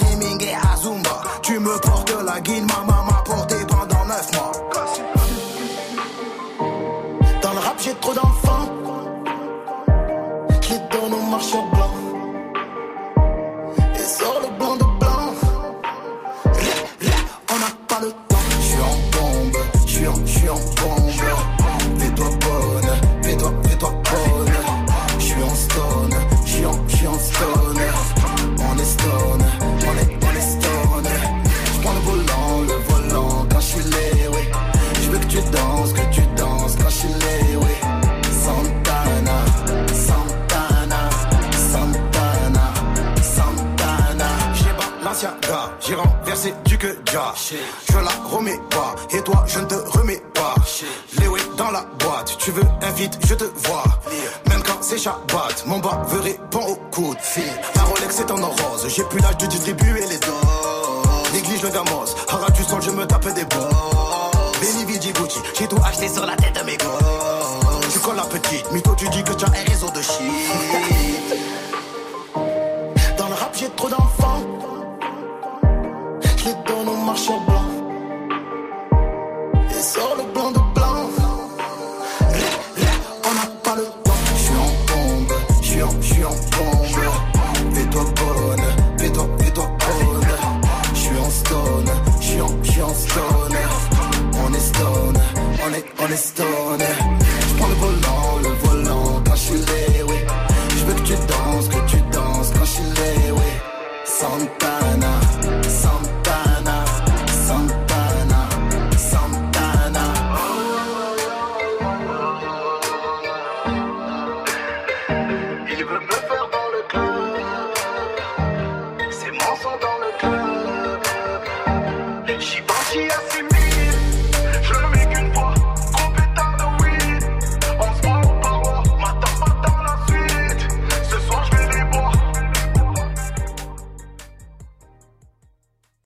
que. 46.77 46.97
Je 47.89 47.97
la 47.97 48.11
remets 48.29 48.59
pas, 48.69 48.95
et 49.11 49.21
toi 49.21 49.43
je 49.47 49.59
ne 49.59 49.65
te 49.65 49.75
remets 49.97 50.21
pas. 50.33 50.55
Léo 51.19 51.37
est 51.37 51.55
dans 51.57 51.71
la 51.71 51.83
boîte, 51.99 52.37
tu 52.37 52.51
veux 52.51 52.63
invite, 52.81 53.17
je 53.25 53.33
te 53.33 53.45
vois. 53.67 53.83
Même 54.49 54.61
quand 54.63 54.77
c'est 54.81 54.97
Shabbat, 54.97 55.65
mon 55.65 55.79
bas 55.79 56.01
veut 56.09 56.21
répondre 56.21 56.69
au 56.69 56.75
coup 56.91 57.15
de 57.15 57.21
fil. 57.21 57.43
La 57.75 57.83
Rolex 57.83 58.19
est 58.19 58.31
en 58.31 58.41
or 58.41 58.55
rose, 58.63 58.87
j'ai 58.87 59.03
plus 59.03 59.19
l'âge 59.19 59.37
de 59.37 59.45
distribuer 59.47 60.05
les 60.07 60.17
doses. 60.19 61.33
Néglige 61.33 61.63
le 61.63 61.69
gamos, 61.69 62.15
hara 62.27 62.49
du 62.51 62.63
sol, 62.63 62.81
je 62.81 62.91
me 62.91 63.05
tape 63.05 63.33
des 63.33 63.45
bons. 63.45 63.69
Benny 64.61 64.85
Vidi 64.85 65.11
Gucci, 65.13 65.39
j'ai 65.57 65.67
tout 65.67 65.79
acheté 65.85 66.07
sur 66.09 66.25
la 66.25 66.35
tête 66.35 66.59
de 66.59 66.65
mes 66.65 66.77
gosses. 66.77 67.93
Tu 67.93 67.99
colles 67.99 68.15
la 68.15 68.23
petite, 68.23 68.71
mytho, 68.71 68.95
tu 68.95 69.07
dis 69.09 69.23
que 69.23 69.33
tu 69.33 69.45
as 69.45 69.49
un 69.49 69.69
réseau 69.69 69.89
de 69.89 70.01
shit. 70.01 70.66